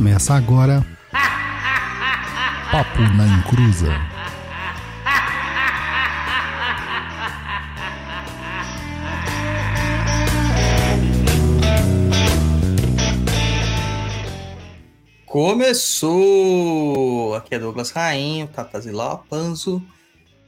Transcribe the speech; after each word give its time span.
Começa 0.00 0.32
agora. 0.32 0.82
Papo 2.72 3.02
na 3.18 3.26
Encruza. 3.26 3.92
Começou! 15.26 16.14
Aqui 17.34 17.56
é 17.56 17.58
Douglas 17.58 17.90
Rainho, 17.90 18.48
Tataziló 18.48 19.18
Panzo. 19.28 19.82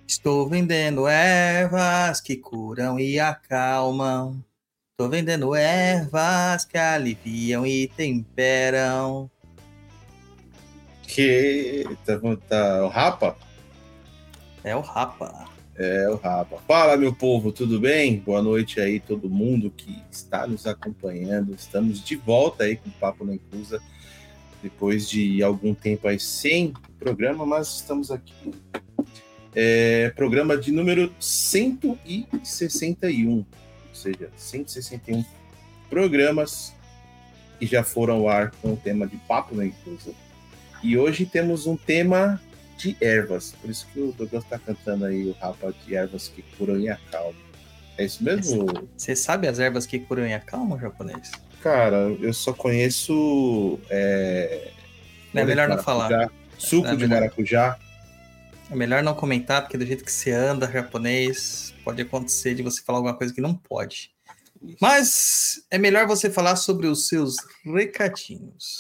Estou 0.09 0.48
vendendo 0.48 1.07
ervas 1.07 2.23
que 2.23 2.37
curam 2.37 2.98
e 2.98 3.21
acalmam. 3.21 4.43
Estou 4.93 5.11
vendendo 5.11 5.55
ervas 5.55 6.64
que 6.64 6.79
aliviam 6.79 7.66
e 7.66 7.87
temperam. 7.89 9.31
Que 11.14 11.84
tá, 12.07 12.18
tá 12.48 12.86
o 12.86 12.89
Rapa? 12.89 13.36
É 14.64 14.75
o 14.75 14.80
Rapa. 14.80 15.46
É 15.76 16.08
o 16.08 16.16
Rapa. 16.16 16.57
Fala, 16.66 16.96
meu 16.96 17.14
povo, 17.14 17.52
tudo 17.52 17.79
bem? 17.79 18.18
Boa 18.18 18.40
noite 18.40 18.80
aí, 18.80 18.98
todo 18.98 19.29
mundo 19.29 19.71
que 19.71 20.02
está 20.11 20.46
nos 20.46 20.66
acompanhando. 20.66 21.54
Estamos 21.54 22.02
de 22.02 22.16
volta 22.16 22.64
aí 22.64 22.76
com 22.76 22.88
o 22.88 22.93
Papo 22.93 23.26
na 23.26 23.35
Inclusa, 23.35 23.79
depois 24.62 25.07
de 25.07 25.43
algum 25.43 25.75
tempo 25.75 26.08
aí 26.08 26.18
sem 26.18 26.72
programa, 26.98 27.44
mas 27.44 27.74
estamos 27.74 28.10
aqui. 28.10 28.54
É, 29.54 30.08
programa 30.16 30.57
de 30.57 30.72
número 30.72 31.13
161, 31.21 33.36
ou 33.36 33.47
seja, 33.92 34.30
161 34.34 35.22
programas 35.91 36.72
que 37.58 37.66
já 37.66 37.84
foram 37.84 38.14
ao 38.14 38.30
ar 38.30 38.50
com 38.62 38.72
o 38.72 38.77
tema 38.78 39.06
de 39.06 39.19
Papo 39.19 39.55
na 39.55 39.66
Inclusa. 39.66 40.14
E 40.83 40.97
hoje 40.98 41.25
temos 41.27 41.66
um 41.66 41.77
tema 41.77 42.41
de 42.77 42.97
ervas. 43.00 43.55
Por 43.61 43.70
isso 43.70 43.86
que 43.92 44.00
o 44.00 44.12
Douglas 44.12 44.42
está 44.44 44.58
cantando 44.58 45.05
aí 45.05 45.27
o 45.28 45.33
rapa 45.33 45.72
de 45.86 45.94
ervas 45.94 46.28
que 46.28 46.42
curam 46.56 46.78
e 46.78 46.88
acalmam. 46.88 47.34
É 47.98 48.05
isso 48.05 48.25
mesmo? 48.25 48.66
Você 48.97 49.14
sabe 49.14 49.47
as 49.47 49.58
ervas 49.58 49.86
que 49.86 49.98
curam 50.00 50.27
e 50.27 50.33
acalmam, 50.34 50.78
japonês? 50.78 51.30
Cara, 51.62 51.97
eu 52.20 52.33
só 52.33 52.53
conheço. 52.53 53.78
É, 53.88 54.70
Não 55.33 55.42
é 55.42 55.44
melhor 55.44 55.69
não 55.69 55.78
falar. 55.78 56.30
Suco 56.58 56.88
É 56.88 56.91
de 56.92 56.97
melhor. 56.97 57.20
maracujá. 57.20 57.78
É 58.70 58.75
melhor 58.75 59.03
não 59.03 59.14
comentar, 59.14 59.62
porque 59.62 59.77
do 59.77 59.84
jeito 59.86 60.03
que 60.05 60.10
você 60.10 60.33
anda, 60.33 60.70
japonês, 60.70 61.75
pode 61.84 62.00
acontecer 62.03 62.55
de 62.55 62.62
você 62.62 62.83
falar 62.83 62.98
alguma 62.98 63.14
coisa 63.14 63.33
que 63.33 63.41
não 63.41 63.55
pode. 63.55 64.10
Mas 64.80 65.62
é 65.70 65.77
melhor 65.77 66.06
você 66.06 66.30
falar 66.30 66.56
sobre 66.56 66.86
os 66.86 67.06
seus 67.08 67.36
recadinhos. 67.64 68.77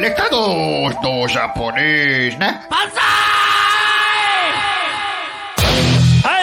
Recados 0.00 0.94
do 1.02 1.26
japonês, 1.26 2.38
né? 2.38 2.64
I'm 2.70 2.92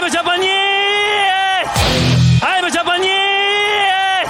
a 0.04 0.10
Japanese! 0.10 0.50
I'm 2.42 2.66
a 2.66 2.70
Japanese! 2.70 4.30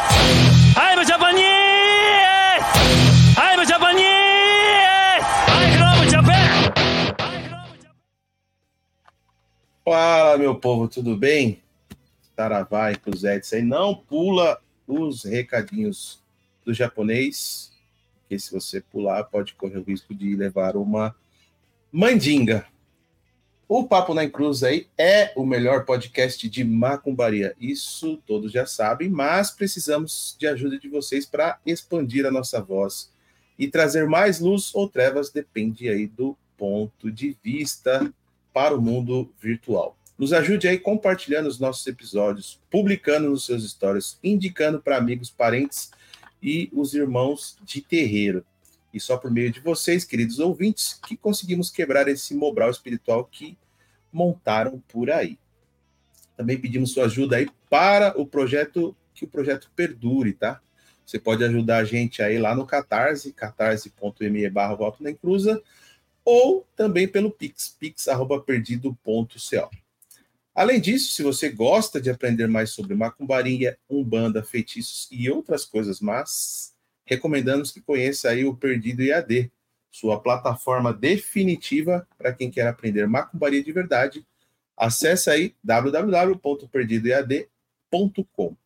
I'm 0.77 0.99
a 0.99 1.03
Japanese! 1.03 1.47
I'm 3.35 3.59
a 3.59 3.65
Japanese! 3.65 5.25
I 5.47 5.75
love 5.79 6.07
Japan! 6.07 6.71
Fala, 9.83 10.37
meu 10.37 10.53
povo, 10.53 10.87
tudo 10.87 11.17
bem? 11.17 11.59
Taravai, 12.41 12.95
Cruzetes 12.95 13.53
aí. 13.53 13.61
Não 13.61 13.93
pula 13.93 14.59
os 14.87 15.23
recadinhos 15.25 16.23
do 16.65 16.73
japonês, 16.73 17.71
porque 18.21 18.39
se 18.39 18.51
você 18.51 18.81
pular, 18.81 19.25
pode 19.25 19.53
correr 19.53 19.77
o 19.77 19.83
risco 19.83 20.15
de 20.15 20.35
levar 20.35 20.75
uma 20.75 21.15
mandinga. 21.91 22.65
O 23.67 23.83
Papo 23.83 24.15
na 24.15 24.27
Cruz 24.27 24.63
aí 24.63 24.87
é 24.97 25.31
o 25.35 25.45
melhor 25.45 25.85
podcast 25.85 26.49
de 26.49 26.63
macumbaria. 26.63 27.55
Isso 27.59 28.17
todos 28.25 28.51
já 28.51 28.65
sabem, 28.65 29.07
mas 29.07 29.51
precisamos 29.51 30.35
de 30.39 30.47
ajuda 30.47 30.79
de 30.79 30.89
vocês 30.89 31.27
para 31.27 31.59
expandir 31.63 32.25
a 32.25 32.31
nossa 32.31 32.59
voz 32.59 33.13
e 33.57 33.67
trazer 33.67 34.07
mais 34.07 34.39
luz 34.39 34.73
ou 34.73 34.89
trevas, 34.89 35.29
depende 35.29 35.87
aí 35.89 36.07
do 36.07 36.35
ponto 36.57 37.11
de 37.11 37.37
vista 37.43 38.11
para 38.51 38.75
o 38.75 38.81
mundo 38.81 39.31
virtual. 39.39 39.95
Nos 40.21 40.31
ajude 40.33 40.67
aí 40.67 40.77
compartilhando 40.77 41.47
os 41.47 41.57
nossos 41.57 41.87
episódios, 41.87 42.61
publicando 42.69 43.27
nos 43.27 43.43
seus 43.43 43.67
stories, 43.67 44.19
indicando 44.23 44.79
para 44.79 44.95
amigos, 44.95 45.31
parentes 45.31 45.89
e 46.39 46.69
os 46.73 46.93
irmãos 46.93 47.57
de 47.63 47.81
terreiro. 47.81 48.45
E 48.93 48.99
só 48.99 49.17
por 49.17 49.31
meio 49.31 49.51
de 49.51 49.59
vocês, 49.59 50.05
queridos 50.05 50.37
ouvintes, 50.37 50.93
que 51.07 51.17
conseguimos 51.17 51.71
quebrar 51.71 52.07
esse 52.07 52.35
mobral 52.35 52.69
espiritual 52.69 53.25
que 53.25 53.57
montaram 54.13 54.79
por 54.87 55.09
aí. 55.09 55.39
Também 56.37 56.55
pedimos 56.55 56.91
sua 56.91 57.05
ajuda 57.05 57.37
aí 57.37 57.49
para 57.67 58.15
o 58.15 58.23
projeto, 58.23 58.95
que 59.15 59.25
o 59.25 59.27
projeto 59.27 59.71
perdure, 59.75 60.33
tá? 60.33 60.61
Você 61.03 61.17
pode 61.17 61.43
ajudar 61.43 61.77
a 61.77 61.83
gente 61.83 62.21
aí 62.21 62.37
lá 62.37 62.53
no 62.53 62.67
Catarse, 62.67 63.33
catarse.me 63.33 64.47
barra 64.51 64.77
ou 66.23 66.63
também 66.75 67.07
pelo 67.07 67.31
Pix, 67.31 67.75
pix.perdido.co. 67.79 69.80
Além 70.53 70.81
disso, 70.81 71.13
se 71.13 71.23
você 71.23 71.49
gosta 71.49 72.01
de 72.01 72.09
aprender 72.09 72.47
mais 72.47 72.71
sobre 72.71 72.93
macumbaria, 72.93 73.79
umbanda, 73.89 74.43
feitiços 74.43 75.07
e 75.09 75.29
outras 75.29 75.63
coisas 75.63 76.01
más, 76.01 76.75
recomendamos 77.05 77.71
que 77.71 77.79
conheça 77.79 78.29
aí 78.29 78.43
o 78.43 78.53
Perdido 78.55 79.01
IAD, 79.01 79.49
sua 79.89 80.19
plataforma 80.19 80.93
definitiva 80.93 82.05
para 82.17 82.33
quem 82.33 82.51
quer 82.51 82.67
aprender 82.67 83.07
macumbaria 83.07 83.63
de 83.63 83.71
verdade. 83.71 84.27
Acesse 84.75 85.29
aí 85.29 85.55
www.perdidoead.com. 85.63 88.57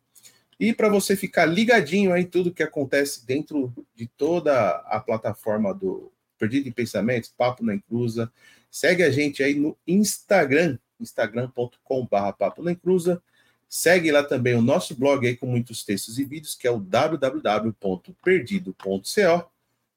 E 0.58 0.72
para 0.72 0.88
você 0.88 1.14
ficar 1.14 1.44
ligadinho 1.44 2.12
aí 2.12 2.22
em 2.22 2.26
tudo 2.26 2.52
que 2.52 2.62
acontece 2.62 3.26
dentro 3.26 3.72
de 3.94 4.06
toda 4.06 4.76
a 4.86 4.98
plataforma 4.98 5.74
do 5.74 6.10
Perdido 6.38 6.68
em 6.68 6.72
Pensamentos, 6.72 7.32
Papo 7.36 7.64
na 7.64 7.74
Inclusa, 7.74 8.32
segue 8.70 9.02
a 9.02 9.10
gente 9.10 9.42
aí 9.42 9.54
no 9.54 9.76
Instagram, 9.86 10.78
instagram.com.br 11.00 12.32
Papo 12.38 12.62
na 12.62 12.72
Inclusa. 12.72 13.22
Segue 13.68 14.12
lá 14.12 14.22
também 14.22 14.54
o 14.54 14.62
nosso 14.62 14.94
blog 14.94 15.26
aí 15.26 15.36
com 15.36 15.46
muitos 15.46 15.84
textos 15.84 16.18
e 16.18 16.24
vídeos, 16.24 16.54
que 16.54 16.66
é 16.66 16.70
o 16.70 16.78
www.perdido.co. 16.78 19.50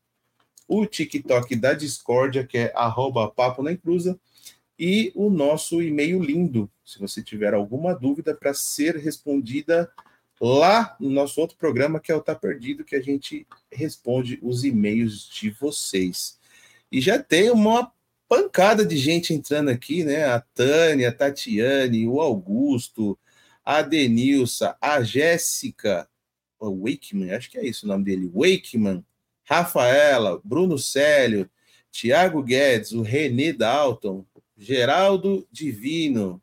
O 0.68 0.85
TikTok 0.85 1.56
da 1.56 1.73
Discordia, 1.73 2.46
que 2.46 2.59
é 2.59 2.72
arroba 2.75 3.28
Papo 3.29 3.63
na 3.63 3.72
Inclusa. 3.72 4.19
E 4.78 5.12
o 5.16 5.29
nosso 5.29 5.81
e-mail 5.81 6.22
lindo, 6.23 6.69
se 6.85 7.00
você 7.00 7.23
tiver 7.23 7.53
alguma 7.53 7.94
dúvida 7.94 8.35
para 8.35 8.53
ser 8.53 8.97
respondida 8.97 9.91
lá 10.41 10.96
no 11.00 11.12
nosso 11.12 11.40
outro 11.40 11.56
programa, 11.56 12.00
que 12.00 12.12
é 12.12 12.16
o 12.16 12.22
Tá 12.22 12.34
Perdido, 12.34 12.84
que 12.84 12.96
a 12.96 13.02
gente 13.02 13.46
responde 13.72 14.40
os 14.41 14.63
e-mails 14.63 15.29
de 15.29 15.52
vocês. 15.52 16.40
E 16.91 17.00
já 17.00 17.22
tem 17.22 17.52
uma 17.52 17.94
pancada 18.28 18.84
de 18.84 18.97
gente 18.97 19.34
entrando 19.34 19.69
aqui, 19.69 20.03
né? 20.03 20.25
A 20.25 20.40
Tânia, 20.40 21.09
a 21.09 21.13
Tatiane, 21.13 22.07
o 22.07 22.19
Augusto, 22.19 23.19
a 23.63 23.84
Denilson, 23.84 24.74
a 24.81 25.03
Jéssica, 25.03 26.09
o 26.59 26.88
Wakeman, 26.88 27.32
acho 27.34 27.52
que 27.52 27.59
é 27.59 27.66
isso 27.66 27.85
o 27.85 27.90
nome 27.90 28.05
dele, 28.05 28.32
Wakeman, 28.34 29.05
Rafaela, 29.43 30.41
Bruno 30.43 30.78
Célio, 30.78 31.49
Tiago 31.91 32.41
Guedes, 32.41 32.93
o 32.93 33.02
Renê 33.02 33.53
Dalton, 33.53 34.26
Geraldo 34.58 35.47
Divino, 35.52 36.41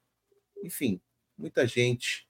enfim, 0.63 1.01
muita 1.37 1.67
gente. 1.67 2.28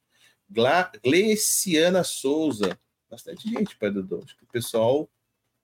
Gla 0.50 0.90
Gleiciana 1.04 2.02
Souza, 2.02 2.78
bastante 3.10 3.48
gente, 3.48 3.76
Pai 3.76 3.90
Dudu. 3.90 4.22
Acho 4.24 4.36
que 4.36 4.44
o 4.44 4.48
pessoal 4.48 5.08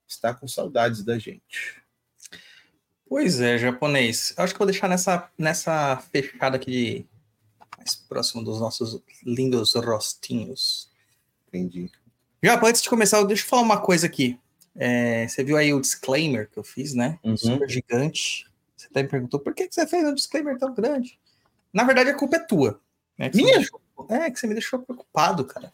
está 0.07 0.33
com 0.33 0.47
saudades 0.47 1.03
da 1.03 1.17
gente. 1.17 1.81
Pois 3.07 3.39
é, 3.39 3.57
japonês. 3.57 4.33
Eu 4.37 4.43
acho 4.43 4.53
que 4.53 4.59
vou 4.59 4.67
deixar 4.67 4.87
nessa, 4.87 5.29
nessa 5.37 5.97
fechada 6.11 6.55
aqui 6.55 7.05
mais 7.77 7.95
próximo 7.95 8.43
dos 8.43 8.59
nossos 8.59 8.99
lindos 9.23 9.73
rostinhos. 9.75 10.89
Entendi. 11.47 11.91
Já, 12.43 12.59
antes 12.63 12.81
de 12.81 12.89
começar, 12.89 13.23
deixa 13.23 13.43
eu 13.43 13.47
falar 13.47 13.61
uma 13.61 13.79
coisa 13.81 14.07
aqui. 14.07 14.39
É, 14.75 15.27
você 15.27 15.43
viu 15.43 15.55
aí 15.55 15.73
o 15.73 15.79
disclaimer 15.79 16.49
que 16.49 16.57
eu 16.57 16.63
fiz, 16.63 16.93
né? 16.93 17.19
Uhum. 17.23 17.37
Super 17.37 17.69
gigante. 17.69 18.45
Você 18.75 18.87
até 18.87 19.03
me 19.03 19.09
perguntou 19.09 19.39
por 19.39 19.53
que 19.53 19.67
você 19.71 19.87
fez 19.87 20.03
um 20.03 20.13
disclaimer 20.13 20.57
tão 20.57 20.73
grande? 20.73 21.19
Na 21.71 21.83
verdade, 21.83 22.09
a 22.09 22.13
culpa 22.17 22.35
é 22.37 22.39
tua. 22.39 22.79
né? 23.17 23.31
Minha? 23.33 23.57
deixou- 23.59 23.81
é, 24.09 24.29
que 24.31 24.39
você 24.39 24.47
me 24.47 24.53
deixou 24.53 24.79
preocupado, 24.79 25.45
cara. 25.45 25.73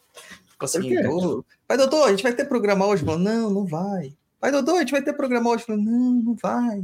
Tipo 0.50 0.66
assim, 0.66 0.80
eu- 0.94 1.46
mas 1.68 1.78
doutor, 1.78 2.08
a 2.08 2.12
gente 2.12 2.24
vai 2.24 2.34
ter 2.34 2.46
programa 2.46 2.86
hoje? 2.86 3.04
Eu 3.04 3.08
falo, 3.08 3.20
não, 3.20 3.50
não 3.50 3.66
vai. 3.66 4.16
Vai, 4.40 4.52
Dodô, 4.52 4.76
a 4.76 4.80
gente 4.80 4.92
vai 4.92 5.04
ter 5.04 5.14
programa 5.14 5.52
hoje. 5.52 5.64
Falei, 5.66 5.84
não, 5.84 6.14
não 6.14 6.36
vai. 6.36 6.84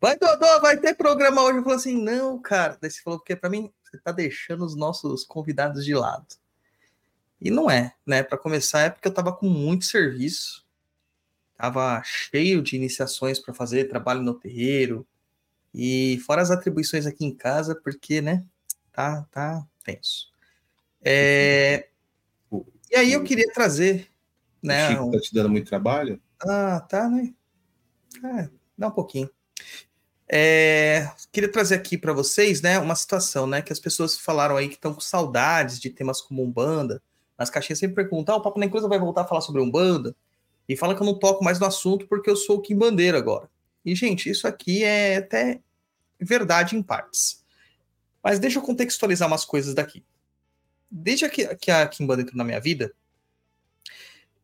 Vai, 0.00 0.18
Dodô, 0.18 0.60
vai 0.60 0.78
ter 0.78 0.94
programa 0.94 1.42
hoje. 1.42 1.58
Eu 1.58 1.62
falei 1.62 1.76
assim, 1.78 2.02
não, 2.02 2.38
cara. 2.38 2.78
Daí 2.80 2.90
você 2.90 3.02
falou, 3.02 3.18
porque 3.18 3.36
para 3.36 3.50
mim, 3.50 3.70
você 3.82 3.98
tá 3.98 4.12
deixando 4.12 4.64
os 4.64 4.74
nossos 4.74 5.22
convidados 5.24 5.84
de 5.84 5.94
lado. 5.94 6.26
E 7.40 7.50
não 7.50 7.70
é, 7.70 7.94
né? 8.06 8.22
Para 8.22 8.38
começar, 8.38 8.80
é 8.80 8.90
porque 8.90 9.06
eu 9.06 9.12
tava 9.12 9.30
com 9.32 9.46
muito 9.46 9.84
serviço. 9.84 10.64
Tava 11.56 12.02
cheio 12.04 12.62
de 12.62 12.76
iniciações 12.76 13.38
para 13.38 13.52
fazer, 13.52 13.88
trabalho 13.88 14.22
no 14.22 14.34
terreiro. 14.34 15.06
E 15.74 16.18
fora 16.24 16.40
as 16.40 16.50
atribuições 16.50 17.06
aqui 17.06 17.26
em 17.26 17.34
casa, 17.34 17.74
porque, 17.74 18.22
né? 18.22 18.42
Tá, 18.90 19.26
tá 19.30 19.66
tenso. 19.84 20.30
É... 21.02 21.88
E 22.90 22.96
aí 22.96 23.12
eu 23.12 23.24
queria 23.24 23.50
trazer, 23.52 24.08
né? 24.62 24.88
O 24.88 24.90
Chico 24.90 25.10
tá 25.10 25.20
te 25.20 25.34
dando 25.34 25.48
muito 25.50 25.68
trabalho? 25.68 26.20
Ah, 26.40 26.80
tá, 26.80 27.08
né? 27.08 27.34
É, 28.24 28.48
dá 28.76 28.88
um 28.88 28.92
pouquinho. 28.92 29.28
É, 30.28 31.08
queria 31.30 31.50
trazer 31.50 31.76
aqui 31.76 31.96
para 31.96 32.12
vocês, 32.12 32.60
né, 32.60 32.78
uma 32.78 32.96
situação, 32.96 33.46
né, 33.46 33.62
que 33.62 33.72
as 33.72 33.78
pessoas 33.78 34.18
falaram 34.18 34.56
aí 34.56 34.68
que 34.68 34.74
estão 34.74 34.92
com 34.92 35.00
saudades 35.00 35.78
de 35.78 35.88
temas 35.88 36.20
como 36.20 36.42
Umbanda. 36.42 37.00
Nas 37.38 37.50
caixinhas 37.50 37.78
sempre 37.78 37.94
perguntam, 37.94 38.34
ah, 38.34 38.38
o 38.38 38.42
Papo 38.42 38.58
na 38.58 38.66
Encruza 38.66 38.88
vai 38.88 38.98
voltar 38.98 39.22
a 39.22 39.26
falar 39.26 39.40
sobre 39.40 39.60
Umbanda? 39.60 40.16
E 40.68 40.76
fala 40.76 40.94
que 40.94 41.02
eu 41.02 41.06
não 41.06 41.18
toco 41.18 41.44
mais 41.44 41.60
no 41.60 41.66
assunto 41.66 42.06
porque 42.08 42.28
eu 42.28 42.34
sou 42.34 42.56
o 42.56 42.62
Kimbandeiro 42.62 43.16
agora. 43.16 43.48
E, 43.84 43.94
gente, 43.94 44.28
isso 44.28 44.48
aqui 44.48 44.82
é 44.82 45.18
até 45.18 45.60
verdade 46.18 46.74
em 46.74 46.82
partes. 46.82 47.44
Mas 48.22 48.40
deixa 48.40 48.58
eu 48.58 48.62
contextualizar 48.62 49.28
umas 49.28 49.44
coisas 49.44 49.74
daqui. 49.74 50.02
Desde 50.90 51.28
que, 51.28 51.54
que 51.56 51.70
a 51.70 51.86
Kimbanda 51.86 52.22
entrou 52.22 52.36
na 52.36 52.44
minha 52.44 52.60
vida, 52.60 52.92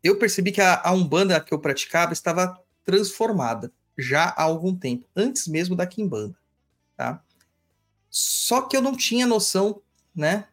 eu 0.02 0.18
percebi 0.18 0.52
que 0.52 0.60
a, 0.60 0.80
a 0.82 0.92
Umbanda 0.92 1.40
que 1.40 1.54
eu 1.54 1.58
praticava 1.58 2.12
estava 2.12 2.58
transformada 2.84 3.72
já 3.96 4.24
há 4.24 4.42
algum 4.42 4.74
tempo, 4.74 5.06
antes 5.14 5.46
mesmo 5.46 5.76
da 5.76 5.86
Kimbanda, 5.86 6.36
tá? 6.96 7.22
Só 8.10 8.62
que 8.62 8.76
eu 8.76 8.82
não 8.82 8.96
tinha 8.96 9.26
noção, 9.26 9.80
né? 10.14 10.48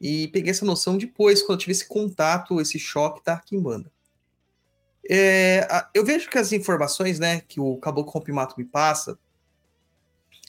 E 0.00 0.28
peguei 0.28 0.50
essa 0.50 0.64
noção 0.64 0.96
depois, 0.96 1.42
quando 1.42 1.52
eu 1.52 1.58
tive 1.58 1.72
esse 1.72 1.86
contato, 1.86 2.60
esse 2.60 2.78
choque 2.78 3.24
da 3.24 3.38
Kimbanda. 3.38 3.90
É, 5.08 5.66
eu 5.94 6.04
vejo 6.04 6.28
que 6.28 6.38
as 6.38 6.52
informações, 6.52 7.18
né, 7.18 7.40
que 7.40 7.60
o 7.60 7.76
Caboclo 7.76 8.12
Rompimato 8.12 8.56
me 8.58 8.64
passa, 8.64 9.18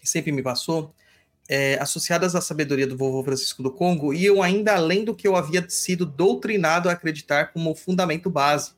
sempre 0.03 0.31
me 0.31 0.41
passou, 0.41 0.93
é, 1.47 1.77
associadas 1.79 2.35
à 2.35 2.41
sabedoria 2.41 2.87
do 2.87 2.97
vovô 2.97 3.23
Francisco 3.23 3.63
do 3.63 3.71
Congo, 3.71 4.13
iam 4.13 4.41
ainda 4.41 4.75
além 4.75 5.05
do 5.05 5.15
que 5.15 5.27
eu 5.27 5.35
havia 5.35 5.67
sido 5.69 6.05
doutrinado 6.05 6.89
a 6.89 6.93
acreditar 6.93 7.53
como 7.53 7.75
fundamento 7.75 8.29
base, 8.29 8.71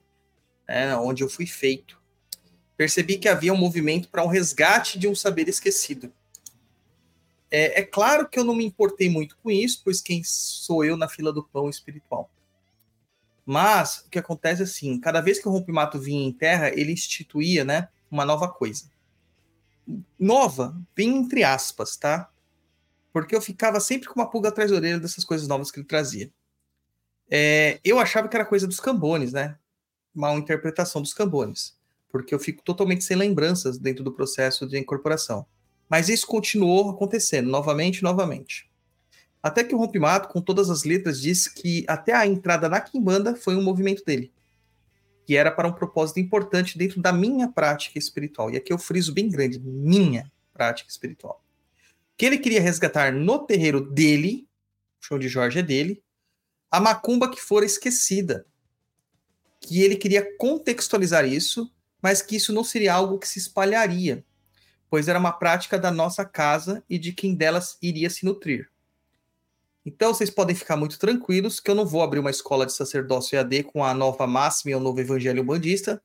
né, 0.68 0.95
onde 0.98 1.24
eu 1.24 1.30
fui 1.30 1.45
feito 1.45 2.00
percebi 2.80 3.18
que 3.18 3.27
havia 3.27 3.51
um 3.51 3.57
movimento 3.57 4.07
para 4.07 4.24
um 4.24 4.27
resgate 4.27 4.98
de 4.98 5.06
um 5.06 5.13
saber 5.13 5.50
esquecido. 5.50 6.13
É, 7.51 7.81
é, 7.81 7.83
claro 7.83 8.30
que 8.30 8.39
eu 8.39 8.44
não 8.45 8.56
me 8.56 8.63
importei 8.63 9.10
muito 9.10 9.36
com 9.44 9.51
isso, 9.51 9.81
pois 9.83 10.00
quem 10.00 10.24
sou 10.24 10.86
eu 10.86 10.95
na 10.95 11.10
fila 11.10 11.33
do 11.33 11.44
pão 11.44 11.69
espiritual. 11.69 12.31
Mas 13.45 14.06
o 14.06 14.10
que 14.10 14.18
acontece 14.18 14.62
é 14.62 14.63
assim: 14.63 14.98
cada 14.98 15.19
vez 15.19 15.39
que 15.39 15.48
o 15.50 15.51
rompimato 15.51 16.00
vinha 16.00 16.25
em 16.25 16.31
terra, 16.31 16.69
ele 16.69 16.94
instituía 16.94 17.66
né, 17.66 17.89
uma 18.10 18.24
nova 18.24 18.48
coisa. 18.48 18.89
Nova, 20.18 20.74
bem 20.95 21.18
entre 21.18 21.44
aspas, 21.44 21.98
tá? 21.98 22.31
Porque 23.11 23.35
eu 23.35 23.41
ficava 23.41 23.79
sempre 23.79 24.07
com 24.07 24.19
uma 24.19 24.29
pulga 24.29 24.50
atrás 24.50 24.71
da 24.71 24.77
orelha 24.77 25.00
dessas 25.00 25.25
coisas 25.25 25.47
novas 25.47 25.71
que 25.71 25.79
ele 25.79 25.88
trazia. 25.88 26.31
É, 27.29 27.79
eu 27.83 28.00
achava 28.00 28.27
que 28.27 28.35
era 28.35 28.45
coisa 28.45 28.67
dos 28.67 28.79
cambones, 28.79 29.33
né? 29.33 29.57
Mal 30.13 30.38
interpretação 30.38 31.01
dos 31.01 31.13
cambones 31.13 31.79
porque 32.11 32.33
eu 32.33 32.39
fico 32.39 32.63
totalmente 32.63 33.03
sem 33.03 33.15
lembranças 33.15 33.77
dentro 33.77 34.03
do 34.03 34.11
processo 34.11 34.67
de 34.67 34.77
incorporação. 34.77 35.45
Mas 35.88 36.09
isso 36.09 36.27
continuou 36.27 36.89
acontecendo, 36.89 37.50
novamente, 37.50 38.03
novamente. 38.03 38.69
Até 39.41 39.63
que 39.63 39.73
o 39.73 39.77
Rompimato, 39.77 40.27
com 40.29 40.41
todas 40.41 40.69
as 40.69 40.83
letras, 40.83 41.21
disse 41.21 41.53
que 41.53 41.85
até 41.88 42.13
a 42.13 42.27
entrada 42.27 42.67
na 42.67 42.81
Kimbanda 42.81 43.35
foi 43.35 43.56
um 43.56 43.63
movimento 43.63 44.03
dele, 44.03 44.31
que 45.25 45.35
era 45.35 45.50
para 45.50 45.67
um 45.67 45.71
propósito 45.71 46.19
importante 46.19 46.77
dentro 46.77 47.01
da 47.01 47.13
minha 47.13 47.47
prática 47.47 47.97
espiritual. 47.97 48.51
E 48.51 48.57
aqui 48.57 48.73
eu 48.73 48.77
friso 48.77 49.13
bem 49.13 49.29
grande, 49.29 49.59
minha 49.59 50.31
prática 50.53 50.89
espiritual. 50.89 51.41
Que 52.19 52.27
ele 52.27 52.38
queria 52.38 52.62
resgatar 52.62 53.12
no 53.12 53.39
terreiro 53.39 53.81
dele, 53.81 54.48
o 55.01 55.06
show 55.07 55.18
de 55.18 55.27
Jorge 55.27 55.57
é 55.57 55.63
dele, 55.63 56.04
a 56.69 56.80
macumba 56.80 57.31
que 57.31 57.42
fora 57.42 57.66
esquecida. 57.66 58.45
Que 59.60 59.81
ele 59.81 59.95
queria 59.95 60.38
contextualizar 60.38 61.25
isso 61.25 61.74
mas 62.01 62.21
que 62.21 62.36
isso 62.36 62.54
não 62.54 62.63
seria 62.63 62.94
algo 62.94 63.19
que 63.19 63.27
se 63.27 63.39
espalharia, 63.39 64.24
pois 64.89 65.07
era 65.07 65.19
uma 65.19 65.31
prática 65.31 65.77
da 65.77 65.92
nossa 65.92 66.25
casa 66.25 66.83
e 66.89 66.98
de 66.98 67.12
quem 67.12 67.36
delas 67.36 67.77
iria 67.81 68.10
se 68.10 68.25
nutrir. 68.25 68.69
Então 69.86 70.13
vocês 70.13 70.30
podem 70.30 70.56
ficar 70.56 70.75
muito 70.75 71.00
tranquilos 71.00 71.60
que 71.60 71.69
eu 71.69 71.75
não 71.75 71.86
vou 71.86 72.01
abrir 72.01 72.19
uma 72.19 72.30
escola 72.30 72.66
de 72.66 72.74
sacerdócio 72.74 73.36
EAD 73.36 73.63
com 73.63 73.83
a 73.83 73.94
nova 73.94 74.27
máxima 74.27 74.71
e 74.71 74.75
o 74.75 74.80
novo 74.80 75.00
evangelho 75.00 75.44
bandista. 75.44 76.01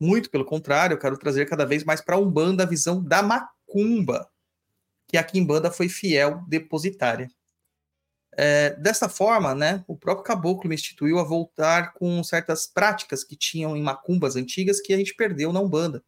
Muito 0.00 0.30
pelo 0.30 0.44
contrário, 0.44 0.94
eu 0.94 0.98
quero 0.98 1.18
trazer 1.18 1.46
cada 1.46 1.66
vez 1.66 1.84
mais 1.84 2.00
para 2.00 2.16
a 2.16 2.18
Umbanda 2.18 2.62
a 2.62 2.66
visão 2.66 3.02
da 3.02 3.22
macumba, 3.22 4.28
que 5.08 5.16
a 5.16 5.24
Kimbanda 5.24 5.70
foi 5.70 5.88
fiel 5.88 6.44
depositária. 6.46 7.30
É, 8.36 8.76
dessa 8.76 9.08
forma, 9.08 9.52
né, 9.52 9.82
o 9.88 9.96
próprio 9.96 10.22
caboclo 10.22 10.68
me 10.68 10.74
instituiu 10.76 11.18
a 11.18 11.24
voltar 11.24 11.92
com 11.94 12.22
certas 12.22 12.68
práticas 12.68 13.24
que 13.24 13.34
tinham 13.34 13.76
em 13.76 13.82
macumbas 13.82 14.36
antigas 14.36 14.80
que 14.80 14.92
a 14.92 14.96
gente 14.96 15.14
perdeu 15.14 15.52
na 15.52 15.60
Umbanda. 15.60 16.04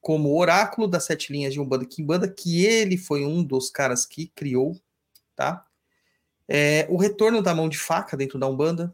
Como 0.00 0.30
o 0.30 0.38
oráculo 0.38 0.88
das 0.88 1.04
sete 1.04 1.32
linhas 1.32 1.52
de 1.52 1.60
Umbanda 1.60 1.86
Kimbanda, 1.86 2.26
que 2.26 2.66
ele 2.66 2.96
foi 2.96 3.24
um 3.24 3.44
dos 3.44 3.70
caras 3.70 4.04
que 4.04 4.26
criou, 4.34 4.76
tá? 5.36 5.64
É, 6.48 6.86
o 6.90 6.96
retorno 6.96 7.40
da 7.40 7.54
mão 7.54 7.68
de 7.68 7.78
faca 7.78 8.16
dentro 8.16 8.38
da 8.38 8.48
Umbanda 8.48 8.92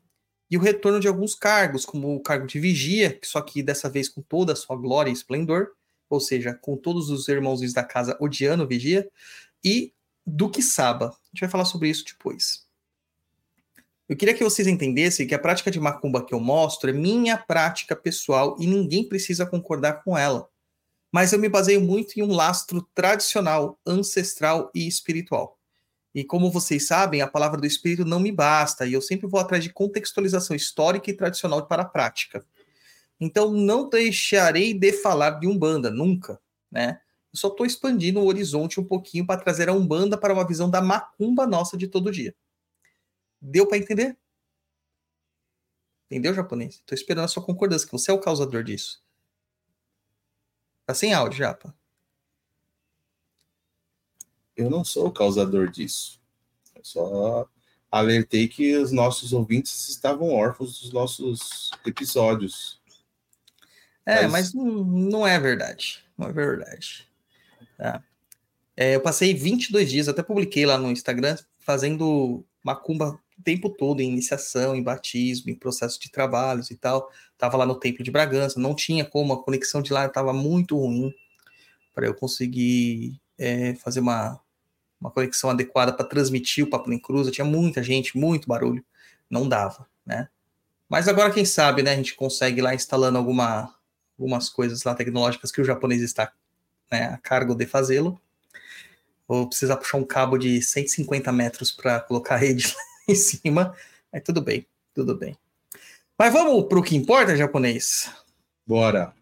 e 0.50 0.58
o 0.58 0.61
retorno 0.61 1.00
de 1.00 1.08
alguns 1.08 1.35
cargos, 1.35 1.87
como 1.87 2.14
o 2.14 2.23
cargo 2.23 2.46
de 2.46 2.61
vigia, 2.61 3.19
só 3.23 3.40
que 3.40 3.62
dessa 3.62 3.88
vez 3.88 4.08
com 4.08 4.20
toda 4.20 4.52
a 4.52 4.56
sua 4.56 4.76
glória 4.76 5.08
e 5.08 5.14
esplendor, 5.14 5.70
ou 6.08 6.20
seja, 6.20 6.55
com 6.55 6.76
todos 6.76 7.10
os 7.10 7.28
irmãozinhos 7.28 7.72
da 7.72 7.84
casa 7.84 8.16
odiando 8.20 8.64
o 8.64 8.66
vigia, 8.66 9.08
e 9.64 9.93
do 10.26 10.50
que 10.50 10.62
Saba. 10.62 11.06
A 11.06 11.28
gente 11.32 11.40
vai 11.40 11.49
falar 11.49 11.64
sobre 11.64 11.88
isso 11.88 12.05
depois. 12.05 12.66
Eu 14.08 14.16
queria 14.16 14.34
que 14.34 14.44
vocês 14.44 14.66
entendessem 14.66 15.26
que 15.26 15.34
a 15.34 15.38
prática 15.38 15.70
de 15.70 15.78
macumba 15.78 16.25
que 16.25 16.34
eu 16.34 16.40
mostro 16.40 16.88
é 16.88 16.93
minha 16.93 17.37
prática 17.37 17.94
pessoal 17.94 18.56
e 18.59 18.66
ninguém 18.66 19.06
precisa 19.06 19.44
concordar 19.44 20.02
com 20.02 20.16
ela. 20.16 20.49
Mas 21.12 21.33
eu 21.33 21.38
me 21.38 21.49
baseio 21.49 21.80
muito 21.80 22.18
em 22.18 22.23
um 22.23 22.33
lastro 22.33 22.87
tradicional, 22.94 23.78
ancestral 23.87 24.71
e 24.75 24.87
espiritual. 24.87 25.59
E 26.14 26.25
como 26.25 26.50
vocês 26.50 26.87
sabem, 26.87 27.21
a 27.21 27.28
palavra 27.28 27.61
do 27.61 27.66
espírito 27.66 28.04
não 28.04 28.18
me 28.18 28.33
basta 28.33 28.87
e 28.87 28.94
eu 28.94 29.02
sempre 29.02 29.26
vou 29.26 29.40
atrás 29.40 29.62
de 29.62 29.73
contextualização 29.73 30.56
histórica 30.56 31.11
e 31.11 31.14
tradicional 31.14 31.66
para 31.66 31.83
a 31.83 31.87
prática. 31.87 32.44
Então 33.20 33.52
não 33.52 33.88
deixarei 33.88 34.72
de 34.72 34.92
falar 34.92 35.40
de 35.40 35.46
Umbanda, 35.46 35.90
nunca, 35.90 36.40
né? 36.70 37.00
Eu 37.32 37.38
só 37.38 37.48
estou 37.48 37.66
expandindo 37.66 38.20
o 38.20 38.26
horizonte 38.26 38.80
um 38.80 38.84
pouquinho 38.84 39.26
para 39.26 39.40
trazer 39.40 39.68
a 39.68 39.72
Umbanda 39.72 40.16
para 40.16 40.32
uma 40.32 40.46
visão 40.46 40.70
da 40.70 40.80
macumba 40.80 41.46
nossa 41.46 41.76
de 41.76 41.87
todo 41.88 42.12
dia. 42.12 42.34
Deu 43.40 43.66
para 43.66 43.78
entender? 43.78 44.16
Entendeu, 46.06 46.32
japonês? 46.32 46.76
Estou 46.76 46.96
esperando 46.96 47.26
a 47.26 47.28
sua 47.28 47.42
concordância, 47.42 47.87
que 47.87 47.92
você 47.92 48.10
é 48.10 48.14
o 48.14 48.20
causador 48.20 48.64
disso. 48.64 49.02
Tá 50.87 50.94
sem 50.94 51.12
áudio, 51.12 51.38
Japa. 51.38 51.76
Eu 54.56 54.70
não 54.70 54.82
sou 54.82 55.08
o 55.08 55.12
causador 55.12 55.70
disso. 55.70 56.18
Eu 56.75 56.82
só 56.82 57.48
alertei 57.90 58.48
que 58.48 58.75
os 58.76 58.90
nossos 58.90 59.34
ouvintes 59.34 59.88
estavam 59.90 60.32
órfãos 60.32 60.80
dos 60.80 60.92
nossos 60.92 61.70
episódios. 61.84 62.77
É, 64.09 64.27
mas, 64.27 64.55
mas 64.55 64.55
não, 64.55 64.85
não 64.85 65.27
é 65.27 65.38
verdade. 65.38 66.03
Não 66.17 66.29
é 66.29 66.33
verdade. 66.33 67.07
Tá? 67.77 68.03
É, 68.75 68.95
eu 68.97 69.00
passei 69.03 69.35
22 69.35 69.91
dias, 69.91 70.09
até 70.09 70.23
publiquei 70.23 70.65
lá 70.65 70.79
no 70.79 70.91
Instagram, 70.91 71.37
fazendo 71.59 72.43
macumba 72.65 73.21
o 73.38 73.43
tempo 73.43 73.69
todo, 73.69 74.00
em 74.00 74.09
iniciação, 74.11 74.75
em 74.75 74.83
batismo, 74.83 75.50
em 75.50 75.55
processo 75.55 76.00
de 76.00 76.11
trabalhos 76.11 76.71
e 76.71 76.77
tal. 76.77 77.11
Tava 77.37 77.59
lá 77.59 77.67
no 77.67 77.79
Templo 77.79 78.03
de 78.03 78.11
Bragança, 78.11 78.59
não 78.59 78.75
tinha 78.75 79.05
como, 79.05 79.35
a 79.35 79.43
conexão 79.43 79.83
de 79.83 79.93
lá 79.93 80.07
estava 80.07 80.33
muito 80.33 80.79
ruim 80.79 81.15
para 81.95 82.07
eu 82.07 82.15
conseguir 82.15 83.21
é, 83.37 83.75
fazer 83.75 84.00
uma, 84.00 84.41
uma 84.99 85.11
conexão 85.11 85.50
adequada 85.50 85.93
para 85.93 86.07
transmitir 86.07 86.65
o 86.65 86.71
Papo 86.71 86.91
em 86.91 86.99
Cruz. 86.99 87.31
Tinha 87.31 87.45
muita 87.45 87.83
gente, 87.83 88.17
muito 88.17 88.49
barulho, 88.49 88.83
não 89.29 89.47
dava, 89.47 89.87
né? 90.07 90.29
Mas 90.88 91.07
agora, 91.07 91.31
quem 91.31 91.45
sabe, 91.45 91.83
né, 91.83 91.93
a 91.93 91.97
gente 91.97 92.15
consegue 92.15 92.62
lá 92.62 92.75
instalando 92.75 93.19
alguma, 93.19 93.75
algumas 94.18 94.48
coisas 94.48 94.82
lá 94.82 94.94
tecnológicas 94.94 95.52
que 95.52 95.60
o 95.60 95.64
japonês 95.64 96.02
está 96.02 96.32
né, 96.90 97.04
a 97.04 97.18
cargo 97.18 97.54
de 97.54 97.66
fazê-lo. 97.66 98.20
Vou 99.26 99.48
precisar 99.48 99.76
puxar 99.76 99.98
um 99.98 100.04
cabo 100.04 100.37
de 100.37 100.60
150 100.60 101.30
metros 101.30 101.70
para 101.70 102.00
colocar 102.00 102.34
a 102.34 102.38
rede 102.38 102.66
lá 102.75 102.82
em 103.08 103.14
cima. 103.14 103.76
Mas 104.12 104.22
tudo 104.25 104.42
bem, 104.42 104.66
tudo 104.94 105.14
bem. 105.14 105.38
Mas 106.18 106.32
vamos 106.32 106.66
para 106.66 106.78
o 106.78 106.82
que 106.82 106.96
importa, 106.96 107.37
japonês? 107.37 108.10
Bora. 108.66 109.14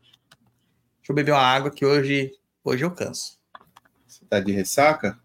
Deixa 0.98 1.12
eu 1.12 1.14
beber 1.14 1.32
uma 1.32 1.42
água 1.42 1.70
que 1.70 1.84
hoje, 1.84 2.32
hoje 2.64 2.84
eu 2.84 2.90
canso. 2.90 3.38
Você 4.06 4.24
tá 4.24 4.40
de 4.40 4.52
ressaca? 4.52 5.18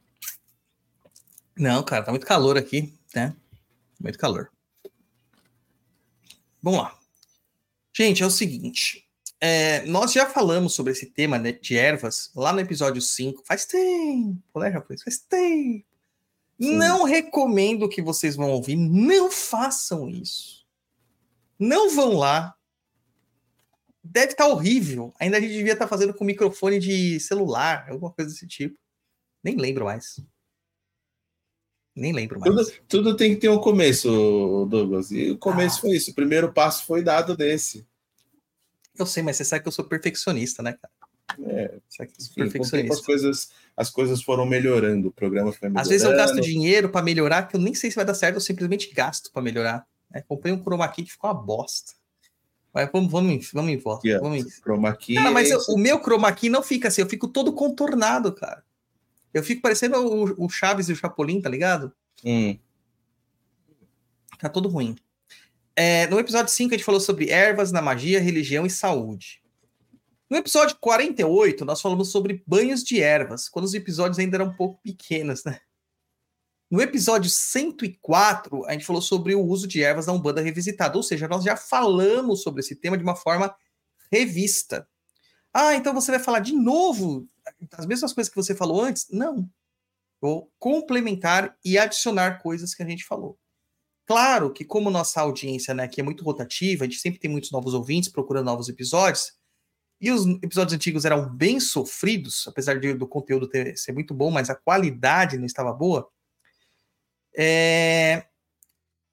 Não, 1.56 1.84
cara, 1.84 2.04
tá 2.04 2.12
muito 2.12 2.26
calor 2.26 2.58
aqui, 2.58 2.94
né? 3.16 3.36
Muito 4.00 4.18
calor. 4.18 4.52
Vamos 6.62 6.82
lá. 6.82 7.00
Gente, 7.94 8.24
é 8.24 8.26
o 8.26 8.32
seguinte. 8.32 9.01
É, 9.42 9.84
nós 9.88 10.14
já 10.14 10.30
falamos 10.30 10.74
sobre 10.76 10.92
esse 10.94 11.08
tema 11.08 11.40
né, 11.40 11.52
de 11.52 11.76
ervas 11.76 12.32
lá 12.36 12.54
no 12.54 12.60
episódio 12.60 13.02
5. 13.02 13.44
Faz 13.44 13.66
tempo, 13.66 14.60
né, 14.60 14.68
rapaz? 14.70 15.02
Faz 15.02 15.18
tempo. 15.18 15.84
Sim. 16.62 16.76
Não 16.78 17.04
recomendo 17.06 17.90
que 17.90 18.04
vocês 18.04 18.36
vão 18.36 18.52
ouvir. 18.52 18.76
Não 18.76 19.32
façam 19.32 20.08
isso. 20.08 20.64
Não 21.58 21.90
vão 21.90 22.14
lá. 22.18 22.56
Deve 24.04 24.34
estar 24.34 24.48
horrível. 24.48 25.12
Ainda 25.20 25.38
a 25.38 25.42
gente 25.42 25.54
devia 25.54 25.74
estar 25.74 25.88
fazendo 25.88 26.14
com 26.14 26.24
microfone 26.24 26.78
de 26.78 27.20
celular, 27.20 27.88
alguma 27.90 28.12
coisa 28.12 28.30
desse 28.30 28.48
tipo. 28.48 28.78
Nem 29.44 29.56
lembro 29.56 29.86
mais. 29.86 30.24
Nem 31.96 32.14
lembro 32.14 32.40
mais. 32.40 32.54
Tudo, 32.54 32.72
tudo 32.88 33.18
tem 33.18 33.34
que 33.34 33.42
ter 33.42 33.50
um 33.50 33.60
começo, 33.60 34.68
Douglas. 34.70 35.10
E 35.10 35.32
o 35.32 35.38
começo 35.40 35.78
Ah. 35.78 35.82
foi 35.82 35.92
isso. 35.96 36.12
O 36.12 36.16
primeiro 36.16 36.54
passo 36.54 36.86
foi 36.86 37.02
dado 37.04 37.36
nesse. 37.36 37.88
Eu 38.98 39.06
sei, 39.06 39.24
mas 39.24 39.38
você 39.38 39.46
sabe 39.46 39.62
que 39.62 39.68
eu 39.68 39.72
sou 39.72 39.86
perfeccionista, 39.86 40.62
né, 40.62 40.74
cara? 40.74 40.92
É, 41.50 41.80
Você 41.88 41.98
sabe 41.98 42.12
que 42.12 42.22
eu 42.22 42.26
sou 42.26 42.32
enfim, 42.32 42.36
tempo 42.36 42.44
as 42.44 42.52
perfeccionista. 42.70 43.06
coisas, 43.06 43.50
as 43.78 43.90
coisas 43.90 44.22
foram 44.22 44.46
melhorando. 44.46 45.08
O 45.08 45.12
programa 45.14 45.52
foi 45.52 45.70
melhorando. 45.70 45.82
Às 45.82 45.88
vezes 45.88 46.06
eu 46.06 46.16
gasto 46.16 46.42
dinheiro 46.42 46.90
para 46.90 47.02
melhorar, 47.04 47.48
que 47.48 47.56
eu 47.56 47.60
nem 47.62 47.74
sei 47.74 47.90
se 47.90 47.96
vai 47.96 48.06
dar 48.06 48.14
certo, 48.14 48.36
eu 48.36 48.42
simplesmente 48.42 48.94
gasto 48.94 49.32
para 49.32 49.42
melhorar. 49.42 49.88
né? 50.10 50.22
Comprei 50.28 50.54
um 50.54 50.62
chroma 50.62 50.88
key 50.90 51.04
que 51.04 51.12
ficou 51.12 51.30
uma 51.30 51.34
bosta. 51.42 51.94
Mas 52.74 52.90
vamos, 52.92 53.12
vamos, 53.12 53.32
em- 53.34 53.40
vamos 53.54 53.72
em 53.72 53.78
volta. 53.78 54.08
Ó, 54.18 54.22
Vamos 54.22 54.46
em... 54.46 54.50
Chroma 54.50 54.96
key, 54.96 55.16
Cara, 55.16 55.32
mas 55.32 55.50
eu- 55.50 55.58
esse- 55.58 55.72
o 55.72 55.78
meu 55.78 56.00
chroma 56.02 56.32
key 56.34 56.50
não 56.50 56.62
fica 56.62 56.88
assim, 56.90 57.02
eu 57.02 57.08
fico 57.10 57.28
todo 57.28 57.54
contornado, 57.54 58.34
cara. 58.34 58.64
Eu 59.34 59.42
fico 59.44 59.62
parecendo 59.62 59.98
o, 59.98 60.46
o 60.46 60.50
Chaves 60.50 60.90
e 60.90 60.94
o 60.94 60.96
Chapolin, 60.96 61.42
tá 61.42 61.50
ligado? 61.50 61.94
Hum, 62.26 62.58
Tá 64.40 64.50
todo 64.50 64.68
ruim. 64.70 64.96
É, 65.84 66.06
no 66.06 66.20
episódio 66.20 66.54
5, 66.54 66.76
a 66.76 66.78
gente 66.78 66.86
falou 66.86 67.02
sobre 67.02 67.32
ervas 67.32 67.72
na 67.72 67.82
magia, 67.82 68.22
religião 68.22 68.68
e 68.68 68.70
saúde. 68.70 69.42
No 70.30 70.38
episódio 70.38 70.78
48, 70.80 71.66
nós 71.66 71.82
falamos 71.82 72.12
sobre 72.12 72.44
banhos 72.46 72.84
de 72.84 73.02
ervas, 73.02 73.50
quando 73.50 73.66
os 73.66 73.74
episódios 73.74 74.20
ainda 74.20 74.38
eram 74.38 74.46
um 74.50 74.56
pouco 74.56 74.80
pequenos, 74.84 75.44
né? 75.44 75.60
No 76.70 76.80
episódio 76.84 77.32
104, 77.32 78.64
a 78.68 78.74
gente 78.74 78.86
falou 78.86 79.02
sobre 79.02 79.34
o 79.34 79.44
uso 79.44 79.68
de 79.68 79.82
ervas 79.82 80.06
na 80.06 80.14
Umbanda 80.14 80.40
revisitada, 80.40 80.96
ou 80.98 81.02
seja, 81.02 81.28
nós 81.28 81.44
já 81.44 81.58
falamos 81.58 82.44
sobre 82.44 82.60
esse 82.60 82.76
tema 82.76 82.96
de 82.96 83.04
uma 83.04 83.16
forma 83.16 83.52
revista. 84.12 84.88
Ah, 85.52 85.74
então 85.74 85.96
você 85.96 86.12
vai 86.12 86.20
falar 86.20 86.42
de 86.42 86.54
novo 86.54 87.28
as 87.72 87.88
mesmas 87.88 88.14
coisas 88.14 88.30
que 88.30 88.36
você 88.36 88.54
falou 88.54 88.84
antes? 88.84 89.08
Não. 89.10 89.50
Vou 90.22 90.52
complementar 90.60 91.58
e 91.66 91.76
adicionar 91.76 92.40
coisas 92.40 92.76
que 92.76 92.84
a 92.84 92.88
gente 92.88 93.04
falou. 93.04 93.41
Claro 94.06 94.52
que, 94.52 94.66
como 94.66 94.90
nossa 94.90 95.22
audiência 95.22 95.74
né, 95.74 95.84
aqui 95.84 96.02
é 96.02 96.04
muito 96.04 96.24
rotativa, 96.24 96.84
a 96.84 96.88
gente 96.88 97.00
sempre 97.00 97.20
tem 97.20 97.32
muitos 97.32 97.52
novos 97.52 97.74
ouvintes 97.74 98.10
procurando 98.10 98.46
novos 98.46 98.68
episódios, 98.68 99.34
e 100.00 100.12
os 100.12 100.26
episódios 100.44 100.74
antigos 100.74 101.06
eram 101.06 101.30
bem 101.30 101.60
sofridos, 101.60 102.48
apesar 102.48 102.80
de, 102.80 102.94
do 102.94 103.08
conteúdo 103.08 103.48
ter, 103.48 103.78
ser 103.78 103.92
muito 103.92 104.14
bom, 104.14 104.32
mas 104.32 104.50
a 104.50 104.56
qualidade 104.56 105.38
não 105.38 105.46
estava 105.46 105.72
boa. 105.72 106.10
É, 107.38 108.26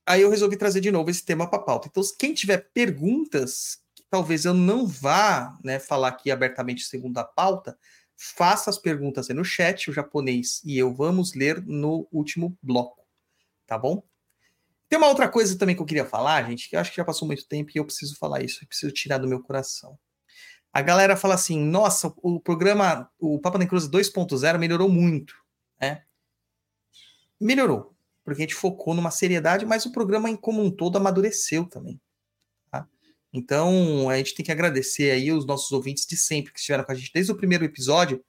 Aí 0.09 0.23
eu 0.23 0.31
resolvi 0.31 0.57
trazer 0.57 0.81
de 0.81 0.91
novo 0.91 1.11
esse 1.11 1.23
tema 1.23 1.47
para 1.47 1.59
pauta. 1.59 1.87
Então, 1.87 2.03
quem 2.19 2.33
tiver 2.33 2.71
perguntas, 2.73 3.83
que 3.95 4.03
talvez 4.09 4.47
eu 4.47 4.55
não 4.55 4.87
vá 4.87 5.59
né, 5.63 5.79
falar 5.79 6.09
aqui 6.09 6.31
abertamente 6.31 6.85
segundo 6.85 7.19
a 7.19 7.25
pauta, 7.25 7.79
faça 8.17 8.71
as 8.71 8.79
perguntas 8.79 9.29
aí 9.29 9.37
no 9.37 9.45
chat, 9.45 9.91
o 9.91 9.93
japonês 9.93 10.63
e 10.65 10.79
eu 10.79 10.95
vamos 10.95 11.35
ler 11.35 11.63
no 11.67 12.09
último 12.11 12.57
bloco, 12.63 13.05
tá 13.67 13.77
bom? 13.77 14.03
Tem 14.89 14.99
uma 14.99 15.09
outra 15.09 15.29
coisa 15.29 15.57
também 15.59 15.77
que 15.77 15.83
eu 15.83 15.87
queria 15.87 16.07
falar, 16.07 16.43
gente, 16.45 16.69
que 16.69 16.75
eu 16.75 16.81
acho 16.81 16.91
que 16.91 16.97
já 16.97 17.05
passou 17.05 17.27
muito 17.27 17.47
tempo 17.47 17.71
e 17.75 17.79
eu 17.79 17.85
preciso 17.85 18.17
falar 18.17 18.43
isso, 18.43 18.65
eu 18.65 18.69
preciso 18.69 18.93
tirar 18.93 19.19
do 19.19 19.29
meu 19.29 19.43
coração. 19.43 19.99
A 20.73 20.81
galera 20.81 21.17
fala 21.17 21.35
assim: 21.35 21.59
nossa, 21.59 22.13
o 22.23 22.41
programa, 22.41 23.11
o 23.19 23.39
Papa 23.39 23.65
Cruz 23.67 23.89
2.0 23.89 24.59
melhorou 24.59 24.89
muito, 24.89 25.35
né? 25.81 26.05
Melhorou, 27.41 27.95
porque 28.25 28.43
a 28.43 28.45
gente 28.45 28.55
focou 28.55 28.95
numa 28.95 29.11
seriedade, 29.11 29.67
mas 29.67 29.85
o 29.87 29.93
programa 29.93 30.35
como 30.39 30.63
um 30.63 30.71
todo 30.71 30.97
amadureceu 30.97 31.67
também. 31.67 32.01
Tá? 32.71 32.87
Então, 33.33 34.09
a 34.09 34.17
gente 34.17 34.35
tem 34.35 34.45
que 34.45 34.53
agradecer 34.53 35.11
aí 35.11 35.31
os 35.33 35.47
nossos 35.47 35.71
ouvintes 35.71 36.07
de 36.07 36.17
sempre 36.17 36.53
que 36.53 36.59
estiveram 36.59 36.85
com 36.85 36.93
a 36.93 36.95
gente 36.95 37.13
desde 37.13 37.31
o 37.31 37.37
primeiro 37.37 37.65
episódio, 37.65 38.25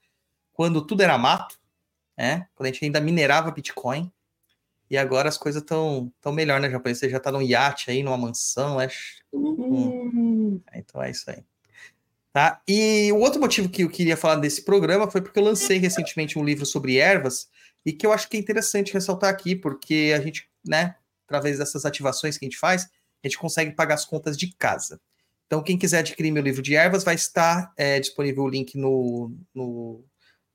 quando 0.51 0.85
tudo 0.85 1.01
era 1.01 1.17
mato, 1.17 1.59
né? 2.17 2.47
Quando 2.53 2.67
a 2.67 2.71
gente 2.71 2.83
ainda 2.83 2.99
minerava 2.99 3.51
Bitcoin. 3.51 4.11
E 4.89 4.97
agora 4.97 5.29
as 5.29 5.37
coisas 5.37 5.61
estão 5.61 6.11
tão 6.19 6.31
melhor, 6.31 6.59
né, 6.59 6.69
Japão? 6.69 6.93
Você 6.93 7.09
já 7.09 7.19
tá 7.19 7.31
num 7.31 7.41
iate 7.41 7.91
aí, 7.91 8.01
numa 8.01 8.17
mansão, 8.17 8.81
é... 8.81 8.89
Hum. 9.31 10.59
Então 10.73 11.01
é 11.01 11.11
isso 11.11 11.29
aí. 11.29 11.43
Tá? 12.33 12.61
E 12.67 13.11
o 13.11 13.17
outro 13.17 13.39
motivo 13.39 13.69
que 13.69 13.83
eu 13.83 13.89
queria 13.89 14.15
falar 14.15 14.35
desse 14.35 14.63
programa 14.63 15.09
foi 15.09 15.21
porque 15.21 15.39
eu 15.39 15.43
lancei 15.43 15.77
recentemente 15.77 16.37
um 16.37 16.43
livro 16.43 16.65
sobre 16.65 16.97
ervas 16.97 17.49
e 17.85 17.91
que 17.91 18.05
eu 18.05 18.11
acho 18.11 18.29
que 18.29 18.37
é 18.37 18.39
interessante 18.39 18.93
ressaltar 18.93 19.29
aqui, 19.29 19.55
porque 19.55 20.13
a 20.15 20.21
gente, 20.21 20.49
né, 20.65 20.95
através 21.25 21.57
dessas 21.57 21.85
ativações 21.85 22.37
que 22.37 22.45
a 22.45 22.47
gente 22.47 22.57
faz, 22.57 22.83
a 23.23 23.27
gente 23.27 23.37
consegue 23.37 23.71
pagar 23.71 23.95
as 23.95 24.05
contas 24.05 24.37
de 24.37 24.53
casa. 24.55 24.99
Então, 25.47 25.63
quem 25.63 25.77
quiser 25.77 25.99
adquirir 25.99 26.31
meu 26.31 26.43
livro 26.43 26.61
de 26.61 26.75
ervas, 26.75 27.03
vai 27.03 27.15
estar 27.15 27.73
é, 27.75 27.99
disponível 27.99 28.43
o 28.43 28.49
link 28.49 28.77
no, 28.77 29.35
no, 29.53 30.03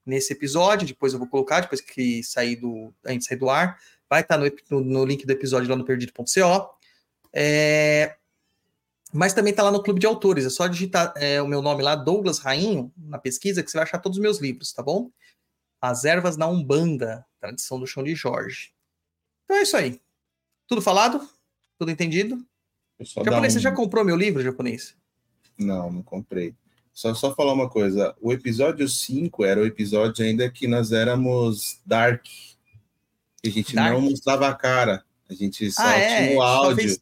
nesse 0.06 0.32
episódio. 0.32 0.86
Depois 0.86 1.12
eu 1.12 1.18
vou 1.18 1.26
colocar, 1.26 1.60
depois 1.60 1.80
que 1.80 2.22
sair 2.22 2.56
do, 2.56 2.94
a 3.04 3.10
gente 3.10 3.24
sair 3.24 3.36
do 3.36 3.50
ar. 3.50 3.76
Vai 4.08 4.20
estar 4.20 4.38
no, 4.38 4.80
no, 4.80 5.04
link 5.04 5.26
do 5.26 5.32
episódio 5.32 5.68
lá 5.68 5.76
no 5.76 5.84
perdido.co. 5.84 6.78
É, 7.32 8.16
mas 9.12 9.32
também 9.32 9.50
está 9.50 9.62
lá 9.62 9.70
no 9.70 9.82
Clube 9.82 10.00
de 10.00 10.06
Autores. 10.06 10.44
É 10.44 10.50
só 10.50 10.66
digitar 10.66 11.12
é, 11.16 11.40
o 11.40 11.46
meu 11.46 11.62
nome 11.62 11.82
lá, 11.82 11.94
Douglas 11.94 12.38
Rainho, 12.38 12.92
na 12.96 13.18
pesquisa, 13.18 13.62
que 13.62 13.70
você 13.70 13.76
vai 13.76 13.84
achar 13.84 13.99
todos 13.99 14.18
os 14.18 14.23
meus 14.23 14.40
livros, 14.40 14.73
tá 14.73 14.82
bom? 14.82 15.11
As 15.80 16.04
Ervas 16.04 16.37
na 16.37 16.46
Umbanda, 16.46 17.25
Tradição 17.40 17.78
do 17.78 17.87
Chão 17.87 18.02
de 18.02 18.14
Jorge. 18.14 18.73
Então 19.44 19.56
é 19.56 19.62
isso 19.62 19.76
aí. 19.76 20.00
Tudo 20.66 20.82
falado? 20.82 21.28
Tudo 21.78 21.90
entendido? 21.90 22.44
Japonês, 23.00 23.52
um- 23.52 23.58
você 23.58 23.61
já 23.61 23.73
comprou 23.73 24.04
meu 24.04 24.16
livro, 24.16 24.42
japonês? 24.42 24.96
Não, 25.58 25.92
não 25.92 26.02
comprei. 26.02 26.54
Só, 26.92 27.12
só 27.12 27.34
falar 27.34 27.52
uma 27.52 27.68
coisa. 27.68 28.14
O 28.20 28.32
episódio 28.32 28.88
5 28.88 29.44
era 29.44 29.61
o 29.61 29.66
episódio 29.66 30.25
ainda 30.25 30.49
que 30.49 30.66
nós 30.66 30.92
éramos 30.92 31.80
Dark. 31.84 32.25
Que 33.44 33.50
a 33.50 33.52
gente 33.52 33.74
Dark? 33.74 33.92
não 33.92 34.00
mostrava 34.00 34.48
a 34.48 34.54
cara. 34.54 35.04
A 35.28 35.34
gente 35.34 35.70
só 35.70 35.82
ah, 35.84 35.96
é. 35.98 36.26
tinha 36.28 36.38
o 36.38 36.42
áudio. 36.42 36.76
fez- 36.76 37.00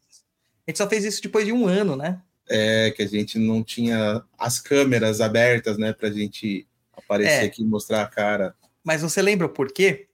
a 0.67 0.71
gente 0.71 0.77
só 0.77 0.89
fez 0.89 1.05
isso 1.05 1.21
depois 1.21 1.45
de 1.45 1.53
um 1.53 1.65
ano, 1.67 1.95
né? 1.95 2.21
É, 2.49 2.91
que 2.91 3.01
a 3.01 3.07
gente 3.07 3.39
não 3.39 3.63
tinha 3.63 4.21
as 4.37 4.59
câmeras 4.59 5.21
abertas, 5.21 5.77
né? 5.77 5.93
Pra 5.93 6.11
gente 6.11 6.67
aparecer 6.91 7.43
É. 7.43 7.45
aqui 7.45 7.61
e 7.61 7.65
mostrar 7.65 8.01
a 8.01 8.07
cara. 8.07 8.53
Mas 8.83 9.01
você 9.01 9.21
lembra 9.21 9.47
por 9.47 9.71
quê? 9.71 10.07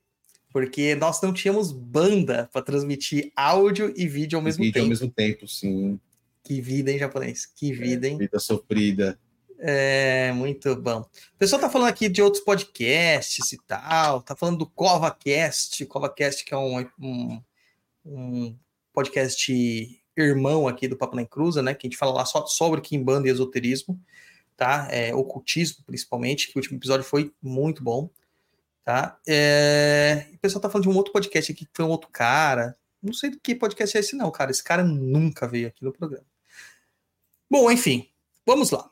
Porque 0.53 0.93
nós 0.95 1.19
não 1.21 1.33
tínhamos 1.33 1.71
banda 1.71 2.47
para 2.53 2.61
transmitir 2.61 3.31
áudio 3.35 3.91
e 3.97 4.07
vídeo 4.07 4.37
ao 4.37 4.43
mesmo 4.43 4.63
vídeo 4.63 4.73
tempo. 4.73 4.85
ao 4.85 4.89
mesmo 4.89 5.09
tempo, 5.09 5.47
sim. 5.47 5.99
Que 6.43 6.61
vida, 6.61 6.91
hein, 6.91 6.99
japonês? 6.99 7.47
Que 7.47 7.73
vida, 7.73 8.07
hein? 8.07 8.17
Vida 8.17 8.37
sofrida. 8.39 9.17
É, 9.61 10.31
muito 10.31 10.73
bom. 10.77 11.01
O 11.01 11.37
pessoal 11.37 11.61
tá 11.61 11.69
falando 11.69 11.89
aqui 11.89 12.07
de 12.07 12.21
outros 12.21 12.41
podcasts 12.41 13.51
e 13.51 13.57
tal, 13.67 14.21
tá 14.21 14.33
falando 14.33 14.59
do 14.59 14.65
CovaCast, 14.65 15.85
CovaCast 15.85 16.45
que 16.45 16.53
é 16.53 16.57
um, 16.57 16.87
um, 16.97 17.43
um 18.05 18.57
podcast 18.93 19.51
irmão 20.15 20.65
aqui 20.65 20.87
do 20.87 20.95
Papo 20.95 21.15
na 21.15 21.23
Encruza, 21.23 21.61
né, 21.61 21.73
que 21.73 21.85
a 21.85 21.89
gente 21.89 21.99
fala 21.99 22.13
lá 22.13 22.25
só 22.25 22.45
sobre 22.45 22.79
Kimbanda 22.79 23.27
e 23.27 23.31
esoterismo, 23.31 23.99
tá, 24.55 24.87
é, 24.91 25.13
ocultismo 25.13 25.83
principalmente, 25.85 26.47
que 26.47 26.57
o 26.57 26.59
último 26.59 26.77
episódio 26.77 27.05
foi 27.05 27.33
muito 27.41 27.83
bom, 27.83 28.09
tá, 28.85 29.19
é, 29.27 30.27
o 30.33 30.37
pessoal 30.37 30.61
tá 30.61 30.69
falando 30.69 30.83
de 30.83 30.89
um 30.89 30.95
outro 30.95 31.11
podcast 31.11 31.51
aqui, 31.51 31.65
que 31.65 31.71
foi 31.73 31.83
um 31.83 31.89
outro 31.89 32.09
cara, 32.09 32.77
não 33.03 33.11
sei 33.11 33.29
do 33.29 33.39
que 33.39 33.55
podcast 33.55 33.97
é 33.97 33.99
esse 33.99 34.15
não, 34.15 34.31
cara, 34.31 34.51
esse 34.51 34.63
cara 34.63 34.83
nunca 34.83 35.47
veio 35.47 35.67
aqui 35.67 35.83
no 35.83 35.91
programa. 35.91 36.25
Bom, 37.49 37.69
enfim, 37.69 38.09
vamos 38.45 38.71
lá. 38.71 38.89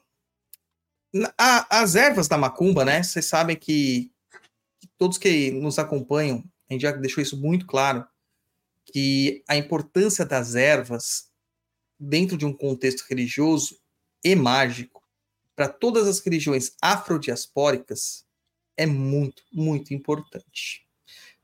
A- 1.38 1.82
as 1.82 1.96
ervas 1.96 2.28
da 2.28 2.38
macumba, 2.38 2.84
né? 2.84 3.02
Vocês 3.02 3.26
sabem 3.26 3.56
que, 3.56 4.12
que 4.80 4.88
todos 4.98 5.18
que 5.18 5.52
nos 5.52 5.80
acompanham, 5.80 6.44
a 6.70 6.74
gente 6.74 6.82
já 6.82 6.92
deixou 6.92 7.22
isso 7.22 7.38
muito 7.40 7.66
claro, 7.66 8.06
que 8.86 9.44
a 9.48 9.56
importância 9.58 10.26
das 10.26 10.56
ervas 10.56 11.30
dentro 12.00 12.38
de 12.38 12.46
um 12.46 12.54
contexto 12.54 13.06
religioso 13.10 13.80
e 14.24 14.36
mágico 14.36 15.04
para 15.56 15.68
todas 15.68 16.08
as 16.08 16.20
religiões 16.20 16.72
afrodiaspóricas 16.82 18.26
é 18.76 18.86
muito, 18.86 19.42
muito 19.52 19.94
importante. 19.94 20.86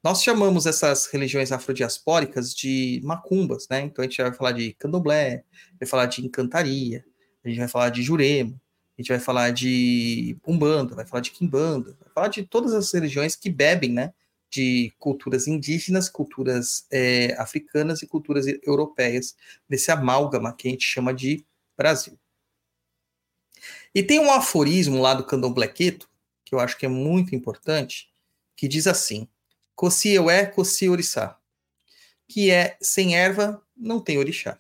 Nós 0.04 0.22
chamamos 0.22 0.66
essas 0.66 1.08
religiões 1.08 1.52
afrodiaspóricas 1.52 2.54
de 2.54 3.02
macumbas, 3.04 3.68
né? 3.70 3.82
Então 3.82 4.04
a 4.04 4.08
gente 4.08 4.22
vai 4.22 4.34
falar 4.34 4.52
de 4.52 4.74
candomblé, 4.74 5.44
vai 5.80 5.88
falar 5.88 6.06
de 6.06 6.24
encantaria, 6.24 7.04
a 7.44 7.50
gente 7.50 7.58
vai 7.58 7.68
falar 7.68 7.90
de 7.90 8.04
jurema, 8.04 8.62
a 8.98 9.02
gente 9.02 9.10
vai 9.10 9.20
falar 9.20 9.52
de 9.52 10.38
Umbanda, 10.48 10.96
vai 10.96 11.06
falar 11.06 11.22
de 11.22 11.32
Kimbanda, 11.32 11.98
vai 12.00 12.10
falar 12.14 12.28
de 12.28 12.44
todas 12.44 12.74
as 12.74 12.92
religiões 12.92 13.36
que 13.36 13.50
bebem, 13.50 13.92
né? 13.92 14.14
De 14.52 14.94
culturas 15.00 15.48
indígenas, 15.48 16.10
culturas 16.10 16.86
é, 16.92 17.34
africanas 17.40 18.04
e 18.04 18.08
culturas 18.08 18.46
europeias, 18.62 19.36
nesse 19.68 19.92
amálgama 19.92 20.54
que 20.54 20.68
a 20.68 20.72
gente 20.72 20.86
chama 20.86 21.12
de 21.14 21.44
Brasil. 21.76 22.20
E 23.96 24.04
tem 24.04 24.20
um 24.20 24.32
aforismo 24.32 25.02
lá 25.02 25.14
do 25.14 25.26
Candomblequeto, 25.26 26.08
que 26.46 26.54
eu 26.54 26.60
acho 26.60 26.78
que 26.78 26.86
é 26.86 26.90
muito 26.90 27.36
importante, 27.36 28.12
que 28.56 28.68
diz 28.68 28.86
assim: 28.86 29.28
Coci 29.76 30.10
eu 30.10 30.30
é, 30.30 30.46
coci 30.46 30.88
orixá. 30.88 31.38
Que 32.28 32.52
é 32.52 32.78
sem 32.82 33.16
erva, 33.16 33.62
não 33.76 34.00
tem 34.00 34.18
orixá. 34.18 34.60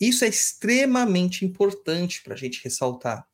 Isso 0.00 0.24
é 0.24 0.28
extremamente 0.28 1.44
importante 1.44 2.22
para 2.22 2.34
a 2.34 2.36
gente 2.36 2.62
ressaltar. 2.64 3.28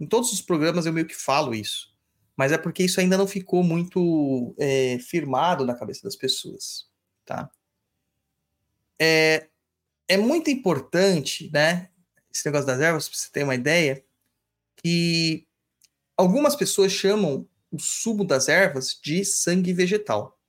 Em 0.00 0.06
todos 0.06 0.32
os 0.32 0.40
programas 0.40 0.86
eu 0.86 0.92
meio 0.92 1.06
que 1.06 1.14
falo 1.14 1.54
isso, 1.54 1.94
mas 2.36 2.50
é 2.50 2.56
porque 2.56 2.84
isso 2.84 3.00
ainda 3.00 3.18
não 3.18 3.26
ficou 3.26 3.62
muito 3.62 4.54
é, 4.58 4.98
firmado 5.00 5.66
na 5.66 5.74
cabeça 5.74 6.02
das 6.04 6.16
pessoas, 6.16 6.88
tá? 7.26 7.50
É, 8.98 9.48
é 10.08 10.16
muito 10.16 10.50
importante, 10.50 11.50
né? 11.52 11.90
Esse 12.32 12.46
negócio 12.46 12.66
das 12.66 12.80
ervas, 12.80 13.08
para 13.08 13.18
você 13.18 13.30
ter 13.30 13.42
uma 13.42 13.54
ideia, 13.54 14.04
que 14.76 15.46
algumas 16.16 16.56
pessoas 16.56 16.92
chamam 16.92 17.46
o 17.70 17.78
sumo 17.78 18.24
das 18.24 18.48
ervas 18.48 18.98
de 19.02 19.24
sangue 19.24 19.72
vegetal 19.72 20.40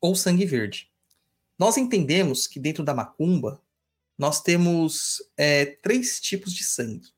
ou 0.00 0.14
sangue 0.14 0.44
verde. 0.44 0.90
Nós 1.58 1.76
entendemos 1.76 2.46
que 2.46 2.58
dentro 2.60 2.84
da 2.84 2.94
macumba 2.94 3.62
nós 4.18 4.40
temos 4.42 5.22
é, 5.36 5.66
três 5.66 6.20
tipos 6.20 6.52
de 6.52 6.64
sangue. 6.64 7.08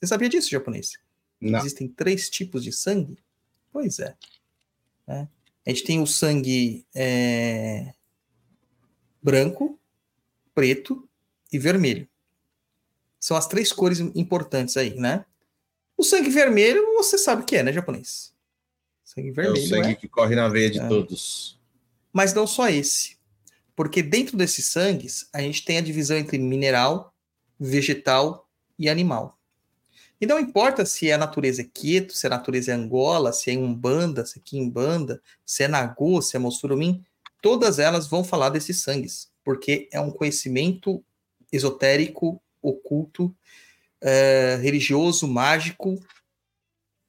Você 0.00 0.06
sabia 0.08 0.28
disso, 0.28 0.50
japonês? 0.50 0.98
Não. 1.40 1.58
Existem 1.60 1.88
três 1.88 2.28
tipos 2.28 2.64
de 2.64 2.72
sangue? 2.72 3.18
Pois 3.72 3.98
é. 3.98 4.16
é. 5.06 5.28
A 5.66 5.70
gente 5.70 5.84
tem 5.84 6.00
o 6.00 6.06
sangue 6.06 6.86
é, 6.94 7.92
branco, 9.22 9.78
preto 10.54 11.08
e 11.52 11.58
vermelho. 11.58 12.08
São 13.20 13.36
as 13.36 13.46
três 13.46 13.72
cores 13.72 13.98
importantes 14.00 14.76
aí, 14.76 14.94
né? 14.94 15.24
O 15.96 16.04
sangue 16.04 16.30
vermelho, 16.30 16.94
você 16.94 17.18
sabe 17.18 17.42
o 17.42 17.44
que 17.44 17.56
é, 17.56 17.62
né, 17.62 17.72
japonês? 17.72 18.32
Sangue 19.04 19.28
É 19.30 19.32
vermelho. 19.32 19.64
o 19.64 19.68
sangue 19.68 19.88
é? 19.90 19.94
que 19.94 20.08
corre 20.08 20.34
na 20.36 20.48
veia 20.48 20.70
de 20.70 20.78
É. 20.78 20.88
todos. 20.88 21.58
Mas 22.12 22.32
não 22.32 22.46
só 22.46 22.68
esse. 22.68 23.17
Porque 23.78 24.02
dentro 24.02 24.36
desses 24.36 24.66
sangues, 24.66 25.28
a 25.32 25.40
gente 25.40 25.64
tem 25.64 25.78
a 25.78 25.80
divisão 25.80 26.16
entre 26.16 26.36
mineral, 26.36 27.14
vegetal 27.60 28.50
e 28.76 28.88
animal. 28.88 29.38
E 30.20 30.26
não 30.26 30.40
importa 30.40 30.84
se 30.84 31.08
é 31.08 31.12
a 31.12 31.18
natureza 31.18 31.62
é 31.62 31.64
quieto, 31.64 32.12
se 32.12 32.26
a 32.26 32.30
natureza 32.30 32.72
é 32.72 32.74
angola, 32.74 33.32
se 33.32 33.52
é 33.52 33.56
umbanda, 33.56 34.26
se 34.26 34.40
é 34.40 34.42
quimbanda, 34.44 35.22
se 35.46 35.62
é 35.62 35.68
nagô, 35.68 36.20
se 36.20 36.34
é 36.34 36.40
mossurumim, 36.40 37.04
todas 37.40 37.78
elas 37.78 38.08
vão 38.08 38.24
falar 38.24 38.48
desses 38.48 38.82
sangues, 38.82 39.30
porque 39.44 39.88
é 39.92 40.00
um 40.00 40.10
conhecimento 40.10 41.00
esotérico, 41.52 42.42
oculto, 42.60 43.32
eh, 44.00 44.58
religioso, 44.60 45.28
mágico, 45.28 46.04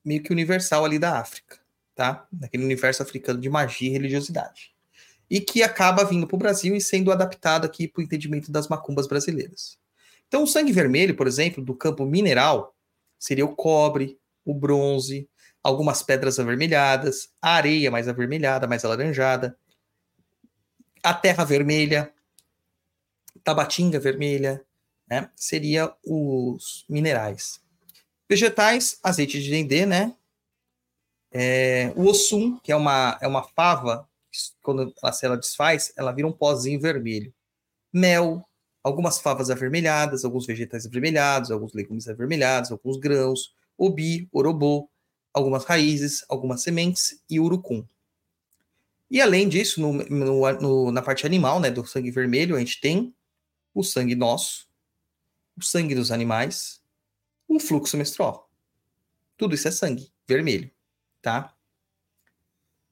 meio 0.05 0.21
que 0.21 0.31
universal 0.31 0.85
ali 0.85 0.99
da 0.99 1.19
África, 1.19 1.57
tá? 1.95 2.27
Naquele 2.31 2.63
universo 2.63 3.01
africano 3.01 3.41
de 3.41 3.49
magia 3.49 3.89
e 3.89 3.91
religiosidade 3.91 4.77
e 5.29 5.39
que 5.39 5.61
acaba 5.61 6.03
vindo 6.03 6.25
para 6.25 6.35
o 6.35 6.39
Brasil 6.39 6.75
e 6.75 6.81
sendo 6.81 7.11
adaptado 7.11 7.65
aqui 7.65 7.87
para 7.87 8.01
o 8.01 8.03
entendimento 8.03 8.51
das 8.51 8.67
macumbas 8.67 9.07
brasileiras. 9.07 9.77
Então, 10.27 10.43
o 10.43 10.47
sangue 10.47 10.71
vermelho, 10.71 11.15
por 11.15 11.27
exemplo, 11.27 11.63
do 11.63 11.75
campo 11.75 12.05
mineral, 12.05 12.75
seria 13.17 13.45
o 13.45 13.55
cobre, 13.55 14.19
o 14.43 14.53
bronze, 14.53 15.29
algumas 15.63 16.01
pedras 16.01 16.39
avermelhadas, 16.39 17.29
a 17.41 17.53
areia 17.53 17.91
mais 17.91 18.07
avermelhada, 18.07 18.67
mais 18.67 18.83
alaranjada, 18.83 19.57
a 21.03 21.13
terra 21.13 21.43
vermelha, 21.43 22.11
tabatinga 23.43 23.99
vermelha, 23.99 24.63
né? 25.07 25.29
Seria 25.35 25.93
os 26.03 26.85
minerais. 26.89 27.61
Vegetais, 28.27 28.99
azeite 29.03 29.41
de 29.41 29.49
dendê, 29.49 29.85
né? 29.85 30.15
É, 31.31 31.93
o 31.95 32.07
ossum, 32.07 32.59
que 32.59 32.71
é 32.71 32.75
uma, 32.75 33.17
é 33.21 33.27
uma 33.27 33.43
fava 33.43 34.08
quando 34.61 34.93
a 35.03 35.11
célula 35.11 35.39
desfaz, 35.39 35.93
ela 35.97 36.11
vira 36.11 36.27
um 36.27 36.31
pozinho 36.31 36.79
vermelho. 36.79 37.33
Mel, 37.93 38.45
algumas 38.83 39.19
favas 39.19 39.49
avermelhadas, 39.49 40.23
alguns 40.25 40.45
vegetais 40.45 40.85
avermelhados, 40.85 41.51
alguns 41.51 41.73
legumes 41.73 42.07
avermelhados, 42.07 42.71
alguns 42.71 42.97
grãos, 42.97 43.53
obi, 43.77 44.27
orobô, 44.31 44.89
algumas 45.33 45.65
raízes, 45.65 46.23
algumas 46.29 46.61
sementes 46.61 47.21
e 47.29 47.39
urucum. 47.39 47.85
E 49.09 49.19
além 49.21 49.49
disso, 49.49 49.81
no, 49.81 49.93
no- 49.93 50.51
no- 50.61 50.91
na 50.91 51.01
parte 51.01 51.25
animal, 51.25 51.59
né, 51.59 51.71
do 51.71 51.85
sangue 51.85 52.11
vermelho, 52.11 52.55
a 52.55 52.59
gente 52.59 52.79
tem 52.79 53.13
o 53.73 53.83
sangue 53.83 54.15
nosso, 54.15 54.67
o 55.57 55.63
sangue 55.63 55.95
dos 55.95 56.11
animais, 56.11 56.81
o 57.47 57.59
fluxo 57.59 57.97
menstrual. 57.97 58.49
Tudo 59.37 59.55
isso 59.55 59.67
é 59.67 59.71
sangue 59.71 60.11
vermelho, 60.27 60.69
tá? 61.21 61.55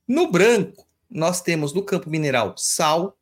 No 0.08 0.32
branco, 0.32 0.87
nós 1.10 1.42
temos 1.42 1.74
no 1.74 1.84
campo 1.84 2.10
mineral 2.10 2.56
sal, 2.58 3.18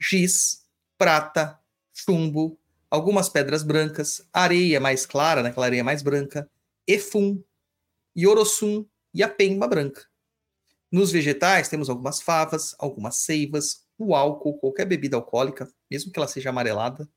giz, 0.00 0.66
prata, 0.98 1.58
chumbo, 1.92 2.58
algumas 2.90 3.28
pedras 3.28 3.62
brancas, 3.62 4.28
areia 4.32 4.78
mais 4.78 5.06
clara, 5.06 5.42
né, 5.42 5.50
aquela 5.50 5.66
areia 5.66 5.84
mais 5.84 6.02
branca, 6.02 6.48
efum, 6.86 7.42
iorossum 8.14 8.86
e 9.14 9.22
a 9.22 9.28
pemba 9.28 9.66
branca. 9.66 10.06
Nos 10.90 11.10
vegetais, 11.10 11.68
temos 11.68 11.88
algumas 11.88 12.20
favas, 12.20 12.74
algumas 12.78 13.16
seivas, 13.16 13.86
o 13.96 14.14
álcool, 14.14 14.58
qualquer 14.58 14.86
bebida 14.86 15.16
alcoólica, 15.16 15.72
mesmo 15.90 16.12
que 16.12 16.18
ela 16.18 16.28
seja 16.28 16.50
amarelada, 16.50 17.08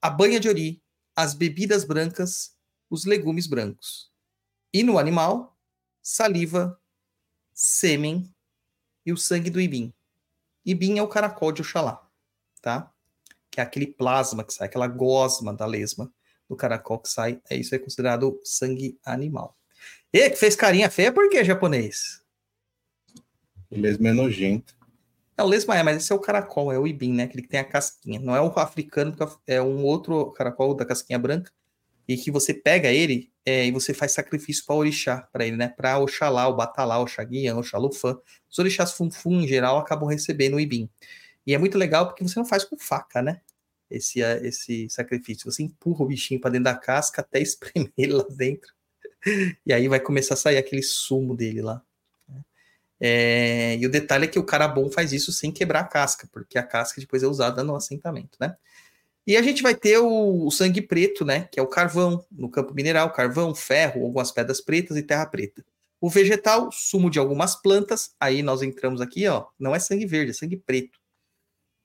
a 0.00 0.08
banha 0.08 0.38
de 0.38 0.48
ori, 0.48 0.82
as 1.16 1.34
bebidas 1.34 1.84
brancas, 1.84 2.56
os 2.88 3.04
legumes 3.04 3.46
brancos. 3.46 4.10
E 4.72 4.82
no 4.82 4.98
animal, 4.98 5.58
saliva, 6.00 6.80
sêmen, 7.52 8.32
e 9.04 9.12
o 9.12 9.16
sangue 9.16 9.50
do 9.50 9.60
ibim. 9.60 9.92
Ibim 10.64 10.98
é 10.98 11.02
o 11.02 11.08
caracol 11.08 11.52
de 11.52 11.62
Oxalá, 11.62 12.06
tá? 12.60 12.90
Que 13.50 13.60
é 13.60 13.62
aquele 13.62 13.86
plasma 13.86 14.44
que 14.44 14.52
sai, 14.52 14.66
aquela 14.66 14.86
gosma 14.86 15.52
da 15.52 15.66
lesma 15.66 16.12
do 16.48 16.56
caracol 16.56 16.98
que 16.98 17.08
sai. 17.08 17.40
É 17.50 17.56
isso 17.56 17.74
é 17.74 17.78
considerado 17.78 18.40
sangue 18.44 18.98
animal. 19.04 19.56
E 20.12 20.30
que 20.30 20.36
fez 20.36 20.54
carinha 20.54 20.90
feia, 20.90 21.12
por 21.12 21.28
que 21.28 21.42
japonês? 21.42 22.22
O 23.70 23.78
mesmo 23.78 24.06
é 24.06 24.12
nojento. 24.12 24.76
É 25.36 25.42
o 25.42 25.46
lesma 25.46 25.76
é, 25.76 25.82
mas 25.82 25.96
esse 25.96 26.12
é 26.12 26.14
o 26.14 26.20
caracol, 26.20 26.70
é 26.70 26.78
o 26.78 26.86
ibim, 26.86 27.14
né? 27.14 27.24
Aquele 27.24 27.42
que 27.42 27.48
tem 27.48 27.60
a 27.60 27.64
casquinha. 27.64 28.20
Não 28.20 28.36
é 28.36 28.40
o 28.40 28.46
africano, 28.58 29.16
é 29.46 29.62
um 29.62 29.82
outro 29.82 30.30
caracol 30.32 30.74
da 30.74 30.84
casquinha 30.84 31.18
branca 31.18 31.50
e 32.06 32.16
que 32.16 32.30
você 32.30 32.52
pega 32.52 32.90
ele 32.90 33.31
é, 33.44 33.66
e 33.66 33.72
você 33.72 33.92
faz 33.92 34.12
sacrifício 34.12 34.64
para 34.64 34.76
orixá, 34.76 35.28
para 35.32 35.44
ele, 35.44 35.56
né? 35.56 35.68
Para 35.68 35.98
Oxalá, 35.98 36.46
o 36.48 36.54
Batalá, 36.54 36.98
o 37.00 37.06
Xaguian, 37.06 37.56
o 37.56 37.62
Xalufã. 37.62 38.16
Os 38.48 38.58
orixás 38.58 38.92
funfun, 38.92 39.40
em 39.40 39.48
geral, 39.48 39.78
acabam 39.78 40.08
recebendo 40.08 40.54
o 40.54 40.60
ibim. 40.60 40.88
E 41.46 41.54
é 41.54 41.58
muito 41.58 41.76
legal 41.76 42.06
porque 42.06 42.22
você 42.22 42.38
não 42.38 42.46
faz 42.46 42.64
com 42.64 42.78
faca, 42.78 43.20
né? 43.20 43.40
Esse, 43.90 44.22
eh, 44.22 44.40
esse 44.46 44.88
sacrifício. 44.88 45.50
Você 45.50 45.62
empurra 45.64 46.04
o 46.04 46.06
bichinho 46.06 46.40
para 46.40 46.52
dentro 46.52 46.64
da 46.64 46.76
casca 46.76 47.20
até 47.20 47.40
espremer 47.42 47.92
ele 47.98 48.12
lá 48.12 48.26
dentro. 48.30 48.72
E 49.66 49.72
aí 49.72 49.88
vai 49.88 50.00
começar 50.00 50.34
a 50.34 50.36
sair 50.36 50.58
aquele 50.58 50.82
sumo 50.82 51.36
dele 51.36 51.62
lá. 51.62 51.82
né? 52.28 52.42
É, 53.00 53.76
e 53.76 53.86
o 53.86 53.90
detalhe 53.90 54.24
é 54.26 54.28
que 54.28 54.38
o 54.38 54.44
cara 54.44 54.68
bom 54.68 54.90
faz 54.90 55.12
isso 55.12 55.32
sem 55.32 55.52
quebrar 55.52 55.80
a 55.80 55.84
casca, 55.84 56.28
porque 56.32 56.58
a 56.58 56.62
casca 56.62 57.00
depois 57.00 57.22
é 57.22 57.26
usada 57.26 57.64
no 57.64 57.74
assentamento, 57.74 58.38
né? 58.40 58.56
E 59.26 59.36
a 59.36 59.42
gente 59.42 59.62
vai 59.62 59.74
ter 59.74 59.98
o, 59.98 60.46
o 60.46 60.50
sangue 60.50 60.82
preto, 60.82 61.24
né? 61.24 61.48
Que 61.52 61.60
é 61.60 61.62
o 61.62 61.66
carvão, 61.66 62.24
no 62.30 62.48
campo 62.50 62.74
mineral, 62.74 63.12
carvão, 63.12 63.54
ferro, 63.54 64.02
algumas 64.04 64.32
pedras 64.32 64.60
pretas 64.60 64.96
e 64.96 65.02
terra 65.02 65.26
preta. 65.26 65.64
O 66.00 66.10
vegetal, 66.10 66.70
sumo 66.72 67.08
de 67.08 67.18
algumas 67.20 67.54
plantas, 67.54 68.14
aí 68.18 68.42
nós 68.42 68.62
entramos 68.62 69.00
aqui, 69.00 69.26
ó, 69.28 69.46
não 69.58 69.72
é 69.74 69.78
sangue 69.78 70.04
verde, 70.04 70.32
é 70.32 70.34
sangue 70.34 70.56
preto. 70.56 70.98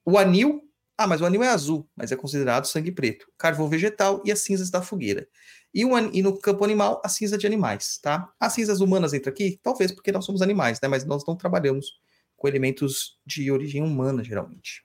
O 0.04 0.18
anil, 0.18 0.64
ah, 0.98 1.06
mas 1.06 1.22
o 1.22 1.26
anil 1.26 1.44
é 1.44 1.50
azul, 1.50 1.88
mas 1.96 2.12
é 2.12 2.16
considerado 2.16 2.66
sangue 2.66 2.92
preto. 2.92 3.32
Carvão 3.38 3.70
vegetal 3.70 4.24
e 4.26 4.32
as 4.32 4.40
cinzas 4.40 4.72
da 4.72 4.82
fogueira. 4.82 5.28
E, 5.72 5.84
an- 5.84 6.10
e 6.12 6.24
no 6.24 6.40
campo 6.40 6.64
animal, 6.64 7.00
a 7.06 7.10
cinza 7.10 7.38
de 7.38 7.46
animais, 7.46 8.00
tá? 8.00 8.34
As 8.40 8.54
cinzas 8.54 8.80
humanas 8.82 9.14
entram 9.14 9.32
aqui, 9.32 9.60
talvez 9.62 9.92
porque 9.92 10.12
nós 10.12 10.26
somos 10.26 10.42
animais, 10.42 10.82
né? 10.82 10.88
Mas 10.88 11.06
nós 11.06 11.24
não 11.28 11.36
trabalhamos 11.36 12.00
com 12.36 12.48
elementos 12.48 13.20
de 13.26 13.52
origem 13.52 13.84
humana, 13.84 14.24
geralmente. 14.24 14.84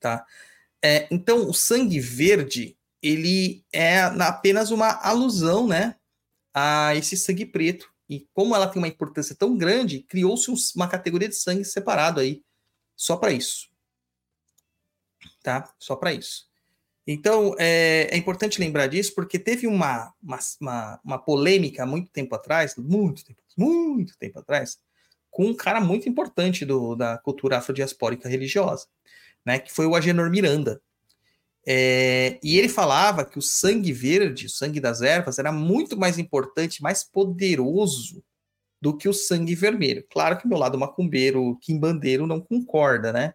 Tá? 0.00 0.24
É, 0.86 1.08
então, 1.10 1.48
o 1.48 1.52
sangue 1.52 1.98
verde, 1.98 2.78
ele 3.02 3.64
é 3.72 4.08
na- 4.10 4.28
apenas 4.28 4.70
uma 4.70 4.88
alusão, 5.04 5.66
né? 5.66 5.96
A 6.54 6.94
esse 6.94 7.16
sangue 7.16 7.44
preto. 7.44 7.90
E 8.08 8.28
como 8.32 8.54
ela 8.54 8.68
tem 8.68 8.78
uma 8.80 8.86
importância 8.86 9.34
tão 9.34 9.56
grande, 9.56 10.04
criou-se 10.04 10.48
um- 10.48 10.54
uma 10.76 10.86
categoria 10.86 11.28
de 11.28 11.34
sangue 11.34 11.64
separado 11.64 12.20
aí, 12.20 12.40
só 12.94 13.16
para 13.16 13.32
isso. 13.32 13.68
Tá? 15.42 15.68
Só 15.76 15.96
para 15.96 16.12
isso. 16.12 16.46
Então, 17.04 17.56
é, 17.58 18.08
é 18.12 18.16
importante 18.16 18.60
lembrar 18.60 18.86
disso, 18.86 19.12
porque 19.12 19.40
teve 19.40 19.66
uma, 19.66 20.14
uma, 20.22 20.38
uma, 20.60 21.00
uma 21.04 21.18
polêmica 21.18 21.84
muito 21.84 22.10
tempo 22.12 22.32
atrás, 22.36 22.76
muito 22.76 23.24
tempo, 23.24 23.42
muito 23.56 24.16
tempo 24.18 24.38
atrás, 24.38 24.78
com 25.30 25.46
um 25.46 25.54
cara 25.54 25.80
muito 25.80 26.08
importante 26.08 26.64
do, 26.64 26.94
da 26.94 27.18
cultura 27.18 27.58
afrodiaspórica 27.58 28.28
religiosa, 28.28 28.86
né, 29.46 29.60
que 29.60 29.72
foi 29.72 29.86
o 29.86 29.94
Agenor 29.94 30.28
Miranda. 30.28 30.82
É, 31.68 32.38
e 32.42 32.58
ele 32.58 32.68
falava 32.68 33.24
que 33.24 33.38
o 33.38 33.42
sangue 33.42 33.92
verde, 33.92 34.46
o 34.46 34.50
sangue 34.50 34.80
das 34.80 35.02
ervas, 35.02 35.38
era 35.38 35.50
muito 35.50 35.96
mais 35.96 36.18
importante, 36.18 36.82
mais 36.82 37.02
poderoso 37.04 38.22
do 38.80 38.96
que 38.96 39.08
o 39.08 39.12
sangue 39.12 39.54
vermelho. 39.54 40.06
Claro 40.10 40.38
que 40.38 40.46
meu 40.46 40.58
lado 40.58 40.78
macumbeiro, 40.78 41.58
quimbandeiro, 41.60 42.26
não 42.26 42.40
concorda, 42.40 43.12
né? 43.12 43.34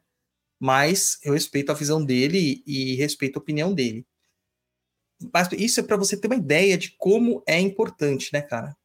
Mas 0.60 1.18
eu 1.24 1.34
respeito 1.34 1.72
a 1.72 1.76
visão 1.76 2.04
dele 2.04 2.64
e, 2.66 2.94
e 2.94 2.96
respeito 2.96 3.38
a 3.38 3.42
opinião 3.42 3.74
dele. 3.74 4.06
Mas 5.34 5.50
isso 5.54 5.80
é 5.80 5.84
para 5.84 5.98
você 5.98 6.16
ter 6.16 6.28
uma 6.28 6.36
ideia 6.36 6.78
de 6.78 6.92
como 6.98 7.44
é 7.48 7.60
importante, 7.60 8.30
né, 8.32 8.42
cara? 8.42 8.76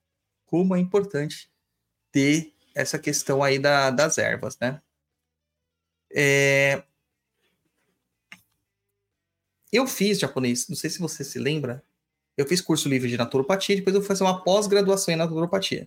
Como 0.46 0.74
é 0.74 0.78
importante 0.80 1.50
ter 2.10 2.52
essa 2.74 2.98
questão 2.98 3.42
aí 3.42 3.58
da, 3.58 3.90
das 3.90 4.18
ervas, 4.18 4.58
né? 4.58 4.80
É... 6.12 6.82
Eu 9.76 9.86
fiz 9.86 10.18
japonês, 10.18 10.68
não 10.68 10.76
sei 10.76 10.88
se 10.88 10.98
você 10.98 11.22
se 11.22 11.38
lembra, 11.38 11.84
eu 12.34 12.46
fiz 12.46 12.62
curso 12.62 12.88
livre 12.88 13.10
de 13.10 13.18
naturopatia, 13.18 13.76
depois 13.76 13.94
eu 13.94 14.00
fui 14.00 14.08
fazer 14.08 14.24
uma 14.24 14.42
pós-graduação 14.42 15.12
em 15.12 15.18
naturopatia. 15.18 15.86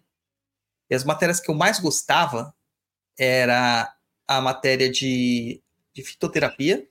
E 0.87 0.93
as 0.93 1.03
matérias 1.03 1.39
que 1.39 1.49
eu 1.49 1.55
mais 1.55 1.79
gostava 1.79 2.53
era 3.17 3.91
a 4.27 4.39
matéria 4.41 4.91
de, 4.91 5.59
de 5.91 6.03
fitoterapia 6.03 6.87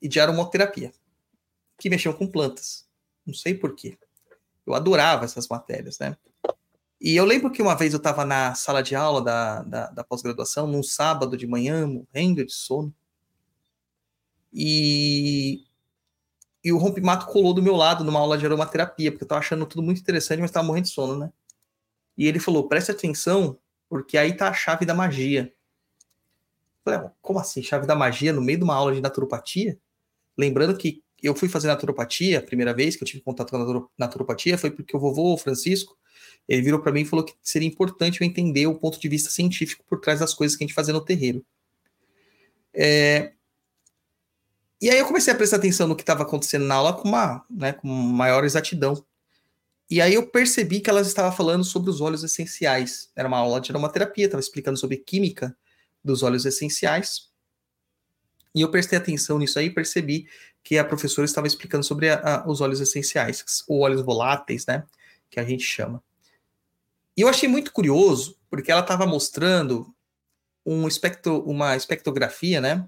e 0.00 0.08
de 0.08 0.18
aromoterapia, 0.18 0.90
que 1.78 1.90
mexiam 1.90 2.14
com 2.14 2.26
plantas. 2.26 2.88
Não 3.26 3.34
sei 3.34 3.54
porquê. 3.54 3.98
Eu 4.66 4.72
adorava 4.72 5.26
essas 5.26 5.46
matérias, 5.48 5.98
né? 5.98 6.16
E 6.98 7.14
eu 7.14 7.26
lembro 7.26 7.50
que 7.50 7.60
uma 7.60 7.74
vez 7.74 7.92
eu 7.92 7.98
estava 7.98 8.24
na 8.24 8.54
sala 8.54 8.82
de 8.82 8.96
aula 8.96 9.22
da, 9.22 9.62
da, 9.62 9.90
da 9.90 10.04
pós-graduação, 10.04 10.66
num 10.66 10.82
sábado 10.82 11.36
de 11.36 11.46
manhã, 11.46 11.86
morrendo 11.86 12.42
de 12.42 12.52
sono. 12.52 12.94
E, 14.50 15.64
e 16.64 16.72
o 16.72 16.78
rompimato 16.78 17.26
colou 17.26 17.52
do 17.52 17.62
meu 17.62 17.76
lado 17.76 18.02
numa 18.02 18.18
aula 18.18 18.38
de 18.38 18.46
aromaterapia, 18.46 19.12
porque 19.12 19.24
eu 19.24 19.26
estava 19.26 19.40
achando 19.40 19.66
tudo 19.66 19.82
muito 19.82 20.00
interessante, 20.00 20.40
mas 20.40 20.50
estava 20.50 20.66
morrendo 20.66 20.86
de 20.86 20.92
sono, 20.92 21.18
né? 21.18 21.30
E 22.16 22.26
ele 22.26 22.40
falou: 22.40 22.66
preste 22.66 22.90
atenção, 22.90 23.58
porque 23.88 24.16
aí 24.16 24.34
tá 24.34 24.48
a 24.48 24.54
chave 24.54 24.86
da 24.86 24.94
magia. 24.94 25.52
Eu 26.86 26.92
falei, 26.92 27.10
como 27.20 27.38
assim, 27.38 27.62
chave 27.62 27.86
da 27.86 27.94
magia 27.94 28.32
no 28.32 28.40
meio 28.40 28.58
de 28.58 28.64
uma 28.64 28.74
aula 28.74 28.94
de 28.94 29.00
naturopatia? 29.00 29.78
Lembrando 30.36 30.76
que 30.76 31.02
eu 31.22 31.34
fui 31.34 31.48
fazer 31.48 31.68
naturopatia, 31.68 32.38
a 32.38 32.42
primeira 32.42 32.74
vez 32.74 32.96
que 32.96 33.02
eu 33.02 33.06
tive 33.06 33.22
contato 33.22 33.50
com 33.50 33.56
a 33.56 33.88
naturopatia 33.98 34.58
foi 34.58 34.70
porque 34.70 34.96
o 34.96 35.00
vovô 35.00 35.36
Francisco, 35.36 35.96
ele 36.48 36.62
virou 36.62 36.80
para 36.80 36.92
mim 36.92 37.02
e 37.02 37.04
falou 37.04 37.24
que 37.24 37.34
seria 37.42 37.68
importante 37.68 38.20
eu 38.20 38.26
entender 38.26 38.66
o 38.66 38.74
ponto 38.74 38.98
de 39.00 39.08
vista 39.08 39.30
científico 39.30 39.84
por 39.86 40.00
trás 40.00 40.20
das 40.20 40.34
coisas 40.34 40.56
que 40.56 40.64
a 40.64 40.66
gente 40.66 40.74
fazia 40.74 40.92
no 40.92 41.04
terreiro. 41.04 41.44
É... 42.72 43.33
E 44.84 44.90
aí 44.90 44.98
eu 44.98 45.06
comecei 45.06 45.32
a 45.32 45.36
prestar 45.36 45.56
atenção 45.56 45.88
no 45.88 45.96
que 45.96 46.02
estava 46.02 46.24
acontecendo 46.24 46.66
na 46.66 46.74
aula 46.74 46.92
com 46.92 47.08
uma, 47.08 47.42
né, 47.48 47.72
com 47.72 47.88
maior 47.88 48.44
exatidão. 48.44 49.02
E 49.88 49.98
aí 49.98 50.12
eu 50.12 50.26
percebi 50.26 50.78
que 50.78 50.90
elas 50.90 51.06
estavam 51.06 51.32
falando 51.32 51.64
sobre 51.64 51.88
os 51.88 52.02
óleos 52.02 52.22
essenciais. 52.22 53.10
Era 53.16 53.26
uma 53.26 53.38
aula 53.38 53.62
de 53.62 53.70
aromaterapia, 53.70 54.26
estava 54.26 54.42
explicando 54.42 54.76
sobre 54.76 54.98
química 54.98 55.56
dos 56.04 56.22
óleos 56.22 56.44
essenciais. 56.44 57.30
E 58.54 58.60
eu 58.60 58.70
prestei 58.70 58.98
atenção 58.98 59.38
nisso 59.38 59.58
aí 59.58 59.68
e 59.68 59.70
percebi 59.70 60.28
que 60.62 60.76
a 60.76 60.84
professora 60.84 61.24
estava 61.24 61.46
explicando 61.46 61.82
sobre 61.82 62.10
a, 62.10 62.20
a, 62.20 62.46
os 62.46 62.60
óleos 62.60 62.82
essenciais, 62.82 63.42
ou 63.66 63.80
óleos 63.80 64.02
voláteis, 64.02 64.66
né? 64.66 64.84
Que 65.30 65.40
a 65.40 65.44
gente 65.44 65.64
chama. 65.64 66.04
E 67.16 67.22
eu 67.22 67.28
achei 67.28 67.48
muito 67.48 67.72
curioso, 67.72 68.36
porque 68.50 68.70
ela 68.70 68.82
estava 68.82 69.06
mostrando 69.06 69.94
um 70.66 70.86
espectro, 70.86 71.42
uma 71.44 71.74
espectrografia, 71.74 72.60
né? 72.60 72.86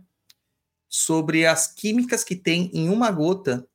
Sobre 0.98 1.44
as 1.44 1.66
químicas 1.66 2.24
que 2.24 2.34
tem 2.34 2.70
em 2.72 2.88
uma 2.88 3.10
gota 3.10 3.68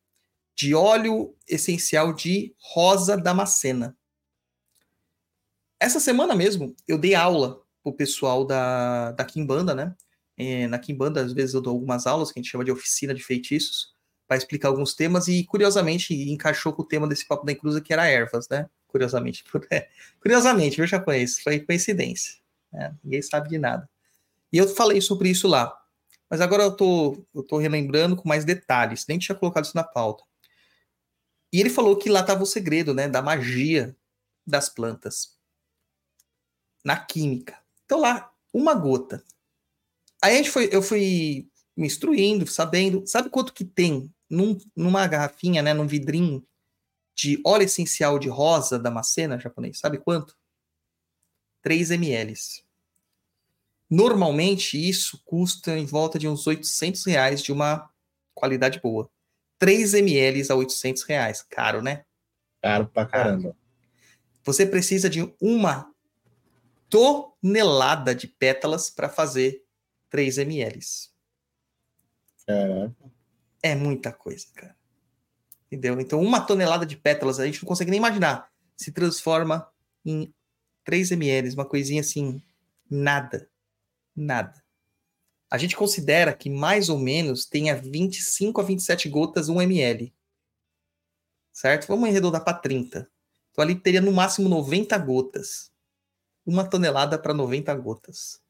de 0.56 0.74
óleo 0.74 1.36
essencial 1.48 2.14
de 2.14 2.56
rosa 2.60 3.16
damascena. 3.16 3.96
Essa 5.80 6.00
semana 6.00 6.36
mesmo, 6.36 6.76
eu 6.88 6.98
dei 6.98 7.14
aula 7.14 7.62
pro 7.84 7.94
pessoal 7.94 8.44
da, 8.44 9.12
da 9.12 9.24
Kimbanda, 9.24 9.76
né? 9.76 9.96
É, 10.36 10.66
na 10.66 10.80
Kimbanda, 10.80 11.22
às 11.22 11.32
vezes 11.32 11.54
eu 11.54 11.62
dou 11.62 11.74
algumas 11.74 12.08
aulas 12.08 12.32
que 12.32 12.40
a 12.40 12.42
gente 12.42 12.52
chama 12.52 12.66
de 12.66 12.72
oficina 12.72 13.14
de 13.14 13.24
feitiços, 13.24 13.94
para 14.28 14.38
explicar 14.38 14.70
alguns 14.70 14.96
temas, 14.96 15.28
e 15.28 15.44
curiosamente 15.44 16.16
encaixou 16.32 16.74
com 16.74 16.82
o 16.82 16.88
tema 16.88 17.08
desse 17.08 17.28
Papo 17.28 17.46
da 17.46 17.52
Encruza, 17.52 17.82
que 17.82 17.94
era 17.94 18.08
ervas, 18.08 18.50
né? 18.50 18.68
Curiosamente. 18.88 19.44
É, 19.70 19.90
curiosamente, 20.20 20.76
viu, 20.76 20.88
japonês? 20.88 21.40
Foi 21.40 21.60
coincidência. 21.60 22.42
Né? 22.74 22.96
Ninguém 23.04 23.22
sabe 23.22 23.48
de 23.48 23.60
nada. 23.60 23.88
E 24.52 24.58
eu 24.58 24.68
falei 24.68 25.00
sobre 25.02 25.30
isso 25.30 25.48
lá. 25.48 25.81
Mas 26.32 26.40
agora 26.40 26.64
eu 26.64 26.74
tô, 26.74 27.26
eu 27.36 27.44
tô 27.44 27.58
relembrando 27.58 28.16
com 28.16 28.30
mais 28.30 28.46
detalhes. 28.46 29.06
Nem 29.06 29.20
tinha 29.20 29.36
colocado 29.36 29.66
isso 29.66 29.76
na 29.76 29.84
pauta. 29.84 30.24
E 31.52 31.60
ele 31.60 31.70
falou 31.70 31.98
que 31.98 32.10
lá 32.10 32.22
estava 32.22 32.42
o 32.42 32.46
segredo, 32.46 32.94
né, 32.94 33.10
da 33.10 33.22
magia 33.22 33.94
das 34.48 34.70
plantas 34.70 35.38
na 36.86 36.98
química. 36.98 37.62
Então 37.84 38.00
lá, 38.00 38.34
uma 38.54 38.74
gota. 38.74 39.22
Aí 40.24 40.36
a 40.36 40.38
gente 40.38 40.50
foi, 40.50 40.70
eu 40.72 40.82
fui 40.82 41.50
me 41.76 41.86
instruindo, 41.86 42.48
sabendo, 42.48 43.06
sabe 43.06 43.30
quanto 43.30 43.54
que 43.54 43.66
tem 43.66 44.10
num, 44.30 44.58
numa 44.74 45.06
garrafinha, 45.08 45.62
né, 45.62 45.74
num 45.74 45.86
vidrinho 45.86 46.48
de 47.14 47.42
óleo 47.46 47.66
essencial 47.66 48.18
de 48.18 48.30
rosa 48.30 48.80
da 48.80 48.90
macena 48.90 49.38
japonês? 49.38 49.80
Sabe 49.80 49.98
quanto? 49.98 50.38
3 51.62 51.92
ml. 51.92 52.34
Normalmente 53.92 54.78
isso 54.78 55.22
custa 55.26 55.78
em 55.78 55.86
volta 55.86 56.18
de 56.18 56.26
uns 56.26 56.48
800 56.48 57.06
reais 57.06 57.44
de 57.44 57.52
uma 57.52 57.92
qualidade 58.34 58.80
boa. 58.80 59.12
3 59.60 59.94
ml 59.96 60.50
a 60.50 60.56
800 60.56 61.04
reais. 61.04 61.42
Caro, 61.44 61.82
né? 61.82 62.06
Caro 62.62 62.88
pra 62.88 63.06
caramba. 63.06 63.54
Você 64.46 64.66
precisa 64.66 65.10
de 65.10 65.30
uma 65.42 65.94
tonelada 66.90 68.16
de 68.16 68.28
pétalas 68.28 68.90
para 68.90 69.10
fazer 69.10 69.62
3 70.10 70.38
ml. 70.38 70.80
Caraca. 72.48 73.12
É 73.62 73.76
muita 73.76 74.14
coisa, 74.14 74.48
cara. 74.56 74.76
Entendeu? 75.68 76.00
Então, 76.00 76.22
uma 76.22 76.40
tonelada 76.40 76.86
de 76.86 76.96
pétalas, 76.96 77.42
a 77.42 77.46
gente 77.46 77.62
não 77.62 77.68
consegue 77.68 77.92
nem 77.92 77.98
imaginar, 77.98 78.50
se 78.78 78.92
transforma 78.92 79.70
em 80.06 80.34
3 80.86 81.12
ml, 81.12 81.54
uma 81.54 81.66
coisinha 81.66 82.00
assim, 82.00 82.42
nada. 82.90 83.51
Nada 84.16 84.62
a 85.52 85.58
gente 85.58 85.76
considera 85.76 86.34
que 86.34 86.50
mais 86.50 86.88
ou 86.88 86.98
menos 86.98 87.46
tenha 87.46 87.76
25 87.76 88.62
a 88.62 88.64
27 88.64 89.10
gotas 89.10 89.50
1 89.50 89.62
ml. 89.62 90.14
Certo? 91.52 91.88
Vamos 91.88 92.08
arredondar 92.08 92.42
para 92.46 92.58
30. 92.58 93.12
Então 93.52 93.62
ali 93.62 93.76
teria 93.76 94.00
no 94.00 94.14
máximo 94.14 94.48
90 94.48 94.98
gotas. 95.00 95.70
Uma 96.46 96.66
tonelada 96.66 97.20
para 97.20 97.34
90 97.34 97.76
gotas. 97.76 98.42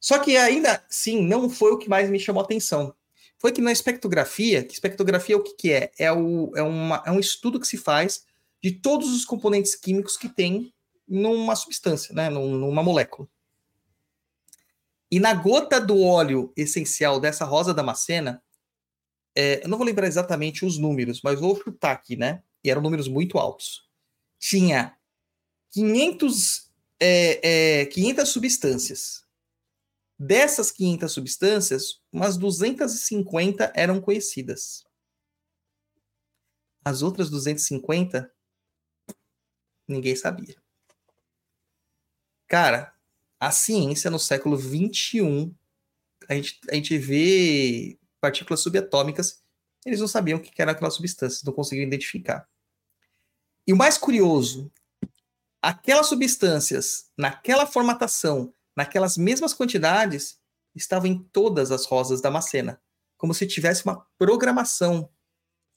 Só 0.00 0.18
que 0.18 0.34
ainda 0.38 0.82
sim, 0.88 1.20
não 1.20 1.50
foi 1.50 1.72
o 1.72 1.78
que 1.78 1.90
mais 1.90 2.08
me 2.08 2.18
chamou 2.18 2.40
a 2.40 2.44
atenção. 2.44 2.94
Foi 3.36 3.52
que 3.52 3.60
na 3.60 3.70
espectrografia, 3.70 4.64
que 4.64 4.72
espectrografia 4.72 5.34
é 5.34 5.38
o 5.38 5.42
que, 5.42 5.54
que 5.54 5.72
é? 5.72 5.92
É, 5.98 6.10
o, 6.10 6.56
é, 6.56 6.62
uma, 6.62 7.02
é 7.04 7.12
um 7.12 7.20
estudo 7.20 7.60
que 7.60 7.68
se 7.68 7.76
faz 7.76 8.24
de 8.62 8.72
todos 8.72 9.14
os 9.14 9.26
componentes 9.26 9.74
químicos 9.74 10.16
que 10.16 10.28
tem 10.28 10.72
numa 11.06 11.54
substância, 11.54 12.14
né, 12.14 12.30
numa 12.30 12.82
molécula. 12.82 13.28
E 15.10 15.18
na 15.18 15.32
gota 15.34 15.80
do 15.80 16.00
óleo 16.02 16.52
essencial 16.56 17.18
dessa 17.18 17.44
rosa 17.44 17.72
damascena, 17.72 18.42
é, 19.34 19.64
eu 19.64 19.68
não 19.68 19.78
vou 19.78 19.86
lembrar 19.86 20.06
exatamente 20.06 20.66
os 20.66 20.78
números, 20.78 21.22
mas 21.22 21.40
vou 21.40 21.56
chutar 21.56 21.92
aqui, 21.92 22.16
né? 22.16 22.42
E 22.62 22.70
eram 22.70 22.82
números 22.82 23.08
muito 23.08 23.38
altos. 23.38 23.88
Tinha 24.38 24.96
500, 25.70 26.70
é, 27.00 27.80
é, 27.82 27.86
500 27.86 28.28
substâncias. 28.28 29.24
Dessas 30.18 30.72
500 30.72 31.12
substâncias, 31.12 32.02
umas 32.12 32.36
250 32.36 33.72
eram 33.74 34.00
conhecidas. 34.00 34.84
As 36.84 37.02
outras 37.02 37.30
250, 37.30 38.30
ninguém 39.86 40.16
sabia. 40.16 40.56
Cara, 42.48 42.97
a 43.40 43.50
ciência 43.50 44.10
no 44.10 44.18
século 44.18 44.56
21, 44.56 45.54
a 46.28 46.34
gente, 46.34 46.60
a 46.70 46.74
gente 46.74 46.98
vê 46.98 47.98
partículas 48.20 48.60
subatômicas, 48.60 49.42
eles 49.84 50.00
não 50.00 50.08
sabiam 50.08 50.38
o 50.38 50.42
que 50.42 50.60
eram 50.60 50.72
aquelas 50.72 50.94
substâncias, 50.94 51.42
não 51.42 51.52
conseguiam 51.52 51.86
identificar. 51.86 52.48
E 53.66 53.72
o 53.72 53.76
mais 53.76 53.96
curioso, 53.96 54.72
aquelas 55.62 56.06
substâncias, 56.06 57.10
naquela 57.16 57.66
formatação, 57.66 58.52
naquelas 58.76 59.16
mesmas 59.16 59.54
quantidades, 59.54 60.38
estavam 60.74 61.08
em 61.08 61.22
todas 61.32 61.70
as 61.70 61.84
rosas 61.86 62.20
da 62.20 62.30
macena. 62.30 62.80
como 63.16 63.34
se 63.34 63.48
tivesse 63.48 63.84
uma 63.84 64.06
programação, 64.16 65.10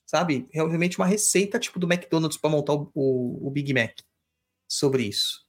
sabe? 0.06 0.48
Realmente 0.52 1.00
uma 1.00 1.08
receita 1.08 1.58
tipo 1.58 1.80
do 1.80 1.92
McDonald's 1.92 2.38
para 2.38 2.52
montar 2.52 2.74
o, 2.74 2.92
o, 2.94 3.48
o 3.48 3.50
Big 3.50 3.74
Mac 3.74 3.98
sobre 4.68 5.04
isso. 5.04 5.44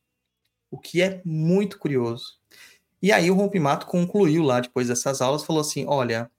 O 0.73 0.79
que 0.79 1.03
é 1.03 1.21
muito 1.23 1.79
curioso. 1.79 2.39
E 3.03 3.13
aí 3.13 3.31
o 3.31 3.35
Rompimato 3.35 3.85
concluiu 3.85 4.43
lá, 4.43 4.59
depois 4.59 4.89
dessas 4.89 5.21
aulas, 5.21 5.45
falou 5.45 5.61
assim, 5.61 5.85
olha, 5.87 6.31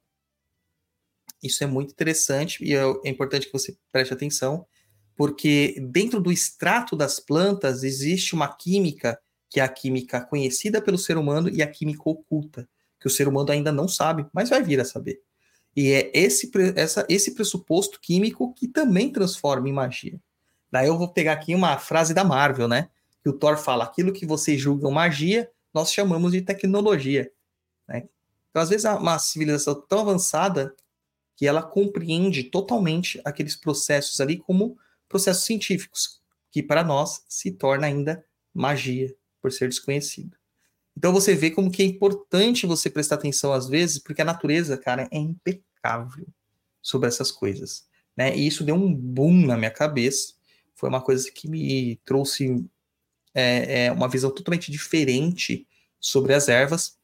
isso 1.42 1.64
é 1.64 1.68
muito 1.68 1.92
interessante 1.92 2.66
e 2.66 2.74
é, 2.74 2.82
é 3.06 3.10
importante 3.10 3.46
que 3.46 3.54
você 3.54 3.78
preste 3.92 4.12
atenção, 4.12 4.66
porque 5.16 5.76
dentro 5.92 6.20
do 6.20 6.32
extrato 6.32 6.96
das 6.96 7.20
plantas 7.20 7.84
existe 7.84 8.34
uma 8.34 8.48
química, 8.48 9.22
que 9.48 9.60
é 9.60 9.64
a 9.64 9.70
química 9.70 10.20
conhecida 10.22 10.82
pelo 10.82 10.98
ser 10.98 11.16
humano 11.16 11.48
e 11.48 11.62
a 11.62 11.68
química 11.68 12.02
oculta, 12.06 12.68
que 13.00 13.06
o 13.06 13.12
ser 13.12 13.28
humano 13.28 13.52
ainda 13.52 13.72
não 13.72 13.88
sabe, 13.88 14.26
mas 14.34 14.50
vai 14.50 14.64
vir 14.64 14.80
a 14.80 14.86
saber. 14.86 15.22
E 15.76 15.92
é 15.92 16.12
esse, 16.12 16.50
essa, 16.76 17.06
esse 17.08 17.36
pressuposto 17.36 18.00
químico 18.02 18.52
que 18.56 18.68
também 18.68 19.12
transforma 19.12 19.70
em 19.70 19.74
magia. 19.74 20.20
Daí 20.72 20.88
eu 20.88 20.98
vou 20.98 21.08
pegar 21.08 21.34
aqui 21.34 21.54
uma 21.54 21.78
frase 21.78 22.16
da 22.16 22.24
Marvel, 22.24 22.68
né? 22.68 22.90
Que 23.24 23.30
o 23.30 23.34
Thor 23.34 23.58
fala: 23.58 23.86
aquilo 23.86 24.14
que 24.14 24.26
vocês 24.26 24.60
julgam 24.60 24.92
magia, 24.92 25.50
nós 25.74 25.92
chamamos 25.92 26.34
de 26.34 26.42
tecnologia. 26.42 27.32
Né? 27.88 28.08
Então, 28.50 28.62
às 28.62 28.70
vezes, 28.70 28.86
uma 28.86 29.18
civilização 29.18 29.82
tão 29.88 30.02
avançada 30.02 30.76
que 31.36 31.48
ela 31.48 31.64
compreende 31.64 32.44
totalmente 32.44 33.20
aqueles 33.26 33.56
processos 33.56 34.22
ali 34.22 34.38
como 34.38 34.78
processos 35.10 35.46
científicos, 35.46 36.22
que 36.52 36.62
para 36.62 36.84
nós 36.84 37.24
se 37.28 37.52
torna 37.52 37.88
ainda 37.88 38.24
magia, 38.54 39.14
por 39.42 39.52
ser 39.52 39.68
desconhecido. 39.68 40.38
Então 40.96 41.12
você 41.12 41.36
vê 41.36 41.50
como 41.50 41.72
que 41.72 41.82
é 41.82 41.86
importante 41.86 42.68
você 42.68 42.90
prestar 42.90 43.16
atenção 43.16 43.52
às 43.52 43.68
vezes, 43.68 43.98
porque 43.98 44.22
a 44.22 44.26
natureza, 44.26 44.78
cara, 44.78 45.08
é 45.12 45.18
impecável 45.18 46.28
sobre 46.82 47.08
essas 47.08 47.32
coisas, 47.32 47.88
né? 48.16 48.36
E 48.38 48.46
isso 48.46 48.64
deu 48.64 48.76
um 48.76 48.94
boom 48.94 49.46
na 49.46 49.58
minha 49.58 49.72
cabeça. 49.72 50.34
Foi 50.76 50.90
uma 50.90 51.02
coisa 51.02 51.32
que 51.32 51.50
me 51.50 51.96
trouxe 52.06 52.64
é, 53.34 53.86
é, 53.86 53.92
uma 53.92 54.08
visão 54.08 54.30
totalmente 54.32 54.72
diferente 54.72 55.68
sobre 56.00 56.34
as 56.34 56.48
ervas. 56.48 56.98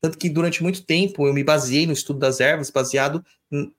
Tanto 0.00 0.16
que 0.16 0.28
durante 0.28 0.62
muito 0.62 0.84
tempo 0.84 1.26
eu 1.26 1.34
me 1.34 1.42
baseei 1.42 1.86
no 1.86 1.92
estudo 1.92 2.18
das 2.18 2.40
ervas, 2.40 2.70
baseado 2.70 3.24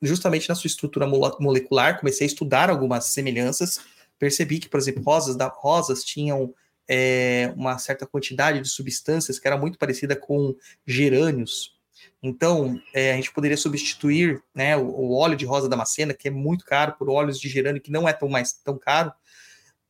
justamente 0.02 0.50
na 0.50 0.56
sua 0.56 0.68
estrutura 0.68 1.08
molecular. 1.08 2.00
Comecei 2.00 2.26
a 2.26 2.30
estudar 2.30 2.70
algumas 2.70 3.06
semelhanças. 3.06 3.80
Percebi 4.18 4.60
que, 4.60 4.68
por 4.68 4.80
exemplo, 4.80 5.02
rosas, 5.02 5.36
da, 5.36 5.48
rosas 5.48 6.04
tinham 6.04 6.54
é, 6.90 7.54
uma 7.56 7.78
certa 7.78 8.06
quantidade 8.06 8.60
de 8.60 8.68
substâncias 8.68 9.40
que 9.40 9.48
era 9.48 9.58
muito 9.58 9.78
parecida 9.78 10.16
com 10.16 10.56
gerânios. 10.86 11.78
Então, 12.22 12.82
é, 12.94 13.14
a 13.14 13.16
gente 13.16 13.32
poderia 13.32 13.56
substituir 13.56 14.42
né, 14.54 14.76
o, 14.76 14.88
o, 14.88 15.16
óleo 15.16 15.38
de 15.38 15.46
rosa 15.46 15.70
damascena, 15.70 16.14
que 16.14 16.28
é 16.28 16.32
muito 16.32 16.66
caro, 16.66 16.96
por 16.98 17.10
óleos 17.10 17.40
de 17.40 17.48
gerânio, 17.48 17.82
que 17.82 17.92
não 17.92 18.08
é 18.08 18.14
tão 18.14 18.28
mais 18.28 18.52
tão 18.54 18.78
caro, 18.78 19.14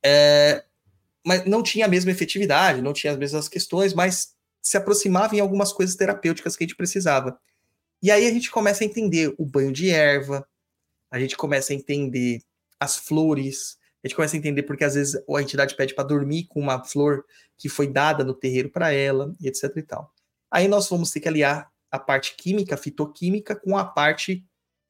é, 0.04 0.64
mas 1.26 1.46
não 1.46 1.62
tinha 1.62 1.86
a 1.86 1.90
mesma 1.90 2.12
efetividade, 2.12 2.82
não 2.82 2.94
tinha 2.94 3.14
as 3.14 3.20
mesmas 3.20 3.48
questões, 3.48 3.94
mas 3.94 4.34
se 4.62 4.78
aproximava 4.78 5.36
em 5.36 5.40
algumas 5.40 5.74
coisas 5.74 5.96
terapêuticas 5.96 6.56
que 6.56 6.64
a 6.64 6.68
gente 6.68 6.78
precisava. 6.78 7.40
E 8.02 8.12
aí 8.12 8.28
a 8.28 8.32
gente 8.32 8.50
começa 8.50 8.84
a 8.84 8.88
entender 8.88 9.34
o 9.38 9.46
banho 9.46 9.72
de 9.72 9.90
erva, 9.90 10.48
a 11.12 11.20
gente 11.20 11.36
começa 11.36 11.74
a 11.74 11.76
entender 11.76 12.42
as 12.80 12.98
flores, 12.98 13.78
a 14.04 14.08
gente 14.08 14.16
começa 14.16 14.36
a 14.36 14.40
entender 14.40 14.64
porque 14.64 14.84
às 14.84 14.96
vezes 14.96 15.16
a 15.16 15.42
entidade 15.42 15.76
pede 15.76 15.94
para 15.94 16.06
dormir 16.06 16.46
com 16.46 16.60
uma 16.60 16.84
flor 16.84 17.26
que 17.58 17.68
foi 17.68 17.88
dada 17.88 18.24
no 18.24 18.34
terreiro 18.34 18.70
para 18.70 18.92
ela, 18.94 19.36
e 19.40 19.48
etc 19.48 19.76
e 19.76 19.84
tal. 19.84 20.14
Aí 20.50 20.68
nós 20.68 20.88
vamos 20.88 21.12
ter 21.12 21.20
que 21.20 21.28
aliar 21.28 21.70
a 21.92 22.00
parte 22.00 22.36
química, 22.38 22.78
fitoquímica, 22.78 23.56
com 23.56 23.78
a 23.78 23.84
parte 23.84 24.46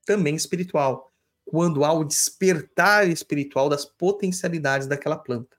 também 0.06 0.36
espiritual, 0.36 1.12
quando 1.46 1.84
há 1.84 1.92
o 1.92 2.04
despertar 2.04 3.08
espiritual 3.10 3.70
das 3.70 3.86
potencialidades 3.86 4.88
daquela 4.88 5.18
planta. 5.18 5.59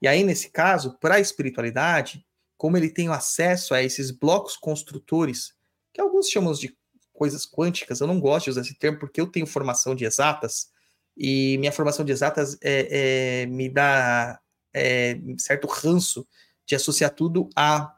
E 0.00 0.08
aí, 0.08 0.22
nesse 0.24 0.50
caso, 0.50 0.96
para 0.98 1.16
a 1.16 1.20
espiritualidade, 1.20 2.24
como 2.56 2.76
ele 2.76 2.90
tem 2.90 3.08
acesso 3.08 3.74
a 3.74 3.82
esses 3.82 4.10
blocos 4.10 4.56
construtores, 4.56 5.54
que 5.92 6.00
alguns 6.00 6.28
chamam 6.28 6.52
de 6.52 6.76
coisas 7.12 7.46
quânticas, 7.46 8.00
eu 8.00 8.06
não 8.06 8.20
gosto 8.20 8.44
de 8.44 8.50
usar 8.50 8.60
esse 8.62 8.78
termo 8.78 8.98
porque 8.98 9.20
eu 9.20 9.26
tenho 9.26 9.46
formação 9.46 9.94
de 9.94 10.04
exatas, 10.04 10.70
e 11.16 11.58
minha 11.58 11.72
formação 11.72 12.04
de 12.04 12.12
exatas 12.12 12.56
é, 12.62 13.42
é, 13.42 13.46
me 13.46 13.68
dá 13.68 14.40
é, 14.72 15.18
certo 15.38 15.66
ranço 15.66 16.26
de 16.66 16.74
associar 16.74 17.10
tudo 17.10 17.48
a 17.54 17.94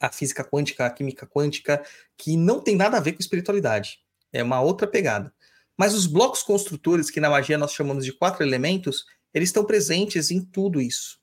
a 0.00 0.10
física 0.10 0.42
quântica, 0.42 0.86
a 0.86 0.90
química 0.90 1.26
quântica, 1.26 1.84
que 2.16 2.34
não 2.36 2.58
tem 2.58 2.74
nada 2.74 2.96
a 2.96 3.00
ver 3.00 3.12
com 3.12 3.20
espiritualidade. 3.20 3.98
É 4.32 4.42
uma 4.42 4.60
outra 4.60 4.86
pegada. 4.86 5.32
Mas 5.76 5.94
os 5.94 6.06
blocos 6.06 6.42
construtores, 6.42 7.10
que 7.10 7.20
na 7.20 7.28
magia 7.28 7.58
nós 7.58 7.74
chamamos 7.74 8.04
de 8.04 8.12
quatro 8.12 8.42
elementos, 8.42 9.04
eles 9.32 9.48
estão 9.48 9.64
presentes 9.64 10.30
em 10.30 10.44
tudo 10.44 10.80
isso. 10.80 11.18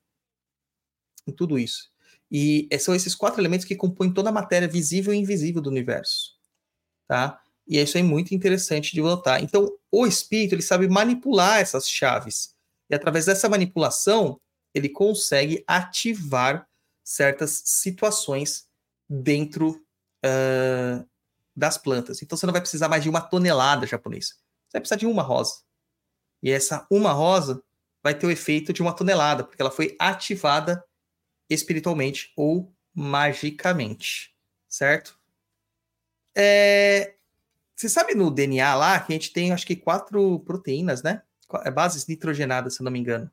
Em 1.26 1.32
tudo 1.32 1.60
isso. 1.60 1.92
E 2.30 2.68
são 2.80 2.94
esses 2.94 3.16
quatro 3.16 3.40
elementos 3.40 3.66
que 3.66 3.76
compõem 3.76 4.14
toda 4.14 4.30
a 4.30 4.34
matéria 4.34 4.68
visível 4.68 5.14
e 5.14 5.18
invisível 5.18 5.62
do 5.62 5.70
universo. 5.70 6.36
Tá? 7.08 7.42
E 7.68 7.80
isso 7.80 7.98
é 7.98 8.04
muito 8.04 8.34
interessante 8.34 8.94
de 8.94 9.02
notar. 9.02 9.44
Então, 9.44 9.78
o 9.92 10.06
espírito 10.06 10.56
ele 10.56 10.62
sabe 10.62 10.88
manipular 10.88 11.60
essas 11.60 11.90
chaves. 11.90 12.56
E 12.90 12.96
através 12.96 13.26
dessa 13.26 13.50
manipulação, 13.50 14.40
ele 14.74 14.90
consegue 14.90 15.64
ativar 15.68 16.68
certas 17.04 17.62
situações 17.66 18.68
dentro 19.10 19.82
uh, 20.26 21.08
das 21.56 21.78
plantas. 21.78 22.22
Então, 22.22 22.38
você 22.38 22.46
não 22.46 22.54
vai 22.54 22.62
precisar 22.62 22.88
mais 22.88 23.04
de 23.04 23.10
uma 23.10 23.22
tonelada 23.22 23.86
japonesa. 23.86 24.34
Você 24.68 24.74
vai 24.74 24.82
precisar 24.82 24.98
de 24.98 25.06
uma 25.06 25.24
rosa. 25.24 25.62
E 26.44 26.52
essa 26.52 26.86
uma 26.92 27.12
rosa 27.12 27.62
vai 28.04 28.18
ter 28.18 28.26
o 28.26 28.32
efeito 28.32 28.72
de 28.72 28.82
uma 28.82 28.94
tonelada, 28.94 29.44
porque 29.44 29.62
ela 29.62 29.72
foi 29.72 29.96
ativada 30.00 30.84
espiritualmente 31.50 32.32
ou 32.36 32.74
magicamente, 32.94 34.36
certo? 34.68 35.18
É, 36.36 37.16
você 37.76 37.88
sabe 37.88 38.16
no 38.16 38.32
DNA 38.32 38.76
lá 38.76 39.00
que 39.00 39.12
a 39.12 39.16
gente 39.16 39.32
tem, 39.32 39.52
acho 39.52 39.66
que, 39.66 39.76
quatro 39.76 40.40
proteínas, 40.42 41.04
né? 41.04 41.22
É 41.64 41.72
bases 41.72 42.08
nitrogenadas, 42.08 42.76
se 42.76 42.82
eu 42.82 42.84
não 42.84 42.92
me 42.92 43.00
engano. 43.00 43.32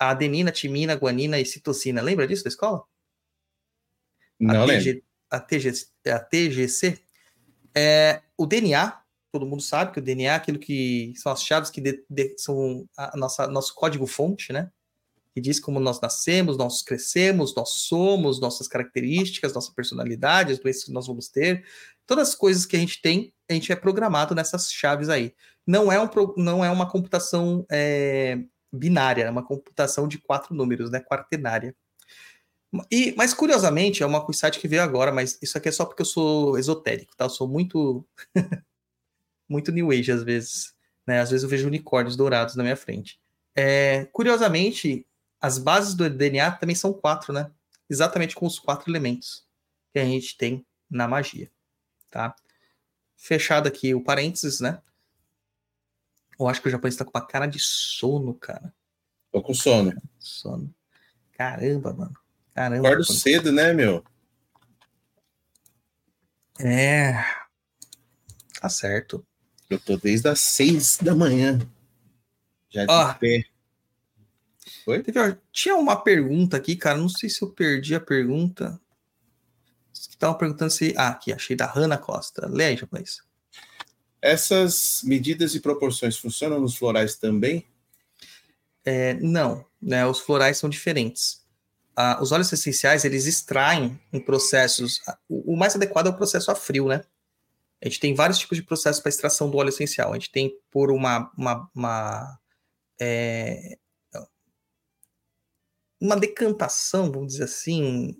A 0.00 0.10
adenina, 0.10 0.52
timina, 0.52 0.94
guanina 0.94 1.38
e 1.40 1.44
citocina. 1.44 2.00
Lembra 2.00 2.26
disso 2.26 2.44
da 2.44 2.48
escola? 2.48 2.84
Não 4.38 4.62
a 4.62 4.64
lembro. 4.64 4.84
TG, 4.84 5.04
a, 5.28 5.40
TG, 5.40 5.72
a 6.06 6.18
TGC. 6.20 7.00
É, 7.74 8.22
o 8.36 8.46
DNA, 8.46 9.02
todo 9.38 9.48
mundo 9.48 9.62
sabe 9.62 9.92
que 9.92 10.00
o 10.00 10.02
DNA 10.02 10.32
é 10.32 10.34
aquilo 10.34 10.58
que 10.58 11.12
são 11.16 11.30
as 11.30 11.42
chaves 11.42 11.70
que 11.70 11.80
de, 11.80 12.04
de, 12.10 12.34
são 12.36 12.88
a 12.96 13.16
nossa, 13.16 13.46
nosso 13.46 13.72
código-fonte, 13.74 14.52
né? 14.52 14.68
Que 15.32 15.40
diz 15.40 15.60
como 15.60 15.78
nós 15.78 16.00
nascemos, 16.00 16.56
nós 16.56 16.82
crescemos, 16.82 17.54
nós 17.54 17.70
somos, 17.70 18.40
nossas 18.40 18.66
características, 18.66 19.52
nossa 19.54 19.72
personalidade, 19.72 20.52
as 20.52 20.58
doenças 20.58 20.84
que 20.84 20.92
nós 20.92 21.06
vamos 21.06 21.28
ter. 21.28 21.64
Todas 22.04 22.30
as 22.30 22.34
coisas 22.34 22.66
que 22.66 22.74
a 22.74 22.80
gente 22.80 23.00
tem 23.00 23.32
a 23.48 23.54
gente 23.54 23.72
é 23.72 23.76
programado 23.76 24.34
nessas 24.34 24.70
chaves 24.70 25.08
aí. 25.08 25.34
Não 25.66 25.90
é, 25.90 26.00
um, 26.00 26.08
não 26.36 26.64
é 26.64 26.70
uma 26.70 26.90
computação 26.90 27.64
é, 27.70 28.38
binária, 28.72 29.24
é 29.24 29.30
uma 29.30 29.44
computação 29.44 30.08
de 30.08 30.18
quatro 30.18 30.54
números, 30.54 30.90
né? 30.90 31.00
Quartenária. 31.00 31.74
E, 32.90 33.14
mas 33.16 33.32
curiosamente, 33.32 34.02
é 34.02 34.06
uma 34.06 34.26
site 34.32 34.58
que 34.58 34.68
veio 34.68 34.82
agora, 34.82 35.10
mas 35.10 35.38
isso 35.40 35.56
aqui 35.56 35.68
é 35.68 35.72
só 35.72 35.86
porque 35.86 36.02
eu 36.02 36.06
sou 36.06 36.58
esotérico, 36.58 37.16
tá? 37.16 37.24
Eu 37.24 37.30
sou 37.30 37.48
muito 37.48 38.06
muito 39.48 39.72
new 39.72 39.90
age 39.90 40.12
às 40.12 40.22
vezes, 40.22 40.74
né? 41.06 41.20
Às 41.20 41.30
vezes 41.30 41.44
eu 41.44 41.48
vejo 41.48 41.66
unicórnios 41.66 42.16
dourados 42.16 42.54
na 42.54 42.62
minha 42.62 42.76
frente. 42.76 43.20
É, 43.54 44.04
curiosamente, 44.06 45.06
as 45.40 45.58
bases 45.58 45.94
do 45.94 46.08
DNA 46.08 46.50
também 46.52 46.76
são 46.76 46.92
quatro, 46.92 47.32
né? 47.32 47.50
Exatamente 47.88 48.34
com 48.34 48.46
os 48.46 48.58
quatro 48.58 48.90
elementos 48.90 49.46
que 49.92 49.98
a 49.98 50.04
gente 50.04 50.36
tem 50.36 50.66
na 50.90 51.08
magia, 51.08 51.50
tá? 52.10 52.34
fechado 53.18 53.66
aqui 53.66 53.94
o 53.94 54.02
parênteses, 54.02 54.60
né? 54.60 54.80
Eu 56.38 56.48
acho 56.48 56.62
que 56.62 56.68
o 56.68 56.70
japonês 56.70 56.96
tá 56.96 57.04
com 57.04 57.10
uma 57.10 57.26
cara 57.26 57.46
de 57.46 57.58
sono, 57.58 58.32
cara. 58.32 58.72
Tô 59.32 59.42
com 59.42 59.52
sono. 59.52 59.92
Sono. 60.20 60.72
Caramba, 61.32 61.92
mano. 61.92 62.16
Caramba. 62.54 62.88
Acordo 62.88 63.06
mano. 63.06 63.18
cedo, 63.20 63.52
né, 63.52 63.72
meu? 63.72 64.04
É. 66.60 67.12
Tá 68.60 68.68
certo. 68.68 69.26
Eu 69.68 69.78
tô 69.78 69.96
desde 69.96 70.28
as 70.28 70.40
seis 70.40 70.98
da 71.00 71.14
manhã. 71.14 71.58
Já 72.70 72.84
de 72.84 72.92
Ó. 72.92 73.14
pé. 73.14 73.44
Foi? 74.84 75.02
Teve, 75.02 75.36
tinha 75.52 75.76
uma 75.76 75.96
pergunta 75.96 76.56
aqui, 76.56 76.76
cara. 76.76 76.96
Não 76.96 77.08
sei 77.08 77.28
se 77.28 77.42
eu 77.42 77.50
perdi 77.50 77.94
a 77.94 78.00
pergunta. 78.00 78.80
Estavam 79.92 80.36
perguntando 80.36 80.70
se. 80.70 80.94
Ah, 80.96 81.08
aqui, 81.08 81.32
achei 81.32 81.54
da 81.54 81.66
Hanna 81.66 81.98
Costa. 81.98 82.46
Lê 82.48 82.66
aí, 82.66 82.76
japonês. 82.76 83.20
Essas 84.20 85.02
medidas 85.04 85.54
e 85.54 85.60
proporções 85.60 86.16
funcionam 86.16 86.60
nos 86.60 86.76
florais 86.76 87.16
também? 87.16 87.66
É, 88.84 89.14
não, 89.14 89.64
né? 89.80 90.06
Os 90.06 90.20
florais 90.20 90.58
são 90.58 90.68
diferentes. 90.68 91.44
Ah, 91.94 92.18
os 92.22 92.32
óleos 92.32 92.52
essenciais, 92.52 93.04
eles 93.04 93.26
extraem 93.26 94.00
em 94.12 94.20
processos. 94.20 95.00
O 95.28 95.56
mais 95.56 95.76
adequado 95.76 96.06
é 96.06 96.10
o 96.10 96.16
processo 96.16 96.50
a 96.50 96.54
frio, 96.54 96.88
né? 96.88 97.04
A 97.82 97.88
gente 97.88 98.00
tem 98.00 98.14
vários 98.14 98.38
tipos 98.38 98.58
de 98.58 98.64
processos 98.64 99.00
para 99.00 99.08
extração 99.08 99.50
do 99.50 99.56
óleo 99.56 99.68
essencial. 99.68 100.10
A 100.10 100.14
gente 100.14 100.32
tem 100.32 100.52
por 100.70 100.90
uma, 100.90 101.30
uma, 101.36 101.70
uma, 101.74 102.38
é, 103.00 103.78
uma 106.00 106.16
decantação, 106.16 107.10
vamos 107.10 107.32
dizer 107.32 107.44
assim, 107.44 108.16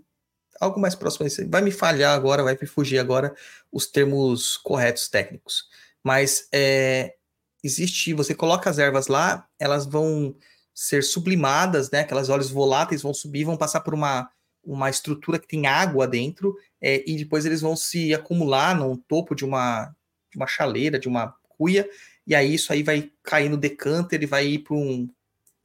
algo 0.60 0.80
mais 0.80 0.94
próximo 0.94 1.24
a 1.24 1.26
isso. 1.28 1.48
Vai 1.48 1.62
me 1.62 1.70
falhar 1.70 2.14
agora, 2.14 2.42
vai 2.42 2.56
me 2.60 2.66
fugir 2.66 2.98
agora 2.98 3.34
os 3.72 3.86
termos 3.86 4.56
corretos 4.56 5.08
técnicos. 5.08 5.64
Mas 6.04 6.48
é, 6.52 7.16
existe, 7.62 8.14
você 8.14 8.34
coloca 8.34 8.70
as 8.70 8.78
ervas 8.78 9.08
lá, 9.08 9.48
elas 9.58 9.86
vão 9.86 10.36
ser 10.74 11.02
sublimadas, 11.02 11.90
né? 11.90 12.00
Aquelas 12.00 12.28
óleos 12.28 12.50
voláteis 12.50 13.02
vão 13.02 13.12
subir, 13.12 13.44
vão 13.44 13.56
passar 13.56 13.80
por 13.80 13.94
uma, 13.94 14.30
uma 14.68 14.90
estrutura 14.90 15.38
que 15.38 15.48
tem 15.48 15.66
água 15.66 16.06
dentro, 16.06 16.54
é, 16.80 17.02
e 17.10 17.16
depois 17.16 17.46
eles 17.46 17.62
vão 17.62 17.74
se 17.74 18.12
acumular 18.12 18.76
no 18.76 18.96
topo 18.96 19.34
de 19.34 19.44
uma, 19.44 19.86
de 20.30 20.36
uma 20.36 20.46
chaleira, 20.46 20.98
de 20.98 21.08
uma 21.08 21.34
cuia, 21.48 21.88
e 22.26 22.34
aí 22.34 22.54
isso 22.54 22.72
aí 22.72 22.82
vai 22.82 23.10
cair 23.22 23.48
no 23.48 23.56
decanter, 23.56 24.18
ele 24.18 24.26
vai 24.26 24.46
ir 24.46 24.58
para 24.58 24.76
um, 24.76 25.08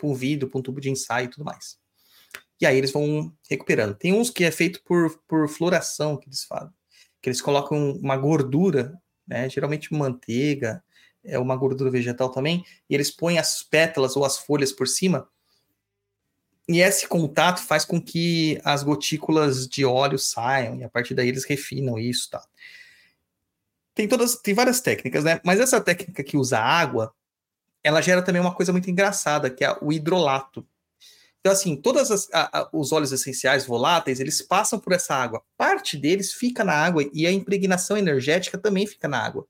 um 0.02 0.14
vidro, 0.14 0.48
para 0.50 0.60
um 0.60 0.62
tubo 0.62 0.80
de 0.80 0.90
ensaio 0.90 1.26
e 1.26 1.30
tudo 1.30 1.44
mais. 1.44 1.78
E 2.60 2.66
aí 2.66 2.78
eles 2.78 2.92
vão 2.92 3.34
recuperando. 3.50 3.94
Tem 3.94 4.14
uns 4.14 4.30
que 4.30 4.46
é 4.46 4.52
feito 4.52 4.82
por, 4.84 5.20
por 5.28 5.50
floração, 5.50 6.16
que 6.16 6.30
eles 6.30 6.44
falam, 6.46 6.72
que 7.22 7.30
eles 7.30 7.42
colocam 7.42 7.92
uma 7.92 8.16
gordura, 8.16 8.98
né, 9.28 9.50
geralmente 9.50 9.94
manteiga, 9.94 10.82
é 11.26 11.38
uma 11.38 11.56
gordura 11.56 11.92
vegetal 11.92 12.30
também, 12.30 12.64
e 12.90 12.96
eles 12.96 13.12
põem 13.12 13.38
as 13.38 13.64
pétalas 13.64 14.16
ou 14.16 14.24
as 14.26 14.38
folhas 14.38 14.72
por 14.72 14.88
cima, 14.88 15.28
e 16.68 16.80
esse 16.80 17.08
contato 17.08 17.62
faz 17.62 17.84
com 17.84 18.02
que 18.02 18.60
as 18.64 18.84
gotículas 18.84 19.68
de 19.68 19.84
óleo 19.84 20.18
saiam, 20.18 20.78
e 20.78 20.84
a 20.84 20.90
partir 20.90 21.14
daí 21.14 21.28
eles 21.28 21.46
refinam 21.46 22.00
isso, 22.00 22.30
tá? 22.30 22.44
Tem 23.94 24.08
todas, 24.08 24.36
tem 24.38 24.54
várias 24.54 24.80
técnicas, 24.82 25.24
né? 25.24 25.40
Mas 25.44 25.60
essa 25.60 25.80
técnica 25.82 26.24
que 26.24 26.38
usa 26.38 26.58
água, 26.60 27.14
ela 27.84 28.02
gera 28.02 28.22
também 28.22 28.42
uma 28.42 28.56
coisa 28.56 28.72
muito 28.72 28.90
engraçada, 28.90 29.50
que 29.50 29.64
é 29.64 29.78
o 29.82 29.92
hidrolato. 29.92 30.66
Então, 31.42 31.52
assim, 31.52 31.76
todos 31.76 32.10
os 32.72 32.92
óleos 32.94 33.12
essenciais 33.12 33.66
voláteis, 33.66 34.22
eles 34.22 34.42
passam 34.42 34.80
por 34.80 34.94
essa 34.94 35.14
água. 35.14 35.44
Parte 35.58 35.98
deles 35.98 36.32
fica 36.32 36.64
na 36.64 36.74
água 36.74 37.04
e 37.14 37.28
a 37.28 37.32
impregnação 37.32 37.98
energética 37.98 38.58
também 38.58 38.88
fica 38.88 39.10
na 39.10 39.20
água. 39.20 39.46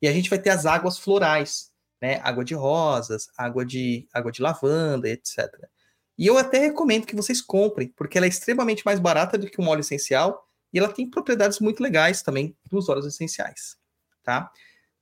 E 0.00 0.08
a 0.08 0.12
gente 0.12 0.30
vai 0.30 0.38
ter 0.38 0.50
as 0.50 0.64
águas 0.64 0.98
florais, 0.98 1.70
né? 2.00 2.18
Água 2.24 2.42
de 2.42 2.54
rosas, 2.54 3.28
água 3.36 3.64
de, 3.64 4.08
água 4.12 4.32
de 4.32 4.40
lavanda, 4.40 5.06
etc. 5.08 5.68
E 6.16 6.26
eu 6.26 6.38
até 6.38 6.58
recomendo 6.58 7.06
que 7.06 7.16
vocês 7.16 7.40
comprem, 7.40 7.88
porque 7.96 8.16
ela 8.16 8.26
é 8.26 8.28
extremamente 8.28 8.84
mais 8.84 9.00
barata 9.00 9.36
do 9.36 9.48
que 9.48 9.60
um 9.60 9.68
óleo 9.68 9.80
essencial 9.80 10.48
e 10.72 10.78
ela 10.78 10.92
tem 10.92 11.08
propriedades 11.08 11.60
muito 11.60 11.82
legais 11.82 12.22
também 12.22 12.56
dos 12.70 12.88
óleos 12.88 13.06
essenciais, 13.06 13.76
tá? 14.22 14.50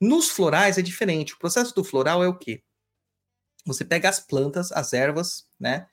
Nos 0.00 0.28
florais 0.30 0.78
é 0.78 0.82
diferente. 0.82 1.34
O 1.34 1.38
processo 1.38 1.74
do 1.74 1.84
floral 1.84 2.24
é 2.24 2.28
o 2.28 2.36
quê? 2.36 2.62
Você 3.64 3.84
pega 3.84 4.08
as 4.08 4.18
plantas, 4.18 4.72
as 4.72 4.92
ervas, 4.92 5.46
né? 5.58 5.86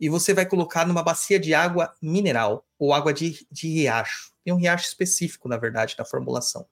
E 0.00 0.08
você 0.08 0.34
vai 0.34 0.44
colocar 0.44 0.86
numa 0.86 1.02
bacia 1.02 1.38
de 1.38 1.54
água 1.54 1.94
mineral 2.02 2.66
ou 2.78 2.92
água 2.92 3.14
de, 3.14 3.46
de 3.50 3.68
riacho. 3.68 4.32
Tem 4.44 4.52
um 4.52 4.58
riacho 4.58 4.88
específico, 4.88 5.48
na 5.48 5.56
verdade, 5.56 5.94
na 5.96 6.04
formulação. 6.04 6.66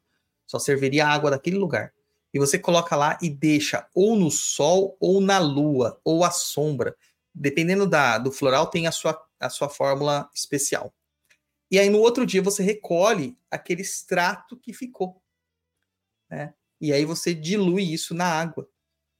Só 0.47 0.59
serviria 0.59 1.07
a 1.07 1.11
água 1.11 1.31
daquele 1.31 1.57
lugar. 1.57 1.95
E 2.35 2.39
você 2.39 2.59
coloca 2.59 2.97
lá 2.97 3.17
e 3.23 3.31
deixa 3.31 3.87
ou 3.95 4.17
no 4.17 4.31
sol, 4.31 4.97
ou 4.99 5.21
na 5.21 5.39
lua, 5.39 6.01
ou 6.05 6.25
à 6.25 6.31
sombra. 6.31 6.97
Dependendo 7.35 7.87
da, 7.87 8.19
do 8.19 8.31
floral, 8.31 8.67
tem 8.67 8.87
a 8.87 8.93
sua, 8.93 9.21
a 9.41 9.49
sua 9.49 9.69
fórmula 9.69 10.29
especial. 10.35 10.95
E 11.71 11.79
aí 11.79 11.89
no 11.89 12.01
outro 12.01 12.27
dia 12.27 12.43
você 12.43 12.63
recolhe 12.63 13.37
aquele 13.51 13.81
extrato 13.81 14.59
que 14.59 14.75
ficou. 14.75 15.23
Né? 16.29 16.53
E 16.79 16.93
aí 16.93 17.05
você 17.07 17.35
dilui 17.35 17.85
isso 17.85 18.15
na 18.15 18.27
água 18.27 18.69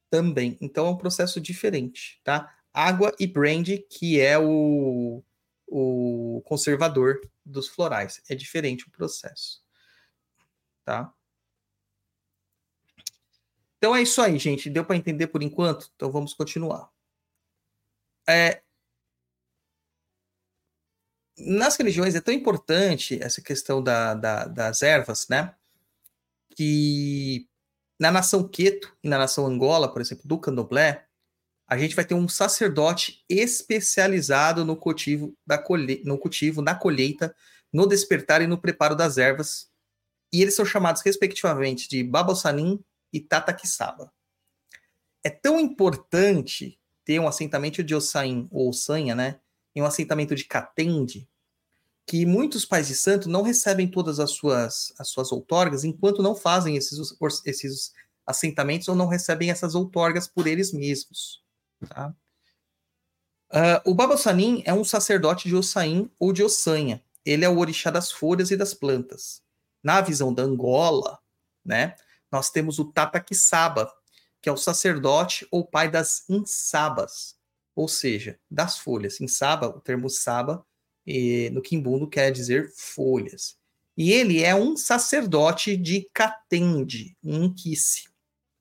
também. 0.09 0.55
Então 0.61 0.85
é 0.85 0.89
um 0.91 0.97
processo 0.97 1.41
diferente, 1.41 2.21
tá? 2.23 2.55
Água 2.71 3.11
e 3.19 3.25
brandy, 3.25 3.79
que 3.79 4.21
é 4.21 4.37
o, 4.37 5.23
o 5.67 6.43
conservador 6.45 7.19
dos 7.43 7.67
florais. 7.67 8.21
É 8.29 8.35
diferente 8.35 8.87
o 8.87 8.91
processo. 8.91 9.63
Tá? 10.85 11.11
Então 13.79 13.95
é 13.95 14.03
isso 14.03 14.21
aí, 14.21 14.37
gente. 14.37 14.69
Deu 14.69 14.85
para 14.85 14.95
entender 14.95 15.25
por 15.25 15.41
enquanto? 15.41 15.91
Então 15.95 16.11
vamos 16.11 16.35
continuar. 16.35 16.92
É, 18.27 18.61
nas 21.37 21.75
religiões 21.75 22.15
é 22.15 22.21
tão 22.21 22.33
importante 22.33 23.21
essa 23.21 23.41
questão 23.41 23.81
da, 23.81 24.13
da, 24.13 24.45
das 24.45 24.81
ervas, 24.81 25.27
né? 25.27 25.55
Que 26.55 27.47
na 27.99 28.11
nação 28.11 28.47
Queto 28.47 28.95
e 29.03 29.09
na 29.09 29.17
nação 29.17 29.45
Angola, 29.45 29.91
por 29.91 30.01
exemplo, 30.01 30.27
do 30.27 30.39
Candomblé, 30.39 31.07
a 31.67 31.77
gente 31.77 31.95
vai 31.95 32.05
ter 32.05 32.13
um 32.13 32.27
sacerdote 32.27 33.23
especializado 33.27 34.63
no 34.63 34.75
cultivo, 34.75 35.35
da 35.45 35.57
colhe... 35.57 36.03
no 36.05 36.17
cultivo, 36.17 36.61
na 36.61 36.75
colheita, 36.75 37.35
no 37.71 37.87
despertar 37.87 38.41
e 38.41 38.47
no 38.47 38.59
preparo 38.59 38.95
das 38.95 39.17
ervas. 39.17 39.71
E 40.31 40.41
eles 40.41 40.55
são 40.55 40.65
chamados, 40.65 41.01
respectivamente, 41.01 41.89
de 41.89 42.03
Babalsanin 42.03 42.83
e 43.11 43.19
Tataquissaba. 43.19 44.11
É 45.23 45.29
tão 45.29 45.59
importante 45.59 46.79
ter 47.05 47.19
um 47.19 47.27
assentamento 47.27 47.83
de 47.83 47.93
Ossain, 47.95 48.47
ou 48.51 48.69
Ossanha, 48.69 49.15
né? 49.15 49.39
Um 49.75 49.85
assentamento 49.85 50.35
de 50.35 50.45
Catende, 50.45 51.27
que 52.05 52.25
muitos 52.25 52.65
pais 52.65 52.87
de 52.87 52.95
santo 52.95 53.29
não 53.29 53.41
recebem 53.41 53.87
todas 53.87 54.19
as 54.19 54.31
suas, 54.31 54.93
as 54.99 55.07
suas 55.07 55.31
outorgas 55.31 55.83
enquanto 55.83 56.21
não 56.21 56.35
fazem 56.35 56.75
esses, 56.75 56.99
esses 57.45 57.93
assentamentos 58.25 58.87
ou 58.87 58.95
não 58.95 59.07
recebem 59.07 59.49
essas 59.49 59.75
outorgas 59.75 60.27
por 60.27 60.47
eles 60.47 60.71
mesmos. 60.71 61.43
Tá? 61.87 62.13
Uh, 63.51 63.91
o 63.91 63.93
Baba 63.93 64.17
Sanin 64.17 64.63
é 64.65 64.73
um 64.73 64.83
sacerdote 64.83 65.47
de 65.47 65.55
Ossain 65.55 66.09
ou 66.19 66.33
de 66.33 66.43
Ossanha. 66.43 67.03
Ele 67.25 67.45
é 67.45 67.49
o 67.49 67.57
orixá 67.57 67.89
das 67.89 68.11
folhas 68.11 68.51
e 68.51 68.57
das 68.57 68.73
plantas. 68.73 69.41
Na 69.81 70.01
visão 70.01 70.33
da 70.33 70.43
Angola, 70.43 71.19
né, 71.63 71.95
nós 72.31 72.49
temos 72.49 72.79
o 72.79 72.85
Tataquissaba, 72.85 73.93
que 74.43 74.49
é 74.49 74.51
o 74.51 74.57
sacerdote 74.57 75.47
ou 75.49 75.65
pai 75.65 75.89
das 75.89 76.29
insabas, 76.29 77.37
ou 77.73 77.87
seja, 77.87 78.37
das 78.51 78.77
folhas. 78.77 79.21
Insaba, 79.21 79.69
o 79.69 79.79
termo 79.79 80.09
saba, 80.09 80.65
no 81.53 81.61
quimbundo 81.61 82.09
quer 82.09 82.29
dizer 82.29 82.69
folhas. 82.75 83.57
E 83.95 84.11
ele 84.11 84.43
é 84.43 84.53
um 84.53 84.75
sacerdote 84.75 85.77
de 85.77 86.09
Catende, 86.13 87.15
um 87.23 87.45
inquice, 87.45 88.09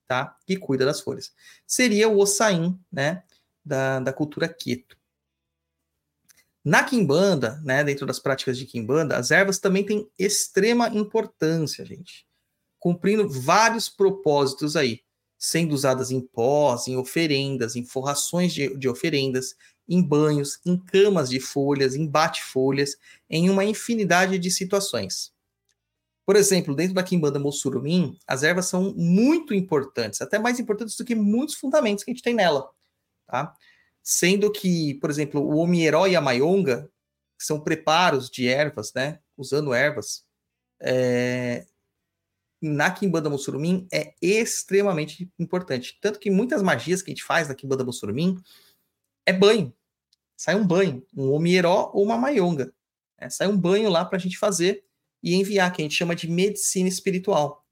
tá? 0.07 0.39
Que 0.47 0.57
cuida 0.57 0.85
das 0.85 1.01
folhas. 1.01 1.33
Seria 1.67 2.09
o 2.09 2.19
Ossain, 2.21 2.79
né? 2.91 3.25
Da, 3.65 3.99
da 3.99 4.13
cultura 4.13 4.49
Queto. 4.49 4.97
Na 6.65 6.85
quimbanda, 6.85 7.61
né, 7.65 7.83
dentro 7.83 8.07
das 8.07 8.21
práticas 8.21 8.57
de 8.57 8.67
quimbanda, 8.67 9.17
as 9.17 9.33
ervas 9.33 9.59
também 9.59 9.85
têm 9.85 10.09
extrema 10.17 10.89
importância, 10.91 11.85
gente, 11.85 12.25
cumprindo 12.79 13.29
vários 13.29 13.89
propósitos 13.89 14.77
aí, 14.77 15.03
sendo 15.43 15.75
usadas 15.75 16.13
em 16.13 16.21
pós, 16.21 16.87
em 16.87 16.97
oferendas, 16.97 17.75
em 17.75 17.85
forrações 17.85 18.55
de, 18.55 18.77
de 18.77 18.89
oferendas, 18.89 19.57
em 19.89 20.01
banhos, 20.01 20.61
em 20.65 20.79
camas 20.79 21.29
de 21.29 21.41
folhas, 21.41 21.97
em 21.97 22.07
bate-folhas, 22.07 22.97
em 23.29 23.51
uma 23.51 23.65
infinidade 23.65 24.39
de 24.39 24.51
situações. 24.53 25.33
Por 26.25 26.37
exemplo, 26.37 26.77
dentro 26.77 26.95
da 26.95 27.03
quimbanda 27.03 27.41
Mossurumim, 27.41 28.17
as 28.25 28.45
ervas 28.45 28.67
são 28.67 28.95
muito 28.97 29.53
importantes, 29.53 30.23
até 30.23 30.39
mais 30.39 30.61
importantes 30.61 30.97
do 30.97 31.05
que 31.05 31.17
muitos 31.17 31.57
fundamentos 31.57 32.05
que 32.05 32.13
a 32.13 32.15
gente 32.15 32.23
tem 32.23 32.35
nela, 32.35 32.71
tá? 33.27 33.53
Sendo 34.01 34.53
que, 34.53 34.95
por 35.01 35.11
exemplo, 35.11 35.41
o 35.41 35.57
omieró 35.57 36.07
e 36.07 36.15
a 36.15 36.21
maionga, 36.21 36.89
que 37.37 37.45
são 37.45 37.59
preparos 37.59 38.31
de 38.31 38.47
ervas, 38.47 38.93
né? 38.95 39.19
Usando 39.37 39.75
ervas, 39.75 40.25
é, 40.81 41.67
na 42.63 42.91
Kimbanda 42.91 43.29
Mussurumim 43.29 43.89
é 43.93 44.15
extremamente 44.23 45.29
importante. 45.39 45.99
Tanto 46.01 46.21
que 46.21 46.31
muitas 46.31 46.63
magias 46.63 47.03
que 47.03 47.11
a 47.11 47.15
gente 47.15 47.25
faz 47.25 47.49
na 47.49 47.55
Kimbanda 47.55 47.85
Mussurumim 47.85 48.41
é 49.27 49.33
banho. 49.33 49.75
Sai 50.37 50.55
um 50.55 50.67
banho, 50.67 51.05
um 51.17 51.33
omieró 51.33 51.91
ou 51.93 52.05
uma 52.05 52.17
maionga. 52.17 52.73
Né? 53.21 53.29
Sai 53.29 53.49
um 53.49 53.57
banho 53.57 53.91
lá 53.91 54.05
para 54.05 54.17
a 54.17 54.21
gente 54.21 54.39
fazer 54.39 54.85
e 55.23 55.35
enviar, 55.35 55.73
que 55.73 55.83
a 55.83 55.85
gente 55.85 55.95
chama 55.95 56.15
de 56.15 56.29
medicina 56.29 56.89
espiritual. 56.89 57.65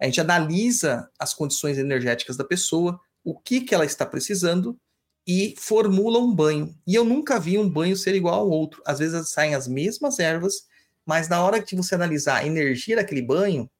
A 0.00 0.06
gente 0.06 0.20
analisa 0.20 1.10
as 1.18 1.34
condições 1.34 1.76
energéticas 1.78 2.36
da 2.36 2.44
pessoa, 2.44 2.98
o 3.22 3.38
que, 3.38 3.60
que 3.60 3.74
ela 3.74 3.84
está 3.84 4.06
precisando 4.06 4.78
e 5.26 5.54
formula 5.58 6.18
um 6.18 6.34
banho. 6.34 6.74
E 6.86 6.94
eu 6.94 7.04
nunca 7.04 7.38
vi 7.38 7.58
um 7.58 7.68
banho 7.68 7.96
ser 7.96 8.14
igual 8.14 8.40
ao 8.40 8.50
outro. 8.50 8.82
Às 8.86 8.98
vezes 8.98 9.28
saem 9.30 9.54
as 9.54 9.68
mesmas 9.68 10.18
ervas, 10.18 10.66
mas 11.04 11.28
na 11.28 11.44
hora 11.44 11.62
de 11.62 11.76
você 11.76 11.94
analisar 11.94 12.38
a 12.38 12.46
energia 12.46 12.96
daquele 12.96 13.22
banho, 13.22 13.70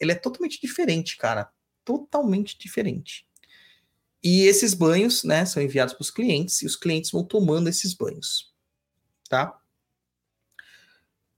ele 0.00 0.12
é 0.12 0.14
totalmente 0.14 0.60
diferente, 0.60 1.16
cara. 1.16 1.50
Totalmente 1.84 2.58
diferente. 2.58 3.26
E 4.22 4.42
esses 4.46 4.72
banhos, 4.72 5.22
né, 5.22 5.44
são 5.44 5.62
enviados 5.62 5.92
para 5.92 6.02
os 6.02 6.10
clientes 6.10 6.62
e 6.62 6.66
os 6.66 6.76
clientes 6.76 7.10
vão 7.10 7.22
tomando 7.22 7.68
esses 7.68 7.92
banhos, 7.92 8.54
tá? 9.28 9.60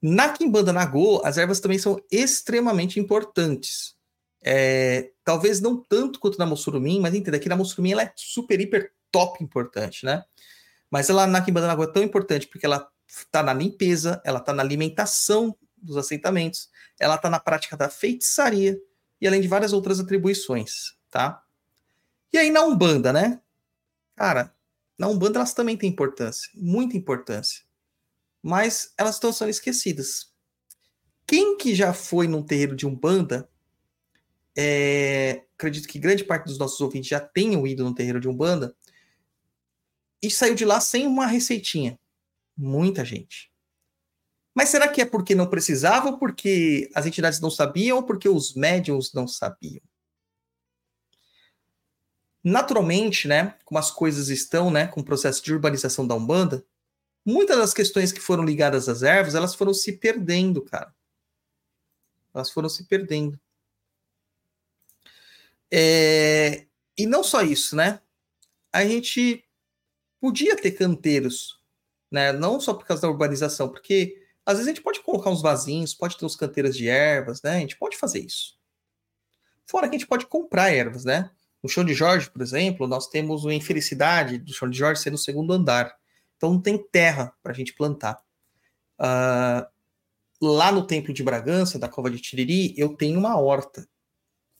Na 0.00 0.28
Kimbanda 0.28 0.72
Nagô, 0.72 1.20
as 1.24 1.36
ervas 1.36 1.58
também 1.58 1.78
são 1.78 2.00
extremamente 2.12 3.00
importantes. 3.00 3.96
É, 4.40 5.10
talvez 5.24 5.60
não 5.60 5.82
tanto 5.82 6.20
quanto 6.20 6.38
na 6.38 6.46
Mussurumim, 6.46 7.00
mas 7.00 7.12
entenda 7.12 7.40
que 7.40 7.48
na 7.48 7.56
Mussurumim 7.56 7.90
ela 7.90 8.02
é 8.02 8.12
super, 8.14 8.60
hiper, 8.60 8.92
top 9.10 9.42
importante, 9.42 10.04
né? 10.04 10.22
Mas 10.88 11.10
ela 11.10 11.26
na 11.26 11.42
Kimbanda 11.42 11.66
Lagoa 11.66 11.86
é 11.86 11.92
tão 11.92 12.04
importante 12.04 12.46
porque 12.46 12.66
ela 12.66 12.88
está 13.08 13.42
na 13.42 13.52
limpeza, 13.52 14.20
ela 14.24 14.38
está 14.38 14.52
na 14.52 14.62
alimentação 14.62 15.56
dos 15.76 15.96
assentamentos, 15.96 16.70
ela 16.98 17.16
está 17.16 17.28
na 17.28 17.40
prática 17.40 17.76
da 17.76 17.88
feitiçaria 17.88 18.78
e 19.20 19.26
além 19.26 19.40
de 19.40 19.48
várias 19.48 19.72
outras 19.72 20.00
atribuições, 20.00 20.96
tá? 21.10 21.42
E 22.32 22.38
aí 22.38 22.50
na 22.50 22.62
Umbanda, 22.62 23.12
né? 23.12 23.40
Cara, 24.14 24.54
na 24.98 25.08
Umbanda 25.08 25.38
elas 25.38 25.54
também 25.54 25.76
têm 25.76 25.90
importância, 25.90 26.50
muita 26.54 26.96
importância. 26.96 27.64
Mas 28.42 28.92
elas 28.96 29.16
estão 29.16 29.32
sendo 29.32 29.50
esquecidas. 29.50 30.32
Quem 31.26 31.56
que 31.56 31.74
já 31.74 31.92
foi 31.92 32.28
num 32.28 32.42
terreiro 32.42 32.76
de 32.76 32.86
Umbanda, 32.86 33.48
é, 34.56 35.44
acredito 35.54 35.88
que 35.88 35.98
grande 35.98 36.24
parte 36.24 36.44
dos 36.44 36.58
nossos 36.58 36.80
ouvintes 36.80 37.10
já 37.10 37.20
tenham 37.20 37.66
ido 37.66 37.84
no 37.84 37.94
terreiro 37.94 38.20
de 38.20 38.28
Umbanda, 38.28 38.74
e 40.22 40.30
saiu 40.30 40.54
de 40.54 40.64
lá 40.64 40.80
sem 40.80 41.06
uma 41.06 41.26
receitinha. 41.26 41.98
Muita 42.56 43.04
gente. 43.04 43.52
Mas 44.56 44.70
será 44.70 44.88
que 44.88 45.02
é 45.02 45.04
porque 45.04 45.34
não 45.34 45.50
precisava, 45.50 46.08
ou 46.08 46.18
porque 46.18 46.90
as 46.94 47.04
entidades 47.04 47.40
não 47.40 47.50
sabiam, 47.50 47.98
ou 47.98 48.02
porque 48.02 48.26
os 48.26 48.54
médiums 48.54 49.12
não 49.12 49.28
sabiam? 49.28 49.82
Naturalmente, 52.42 53.28
né, 53.28 53.54
como 53.66 53.78
as 53.78 53.90
coisas 53.90 54.30
estão, 54.30 54.70
né, 54.70 54.86
com 54.86 55.02
o 55.02 55.04
processo 55.04 55.44
de 55.44 55.52
urbanização 55.52 56.06
da 56.06 56.14
Umbanda, 56.14 56.64
muitas 57.22 57.58
das 57.58 57.74
questões 57.74 58.10
que 58.10 58.18
foram 58.20 58.46
ligadas 58.46 58.88
às 58.88 59.02
ervas, 59.02 59.34
elas 59.34 59.54
foram 59.54 59.74
se 59.74 59.92
perdendo, 59.92 60.62
cara. 60.62 60.94
Elas 62.32 62.50
foram 62.50 62.70
se 62.70 62.84
perdendo. 62.84 63.38
É... 65.70 66.64
E 66.96 67.04
não 67.04 67.22
só 67.22 67.42
isso, 67.42 67.76
né? 67.76 68.00
A 68.72 68.86
gente 68.86 69.44
podia 70.18 70.56
ter 70.56 70.70
canteiros, 70.70 71.60
né? 72.10 72.32
Não 72.32 72.58
só 72.58 72.72
por 72.72 72.86
causa 72.86 73.02
da 73.02 73.10
urbanização, 73.10 73.68
porque 73.68 74.24
às 74.46 74.54
vezes 74.54 74.68
a 74.68 74.74
gente 74.74 74.82
pode 74.82 75.00
colocar 75.00 75.28
uns 75.28 75.42
vasinhos, 75.42 75.92
pode 75.92 76.16
ter 76.16 76.24
uns 76.24 76.36
canteiros 76.36 76.76
de 76.76 76.88
ervas, 76.88 77.42
né? 77.42 77.56
A 77.56 77.58
gente 77.58 77.76
pode 77.76 77.96
fazer 77.96 78.20
isso. 78.20 78.56
Fora 79.66 79.88
que 79.88 79.96
a 79.96 79.98
gente 79.98 80.08
pode 80.08 80.24
comprar 80.26 80.70
ervas, 80.70 81.04
né? 81.04 81.28
No 81.60 81.68
chão 81.68 81.84
de 81.84 81.92
Jorge, 81.92 82.30
por 82.30 82.40
exemplo, 82.40 82.86
nós 82.86 83.08
temos 83.08 83.44
o 83.44 83.50
infelicidade 83.50 84.38
do 84.38 84.54
chão 84.54 84.70
de 84.70 84.78
Jorge 84.78 85.00
ser 85.00 85.10
no 85.10 85.18
segundo 85.18 85.52
andar. 85.52 85.96
Então 86.36 86.52
não 86.52 86.60
tem 86.60 86.78
terra 86.78 87.34
para 87.42 87.50
a 87.50 87.54
gente 87.54 87.74
plantar. 87.74 88.22
Uh, 89.00 89.66
lá 90.40 90.70
no 90.70 90.86
Templo 90.86 91.12
de 91.12 91.24
Bragança, 91.24 91.76
da 91.76 91.88
Cova 91.88 92.08
de 92.08 92.20
Tiriri, 92.20 92.72
eu 92.78 92.94
tenho 92.94 93.18
uma 93.18 93.36
horta 93.36 93.88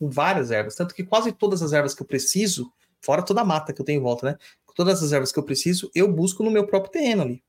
com 0.00 0.10
várias 0.10 0.50
ervas. 0.50 0.74
Tanto 0.74 0.96
que 0.96 1.04
quase 1.04 1.30
todas 1.30 1.62
as 1.62 1.72
ervas 1.72 1.94
que 1.94 2.02
eu 2.02 2.06
preciso, 2.06 2.72
fora 3.00 3.22
toda 3.22 3.42
a 3.42 3.44
mata 3.44 3.72
que 3.72 3.80
eu 3.80 3.84
tenho 3.84 4.00
em 4.00 4.02
volta, 4.02 4.32
né? 4.32 4.38
Todas 4.74 5.02
as 5.02 5.12
ervas 5.12 5.30
que 5.30 5.38
eu 5.38 5.42
preciso, 5.42 5.90
eu 5.94 6.10
busco 6.12 6.42
no 6.42 6.50
meu 6.50 6.66
próprio 6.66 6.92
terreno 6.92 7.22
ali. 7.22 7.42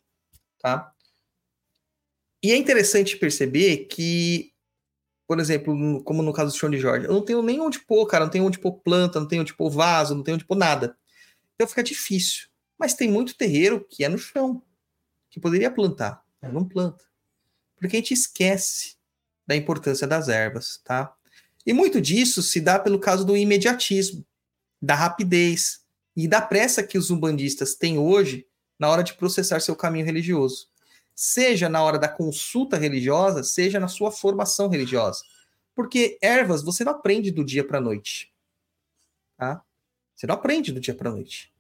Tá? 0.60 0.94
E 2.44 2.52
é 2.52 2.58
interessante 2.58 3.18
perceber 3.18 3.86
que 3.86 4.54
por 5.28 5.40
exemplo, 5.40 6.02
como 6.04 6.24
no 6.24 6.32
caso 6.32 6.54
do 6.54 6.58
chão 6.58 6.70
de 6.70 6.80
Jorge, 6.80 7.06
eu 7.06 7.14
não 7.14 7.22
tenho 7.22 7.42
nem 7.42 7.60
onde 7.60 7.80
pôr, 7.82 8.08
cara, 8.08 8.24
não 8.24 8.32
tenho 8.32 8.46
onde 8.46 8.58
pôr 8.58 8.80
planta, 8.80 9.20
não 9.20 9.28
tenho 9.28 9.42
onde 9.42 9.54
pôr 9.54 9.70
vaso, 9.70 10.16
não 10.16 10.24
tenho 10.24 10.36
onde 10.36 10.46
pôr 10.46 10.56
nada. 10.56 10.98
Então 11.54 11.68
fica 11.68 11.84
difícil. 11.84 12.48
Mas 12.80 12.94
tem 12.94 13.12
muito 13.12 13.36
terreiro 13.36 13.86
que 13.90 14.06
é 14.06 14.10
no 14.10 14.18
chão, 14.18 14.64
que 15.30 15.40
poderia 15.40 15.70
plantar, 15.70 16.24
mas 16.42 16.54
não 16.54 16.64
planta. 16.64 17.04
Porque 17.76 17.98
a 17.98 18.00
gente 18.00 18.14
esquece 18.14 18.96
da 19.46 19.56
importância 19.56 20.08
das 20.08 20.30
ervas, 20.30 20.80
tá? 20.84 21.14
E 21.66 21.74
muito 21.74 22.00
disso 22.00 22.42
se 22.42 22.62
dá 22.62 22.80
pelo 22.80 22.98
caso 22.98 23.26
do 23.26 23.36
imediatismo, 23.36 24.26
da 24.82 24.96
rapidez 24.96 25.82
e 26.16 26.26
da 26.26 26.42
pressa 26.42 26.82
que 26.82 26.98
os 26.98 27.10
umbandistas 27.10 27.76
têm 27.76 27.98
hoje 27.98 28.48
na 28.80 28.90
hora 28.90 29.04
de 29.04 29.14
processar 29.16 29.60
seu 29.60 29.76
caminho 29.76 30.06
religioso 30.06 30.70
seja 31.20 31.68
na 31.68 31.82
hora 31.82 31.98
da 31.98 32.08
consulta 32.08 32.78
religiosa, 32.78 33.44
seja 33.44 33.80
na 33.80 33.88
sua 33.88 34.12
formação 34.12 34.70
religiosa. 34.70 35.24
Porque 35.74 36.16
ervas 36.22 36.62
você 36.62 36.84
não 36.84 36.92
aprende 36.92 37.32
do 37.32 37.44
dia 37.44 37.66
para 37.66 37.80
a 37.80 37.82
noite. 37.82 38.32
Tá? 39.36 39.64
Você 40.16 40.28
não 40.28 40.36
aprende 40.36 40.72
do 40.72 40.80
dia 40.80 40.94
para 40.94 41.10
a 41.10 41.14
noite. 41.14 41.52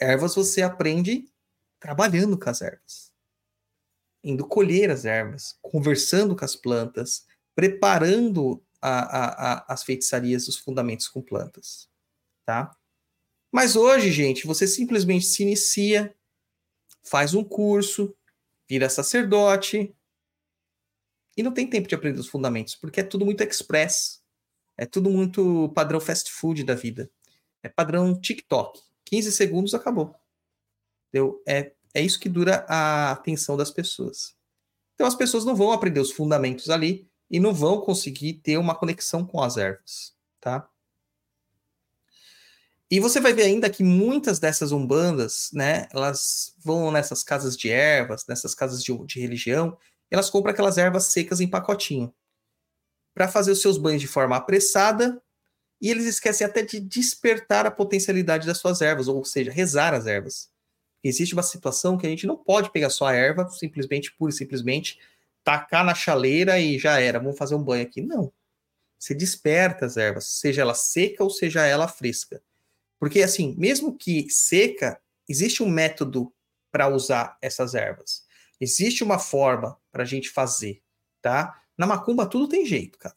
Ervas 0.00 0.34
você 0.34 0.62
aprende 0.62 1.28
trabalhando 1.78 2.36
com 2.36 2.50
as 2.50 2.60
ervas. 2.60 3.12
Indo 4.22 4.44
colher 4.48 4.90
as 4.90 5.04
ervas, 5.04 5.56
conversando 5.62 6.34
com 6.34 6.44
as 6.44 6.56
plantas, 6.56 7.24
preparando 7.54 8.60
a, 8.82 8.98
a, 8.98 9.52
a, 9.52 9.72
as 9.74 9.84
feitiçarias, 9.84 10.48
os 10.48 10.58
fundamentos 10.58 11.06
com 11.06 11.22
plantas. 11.22 11.88
Tá? 12.44 12.76
Mas 13.52 13.76
hoje, 13.76 14.10
gente, 14.10 14.44
você 14.44 14.66
simplesmente 14.66 15.24
se 15.26 15.44
inicia, 15.44 16.12
faz 17.04 17.32
um 17.32 17.44
curso, 17.44 18.12
vira 18.74 18.90
sacerdote 18.90 19.94
e 21.36 21.42
não 21.44 21.54
tem 21.54 21.68
tempo 21.68 21.86
de 21.86 21.94
aprender 21.94 22.18
os 22.18 22.26
fundamentos, 22.26 22.74
porque 22.74 23.00
é 23.00 23.04
tudo 23.04 23.24
muito 23.24 23.40
express. 23.42 24.20
É 24.76 24.84
tudo 24.84 25.08
muito 25.10 25.68
padrão 25.72 26.00
fast 26.00 26.32
food 26.32 26.64
da 26.64 26.74
vida. 26.74 27.08
É 27.62 27.68
padrão 27.68 28.20
TikTok. 28.20 28.82
15 29.04 29.30
segundos 29.30 29.74
acabou. 29.74 30.12
Entendeu? 31.08 31.40
É, 31.46 31.72
é 31.94 32.02
isso 32.02 32.18
que 32.18 32.28
dura 32.28 32.66
a 32.68 33.12
atenção 33.12 33.56
das 33.56 33.70
pessoas. 33.70 34.36
Então 34.94 35.06
as 35.06 35.14
pessoas 35.14 35.44
não 35.44 35.54
vão 35.54 35.70
aprender 35.70 36.00
os 36.00 36.10
fundamentos 36.10 36.68
ali 36.68 37.08
e 37.30 37.38
não 37.38 37.54
vão 37.54 37.80
conseguir 37.80 38.34
ter 38.34 38.58
uma 38.58 38.74
conexão 38.74 39.24
com 39.24 39.40
as 39.40 39.56
ervas, 39.56 40.16
tá? 40.40 40.68
E 42.90 43.00
você 43.00 43.20
vai 43.20 43.32
ver 43.32 43.44
ainda 43.44 43.70
que 43.70 43.82
muitas 43.82 44.38
dessas 44.38 44.70
umbandas, 44.70 45.50
né, 45.52 45.88
elas 45.92 46.54
vão 46.58 46.90
nessas 46.92 47.22
casas 47.22 47.56
de 47.56 47.70
ervas, 47.70 48.26
nessas 48.28 48.54
casas 48.54 48.82
de, 48.84 48.96
de 49.06 49.20
religião, 49.20 49.76
elas 50.10 50.30
compram 50.30 50.52
aquelas 50.52 50.78
ervas 50.78 51.06
secas 51.06 51.40
em 51.40 51.48
pacotinho 51.48 52.14
para 53.14 53.28
fazer 53.28 53.52
os 53.52 53.62
seus 53.62 53.78
banhos 53.78 54.02
de 54.02 54.08
forma 54.08 54.36
apressada 54.36 55.22
e 55.80 55.90
eles 55.90 56.04
esquecem 56.04 56.46
até 56.46 56.62
de 56.62 56.80
despertar 56.80 57.66
a 57.66 57.70
potencialidade 57.70 58.46
das 58.46 58.58
suas 58.58 58.80
ervas, 58.80 59.08
ou 59.08 59.24
seja, 59.24 59.52
rezar 59.52 59.94
as 59.94 60.06
ervas. 60.06 60.50
Existe 61.02 61.34
uma 61.34 61.42
situação 61.42 61.98
que 61.98 62.06
a 62.06 62.10
gente 62.10 62.26
não 62.26 62.36
pode 62.36 62.70
pegar 62.70 62.90
só 62.90 63.06
a 63.06 63.12
erva, 63.12 63.48
simplesmente, 63.50 64.12
pura 64.16 64.30
e 64.30 64.34
simplesmente, 64.34 64.98
tacar 65.44 65.84
na 65.84 65.94
chaleira 65.94 66.58
e 66.58 66.78
já 66.78 66.98
era, 66.98 67.18
vamos 67.20 67.36
fazer 67.36 67.54
um 67.54 67.62
banho 67.62 67.82
aqui. 67.82 68.00
Não. 68.00 68.32
Você 68.98 69.14
desperta 69.14 69.84
as 69.84 69.96
ervas, 69.96 70.26
seja 70.26 70.62
ela 70.62 70.74
seca 70.74 71.22
ou 71.22 71.28
seja 71.28 71.66
ela 71.66 71.86
fresca. 71.86 72.42
Porque, 73.04 73.22
assim, 73.22 73.54
mesmo 73.58 73.98
que 73.98 74.30
seca, 74.30 74.98
existe 75.28 75.62
um 75.62 75.68
método 75.68 76.32
para 76.72 76.88
usar 76.88 77.36
essas 77.42 77.74
ervas. 77.74 78.24
Existe 78.58 79.04
uma 79.04 79.18
forma 79.18 79.78
para 79.92 80.04
a 80.04 80.06
gente 80.06 80.30
fazer, 80.30 80.82
tá? 81.20 81.54
Na 81.76 81.86
macumba 81.86 82.26
tudo 82.26 82.48
tem 82.48 82.64
jeito, 82.64 82.98
cara. 82.98 83.14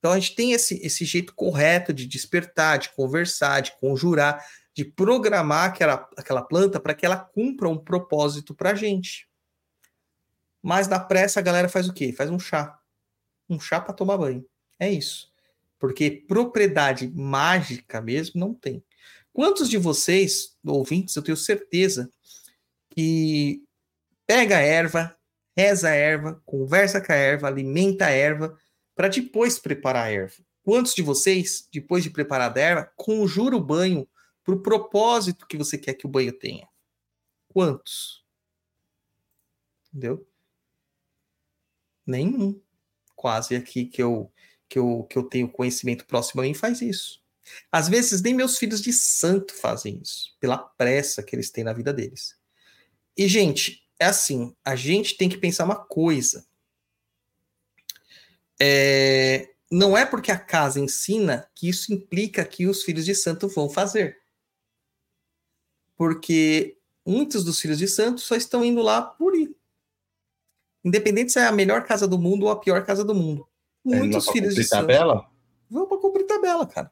Então 0.00 0.10
a 0.10 0.18
gente 0.18 0.34
tem 0.34 0.50
esse, 0.50 0.84
esse 0.84 1.04
jeito 1.04 1.32
correto 1.32 1.92
de 1.92 2.08
despertar, 2.08 2.80
de 2.80 2.90
conversar, 2.90 3.60
de 3.60 3.70
conjurar, 3.78 4.44
de 4.74 4.84
programar 4.84 5.66
aquela, 5.66 6.10
aquela 6.16 6.42
planta 6.42 6.80
para 6.80 6.92
que 6.92 7.06
ela 7.06 7.16
cumpra 7.16 7.68
um 7.68 7.78
propósito 7.78 8.52
para 8.52 8.72
a 8.72 8.74
gente. 8.74 9.28
Mas 10.60 10.88
na 10.88 10.98
pressa 10.98 11.38
a 11.38 11.42
galera 11.44 11.68
faz 11.68 11.88
o 11.88 11.92
quê? 11.92 12.12
Faz 12.12 12.30
um 12.30 12.38
chá. 12.40 12.76
Um 13.48 13.60
chá 13.60 13.80
para 13.80 13.94
tomar 13.94 14.18
banho. 14.18 14.44
É 14.76 14.90
isso. 14.90 15.32
Porque 15.78 16.10
propriedade 16.10 17.08
mágica 17.14 18.00
mesmo 18.00 18.40
não 18.40 18.52
tem. 18.52 18.84
Quantos 19.32 19.68
de 19.68 19.78
vocês, 19.78 20.56
ouvintes, 20.64 21.14
eu 21.14 21.22
tenho 21.22 21.36
certeza, 21.36 22.10
que 22.90 23.62
pega 24.26 24.58
a 24.58 24.60
erva, 24.60 25.16
reza 25.56 25.88
a 25.88 25.94
erva, 25.94 26.42
conversa 26.44 27.00
com 27.00 27.12
a 27.12 27.16
erva, 27.16 27.46
alimenta 27.46 28.06
a 28.06 28.10
erva, 28.10 28.58
para 28.94 29.08
depois 29.08 29.58
preparar 29.58 30.06
a 30.06 30.10
erva? 30.10 30.42
Quantos 30.62 30.94
de 30.94 31.02
vocês, 31.02 31.68
depois 31.72 32.02
de 32.02 32.10
preparar 32.10 32.56
a 32.56 32.60
erva, 32.60 32.92
conjura 32.96 33.56
o 33.56 33.64
banho 33.64 34.08
para 34.44 34.54
o 34.54 34.62
propósito 34.62 35.46
que 35.46 35.56
você 35.56 35.78
quer 35.78 35.94
que 35.94 36.06
o 36.06 36.10
banho 36.10 36.32
tenha? 36.32 36.68
Quantos? 37.48 38.24
Entendeu? 39.88 40.26
Nenhum. 42.06 42.60
Quase 43.16 43.54
aqui 43.54 43.84
que 43.84 44.02
eu, 44.02 44.32
que 44.68 44.78
eu, 44.78 45.04
que 45.04 45.18
eu 45.18 45.24
tenho 45.24 45.50
conhecimento 45.50 46.06
próximo 46.06 46.40
a 46.40 46.44
mim 46.44 46.54
faz 46.54 46.80
isso. 46.80 47.19
Às 47.70 47.88
vezes, 47.88 48.22
nem 48.22 48.34
meus 48.34 48.58
filhos 48.58 48.80
de 48.80 48.92
santo 48.92 49.54
fazem 49.54 50.00
isso, 50.02 50.36
pela 50.40 50.58
pressa 50.58 51.22
que 51.22 51.34
eles 51.34 51.50
têm 51.50 51.64
na 51.64 51.72
vida 51.72 51.92
deles. 51.92 52.36
E, 53.16 53.28
gente, 53.28 53.82
é 53.98 54.06
assim: 54.06 54.54
a 54.64 54.74
gente 54.74 55.16
tem 55.16 55.28
que 55.28 55.38
pensar 55.38 55.64
uma 55.64 55.76
coisa. 55.76 56.46
É, 58.60 59.50
não 59.70 59.96
é 59.96 60.04
porque 60.04 60.32
a 60.32 60.38
casa 60.38 60.80
ensina 60.80 61.48
que 61.54 61.68
isso 61.68 61.92
implica 61.92 62.44
que 62.44 62.66
os 62.66 62.82
filhos 62.82 63.04
de 63.04 63.14
santo 63.14 63.48
vão 63.48 63.68
fazer. 63.68 64.18
Porque 65.96 66.78
muitos 67.06 67.44
dos 67.44 67.60
filhos 67.60 67.78
de 67.78 67.86
santo 67.86 68.20
só 68.20 68.34
estão 68.34 68.64
indo 68.64 68.82
lá 68.82 69.00
por 69.00 69.34
ir. 69.34 69.54
Independente 70.84 71.32
se 71.32 71.38
é 71.38 71.44
a 71.44 71.52
melhor 71.52 71.84
casa 71.84 72.08
do 72.08 72.18
mundo 72.18 72.46
ou 72.46 72.50
a 72.50 72.58
pior 72.58 72.84
casa 72.84 73.04
do 73.04 73.14
mundo. 73.14 73.46
É, 73.86 73.96
Muitos 73.96 74.28
é 74.28 74.32
filhos 74.32 74.54
de 74.54 74.64
santo. 74.64 74.80
tabela? 74.80 75.30
Vão 75.68 75.86
para 75.86 75.98
cumprir 75.98 76.26
tabela, 76.26 76.66
cara. 76.66 76.90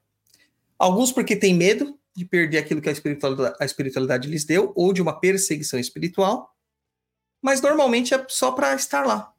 Alguns 0.79 1.11
porque 1.11 1.35
tem 1.35 1.55
medo 1.55 1.99
de 2.15 2.25
perder 2.25 2.59
aquilo 2.59 2.81
que 2.81 2.89
a 2.89 2.93
espiritualidade, 2.93 3.57
a 3.61 3.65
espiritualidade 3.65 4.29
lhes 4.29 4.45
deu, 4.45 4.73
ou 4.77 4.93
de 4.93 5.03
uma 5.03 5.19
perseguição 5.19 5.79
espiritual, 5.79 6.55
mas 7.43 7.61
normalmente 7.61 8.15
é 8.15 8.27
só 8.29 8.53
para 8.53 8.75
estar 8.75 9.07
lá. 9.07 9.33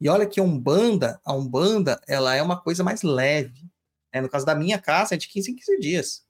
E 0.00 0.08
olha 0.08 0.26
que 0.26 0.38
a 0.38 0.42
Umbanda, 0.42 1.20
a 1.24 1.32
Umbanda, 1.32 2.00
ela 2.06 2.34
é 2.34 2.42
uma 2.42 2.60
coisa 2.60 2.84
mais 2.84 3.02
leve. 3.02 3.68
É, 4.12 4.20
no 4.20 4.28
caso 4.28 4.46
da 4.46 4.54
minha 4.54 4.80
casa, 4.80 5.14
é 5.14 5.18
de 5.18 5.28
15 5.28 5.50
em 5.50 5.56
15 5.56 5.78
dias. 5.80 6.26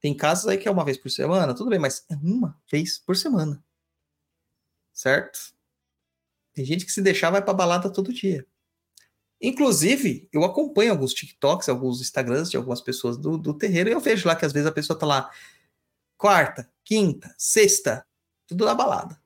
Tem 0.00 0.16
casas 0.16 0.48
aí 0.48 0.58
que 0.58 0.66
é 0.66 0.70
uma 0.70 0.84
vez 0.84 0.96
por 0.98 1.10
semana, 1.10 1.54
tudo 1.54 1.70
bem, 1.70 1.78
mas 1.78 2.04
é 2.10 2.14
uma 2.16 2.60
vez 2.70 2.98
por 2.98 3.16
semana. 3.16 3.62
Certo? 4.92 5.54
Tem 6.52 6.64
gente 6.64 6.84
que 6.84 6.92
se 6.92 7.00
deixar 7.00 7.30
vai 7.30 7.42
pra 7.42 7.54
balada 7.54 7.90
todo 7.90 8.12
dia. 8.12 8.46
Inclusive, 9.42 10.28
eu 10.32 10.44
acompanho 10.44 10.92
alguns 10.92 11.12
TikToks, 11.12 11.68
alguns 11.68 12.00
Instagrams 12.00 12.48
de 12.48 12.56
algumas 12.56 12.80
pessoas 12.80 13.18
do, 13.18 13.36
do 13.36 13.52
terreiro 13.52 13.90
e 13.90 13.92
eu 13.92 13.98
vejo 13.98 14.28
lá 14.28 14.36
que 14.36 14.44
às 14.44 14.52
vezes 14.52 14.68
a 14.68 14.72
pessoa 14.72 14.96
tá 14.96 15.04
lá 15.04 15.30
quarta, 16.16 16.70
quinta, 16.84 17.34
sexta, 17.36 18.06
tudo 18.46 18.64
na 18.64 18.72
balada. 18.72 19.20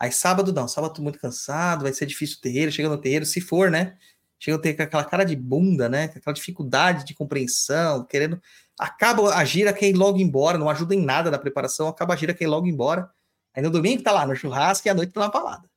Aí 0.00 0.10
sábado 0.10 0.54
não, 0.54 0.66
sábado 0.66 0.94
tô 0.94 1.02
muito 1.02 1.18
cansado, 1.18 1.82
vai 1.82 1.92
ser 1.92 2.06
difícil 2.06 2.38
o 2.38 2.40
terreiro, 2.40 2.72
chega 2.72 2.88
no 2.88 2.96
terreiro, 2.96 3.26
se 3.26 3.42
for, 3.42 3.70
né? 3.70 3.98
Chega 4.38 4.56
a 4.56 4.60
ter 4.60 4.80
aquela 4.80 5.04
cara 5.04 5.24
de 5.24 5.36
bunda, 5.36 5.86
né? 5.88 6.04
Aquela 6.04 6.34
dificuldade 6.34 7.04
de 7.04 7.14
compreensão, 7.14 8.04
querendo. 8.04 8.40
Acaba 8.78 9.34
a 9.34 9.44
gira, 9.44 9.72
quem 9.72 9.92
logo 9.92 10.18
embora, 10.18 10.56
não 10.56 10.70
ajuda 10.70 10.94
em 10.94 11.02
nada 11.02 11.30
na 11.30 11.38
preparação, 11.38 11.88
acaba 11.88 12.14
a 12.14 12.16
gira, 12.16 12.32
quem 12.32 12.46
logo 12.46 12.66
embora. 12.66 13.10
Aí 13.54 13.62
no 13.62 13.70
domingo 13.70 14.02
tá 14.02 14.12
lá 14.12 14.26
no 14.26 14.36
churrasco 14.36 14.88
e 14.88 14.90
à 14.90 14.94
noite 14.94 15.12
tá 15.12 15.20
na 15.20 15.28
balada. 15.28 15.68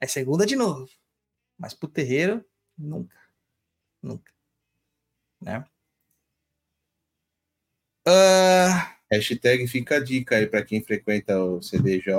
Aí 0.00 0.08
segunda 0.08 0.44
de 0.44 0.56
novo. 0.56 0.88
Mas 1.58 1.74
pro 1.74 1.88
terreiro, 1.88 2.44
nunca. 2.76 3.16
Nunca. 4.02 4.32
Né? 5.40 5.64
Uh... 8.06 8.96
Hashtag 9.10 9.66
fica 9.68 9.96
a 9.96 10.00
dica 10.00 10.36
aí 10.36 10.46
para 10.46 10.64
quem 10.64 10.82
frequenta 10.82 11.38
o 11.40 11.62
CDJ. 11.62 12.12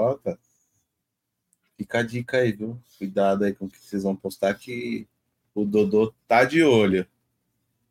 Fica 1.77 1.99
a 1.99 2.03
dica 2.03 2.38
aí, 2.38 2.51
viu? 2.51 2.81
Cuidado 2.97 3.43
aí 3.43 3.53
com 3.53 3.65
o 3.65 3.69
que 3.69 3.77
vocês 3.77 4.03
vão 4.03 4.15
postar 4.15 4.53
que 4.55 5.07
o 5.53 5.65
Dodô 5.65 6.13
tá 6.27 6.43
de 6.43 6.63
olho. 6.63 7.05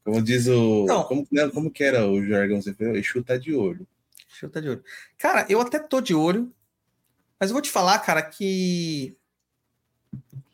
Como 0.02 0.22
diz 0.22 0.46
o. 0.46 0.86
Como, 1.08 1.26
como 1.52 1.70
que 1.70 1.84
era 1.84 2.06
o 2.06 2.24
jargão? 2.24 2.62
Você 2.62 2.72
falou? 2.72 2.96
Exu 2.96 3.22
tá 3.22 3.36
de 3.36 3.54
olho. 3.54 3.86
Exu 4.32 4.48
tá 4.48 4.60
de 4.60 4.68
olho. 4.68 4.84
Cara, 5.18 5.46
eu 5.48 5.60
até 5.60 5.78
tô 5.78 6.00
de 6.00 6.14
olho, 6.14 6.52
mas 7.38 7.50
eu 7.50 7.54
vou 7.54 7.62
te 7.62 7.70
falar, 7.70 7.98
cara, 7.98 8.22
que. 8.22 9.16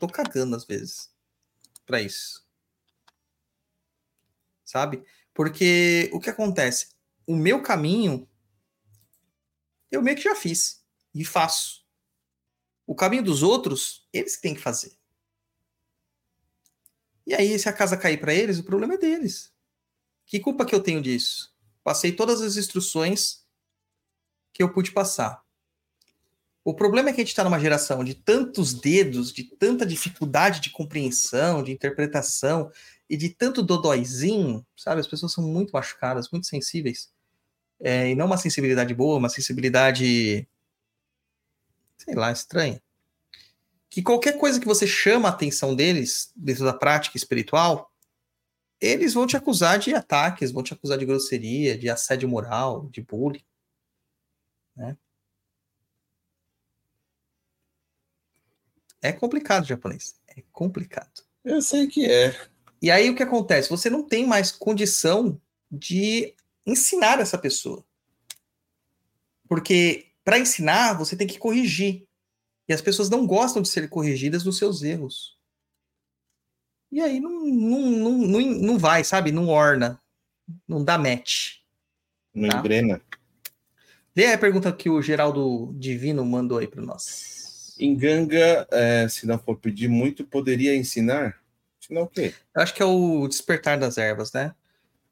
Tô 0.02 0.08
cagando 0.08 0.56
às 0.56 0.64
vezes 0.64 1.14
para 1.86 2.02
isso. 2.02 2.44
Sabe? 4.64 5.04
Porque 5.32 6.10
o 6.12 6.18
que 6.18 6.28
acontece? 6.28 6.88
O 7.24 7.36
meu 7.36 7.62
caminho 7.62 8.28
eu 9.92 10.02
meio 10.02 10.16
que 10.16 10.24
já 10.24 10.34
fiz 10.34 10.84
e 11.14 11.24
faço. 11.24 11.86
O 12.84 12.96
caminho 12.96 13.22
dos 13.22 13.44
outros, 13.44 14.08
eles 14.12 14.40
têm 14.40 14.56
que 14.56 14.60
fazer. 14.60 14.98
E 17.24 17.32
aí, 17.32 17.56
se 17.56 17.68
a 17.68 17.72
casa 17.72 17.96
cair 17.96 18.18
para 18.18 18.34
eles, 18.34 18.58
o 18.58 18.64
problema 18.64 18.94
é 18.94 18.98
deles. 18.98 19.54
Que 20.26 20.40
culpa 20.40 20.66
que 20.66 20.74
eu 20.74 20.82
tenho 20.82 21.00
disso? 21.00 21.54
Passei 21.84 22.10
todas 22.10 22.42
as 22.42 22.56
instruções 22.56 23.46
que 24.52 24.64
eu 24.64 24.72
pude 24.72 24.90
passar. 24.90 25.41
O 26.64 26.74
problema 26.74 27.10
é 27.10 27.12
que 27.12 27.20
a 27.20 27.24
gente 27.24 27.30
está 27.30 27.42
numa 27.42 27.58
geração 27.58 28.04
de 28.04 28.14
tantos 28.14 28.72
dedos, 28.72 29.32
de 29.32 29.44
tanta 29.44 29.84
dificuldade 29.84 30.60
de 30.60 30.70
compreensão, 30.70 31.62
de 31.62 31.72
interpretação 31.72 32.70
e 33.10 33.16
de 33.16 33.28
tanto 33.30 33.62
dodóizinho, 33.62 34.64
sabe? 34.76 35.00
As 35.00 35.06
pessoas 35.06 35.32
são 35.32 35.44
muito 35.44 35.72
machucadas, 35.72 36.30
muito 36.30 36.46
sensíveis. 36.46 37.10
É, 37.80 38.10
e 38.10 38.14
não 38.14 38.26
uma 38.26 38.38
sensibilidade 38.38 38.94
boa, 38.94 39.18
uma 39.18 39.28
sensibilidade, 39.28 40.46
sei 41.98 42.14
lá, 42.14 42.30
estranha 42.30 42.80
que 43.92 44.00
qualquer 44.00 44.38
coisa 44.38 44.58
que 44.58 44.66
você 44.66 44.86
chama 44.86 45.28
a 45.28 45.32
atenção 45.32 45.76
deles 45.76 46.32
dentro 46.34 46.64
da 46.64 46.72
prática 46.72 47.14
espiritual, 47.14 47.92
eles 48.80 49.12
vão 49.12 49.26
te 49.26 49.36
acusar 49.36 49.78
de 49.78 49.94
ataques, 49.94 50.50
vão 50.50 50.62
te 50.62 50.72
acusar 50.72 50.96
de 50.96 51.04
grosseria, 51.04 51.76
de 51.76 51.90
assédio 51.90 52.26
moral, 52.26 52.88
de 52.88 53.02
bullying. 53.02 53.44
Né? 54.74 54.96
É 59.02 59.12
complicado, 59.12 59.66
japonês. 59.66 60.14
É 60.28 60.42
complicado. 60.52 61.24
Eu 61.44 61.60
sei 61.60 61.88
que 61.88 62.06
é. 62.06 62.34
E 62.80 62.90
aí 62.90 63.10
o 63.10 63.16
que 63.16 63.22
acontece? 63.22 63.68
Você 63.68 63.90
não 63.90 64.02
tem 64.04 64.26
mais 64.26 64.52
condição 64.52 65.40
de 65.70 66.34
ensinar 66.64 67.18
essa 67.18 67.36
pessoa. 67.36 67.84
Porque 69.48 70.06
para 70.24 70.38
ensinar, 70.38 70.94
você 70.94 71.16
tem 71.16 71.26
que 71.26 71.38
corrigir. 71.38 72.06
E 72.68 72.72
as 72.72 72.80
pessoas 72.80 73.10
não 73.10 73.26
gostam 73.26 73.60
de 73.60 73.68
ser 73.68 73.88
corrigidas 73.88 74.44
dos 74.44 74.56
seus 74.56 74.82
erros. 74.82 75.36
E 76.90 77.00
aí 77.00 77.18
não, 77.18 77.44
não, 77.44 77.80
não, 77.90 78.18
não, 78.18 78.40
não 78.40 78.78
vai, 78.78 79.02
sabe? 79.02 79.32
Não 79.32 79.48
orna. 79.48 80.00
Não 80.66 80.84
dá 80.84 80.96
match. 80.96 81.60
Não 82.32 82.48
tá? 82.48 82.58
engrena. 82.58 83.00
Lê 84.14 84.32
a 84.32 84.38
pergunta 84.38 84.72
que 84.72 84.90
o 84.90 85.00
Geraldo 85.00 85.72
Divino 85.74 86.24
mandou 86.24 86.58
aí 86.58 86.68
para 86.68 86.82
nós. 86.82 87.41
Em 87.82 87.96
Ganga, 87.96 88.66
é, 88.70 89.08
se 89.08 89.26
não 89.26 89.38
for 89.38 89.56
pedir 89.56 89.88
muito, 89.88 90.24
poderia 90.24 90.74
ensinar? 90.76 91.40
Ensinar 91.82 92.02
o 92.02 92.06
quê? 92.06 92.34
Eu 92.54 92.62
acho 92.62 92.74
que 92.74 92.82
é 92.82 92.86
o 92.86 93.26
despertar 93.26 93.78
das 93.78 93.98
ervas, 93.98 94.32
né? 94.32 94.54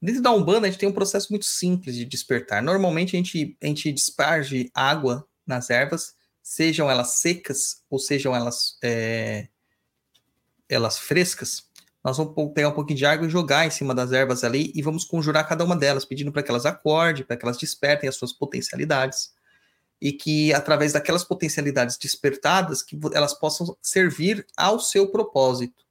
Dentro 0.01 0.23
da 0.23 0.31
Umbanda, 0.31 0.67
a 0.67 0.71
gente 0.71 0.79
tem 0.79 0.89
um 0.89 0.93
processo 0.93 1.31
muito 1.31 1.45
simples 1.45 1.95
de 1.97 2.05
despertar. 2.05 2.63
Normalmente, 2.63 3.17
a 3.17 3.19
gente, 3.19 3.57
a 3.63 3.67
gente 3.67 3.93
desparge 3.93 4.71
água 4.75 5.27
nas 5.47 5.69
ervas 5.69 6.15
sejam 6.43 6.91
elas 6.91 7.13
secas 7.21 7.83
ou 7.89 7.99
sejam 7.99 8.35
elas 8.35 8.77
é, 8.83 9.47
elas 10.69 10.99
frescas, 10.99 11.69
nós 12.03 12.17
vamos 12.17 12.53
pegar 12.55 12.71
um 12.71 12.75
pouquinho 12.75 12.97
de 12.97 13.05
água 13.05 13.27
e 13.27 13.31
jogar 13.31 13.67
em 13.67 13.71
cima 13.71 13.95
das 13.95 14.11
ervas 14.11 14.43
ali 14.43 14.73
e 14.75 14.81
vamos 14.83 15.05
conjurar 15.05 15.47
cada 15.47 15.65
uma 15.65 15.77
delas, 15.77 16.05
pedindo 16.05 16.33
para 16.33 16.43
que 16.43 16.51
elas 16.51 16.65
acordem, 16.65 17.25
para 17.25 17.37
que 17.37 17.45
elas 17.45 17.59
despertem 17.59 18.09
as 18.09 18.17
suas 18.17 18.33
potencialidades 18.33 19.33
e 20.01 20.13
que 20.13 20.53
através 20.53 20.93
daquelas 20.93 21.23
potencialidades 21.23 21.99
despertadas 21.99 22.83
que 22.83 22.99
elas 23.13 23.35
possam 23.35 23.77
servir 23.83 24.47
ao 24.57 24.81
seu 24.81 25.11
propósito. 25.11 25.85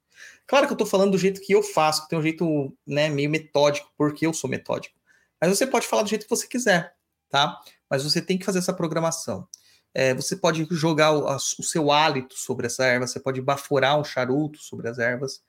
Claro 0.46 0.66
que 0.66 0.72
eu 0.72 0.74
estou 0.74 0.86
falando 0.86 1.12
do 1.12 1.18
jeito 1.18 1.40
que 1.40 1.52
eu 1.52 1.62
faço, 1.62 2.02
que 2.02 2.08
tem 2.08 2.18
um 2.18 2.22
jeito 2.22 2.76
né, 2.84 3.08
meio 3.08 3.30
metódico, 3.30 3.88
porque 3.96 4.26
eu 4.26 4.32
sou 4.32 4.50
metódico. 4.50 4.98
Mas 5.40 5.56
você 5.56 5.66
pode 5.66 5.86
falar 5.86 6.02
do 6.02 6.08
jeito 6.08 6.24
que 6.24 6.30
você 6.30 6.46
quiser, 6.46 6.92
tá? 7.28 7.60
Mas 7.88 8.02
você 8.02 8.20
tem 8.20 8.36
que 8.36 8.44
fazer 8.44 8.58
essa 8.58 8.72
programação. 8.72 9.48
É, 9.94 10.12
você 10.12 10.36
pode 10.36 10.66
jogar 10.70 11.12
o, 11.12 11.24
o, 11.34 11.62
seu 11.62 11.90
hálito 11.90 12.34
sobre 12.36 12.66
essa 12.66 12.84
erva, 12.84 13.06
você 13.06 13.18
pode 13.20 13.40
baforar 13.40 13.98
um 13.98 14.04
charuto 14.04 14.58
sobre 14.58 14.88
as 14.88 14.98
ervas, 14.98 15.40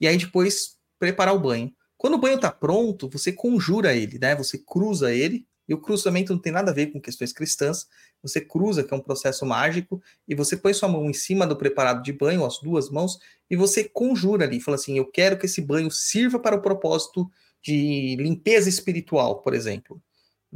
e 0.00 0.06
aí 0.06 0.16
depois 0.16 0.76
preparar 0.98 1.34
o 1.34 1.40
banho. 1.40 1.72
Quando 1.96 2.14
o 2.14 2.18
banho 2.18 2.36
está 2.36 2.50
pronto, 2.50 3.08
você 3.08 3.32
conjura 3.32 3.94
ele, 3.94 4.18
né? 4.18 4.34
Você 4.36 4.58
cruza 4.58 5.12
ele, 5.12 5.46
e 5.68 5.74
o 5.74 5.78
cruzamento 5.78 6.32
não 6.32 6.40
tem 6.40 6.52
nada 6.52 6.70
a 6.70 6.74
ver 6.74 6.86
com 6.88 7.00
questões 7.00 7.32
cristãs. 7.32 7.86
Você 8.22 8.40
cruza, 8.40 8.84
que 8.84 8.92
é 8.92 8.96
um 8.96 9.00
processo 9.00 9.44
mágico, 9.44 10.02
e 10.26 10.34
você 10.34 10.56
põe 10.56 10.72
sua 10.72 10.88
mão 10.88 11.08
em 11.08 11.12
cima 11.12 11.46
do 11.46 11.56
preparado 11.56 12.02
de 12.02 12.12
banho, 12.12 12.44
as 12.44 12.58
duas 12.58 12.90
mãos, 12.90 13.18
e 13.50 13.56
você 13.56 13.84
conjura 13.84 14.44
ali, 14.44 14.60
fala 14.60 14.76
assim: 14.76 14.96
eu 14.98 15.06
quero 15.06 15.38
que 15.38 15.46
esse 15.46 15.60
banho 15.60 15.90
sirva 15.90 16.38
para 16.38 16.56
o 16.56 16.62
propósito 16.62 17.30
de 17.62 18.16
limpeza 18.16 18.68
espiritual, 18.68 19.42
por 19.42 19.54
exemplo 19.54 20.00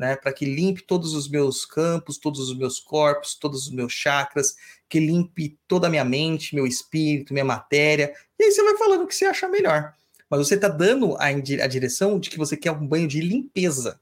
né, 0.00 0.16
para 0.16 0.32
que 0.32 0.46
limpe 0.46 0.82
todos 0.82 1.14
os 1.14 1.28
meus 1.28 1.66
campos, 1.66 2.16
todos 2.16 2.40
os 2.40 2.56
meus 2.56 2.78
corpos, 2.80 3.34
todos 3.34 3.66
os 3.66 3.70
meus 3.70 3.92
chakras, 3.92 4.54
que 4.88 4.98
limpe 4.98 5.58
toda 5.68 5.86
a 5.86 5.90
minha 5.90 6.04
mente, 6.04 6.54
meu 6.54 6.66
espírito, 6.66 7.34
minha 7.34 7.44
matéria. 7.44 8.14
E 8.38 8.44
aí 8.44 8.50
você 8.50 8.62
vai 8.62 8.78
falando 8.78 9.02
o 9.02 9.06
que 9.06 9.14
você 9.14 9.26
acha 9.26 9.46
melhor. 9.46 9.92
Mas 10.28 10.46
você 10.46 10.54
está 10.54 10.68
dando 10.68 11.16
a, 11.16 11.26
a, 11.26 11.66
direção 11.66 12.18
de 12.18 12.30
que 12.30 12.38
você 12.38 12.56
quer 12.56 12.70
um 12.70 12.86
banho 12.86 13.06
de 13.06 13.20
limpeza. 13.20 14.00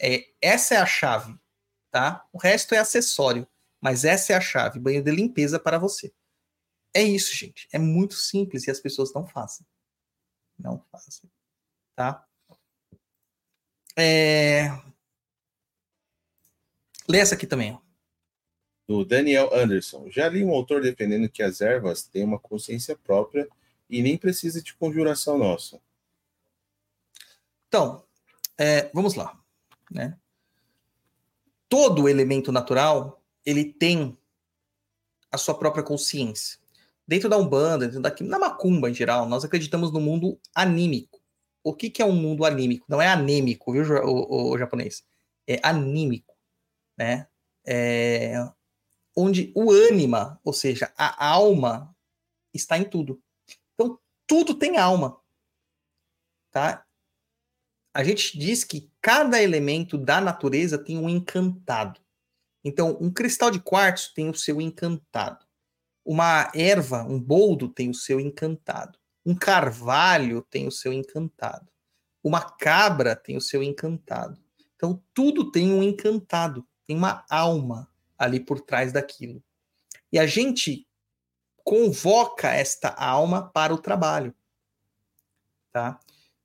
É, 0.00 0.32
essa 0.40 0.74
é 0.74 0.78
a 0.78 0.86
chave, 0.86 1.38
tá? 1.90 2.26
O 2.32 2.38
resto 2.38 2.74
é 2.74 2.78
acessório, 2.78 3.46
mas 3.80 4.04
essa 4.04 4.32
é 4.32 4.36
a 4.36 4.40
chave, 4.40 4.80
banho 4.80 5.02
de 5.02 5.10
limpeza 5.10 5.60
para 5.60 5.78
você. 5.78 6.12
É 6.94 7.02
isso, 7.02 7.34
gente. 7.34 7.68
É 7.72 7.78
muito 7.78 8.14
simples 8.14 8.66
e 8.66 8.70
as 8.70 8.80
pessoas 8.80 9.12
não 9.12 9.26
fazem. 9.26 9.66
Não 10.58 10.84
fazem, 10.90 11.30
tá? 11.94 12.26
É, 13.96 14.70
Lê 17.10 17.18
essa 17.18 17.34
aqui 17.34 17.44
também. 17.44 17.76
Do 18.88 19.04
Daniel 19.04 19.52
Anderson. 19.52 20.08
Já 20.12 20.28
li 20.28 20.44
um 20.44 20.54
autor 20.54 20.80
defendendo 20.80 21.28
que 21.28 21.42
as 21.42 21.60
ervas 21.60 22.04
têm 22.04 22.22
uma 22.22 22.38
consciência 22.38 22.96
própria 22.96 23.48
e 23.88 24.00
nem 24.00 24.16
precisa 24.16 24.62
de 24.62 24.74
conjuração 24.74 25.36
nossa. 25.36 25.82
Então, 27.66 28.06
é, 28.56 28.88
vamos 28.94 29.16
lá. 29.16 29.39
Né? 29.90 30.16
Todo 31.68 32.08
elemento 32.08 32.52
natural 32.52 33.22
ele 33.44 33.64
tem 33.64 34.16
a 35.30 35.38
sua 35.38 35.58
própria 35.58 35.82
consciência. 35.82 36.58
Dentro 37.06 37.28
da 37.28 37.36
Umbanda, 37.36 37.86
dentro 37.86 38.00
da, 38.00 38.14
na 38.20 38.38
Macumba 38.38 38.88
em 38.88 38.94
geral, 38.94 39.28
nós 39.28 39.44
acreditamos 39.44 39.92
no 39.92 40.00
mundo 40.00 40.38
anímico. 40.54 41.20
o 41.62 41.74
que, 41.74 41.90
que 41.90 42.02
é 42.02 42.04
um 42.04 42.12
mundo 42.12 42.44
anímico? 42.44 42.86
Não 42.88 43.02
é 43.02 43.08
anêmico, 43.08 43.72
viu, 43.72 43.82
o, 43.82 44.08
o, 44.08 44.50
o 44.52 44.58
japonês? 44.58 45.04
É 45.46 45.58
anímico, 45.62 46.34
né? 46.96 47.26
É, 47.66 48.34
onde 49.16 49.52
o 49.54 49.70
ânima, 49.70 50.40
ou 50.44 50.52
seja, 50.52 50.92
a 50.96 51.28
alma, 51.28 51.94
está 52.54 52.78
em 52.78 52.84
tudo. 52.84 53.20
Então, 53.74 53.98
tudo 54.26 54.54
tem 54.54 54.78
alma, 54.78 55.20
tá? 56.50 56.86
A 57.92 58.04
gente 58.04 58.38
diz 58.38 58.62
que 58.62 58.90
cada 59.00 59.42
elemento 59.42 59.98
da 59.98 60.20
natureza 60.20 60.78
tem 60.78 60.96
um 60.98 61.08
encantado. 61.08 62.00
Então, 62.64 62.96
um 63.00 63.10
cristal 63.10 63.50
de 63.50 63.58
quartzo 63.58 64.12
tem 64.14 64.28
o 64.28 64.34
seu 64.34 64.60
encantado. 64.60 65.44
Uma 66.04 66.50
erva, 66.54 67.02
um 67.02 67.18
boldo, 67.18 67.68
tem 67.68 67.90
o 67.90 67.94
seu 67.94 68.20
encantado. 68.20 68.98
Um 69.24 69.34
carvalho 69.34 70.42
tem 70.42 70.66
o 70.66 70.72
seu 70.72 70.92
encantado. 70.92 71.68
Uma 72.22 72.40
cabra 72.40 73.16
tem 73.16 73.36
o 73.36 73.40
seu 73.40 73.62
encantado. 73.62 74.40
Então, 74.76 75.02
tudo 75.12 75.50
tem 75.50 75.72
um 75.72 75.82
encantado, 75.82 76.66
tem 76.86 76.96
uma 76.96 77.24
alma 77.28 77.90
ali 78.16 78.40
por 78.40 78.60
trás 78.60 78.92
daquilo. 78.92 79.42
E 80.12 80.18
a 80.18 80.26
gente 80.26 80.86
convoca 81.64 82.50
esta 82.50 82.88
alma 82.88 83.50
para 83.50 83.74
o 83.74 83.78
trabalho. 83.78 84.34
Tá? 85.72 86.00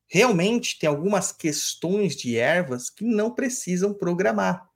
Realmente 0.07 0.77
tem 0.77 0.87
algumas 0.87 1.31
questões 1.31 2.15
de 2.15 2.37
ervas 2.37 2.89
que 2.89 3.03
não 3.03 3.33
precisam 3.33 3.93
programar. 3.93 4.69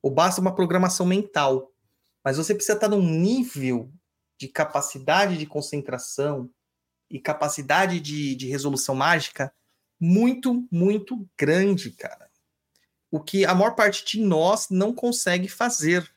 Ou 0.00 0.10
basta 0.10 0.40
uma 0.40 0.54
programação 0.54 1.06
mental. 1.06 1.72
Mas 2.24 2.36
você 2.36 2.54
precisa 2.54 2.74
estar 2.74 2.88
num 2.88 3.02
nível 3.02 3.92
de 4.38 4.48
capacidade 4.48 5.36
de 5.36 5.46
concentração 5.46 6.50
e 7.10 7.20
capacidade 7.20 8.00
de, 8.00 8.34
de 8.34 8.48
resolução 8.48 8.94
mágica 8.94 9.52
muito, 10.00 10.66
muito 10.70 11.28
grande, 11.38 11.90
cara. 11.92 12.28
O 13.10 13.20
que 13.20 13.44
a 13.44 13.54
maior 13.54 13.76
parte 13.76 14.04
de 14.04 14.24
nós 14.24 14.68
não 14.68 14.92
consegue 14.92 15.46
fazer. 15.46 16.10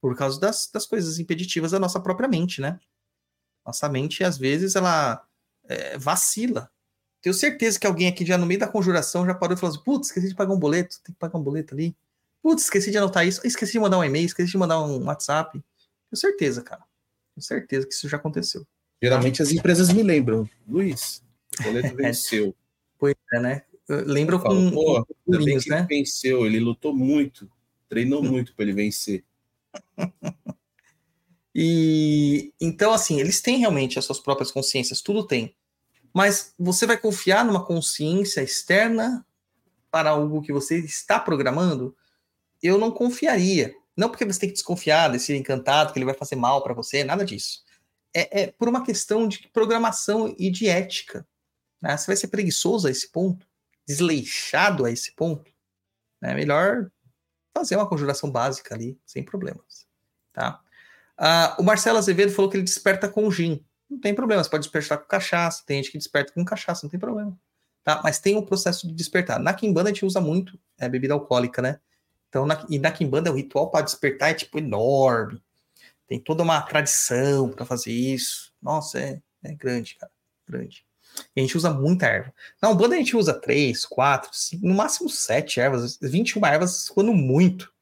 Por 0.00 0.14
causa 0.16 0.38
das, 0.38 0.70
das 0.70 0.86
coisas 0.86 1.18
impeditivas 1.18 1.72
da 1.72 1.78
nossa 1.78 1.98
própria 1.98 2.28
mente, 2.28 2.60
né? 2.60 2.78
Nossa 3.66 3.88
mente, 3.88 4.22
às 4.22 4.36
vezes, 4.36 4.76
ela 4.76 5.26
é, 5.68 5.98
vacila. 5.98 6.70
Tenho 7.20 7.34
certeza 7.34 7.78
que 7.78 7.86
alguém 7.86 8.08
aqui 8.08 8.24
já 8.24 8.36
no 8.36 8.46
meio 8.46 8.60
da 8.60 8.68
conjuração 8.68 9.24
já 9.24 9.34
parou 9.34 9.56
e 9.56 9.58
falou 9.58 9.74
assim: 9.74 9.84
putz, 9.84 10.08
esqueci 10.08 10.28
de 10.28 10.34
pagar 10.34 10.52
um 10.52 10.58
boleto, 10.58 11.00
tem 11.02 11.14
que 11.14 11.18
pagar 11.18 11.38
um 11.38 11.42
boleto 11.42 11.74
ali. 11.74 11.96
Putz, 12.42 12.64
esqueci 12.64 12.90
de 12.90 12.98
anotar 12.98 13.26
isso, 13.26 13.40
esqueci 13.46 13.72
de 13.72 13.80
mandar 13.80 13.98
um 13.98 14.04
e-mail, 14.04 14.26
esqueci 14.26 14.50
de 14.50 14.58
mandar 14.58 14.82
um 14.82 15.04
WhatsApp. 15.04 15.52
Tenho 15.52 16.20
certeza, 16.20 16.62
cara. 16.62 16.82
Tenho 17.34 17.44
certeza 17.44 17.86
que 17.86 17.94
isso 17.94 18.08
já 18.08 18.18
aconteceu. 18.18 18.66
Geralmente 19.02 19.42
as 19.42 19.50
empresas 19.50 19.92
me 19.92 20.02
lembram, 20.02 20.48
Luiz, 20.68 21.22
o 21.60 21.62
boleto 21.62 21.94
venceu. 21.96 22.54
Pois 22.98 23.14
é, 23.32 23.40
né? 23.40 23.62
Lembram 23.88 24.38
com, 24.38 24.70
Pô, 24.70 25.04
com 25.04 25.32
né? 25.68 25.86
venceu, 25.88 26.46
ele 26.46 26.58
lutou 26.58 26.94
muito, 26.94 27.50
treinou 27.88 28.22
muito 28.22 28.54
para 28.54 28.64
ele 28.64 28.72
vencer. 28.72 29.24
E 31.54 32.52
então, 32.60 32.92
assim, 32.92 33.20
eles 33.20 33.40
têm 33.40 33.58
realmente 33.58 33.98
as 33.98 34.04
suas 34.04 34.18
próprias 34.18 34.50
consciências, 34.50 35.00
tudo 35.00 35.26
tem. 35.26 35.54
Mas 36.12 36.54
você 36.58 36.86
vai 36.86 36.96
confiar 36.96 37.44
numa 37.44 37.64
consciência 37.64 38.40
externa 38.40 39.24
para 39.90 40.10
algo 40.10 40.42
que 40.42 40.52
você 40.52 40.78
está 40.78 41.20
programando? 41.20 41.96
Eu 42.62 42.78
não 42.78 42.90
confiaria. 42.90 43.74
Não 43.96 44.08
porque 44.08 44.24
você 44.24 44.40
tem 44.40 44.48
que 44.48 44.54
desconfiar 44.54 45.08
desse 45.08 45.36
encantado, 45.36 45.92
que 45.92 45.98
ele 45.98 46.04
vai 46.06 46.14
fazer 46.14 46.36
mal 46.36 46.62
para 46.62 46.74
você, 46.74 47.04
nada 47.04 47.24
disso. 47.24 47.62
É, 48.12 48.42
é, 48.42 48.46
por 48.48 48.68
uma 48.68 48.84
questão 48.84 49.28
de 49.28 49.48
programação 49.48 50.34
e 50.38 50.50
de 50.50 50.66
ética. 50.66 51.26
Né? 51.80 51.96
Você 51.96 52.06
vai 52.06 52.16
ser 52.16 52.28
preguiçoso 52.28 52.88
a 52.88 52.90
esse 52.90 53.10
ponto, 53.10 53.46
desleixado 53.86 54.84
a 54.84 54.90
esse 54.90 55.12
ponto. 55.14 55.52
É 56.22 56.34
melhor 56.34 56.90
fazer 57.52 57.76
uma 57.76 57.88
conjuração 57.88 58.30
básica 58.30 58.74
ali, 58.74 58.98
sem 59.04 59.22
problemas. 59.22 59.86
Tá? 60.32 60.60
Ah, 61.16 61.56
o 61.58 61.62
Marcelo 61.62 61.98
Azevedo 61.98 62.32
falou 62.32 62.50
que 62.50 62.56
ele 62.56 62.64
desperta 62.64 63.08
com 63.08 63.30
gin. 63.30 63.64
Não 63.88 64.00
tem 64.00 64.14
problema, 64.14 64.42
você 64.42 64.50
pode 64.50 64.64
despertar 64.64 64.98
com 64.98 65.06
cachaça, 65.06 65.62
tem 65.66 65.76
gente 65.76 65.92
que 65.92 65.98
desperta 65.98 66.32
com 66.32 66.44
cachaça, 66.44 66.84
não 66.84 66.90
tem 66.90 66.98
problema. 66.98 67.38
Tá? 67.82 68.00
Mas 68.02 68.18
tem 68.18 68.36
um 68.36 68.44
processo 68.44 68.88
de 68.88 68.94
despertar. 68.94 69.38
Na 69.38 69.52
Kimbanda 69.52 69.90
a 69.90 69.92
gente 69.92 70.06
usa 70.06 70.20
muito 70.20 70.58
é, 70.78 70.88
bebida 70.88 71.14
alcoólica, 71.14 71.60
né? 71.60 71.78
Então, 72.28 72.46
na, 72.46 72.64
e 72.68 72.78
na 72.78 72.90
Kimbanda 72.90 73.30
o 73.30 73.36
ritual 73.36 73.70
para 73.70 73.84
despertar 73.84 74.30
é 74.30 74.34
tipo 74.34 74.58
enorme. 74.58 75.40
Tem 76.08 76.18
toda 76.18 76.42
uma 76.42 76.60
tradição 76.62 77.50
para 77.50 77.64
fazer 77.64 77.92
isso. 77.92 78.52
Nossa, 78.60 78.98
é, 78.98 79.20
é 79.42 79.54
grande, 79.54 79.96
cara. 79.96 80.12
Grande. 80.48 80.84
E 81.34 81.40
a 81.40 81.42
gente 81.42 81.56
usa 81.56 81.70
muita 81.70 82.06
erva. 82.06 82.34
Na 82.60 82.70
Umbanda 82.70 82.94
a 82.94 82.98
gente 82.98 83.16
usa 83.16 83.34
três, 83.34 83.84
quatro, 83.84 84.30
cinco, 84.32 84.66
no 84.66 84.74
máximo 84.74 85.08
sete 85.08 85.60
ervas, 85.60 85.98
21 86.00 86.44
ervas, 86.46 86.88
quando 86.88 87.12
muito. 87.12 87.72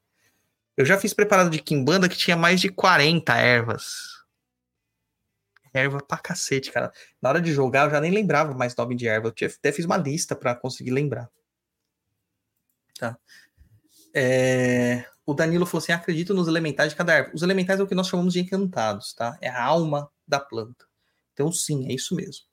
Eu 0.75 0.85
já 0.85 0.99
fiz 0.99 1.13
preparado 1.13 1.49
de 1.49 1.59
Kimbanda 1.59 2.09
que 2.09 2.17
tinha 2.17 2.35
mais 2.35 2.59
de 2.59 2.69
40 2.69 3.35
ervas. 3.35 4.23
Erva 5.73 5.99
pra 5.99 6.17
cacete, 6.17 6.71
cara. 6.71 6.91
Na 7.21 7.29
hora 7.29 7.41
de 7.41 7.51
jogar 7.51 7.85
eu 7.85 7.91
já 7.91 7.99
nem 7.99 8.11
lembrava 8.11 8.53
mais 8.53 8.75
nome 8.75 8.95
de 8.95 9.07
erva. 9.07 9.33
Eu 9.39 9.47
até 9.47 9.71
fiz 9.71 9.85
uma 9.85 9.97
lista 9.97 10.35
para 10.35 10.55
conseguir 10.55 10.91
lembrar. 10.91 11.29
Tá. 12.97 13.17
É, 14.13 15.05
O 15.25 15.33
Danilo 15.33 15.65
falou 15.65 15.81
assim: 15.81 15.91
acredito 15.91 16.33
nos 16.33 16.47
elementais 16.47 16.91
de 16.91 16.95
cada 16.95 17.13
erva. 17.13 17.31
Os 17.33 17.41
elementais 17.41 17.79
é 17.79 17.83
o 17.83 17.87
que 17.87 17.95
nós 17.95 18.07
chamamos 18.07 18.33
de 18.33 18.39
encantados, 18.39 19.13
tá? 19.13 19.37
É 19.41 19.49
a 19.49 19.63
alma 19.63 20.11
da 20.27 20.39
planta. 20.39 20.85
Então, 21.33 21.51
sim, 21.51 21.87
é 21.89 21.93
isso 21.93 22.15
mesmo. 22.15 22.45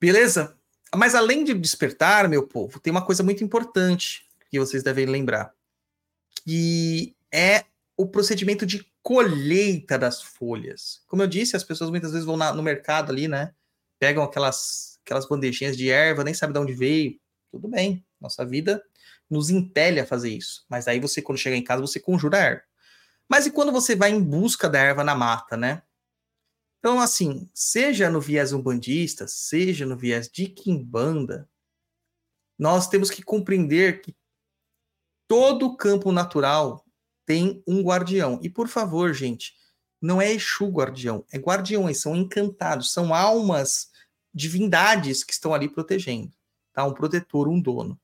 Beleza? 0.00 0.58
Mas 0.94 1.14
além 1.14 1.44
de 1.44 1.54
despertar, 1.54 2.28
meu 2.28 2.46
povo, 2.46 2.80
tem 2.80 2.90
uma 2.90 3.04
coisa 3.04 3.22
muito 3.22 3.44
importante 3.44 4.28
que 4.50 4.58
vocês 4.58 4.82
devem 4.82 5.06
lembrar 5.06 5.53
que 6.44 7.16
é 7.32 7.64
o 7.96 8.06
procedimento 8.06 8.66
de 8.66 8.84
colheita 9.02 9.98
das 9.98 10.22
folhas. 10.22 11.02
Como 11.06 11.22
eu 11.22 11.26
disse, 11.26 11.56
as 11.56 11.64
pessoas 11.64 11.90
muitas 11.90 12.12
vezes 12.12 12.26
vão 12.26 12.36
na- 12.36 12.52
no 12.52 12.62
mercado 12.62 13.12
ali, 13.12 13.28
né? 13.28 13.54
Pegam 13.98 14.22
aquelas, 14.24 14.98
aquelas 15.04 15.28
bandejinhas 15.28 15.76
de 15.76 15.90
erva, 15.90 16.24
nem 16.24 16.34
sabe 16.34 16.52
de 16.52 16.58
onde 16.58 16.72
veio. 16.72 17.18
Tudo 17.50 17.68
bem, 17.68 18.04
nossa 18.20 18.44
vida 18.44 18.82
nos 19.30 19.50
impele 19.50 20.00
a 20.00 20.06
fazer 20.06 20.30
isso. 20.30 20.64
Mas 20.68 20.86
aí 20.88 21.00
você, 21.00 21.22
quando 21.22 21.38
chega 21.38 21.56
em 21.56 21.64
casa, 21.64 21.80
você 21.80 22.00
conjura 22.00 22.36
a 22.36 22.40
erva. 22.40 22.62
Mas 23.28 23.46
e 23.46 23.50
quando 23.50 23.72
você 23.72 23.96
vai 23.96 24.10
em 24.10 24.22
busca 24.22 24.68
da 24.68 24.78
erva 24.78 25.02
na 25.02 25.14
mata, 25.14 25.56
né? 25.56 25.82
Então, 26.78 27.00
assim, 27.00 27.48
seja 27.54 28.10
no 28.10 28.20
viés 28.20 28.52
umbandista, 28.52 29.26
seja 29.26 29.86
no 29.86 29.96
viés 29.96 30.28
de 30.28 30.46
quimbanda, 30.46 31.48
nós 32.58 32.88
temos 32.88 33.10
que 33.10 33.22
compreender 33.22 34.02
que 34.02 34.14
todo 35.26 35.76
campo 35.76 36.12
natural 36.12 36.84
tem 37.26 37.62
um 37.66 37.82
guardião. 37.82 38.38
E 38.42 38.50
por 38.50 38.68
favor, 38.68 39.12
gente, 39.12 39.54
não 40.00 40.20
é 40.20 40.32
Exu 40.32 40.68
guardião, 40.68 41.24
é 41.32 41.38
guardiões, 41.38 42.00
são 42.00 42.14
encantados, 42.14 42.92
são 42.92 43.14
almas, 43.14 43.90
divindades 44.32 45.24
que 45.24 45.32
estão 45.32 45.54
ali 45.54 45.68
protegendo, 45.68 46.32
tá? 46.72 46.84
Um 46.84 46.92
protetor, 46.92 47.48
um 47.48 47.60
dono. 47.60 47.98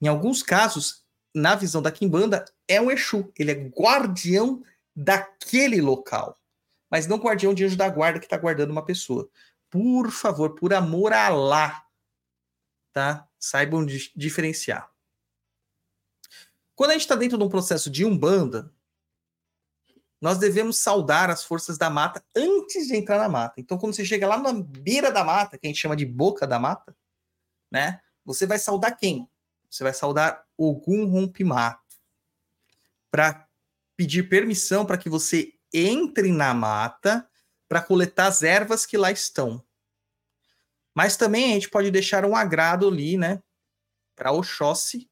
Em 0.00 0.06
alguns 0.06 0.42
casos, 0.42 1.04
na 1.34 1.54
visão 1.56 1.82
da 1.82 1.90
Kimbanda, 1.90 2.44
é 2.68 2.80
um 2.80 2.90
Exu, 2.90 3.32
ele 3.36 3.50
é 3.50 3.54
guardião 3.54 4.62
daquele 4.94 5.80
local, 5.80 6.38
mas 6.88 7.06
não 7.08 7.16
guardião 7.16 7.52
de 7.52 7.64
anjo 7.64 7.76
da 7.76 7.88
guarda 7.88 8.20
que 8.20 8.26
está 8.26 8.36
guardando 8.36 8.70
uma 8.70 8.84
pessoa. 8.84 9.28
Por 9.68 10.12
favor, 10.12 10.54
por 10.54 10.72
amor 10.72 11.12
a 11.12 11.26
Alá, 11.26 11.84
tá? 12.92 13.28
Saibam 13.40 13.84
di- 13.84 14.12
diferenciar. 14.14 14.88
Quando 16.74 16.90
a 16.90 16.92
gente 16.94 17.02
está 17.02 17.14
dentro 17.14 17.38
de 17.38 17.44
um 17.44 17.48
processo 17.48 17.90
de 17.90 18.04
umbanda, 18.04 18.72
nós 20.20 20.38
devemos 20.38 20.78
saudar 20.78 21.30
as 21.30 21.44
forças 21.44 21.76
da 21.76 21.90
mata 21.90 22.24
antes 22.34 22.86
de 22.86 22.96
entrar 22.96 23.18
na 23.18 23.28
mata. 23.28 23.60
Então, 23.60 23.76
quando 23.76 23.94
você 23.94 24.04
chega 24.04 24.26
lá 24.26 24.38
na 24.38 24.52
beira 24.52 25.12
da 25.12 25.22
mata, 25.22 25.58
que 25.58 25.66
a 25.66 25.68
gente 25.68 25.80
chama 25.80 25.94
de 25.94 26.06
boca 26.06 26.46
da 26.46 26.58
mata, 26.58 26.96
né? 27.70 28.00
Você 28.24 28.46
vai 28.46 28.58
saudar 28.58 28.92
quem? 28.92 29.28
Você 29.68 29.84
vai 29.84 29.92
saudar 29.92 30.44
Ogum 30.56 31.06
Rompimato 31.06 31.82
para 33.10 33.46
pedir 33.96 34.28
permissão 34.28 34.86
para 34.86 34.96
que 34.96 35.10
você 35.10 35.52
entre 35.72 36.32
na 36.32 36.54
mata 36.54 37.28
para 37.68 37.82
coletar 37.82 38.26
as 38.26 38.42
ervas 38.42 38.86
que 38.86 38.96
lá 38.96 39.10
estão. 39.10 39.64
Mas 40.94 41.16
também 41.16 41.50
a 41.50 41.54
gente 41.54 41.68
pode 41.68 41.90
deixar 41.90 42.24
um 42.24 42.34
agrado 42.34 42.88
ali, 42.88 43.16
né? 43.16 43.42
Para 44.16 44.32
Oxóssi, 44.32 45.10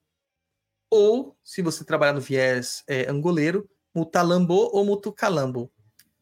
ou, 0.92 1.34
se 1.42 1.62
você 1.62 1.86
trabalhar 1.86 2.12
no 2.12 2.20
viés 2.20 2.84
é, 2.86 3.10
angoleiro, 3.10 3.66
Mutalambô 3.94 4.68
ou 4.74 4.84
Mutucalambo. 4.84 5.72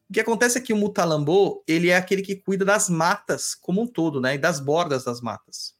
O 0.09 0.13
que 0.13 0.21
acontece 0.21 0.57
é 0.57 0.61
que 0.61 0.71
o 0.71 0.77
Mutalambô, 0.77 1.61
ele 1.67 1.89
é 1.89 1.97
aquele 1.97 2.21
que 2.21 2.37
cuida 2.37 2.63
das 2.63 2.89
matas 2.89 3.53
como 3.53 3.81
um 3.81 3.87
todo, 3.87 4.21
né? 4.21 4.35
E 4.35 4.37
das 4.37 4.61
bordas 4.61 5.03
das 5.03 5.19
matas. 5.19 5.73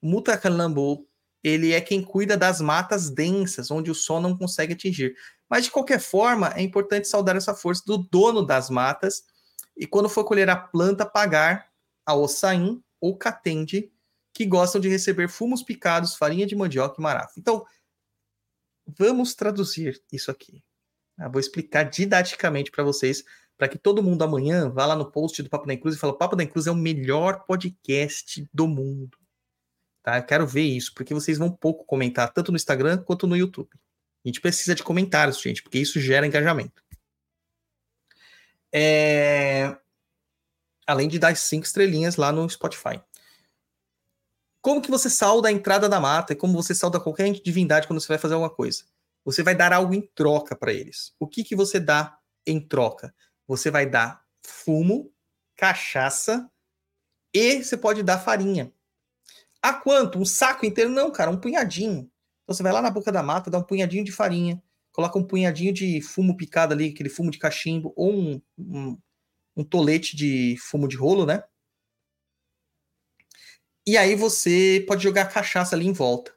O 0.00 0.08
Mutacalambo, 0.08 1.06
ele 1.44 1.74
é 1.74 1.82
quem 1.82 2.02
cuida 2.02 2.34
das 2.34 2.62
matas 2.62 3.10
densas, 3.10 3.70
onde 3.70 3.90
o 3.90 3.94
sol 3.94 4.22
não 4.22 4.34
consegue 4.34 4.72
atingir. 4.72 5.14
Mas, 5.48 5.64
de 5.64 5.70
qualquer 5.70 6.00
forma, 6.00 6.50
é 6.56 6.62
importante 6.62 7.08
saudar 7.08 7.36
essa 7.36 7.54
força 7.54 7.82
do 7.86 7.98
dono 7.98 8.42
das 8.42 8.70
matas 8.70 9.22
e, 9.76 9.86
quando 9.86 10.08
for 10.08 10.24
colher 10.24 10.48
a 10.48 10.56
planta, 10.56 11.04
pagar 11.04 11.66
a 12.06 12.14
Ossain 12.14 12.82
ou 12.98 13.18
catende 13.18 13.92
que 14.32 14.46
gostam 14.46 14.80
de 14.80 14.88
receber 14.88 15.28
fumos 15.28 15.62
picados, 15.62 16.14
farinha 16.14 16.46
de 16.46 16.56
mandioca 16.56 16.96
e 16.98 17.02
marafa. 17.02 17.34
Então, 17.36 17.66
vamos 18.98 19.34
traduzir 19.34 20.02
isso 20.12 20.30
aqui. 20.30 20.62
Eu 21.18 21.30
vou 21.30 21.40
explicar 21.40 21.84
didaticamente 21.84 22.70
para 22.70 22.82
vocês, 22.82 23.24
para 23.56 23.68
que 23.68 23.78
todo 23.78 24.02
mundo 24.02 24.22
amanhã 24.24 24.70
vá 24.70 24.86
lá 24.86 24.96
no 24.96 25.10
post 25.10 25.42
do 25.42 25.50
Papo 25.50 25.66
da 25.66 25.74
Inclus 25.74 25.94
e 25.94 25.98
fale: 25.98 26.16
Papo 26.16 26.36
da 26.36 26.42
Inclus 26.42 26.66
é 26.66 26.70
o 26.70 26.74
melhor 26.74 27.44
podcast 27.44 28.48
do 28.52 28.66
mundo. 28.66 29.18
Tá? 30.02 30.18
Eu 30.18 30.24
quero 30.24 30.46
ver 30.46 30.62
isso, 30.62 30.94
porque 30.94 31.12
vocês 31.12 31.36
vão 31.36 31.50
pouco 31.50 31.84
comentar, 31.84 32.32
tanto 32.32 32.50
no 32.50 32.56
Instagram 32.56 32.98
quanto 32.98 33.26
no 33.26 33.36
YouTube. 33.36 33.70
A 34.24 34.28
gente 34.28 34.40
precisa 34.40 34.74
de 34.74 34.82
comentários, 34.82 35.40
gente, 35.40 35.62
porque 35.62 35.78
isso 35.78 36.00
gera 36.00 36.26
engajamento. 36.26 36.82
É... 38.72 39.76
Além 40.86 41.08
de 41.08 41.18
dar 41.18 41.36
cinco 41.36 41.66
estrelinhas 41.66 42.16
lá 42.16 42.32
no 42.32 42.48
Spotify. 42.48 43.00
Como 44.62 44.82
que 44.82 44.90
você 44.90 45.08
salda 45.08 45.48
a 45.48 45.52
entrada 45.52 45.88
da 45.88 45.98
mata 45.98 46.32
e 46.32 46.36
como 46.36 46.52
você 46.52 46.74
salda 46.74 47.00
qualquer 47.00 47.30
divindade 47.32 47.86
quando 47.86 48.00
você 48.00 48.08
vai 48.08 48.18
fazer 48.18 48.34
alguma 48.34 48.54
coisa? 48.54 48.84
Você 49.24 49.42
vai 49.42 49.54
dar 49.54 49.72
algo 49.72 49.94
em 49.94 50.02
troca 50.14 50.54
para 50.56 50.72
eles. 50.72 51.14
O 51.18 51.26
que 51.26 51.44
que 51.44 51.56
você 51.56 51.80
dá 51.80 52.18
em 52.46 52.60
troca? 52.60 53.14
Você 53.46 53.70
vai 53.70 53.86
dar 53.86 54.22
fumo, 54.44 55.12
cachaça 55.56 56.50
e 57.34 57.62
você 57.62 57.76
pode 57.76 58.02
dar 58.02 58.18
farinha. 58.18 58.72
A 59.62 59.74
quanto? 59.74 60.18
Um 60.18 60.24
saco 60.24 60.66
inteiro? 60.66 60.90
Não, 60.90 61.10
cara, 61.10 61.30
um 61.30 61.38
punhadinho. 61.38 62.10
Então 62.44 62.54
você 62.54 62.62
vai 62.62 62.72
lá 62.72 62.82
na 62.82 62.90
boca 62.90 63.12
da 63.12 63.22
mata, 63.22 63.50
dá 63.50 63.58
um 63.58 63.62
punhadinho 63.62 64.04
de 64.04 64.12
farinha, 64.12 64.62
coloca 64.92 65.18
um 65.18 65.26
punhadinho 65.26 65.72
de 65.72 66.00
fumo 66.00 66.36
picado 66.36 66.74
ali, 66.74 66.88
aquele 66.90 67.08
fumo 67.08 67.30
de 67.30 67.38
cachimbo, 67.38 67.92
ou 67.94 68.12
um, 68.12 68.42
um, 68.58 68.98
um 69.56 69.64
tolete 69.64 70.16
de 70.16 70.56
fumo 70.58 70.88
de 70.88 70.96
rolo, 70.96 71.26
né? 71.26 71.42
E 73.86 73.96
aí 73.96 74.14
você 74.14 74.84
pode 74.86 75.02
jogar 75.02 75.26
cachaça 75.26 75.74
ali 75.74 75.86
em 75.86 75.92
volta. 75.92 76.32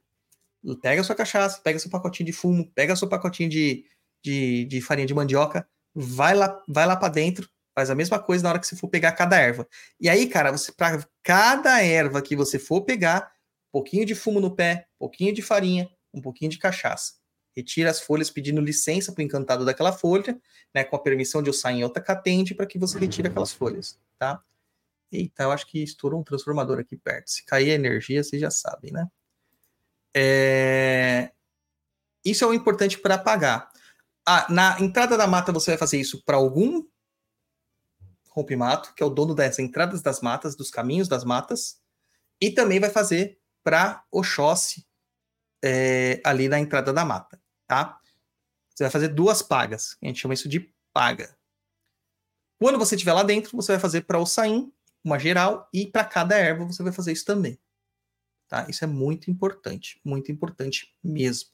Pega 0.82 1.02
a 1.02 1.04
sua 1.04 1.16
cachaça, 1.16 1.60
pega 1.62 1.78
seu 1.78 1.90
pacotinho 1.90 2.28
de 2.28 2.34
fumo, 2.34 2.72
pega 2.74 2.96
seu 2.96 3.08
pacotinho 3.08 3.50
de, 3.50 3.86
de, 4.24 4.66
de 4.66 4.82
farinha 4.82 5.06
de 5.06 5.14
mandioca, 5.14 5.68
vai 5.94 6.34
lá, 6.34 6.62
vai 6.68 6.86
lá 6.86 6.96
para 6.96 7.10
dentro, 7.10 7.50
faz 7.76 7.90
a 7.90 7.96
mesma 7.96 8.18
coisa 8.18 8.44
na 8.44 8.50
hora 8.50 8.60
que 8.60 8.68
você 8.68 8.76
for 8.76 8.88
pegar 8.88 9.12
cada 9.12 9.38
erva. 9.38 9.68
E 10.00 10.08
aí, 10.08 10.28
cara, 10.28 10.52
você 10.52 10.72
para 10.72 11.06
cada 11.22 11.82
erva 11.82 12.22
que 12.22 12.36
você 12.36 12.58
for 12.58 12.82
pegar, 12.82 13.32
um 13.70 13.72
pouquinho 13.74 14.06
de 14.06 14.16
fumo 14.16 14.40
no 14.40 14.56
pé, 14.56 14.88
um 14.96 15.00
pouquinho 15.00 15.34
de 15.34 15.42
farinha, 15.42 15.90
um 16.14 16.22
pouquinho 16.22 16.50
de 16.50 16.58
cachaça. 16.58 17.16
Retira 17.56 17.90
as 17.90 18.00
folhas 18.00 18.30
pedindo 18.30 18.62
licença 18.62 19.12
para 19.12 19.22
o 19.22 19.26
encantado 19.26 19.66
daquela 19.66 19.92
folha, 19.92 20.40
né, 20.74 20.84
com 20.84 20.96
a 20.96 21.00
permissão 21.00 21.44
de 21.44 21.50
eu 21.50 21.54
sair 21.54 21.80
em 21.80 21.84
outra 21.84 22.02
catente 22.02 22.56
para 22.56 22.66
que 22.66 22.80
você 22.80 22.98
retire 22.98 23.28
aquelas 23.28 23.52
folhas, 23.52 24.00
tá? 24.18 24.42
Eita, 25.14 25.44
eu 25.44 25.52
acho 25.52 25.68
que 25.68 25.84
estourou 25.84 26.20
um 26.20 26.24
transformador 26.24 26.80
aqui 26.80 26.98
perto. 26.98 27.30
Se 27.30 27.46
cair 27.46 27.70
a 27.70 27.76
energia, 27.76 28.24
vocês 28.24 28.42
já 28.42 28.50
sabem, 28.50 28.92
né? 28.92 29.08
É... 30.12 31.32
Isso 32.26 32.44
é 32.44 32.48
o 32.48 32.54
importante 32.54 32.98
para 32.98 33.14
apagar. 33.14 33.72
Ah, 34.26 34.48
na 34.50 34.80
entrada 34.80 35.16
da 35.16 35.28
mata, 35.28 35.52
você 35.52 35.72
vai 35.72 35.78
fazer 35.78 36.00
isso 36.00 36.24
para 36.24 36.38
algum 36.38 36.84
rompe-mato, 38.30 38.96
que 38.96 39.04
é 39.04 39.06
o 39.06 39.10
dono 39.10 39.36
das 39.36 39.60
entradas 39.60 40.02
das 40.02 40.20
matas, 40.20 40.56
dos 40.56 40.72
caminhos 40.72 41.08
das 41.08 41.24
matas, 41.24 41.80
e 42.42 42.50
também 42.50 42.80
vai 42.80 42.90
fazer 42.90 43.40
para 43.64 44.04
Oxóssi, 44.12 44.84
é, 45.64 46.20
ali 46.26 46.50
na 46.50 46.60
entrada 46.60 46.92
da 46.92 47.06
mata, 47.06 47.40
tá? 47.68 48.00
Você 48.70 48.84
vai 48.84 48.92
fazer 48.92 49.10
duas 49.10 49.44
pagas, 49.44 49.96
a 50.02 50.08
gente 50.08 50.20
chama 50.20 50.34
isso 50.34 50.50
de 50.50 50.74
paga. 50.92 51.38
Quando 52.60 52.80
você 52.80 52.96
estiver 52.96 53.14
lá 53.14 53.22
dentro, 53.22 53.56
você 53.56 53.74
vai 53.74 53.80
fazer 53.80 54.02
para 54.02 54.18
o 54.18 54.26
Saim 54.26 54.73
uma 55.04 55.20
geral, 55.20 55.70
e 55.74 55.86
para 55.88 56.06
cada 56.06 56.38
erva 56.38 56.66
você 56.66 56.82
vai 56.82 56.92
fazer 56.92 57.12
isso 57.12 57.26
também. 57.26 57.60
Tá? 58.48 58.66
Isso 58.70 58.84
é 58.84 58.88
muito 58.88 59.30
importante, 59.30 60.00
muito 60.04 60.32
importante 60.32 60.96
mesmo. 61.04 61.50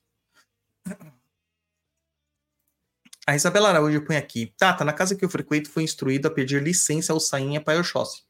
A 3.25 3.35
Isabela 3.35 3.69
Araújo 3.69 4.03
põe 4.03 4.17
aqui. 4.17 4.53
Tata, 4.57 4.79
tá 4.79 4.85
na 4.85 4.93
casa 4.93 5.15
que 5.15 5.23
eu 5.23 5.29
frequento, 5.29 5.69
foi 5.69 5.83
instruído 5.83 6.27
a 6.27 6.31
pedir 6.31 6.63
licença 6.63 7.13
ao 7.13 7.19
Sainha 7.19 7.61
para 7.61 7.79
Oxóssi. 7.79 8.23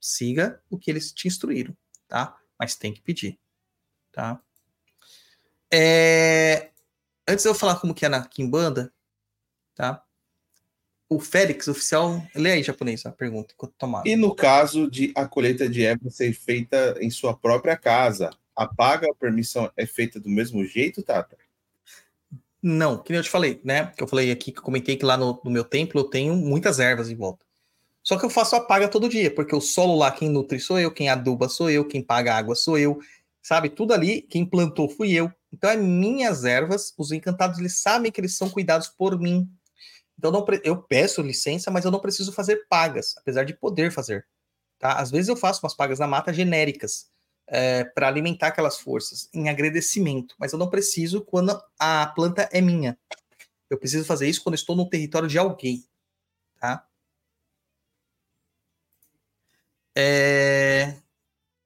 Siga 0.00 0.62
o 0.70 0.78
que 0.78 0.90
eles 0.90 1.12
te 1.12 1.26
instruíram, 1.26 1.76
tá? 2.06 2.38
Mas 2.58 2.76
tem 2.76 2.94
que 2.94 3.00
pedir, 3.00 3.38
tá? 4.12 4.40
É... 5.72 6.70
Antes 7.28 7.42
de 7.42 7.48
eu 7.48 7.54
falar 7.54 7.80
como 7.80 7.94
que 7.94 8.06
é 8.06 8.08
na 8.08 8.26
Kimbanda, 8.26 8.92
tá? 9.74 10.04
O 11.08 11.18
Félix, 11.18 11.66
oficial, 11.68 12.22
lê 12.34 12.52
aí 12.52 12.62
japonês 12.62 13.04
a 13.06 13.10
pergunta 13.10 13.54
enquanto 13.54 13.72
tomar. 13.78 14.06
E 14.06 14.14
no 14.14 14.34
caso 14.34 14.90
de 14.90 15.12
a 15.14 15.26
colheita 15.26 15.68
de 15.68 15.84
erva 15.84 16.10
ser 16.10 16.32
feita 16.32 16.96
em 17.00 17.10
sua 17.10 17.34
própria 17.34 17.76
casa, 17.76 18.30
a 18.54 18.66
paga, 18.66 19.10
a 19.10 19.14
permissão 19.14 19.70
é 19.76 19.86
feita 19.86 20.20
do 20.20 20.28
mesmo 20.28 20.64
jeito, 20.64 21.02
Tata? 21.02 21.36
Não, 22.62 22.98
que 22.98 23.12
nem 23.12 23.18
eu 23.18 23.22
te 23.22 23.30
falei, 23.30 23.60
né? 23.64 23.92
Que 23.96 24.02
eu 24.02 24.08
falei 24.08 24.30
aqui, 24.30 24.52
que 24.52 24.58
eu 24.58 24.62
comentei 24.62 24.96
que 24.96 25.04
lá 25.04 25.16
no, 25.16 25.40
no 25.44 25.50
meu 25.50 25.64
templo 25.64 26.00
eu 26.00 26.04
tenho 26.04 26.34
muitas 26.36 26.78
ervas 26.80 27.08
em 27.08 27.14
volta. 27.14 27.46
Só 28.02 28.18
que 28.18 28.24
eu 28.24 28.30
faço 28.30 28.56
a 28.56 28.60
paga 28.60 28.88
todo 28.88 29.08
dia, 29.08 29.30
porque 29.32 29.54
o 29.54 29.60
solo 29.60 29.96
lá, 29.96 30.10
quem 30.10 30.28
nutre 30.28 30.58
sou 30.58 30.78
eu, 30.78 30.90
quem 30.90 31.08
aduba 31.08 31.48
sou 31.48 31.70
eu, 31.70 31.86
quem 31.86 32.02
paga 32.02 32.34
água 32.34 32.54
sou 32.54 32.78
eu, 32.78 32.98
sabe? 33.42 33.70
Tudo 33.70 33.94
ali, 33.94 34.22
quem 34.22 34.44
plantou 34.44 34.88
fui 34.88 35.12
eu. 35.12 35.32
Então, 35.52 35.70
é 35.70 35.76
minhas 35.76 36.44
ervas, 36.44 36.92
os 36.98 37.12
encantados, 37.12 37.58
eles 37.58 37.78
sabem 37.78 38.10
que 38.10 38.20
eles 38.20 38.36
são 38.36 38.50
cuidados 38.50 38.88
por 38.88 39.18
mim, 39.18 39.48
então 40.18 40.32
não, 40.32 40.44
eu 40.64 40.82
peço 40.82 41.22
licença, 41.22 41.70
mas 41.70 41.84
eu 41.84 41.92
não 41.92 42.00
preciso 42.00 42.32
fazer 42.32 42.66
pagas, 42.68 43.16
apesar 43.16 43.44
de 43.44 43.54
poder 43.54 43.92
fazer. 43.92 44.26
Tá? 44.78 44.94
Às 44.94 45.10
vezes 45.12 45.28
eu 45.28 45.36
faço 45.36 45.64
umas 45.64 45.74
pagas 45.74 46.00
na 46.00 46.08
mata 46.08 46.32
genéricas 46.32 47.08
é, 47.46 47.84
para 47.84 48.08
alimentar 48.08 48.48
aquelas 48.48 48.78
forças 48.78 49.28
em 49.32 49.48
agradecimento, 49.48 50.34
mas 50.38 50.52
eu 50.52 50.58
não 50.58 50.68
preciso 50.68 51.24
quando 51.24 51.60
a 51.78 52.06
planta 52.08 52.48
é 52.52 52.60
minha. 52.60 52.98
Eu 53.70 53.78
preciso 53.78 54.04
fazer 54.04 54.28
isso 54.28 54.42
quando 54.42 54.56
estou 54.56 54.74
no 54.74 54.88
território 54.88 55.28
de 55.28 55.38
alguém. 55.38 55.84
Tá? 56.58 56.84
É... 59.96 60.96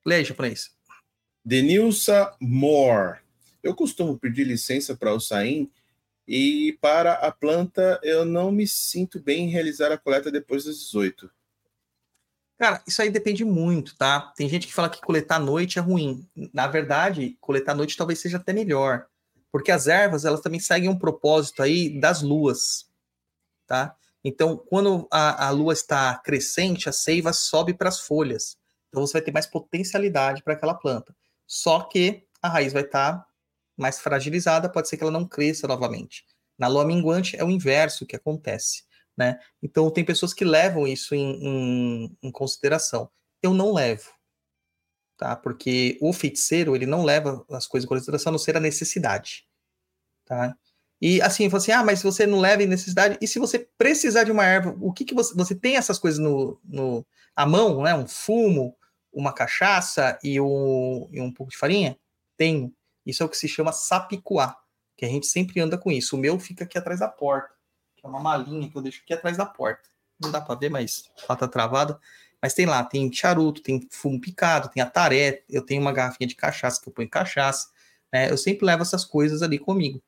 Leia, 0.05 0.25
japonês. 0.25 0.75
Denilsa 1.45 2.37
Moore. 2.41 3.21
Eu 3.63 3.75
costumo 3.75 4.19
pedir 4.19 4.45
licença 4.45 4.97
para 4.97 5.15
o 5.15 5.21
Saim 5.21 5.71
e 6.27 6.79
para 6.81 7.15
a 7.15 7.33
planta, 7.33 8.01
eu 8.03 8.25
não 8.25 8.53
me 8.53 8.67
sinto 8.67 9.21
bem 9.21 9.45
em 9.45 9.51
realizar 9.51 9.91
a 9.91 9.99
coleta 9.99 10.31
depois 10.31 10.65
das 10.65 10.79
18. 10.79 11.31
Cara, 12.59 12.83
isso 12.87 13.03
aí 13.03 13.11
depende 13.11 13.45
muito, 13.45 13.97
tá? 13.97 14.33
Tem 14.37 14.49
gente 14.49 14.69
que 14.69 14.73
fala 14.73 14.89
que 14.89 15.01
coletar 15.01 15.37
à 15.37 15.41
noite 15.41 15.79
é 15.79 15.83
ruim. 15.83 16.29
Na 16.55 16.69
verdade, 16.69 17.37
coletar 17.41 17.73
à 17.73 17.75
noite 17.75 17.97
talvez 17.97 18.21
seja 18.21 18.37
até 18.37 18.53
melhor. 18.53 19.07
Porque 19.51 19.73
as 19.73 19.89
ervas, 19.89 20.25
elas 20.25 20.41
também 20.41 20.61
seguem 20.61 20.89
um 20.89 20.99
propósito 20.99 21.63
aí 21.63 22.01
das 22.01 22.23
luas, 22.23 22.89
tá? 23.67 23.97
Então, 24.25 24.57
quando 24.57 25.09
a, 25.11 25.49
a 25.49 25.51
lua 25.51 25.73
está 25.73 26.17
crescente, 26.19 26.89
a 26.89 26.93
seiva 26.93 27.33
sobe 27.33 27.75
para 27.75 27.89
as 27.89 27.99
folhas. 27.99 28.57
Então, 28.89 29.05
você 29.05 29.15
vai 29.15 29.23
ter 29.23 29.33
mais 29.33 29.47
potencialidade 29.47 30.43
para 30.43 30.55
aquela 30.55 30.75
planta. 30.75 31.15
Só 31.47 31.81
que 31.81 32.25
a 32.41 32.49
raiz 32.49 32.73
vai 32.73 32.83
estar 32.83 33.19
tá 33.19 33.27
mais 33.83 33.99
fragilizada, 34.01 34.71
pode 34.71 34.89
ser 34.89 34.97
que 34.97 35.03
ela 35.03 35.13
não 35.13 35.27
cresça 35.27 35.67
novamente. 35.67 36.25
Na 36.59 36.69
lua 36.69 36.85
minguante 36.85 37.37
é 37.37 37.45
o 37.45 37.51
inverso 37.51 38.07
que 38.07 38.17
acontece, 38.17 38.85
né? 39.17 39.39
Então 39.63 39.91
tem 39.91 40.05
pessoas 40.05 40.33
que 40.33 40.45
levam 40.45 40.87
isso 40.87 41.15
em, 41.15 41.45
em, 41.45 42.19
em 42.23 42.31
consideração. 42.31 43.11
Eu 43.43 43.53
não 43.53 43.73
levo, 43.73 44.11
tá? 45.19 45.37
Porque 45.37 45.99
o 46.01 46.13
feiticeiro 46.13 46.75
ele 46.77 46.87
não 46.87 47.05
leva 47.05 47.45
as 47.51 47.67
coisas 47.67 47.85
em 47.85 47.89
consideração 47.89 48.31
a 48.31 48.33
não 48.33 48.39
ser 48.39 48.57
a 48.57 48.61
necessidade, 48.61 49.47
tá? 50.25 50.57
E 51.01 51.21
assim, 51.21 51.47
eu 51.47 51.57
assim, 51.57 51.73
ah, 51.73 51.83
mas 51.83 51.99
se 51.99 52.05
você 52.05 52.27
não 52.27 52.39
leva 52.39 52.63
em 52.63 52.67
necessidade, 52.67 53.19
e 53.21 53.27
se 53.27 53.41
você 53.41 53.69
precisar 53.77 54.23
de 54.23 54.31
uma 54.31 54.45
erva, 54.45 54.77
o 54.81 54.93
que 54.93 55.05
que 55.05 55.15
você, 55.15 55.35
você 55.35 55.53
tem 55.53 55.77
essas 55.77 55.99
coisas 55.99 56.21
no, 56.21 56.61
no 56.65 57.05
a 57.35 57.45
mão, 57.45 57.83
né? 57.83 57.93
Um 57.93 58.07
fumo, 58.07 58.77
uma 59.13 59.33
cachaça 59.33 60.19
e 60.23 60.41
um, 60.41 61.09
e 61.13 61.21
um 61.21 61.33
pouco 61.33 61.51
de 61.51 61.59
farinha? 61.59 61.99
Tenho. 62.37 62.73
Isso 63.05 63.23
é 63.23 63.27
o 63.27 63.29
que 63.29 63.37
se 63.37 63.49
chama 63.49 63.73
sapicuá, 63.73 64.57
que 64.97 65.05
a 65.05 65.09
gente 65.09 65.27
sempre 65.27 65.61
anda 65.61 65.77
com 65.77 65.91
isso. 65.91 66.17
O 66.17 66.19
meu 66.19 66.39
fica 66.39 66.65
aqui 66.65 66.79
atrás 66.79 67.01
da 67.01 67.09
porta, 67.09 67.51
que 67.97 68.05
é 68.05 68.09
uma 68.09 68.21
malinha 68.21 68.71
que 68.71 68.77
eu 68.77 68.83
deixo 68.83 69.01
aqui 69.03 69.13
atrás 69.13 69.37
da 69.37 69.47
porta. 69.47 69.89
Não 70.21 70.31
dá 70.31 70.41
para 70.41 70.55
ver, 70.55 70.71
mas 70.71 71.11
ela 71.29 71.37
tá 71.37 71.49
travada. 71.49 71.99
Mas 72.41 72.55
tem 72.55 72.67
lá, 72.67 72.83
tem 72.83 73.13
charuto, 73.13 73.63
tem 73.63 73.87
fumo 73.91 74.21
picado, 74.21 74.69
tem 74.69 74.83
ataré, 74.83 75.45
eu 75.49 75.65
tenho 75.65 75.81
uma 75.81 75.93
garrafinha 75.93 76.27
de 76.27 76.35
cachaça 76.35 76.81
que 76.83 76.89
eu 76.89 76.93
ponho 76.93 77.09
cachaça, 77.09 77.71
né? 78.13 78.31
Eu 78.31 78.37
sempre 78.37 78.67
levo 78.67 78.83
essas 78.83 79.05
coisas 79.05 79.43
ali 79.43 79.61
comigo, 79.61 80.03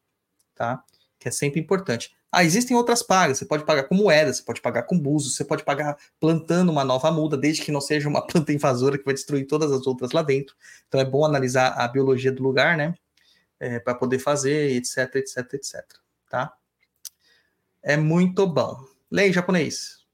tá? 0.52 0.82
Que 1.18 1.28
é 1.28 1.30
sempre 1.30 1.60
importante. 1.60 2.12
Ah, 2.34 2.44
existem 2.44 2.76
outras 2.76 3.02
pagas. 3.02 3.38
Você 3.38 3.46
pode 3.46 3.64
pagar 3.64 3.84
com 3.84 3.94
moeda, 3.94 4.32
você 4.32 4.42
pode 4.42 4.60
pagar 4.60 4.82
com 4.82 4.98
buzo, 4.98 5.30
você 5.30 5.44
pode 5.44 5.62
pagar 5.62 5.96
plantando 6.18 6.72
uma 6.72 6.84
nova 6.84 7.10
muda, 7.10 7.36
desde 7.36 7.62
que 7.62 7.70
não 7.70 7.80
seja 7.80 8.08
uma 8.08 8.20
planta 8.26 8.52
invasora 8.52 8.98
que 8.98 9.04
vai 9.04 9.14
destruir 9.14 9.46
todas 9.46 9.70
as 9.70 9.86
outras 9.86 10.10
lá 10.10 10.22
dentro. 10.22 10.56
Então 10.88 11.00
é 11.00 11.04
bom 11.04 11.24
analisar 11.24 11.68
a 11.78 11.86
biologia 11.86 12.32
do 12.32 12.42
lugar, 12.42 12.76
né? 12.76 12.94
É, 13.60 13.78
para 13.78 13.94
poder 13.94 14.18
fazer, 14.18 14.72
etc, 14.72 15.14
etc, 15.14 15.54
etc. 15.54 15.84
Tá? 16.28 16.52
É 17.80 17.96
muito 17.96 18.46
bom. 18.46 18.84
Lei 19.10 19.32
japonês. 19.32 20.04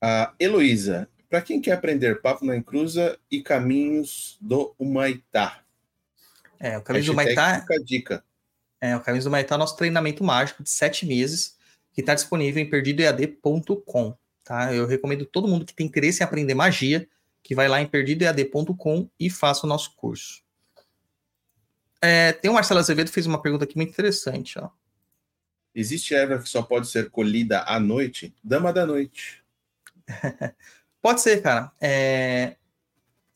A 0.00 0.32
Heloísa 0.38 1.08
Para 1.28 1.42
quem 1.42 1.60
quer 1.60 1.72
aprender 1.72 2.20
papo 2.20 2.44
na 2.44 2.56
encruza 2.56 3.18
e 3.30 3.42
caminhos 3.42 4.38
do 4.40 4.74
Humaitá. 4.78 5.62
É, 6.60 6.78
o 6.78 6.82
Caminho 6.82 7.06
do 7.06 7.12
Hashtag 7.14 7.36
Maitá 7.36 7.60
Fica 7.60 7.74
a 7.74 7.82
dica. 7.82 8.24
É, 8.82 8.96
o 8.96 9.00
Caminhos 9.00 9.24
do 9.24 9.30
Maitá 9.30 9.54
é 9.54 9.56
o 9.56 9.58
nosso 9.60 9.76
treinamento 9.76 10.24
mágico 10.24 10.60
de 10.60 10.68
sete 10.68 11.06
meses, 11.06 11.56
que 11.92 12.00
está 12.00 12.16
disponível 12.16 12.60
em 12.60 12.68
perdidoead.com. 12.68 14.18
Tá? 14.42 14.74
Eu 14.74 14.88
recomendo 14.88 15.24
todo 15.24 15.46
mundo 15.46 15.64
que 15.64 15.72
tem 15.72 15.86
interesse 15.86 16.20
em 16.20 16.24
aprender 16.24 16.52
magia, 16.52 17.08
que 17.44 17.54
vai 17.54 17.68
lá 17.68 17.80
em 17.80 17.86
perdidoead.com 17.86 19.08
e 19.20 19.30
faça 19.30 19.64
o 19.64 19.68
nosso 19.68 19.94
curso. 19.94 20.42
É, 22.00 22.32
tem 22.32 22.50
o 22.50 22.54
Marcelo 22.54 22.80
Azevedo 22.80 23.06
que 23.06 23.14
fez 23.14 23.24
uma 23.24 23.40
pergunta 23.40 23.62
aqui 23.62 23.76
muito 23.76 23.90
interessante. 23.90 24.58
Ó. 24.58 24.68
Existe 25.72 26.12
erva 26.12 26.42
que 26.42 26.48
só 26.48 26.60
pode 26.60 26.88
ser 26.88 27.08
colhida 27.08 27.62
à 27.62 27.78
noite? 27.78 28.34
Dama 28.42 28.72
da 28.72 28.84
noite. 28.84 29.44
Pode 31.00 31.20
ser, 31.20 31.40
cara. 31.40 31.72
É, 31.80 32.56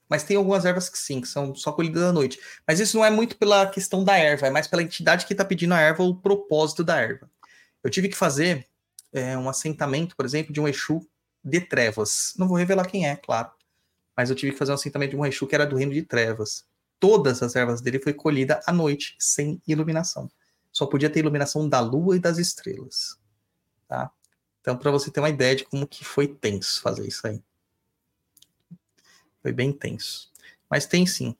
Mas 0.08 0.22
tem 0.22 0.36
algumas 0.36 0.64
ervas 0.64 0.88
que 0.88 0.98
sim, 0.98 1.20
que 1.20 1.28
são 1.28 1.54
só 1.54 1.72
colhidas 1.72 2.02
à 2.02 2.12
noite. 2.12 2.38
Mas 2.66 2.78
isso 2.78 2.96
não 2.96 3.04
é 3.04 3.10
muito 3.10 3.36
pela 3.36 3.66
questão 3.66 4.04
da 4.04 4.16
erva, 4.16 4.46
é 4.46 4.50
mais 4.50 4.66
pela 4.66 4.82
entidade 4.82 5.26
que 5.26 5.32
está 5.32 5.44
pedindo 5.44 5.74
a 5.74 5.80
erva 5.80 6.02
ou 6.02 6.10
o 6.10 6.16
propósito 6.16 6.84
da 6.84 7.00
erva. 7.00 7.28
Eu 7.82 7.90
tive 7.90 8.08
que 8.08 8.16
fazer 8.16 8.66
é, 9.12 9.36
um 9.36 9.48
assentamento, 9.48 10.16
por 10.16 10.24
exemplo, 10.24 10.52
de 10.52 10.60
um 10.60 10.68
Exu 10.68 11.00
de 11.42 11.60
trevas. 11.60 12.34
Não 12.36 12.48
vou 12.48 12.56
revelar 12.56 12.86
quem 12.86 13.08
é, 13.08 13.16
claro. 13.16 13.50
Mas 14.16 14.30
eu 14.30 14.36
tive 14.36 14.52
que 14.52 14.58
fazer 14.58 14.72
um 14.72 14.76
assentamento 14.76 15.10
de 15.10 15.16
um 15.16 15.26
Exu 15.26 15.46
que 15.46 15.54
era 15.54 15.66
do 15.66 15.76
reino 15.76 15.92
de 15.92 16.02
trevas. 16.02 16.64
Todas 16.98 17.42
as 17.42 17.54
ervas 17.54 17.80
dele 17.80 17.98
foi 17.98 18.14
colhida 18.14 18.60
à 18.66 18.72
noite, 18.72 19.16
sem 19.18 19.60
iluminação. 19.66 20.30
Só 20.72 20.86
podia 20.86 21.10
ter 21.10 21.20
iluminação 21.20 21.68
da 21.68 21.80
lua 21.80 22.16
e 22.16 22.20
das 22.20 22.38
estrelas. 22.38 23.18
Tá? 23.88 24.10
Então, 24.60 24.76
para 24.76 24.90
você 24.90 25.10
ter 25.10 25.20
uma 25.20 25.30
ideia 25.30 25.54
de 25.54 25.64
como 25.64 25.86
que 25.86 26.04
foi 26.04 26.26
tenso 26.26 26.82
fazer 26.82 27.06
isso 27.06 27.26
aí. 27.26 27.42
Foi 29.46 29.52
bem 29.52 29.72
tenso. 29.72 30.28
Mas 30.68 30.86
tem 30.86 31.06
sim. 31.06 31.36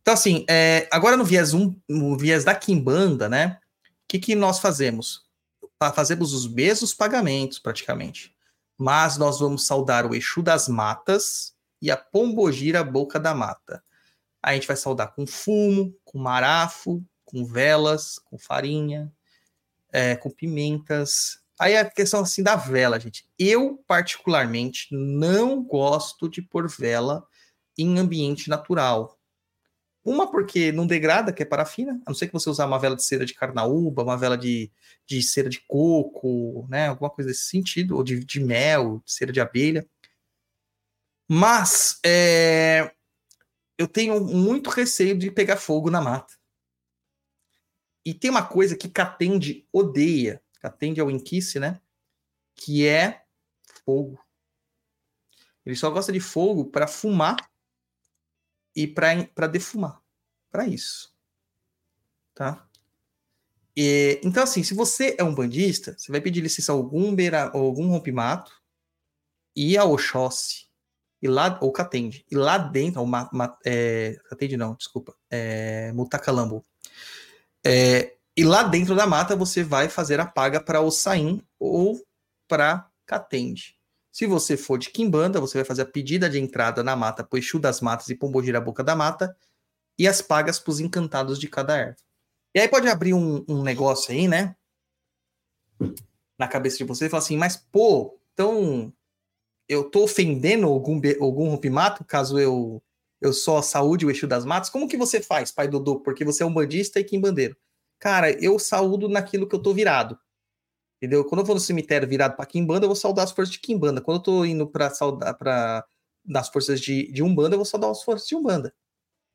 Então, 0.00 0.12
assim, 0.12 0.44
é, 0.50 0.88
agora 0.90 1.16
no 1.16 1.24
viés, 1.24 1.54
um, 1.54 1.72
no 1.88 2.18
viés 2.18 2.42
da 2.42 2.52
Kimbanda, 2.52 3.28
né? 3.28 3.60
O 3.84 3.88
que, 4.08 4.18
que 4.18 4.34
nós 4.34 4.58
fazemos? 4.58 5.24
Fa- 5.78 5.92
Fazemos 5.92 6.32
os 6.34 6.48
mesmos 6.52 6.92
pagamentos, 6.92 7.60
praticamente. 7.60 8.34
Mas 8.76 9.16
nós 9.16 9.38
vamos 9.38 9.64
saudar 9.64 10.04
o 10.04 10.16
Exu 10.16 10.42
das 10.42 10.66
Matas 10.66 11.54
e 11.80 11.92
a 11.92 11.96
Pombogira 11.96 12.82
Boca 12.82 13.20
da 13.20 13.32
Mata. 13.32 13.84
A 14.42 14.52
gente 14.54 14.66
vai 14.66 14.76
saudar 14.76 15.14
com 15.14 15.24
fumo, 15.24 15.96
com 16.04 16.18
marafo, 16.18 17.00
com 17.24 17.44
velas, 17.44 18.18
com 18.18 18.36
farinha, 18.36 19.12
é, 19.92 20.16
com 20.16 20.28
pimentas. 20.28 21.40
Aí 21.58 21.76
a 21.76 21.88
questão 21.88 22.20
assim 22.20 22.42
da 22.42 22.56
vela, 22.56 22.98
gente. 22.98 23.24
Eu, 23.38 23.82
particularmente, 23.86 24.88
não 24.90 25.62
gosto 25.62 26.28
de 26.28 26.42
pôr 26.42 26.68
vela 26.68 27.26
em 27.78 27.98
ambiente 27.98 28.48
natural. 28.48 29.18
Uma, 30.04 30.28
porque 30.28 30.72
não 30.72 30.86
degrada, 30.86 31.32
que 31.32 31.42
é 31.42 31.46
parafina, 31.46 32.00
a 32.04 32.10
não 32.10 32.14
ser 32.14 32.26
que 32.26 32.32
você 32.32 32.50
usar 32.50 32.66
uma 32.66 32.78
vela 32.78 32.96
de 32.96 33.04
cera 33.04 33.24
de 33.24 33.34
carnaúba, 33.34 34.02
uma 34.02 34.16
vela 34.16 34.36
de, 34.36 34.72
de 35.06 35.22
cera 35.22 35.48
de 35.48 35.60
coco, 35.60 36.66
né? 36.68 36.88
Alguma 36.88 37.08
coisa 37.08 37.30
desse 37.30 37.44
sentido, 37.44 37.96
ou 37.96 38.02
de, 38.02 38.24
de 38.24 38.40
mel, 38.40 39.00
de 39.04 39.12
cera 39.12 39.32
de 39.32 39.40
abelha. 39.40 39.86
Mas 41.28 42.00
é, 42.04 42.92
eu 43.78 43.86
tenho 43.86 44.20
muito 44.20 44.70
receio 44.70 45.16
de 45.16 45.30
pegar 45.30 45.56
fogo 45.56 45.90
na 45.90 46.00
mata. 46.00 46.34
E 48.04 48.12
tem 48.12 48.30
uma 48.30 48.44
coisa 48.44 48.76
que 48.76 48.88
Catende 48.88 49.66
odeia. 49.72 50.42
Catende 50.62 51.00
é 51.00 51.04
o 51.04 51.10
Inquice, 51.10 51.58
né? 51.58 51.80
Que 52.54 52.86
é 52.86 53.24
fogo. 53.84 54.24
Ele 55.66 55.74
só 55.74 55.90
gosta 55.90 56.12
de 56.12 56.20
fogo 56.20 56.66
para 56.66 56.86
fumar 56.86 57.36
e 58.74 58.86
para 58.86 59.48
defumar. 59.48 60.00
Para 60.52 60.66
isso. 60.68 61.12
Tá? 62.32 62.68
E, 63.76 64.20
então, 64.22 64.44
assim, 64.44 64.62
se 64.62 64.72
você 64.72 65.16
é 65.18 65.24
um 65.24 65.34
bandista, 65.34 65.96
você 65.98 66.12
vai 66.12 66.20
pedir 66.20 66.40
licença 66.40 66.70
a 66.70 66.76
algum, 66.76 67.12
beira, 67.12 67.50
algum 67.50 67.88
rompimato 67.88 68.52
e 69.56 69.76
a 69.76 69.84
Oxóssi. 69.84 70.70
E 71.20 71.26
lá, 71.26 71.58
ou 71.60 71.72
Catende. 71.72 72.24
E 72.30 72.36
lá 72.36 72.56
dentro, 72.56 73.00
ou 73.00 73.06
ma, 73.06 73.28
ma, 73.32 73.58
é, 73.64 74.16
Catende 74.28 74.56
não, 74.56 74.74
desculpa. 74.76 75.16
É, 75.28 75.90
Mutacalambo. 75.92 76.64
É, 77.64 78.16
e 78.36 78.44
lá 78.44 78.62
dentro 78.62 78.94
da 78.94 79.06
mata 79.06 79.36
você 79.36 79.62
vai 79.62 79.88
fazer 79.88 80.18
a 80.18 80.26
paga 80.26 80.60
para 80.60 80.80
Ossain 80.80 81.42
ou 81.58 82.02
para 82.48 82.88
Catende. 83.06 83.76
Se 84.10 84.26
você 84.26 84.56
for 84.56 84.78
de 84.78 84.90
Quimbanda, 84.90 85.40
você 85.40 85.58
vai 85.58 85.64
fazer 85.64 85.82
a 85.82 85.86
pedida 85.86 86.28
de 86.28 86.38
entrada 86.38 86.82
na 86.82 86.94
mata 86.94 87.24
pro 87.24 87.38
Exu 87.38 87.58
das 87.58 87.80
Matas 87.80 88.08
e 88.08 88.14
Pombogira 88.14 88.60
Boca 88.60 88.84
da 88.84 88.94
Mata 88.94 89.36
e 89.98 90.06
as 90.06 90.20
pagas 90.20 90.58
para 90.58 90.70
os 90.70 90.80
encantados 90.80 91.38
de 91.38 91.48
cada 91.48 91.76
erva. 91.76 91.96
E 92.54 92.60
aí 92.60 92.68
pode 92.68 92.88
abrir 92.88 93.14
um, 93.14 93.44
um 93.48 93.62
negócio 93.62 94.12
aí, 94.12 94.28
né? 94.28 94.54
Na 96.38 96.46
cabeça 96.46 96.78
de 96.78 96.84
você 96.84 97.06
e 97.06 97.08
falar 97.08 97.22
assim, 97.22 97.36
mas 97.36 97.56
pô, 97.56 98.18
então 98.32 98.92
eu 99.68 99.90
tô 99.90 100.04
ofendendo 100.04 100.66
algum, 100.66 101.00
algum 101.20 101.48
rompimato 101.48 102.04
caso 102.04 102.38
eu 102.38 102.82
eu 103.20 103.32
só 103.32 103.62
saúde 103.62 104.04
o 104.04 104.10
Exu 104.10 104.26
das 104.26 104.44
Matas? 104.44 104.68
Como 104.68 104.88
que 104.88 104.96
você 104.96 105.22
faz, 105.22 105.52
pai 105.52 105.68
Dodô? 105.68 106.00
Porque 106.00 106.24
você 106.24 106.42
é 106.42 106.46
um 106.46 106.52
bandista 106.52 106.98
e 106.98 107.04
quimbandeiro. 107.04 107.56
Cara, 108.02 108.32
eu 108.42 108.58
saúdo 108.58 109.08
naquilo 109.08 109.46
que 109.48 109.54
eu 109.54 109.62
tô 109.62 109.72
virado. 109.72 110.18
Entendeu? 110.96 111.24
Quando 111.24 111.42
eu 111.42 111.44
vou 111.44 111.54
no 111.54 111.60
cemitério 111.60 112.08
virado 112.08 112.34
para 112.34 112.44
Kimbanda, 112.44 112.84
eu 112.84 112.88
vou 112.88 112.96
saudar 112.96 113.22
as 113.22 113.30
forças 113.30 113.52
de 113.52 113.60
Kimbanda. 113.60 114.00
Quando 114.00 114.16
eu 114.16 114.22
tô 114.24 114.44
indo 114.44 114.66
para 114.66 114.90
saudar 114.90 115.34
para 115.34 115.86
das 116.24 116.48
forças 116.48 116.80
de, 116.80 117.12
de 117.12 117.22
Umbanda, 117.22 117.54
eu 117.54 117.58
vou 117.58 117.64
saudar 117.64 117.92
as 117.92 118.02
forças 118.02 118.26
de 118.26 118.34
Umbanda. 118.34 118.74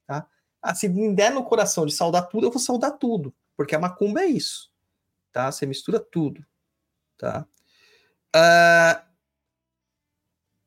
Tá? 0.06 0.28
Ah, 0.62 0.76
se 0.76 0.90
me 0.90 1.16
der 1.16 1.32
no 1.32 1.46
coração 1.46 1.86
de 1.86 1.94
saudar 1.94 2.24
tudo, 2.24 2.48
eu 2.48 2.52
vou 2.52 2.60
saudar 2.60 2.92
tudo. 2.92 3.34
Porque 3.56 3.74
a 3.74 3.80
macumba 3.80 4.20
é 4.20 4.26
isso. 4.26 4.70
Tá? 5.32 5.50
Você 5.50 5.66
mistura 5.66 5.98
tudo. 5.98 6.46
Tá? 7.18 7.48
Ah, 8.36 9.08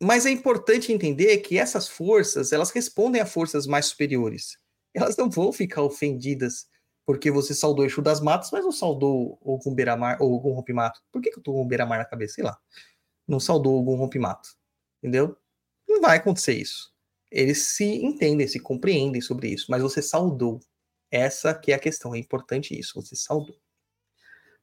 mas 0.03 0.25
é 0.25 0.31
importante 0.31 0.91
entender 0.91 1.37
que 1.41 1.59
essas 1.59 1.87
forças, 1.87 2.51
elas 2.51 2.71
respondem 2.71 3.21
a 3.21 3.27
forças 3.27 3.67
mais 3.67 3.85
superiores. 3.85 4.57
Elas 4.95 5.19
não 5.19 5.29
vão 5.29 5.53
ficar 5.53 5.83
ofendidas 5.83 6.67
porque 7.11 7.29
você 7.29 7.53
saudou 7.53 7.85
o 7.85 7.89
Exu 7.89 8.01
das 8.01 8.21
Matas, 8.21 8.53
mas 8.53 8.63
não 8.63 8.71
saudou 8.71 9.37
algum 9.45 9.75
Beiramar 9.75 10.23
ou 10.23 10.33
algum 10.33 10.53
rompimato. 10.53 11.03
Por 11.11 11.21
que, 11.21 11.33
que 11.33 11.41
eu 11.41 11.43
tô 11.43 11.53
com 11.53 11.67
Beiramar 11.67 11.99
na 11.99 12.05
cabeça? 12.05 12.35
Sei 12.35 12.45
lá. 12.45 12.57
Não 13.27 13.41
saudou 13.41 13.77
algum 13.77 13.97
rompimato. 13.97 14.51
Entendeu? 15.03 15.37
Não 15.89 16.01
vai 16.01 16.19
acontecer 16.19 16.53
isso. 16.53 16.95
Eles 17.29 17.65
se 17.65 17.85
entendem, 17.85 18.47
se 18.47 18.61
compreendem 18.61 19.21
sobre 19.21 19.49
isso, 19.49 19.67
mas 19.69 19.83
você 19.83 20.01
saudou. 20.01 20.61
Essa 21.11 21.53
que 21.53 21.73
é 21.73 21.75
a 21.75 21.81
questão, 21.81 22.15
é 22.15 22.19
importante 22.19 22.79
isso, 22.79 23.03
você 23.03 23.17
saudou. 23.17 23.61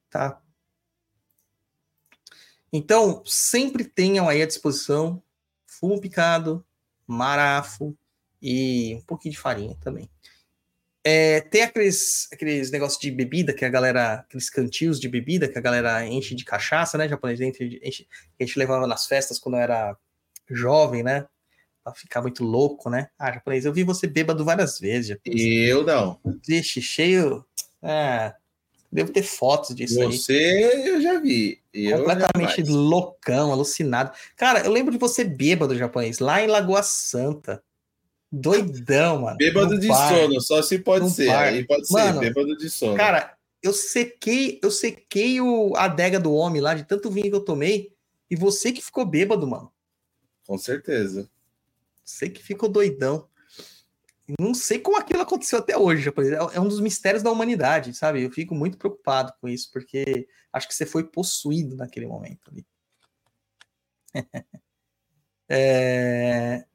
Tá? 0.09 0.41
Então, 2.71 3.25
sempre 3.25 3.83
tenham 3.83 4.29
aí 4.29 4.41
à 4.41 4.47
disposição 4.47 5.21
fumo 5.65 5.99
picado, 5.99 6.65
marafo 7.05 7.93
e 8.41 8.95
um 8.95 9.01
pouquinho 9.01 9.33
de 9.33 9.39
farinha 9.39 9.75
também. 9.81 10.09
É, 11.09 11.39
tem 11.39 11.61
aqueles, 11.61 12.27
aqueles 12.33 12.69
negócios 12.69 12.99
de 12.99 13.09
bebida 13.09 13.53
que 13.53 13.63
a 13.63 13.69
galera, 13.69 14.15
aqueles 14.15 14.49
cantinhos 14.49 14.99
de 14.99 15.07
bebida 15.07 15.47
que 15.47 15.57
a 15.57 15.61
galera 15.61 16.05
enche 16.05 16.35
de 16.35 16.43
cachaça, 16.43 16.97
né? 16.97 17.07
Japonês 17.07 17.39
enche, 17.39 17.79
enche, 17.81 18.05
a 18.37 18.43
gente 18.43 18.59
levava 18.59 18.85
nas 18.85 19.07
festas 19.07 19.39
quando 19.39 19.55
eu 19.55 19.61
era 19.61 19.95
jovem, 20.49 21.03
né? 21.03 21.25
Pra 21.81 21.93
ficar 21.93 22.21
muito 22.21 22.43
louco, 22.43 22.89
né? 22.89 23.07
Ah, 23.17 23.31
japonês, 23.31 23.63
eu 23.63 23.71
vi 23.71 23.85
você 23.85 24.05
bêbado 24.05 24.43
várias 24.43 24.81
vezes. 24.81 25.07
Japonês. 25.07 25.69
Eu 25.69 25.85
não. 25.85 26.19
Vixe, 26.45 26.81
cheio. 26.81 27.45
É, 27.81 28.33
devo 28.91 29.13
ter 29.13 29.23
fotos 29.23 29.73
disso 29.73 30.01
aí 30.01 30.07
Você 30.07 30.89
eu 30.89 31.01
já 31.01 31.21
vi. 31.21 31.61
Eu 31.73 31.99
completamente 31.99 32.57
jamais. 32.57 32.69
loucão, 32.69 33.53
alucinado. 33.53 34.11
Cara, 34.35 34.65
eu 34.65 34.71
lembro 34.73 34.91
de 34.91 34.97
você 34.97 35.23
bêbado 35.23 35.77
japonês, 35.77 36.19
lá 36.19 36.43
em 36.43 36.47
Lagoa 36.47 36.83
Santa. 36.83 37.63
Doidão, 38.31 39.21
mano. 39.21 39.37
Bêbado 39.37 39.75
no 39.75 39.79
de 39.79 39.87
bar. 39.87 40.09
sono, 40.09 40.41
só 40.41 40.61
se 40.61 40.79
pode 40.79 41.09
ser. 41.09 41.27
bar. 41.27 41.47
Aí 41.47 41.65
pode 41.65 41.83
Mano, 41.91 42.19
ser, 42.19 42.33
bêbado 42.33 42.57
de 42.57 42.69
sono. 42.69 42.95
Cara, 42.95 43.37
eu 43.63 43.73
sequei, 43.73 44.59
eu 44.61 44.69
sequei 44.69 45.39
o, 45.39 45.75
a 45.75 45.85
adega 45.85 46.19
do 46.19 46.33
homem 46.33 46.61
lá 46.61 46.73
de 46.73 46.83
tanto 46.83 47.09
vinho 47.09 47.29
que 47.29 47.35
eu 47.35 47.43
tomei. 47.45 47.95
E 48.29 48.35
você 48.35 48.71
que 48.71 48.81
ficou 48.81 49.05
bêbado, 49.05 49.47
mano. 49.47 49.71
Com 50.45 50.57
certeza. 50.57 51.29
Você 52.03 52.29
que 52.29 52.43
ficou 52.43 52.69
doidão. 52.69 53.27
Não 54.37 54.53
sei 54.53 54.79
como 54.79 54.97
aquilo 54.97 55.21
aconteceu 55.21 55.59
até 55.59 55.77
hoje. 55.77 56.09
É 56.09 56.57
é 56.57 56.59
um 56.59 56.67
dos 56.67 56.81
mistérios 56.81 57.23
da 57.23 57.31
humanidade, 57.31 57.93
sabe? 57.93 58.23
Eu 58.23 58.31
fico 58.31 58.53
muito 58.53 58.77
preocupado 58.77 59.33
com 59.39 59.47
isso, 59.47 59.69
porque 59.71 60.27
acho 60.51 60.67
que 60.67 60.75
você 60.75 60.85
foi 60.85 61.05
possuído 61.05 61.77
naquele 61.77 62.07
momento 62.07 62.51
ali. 62.51 62.65
É, 65.49 66.65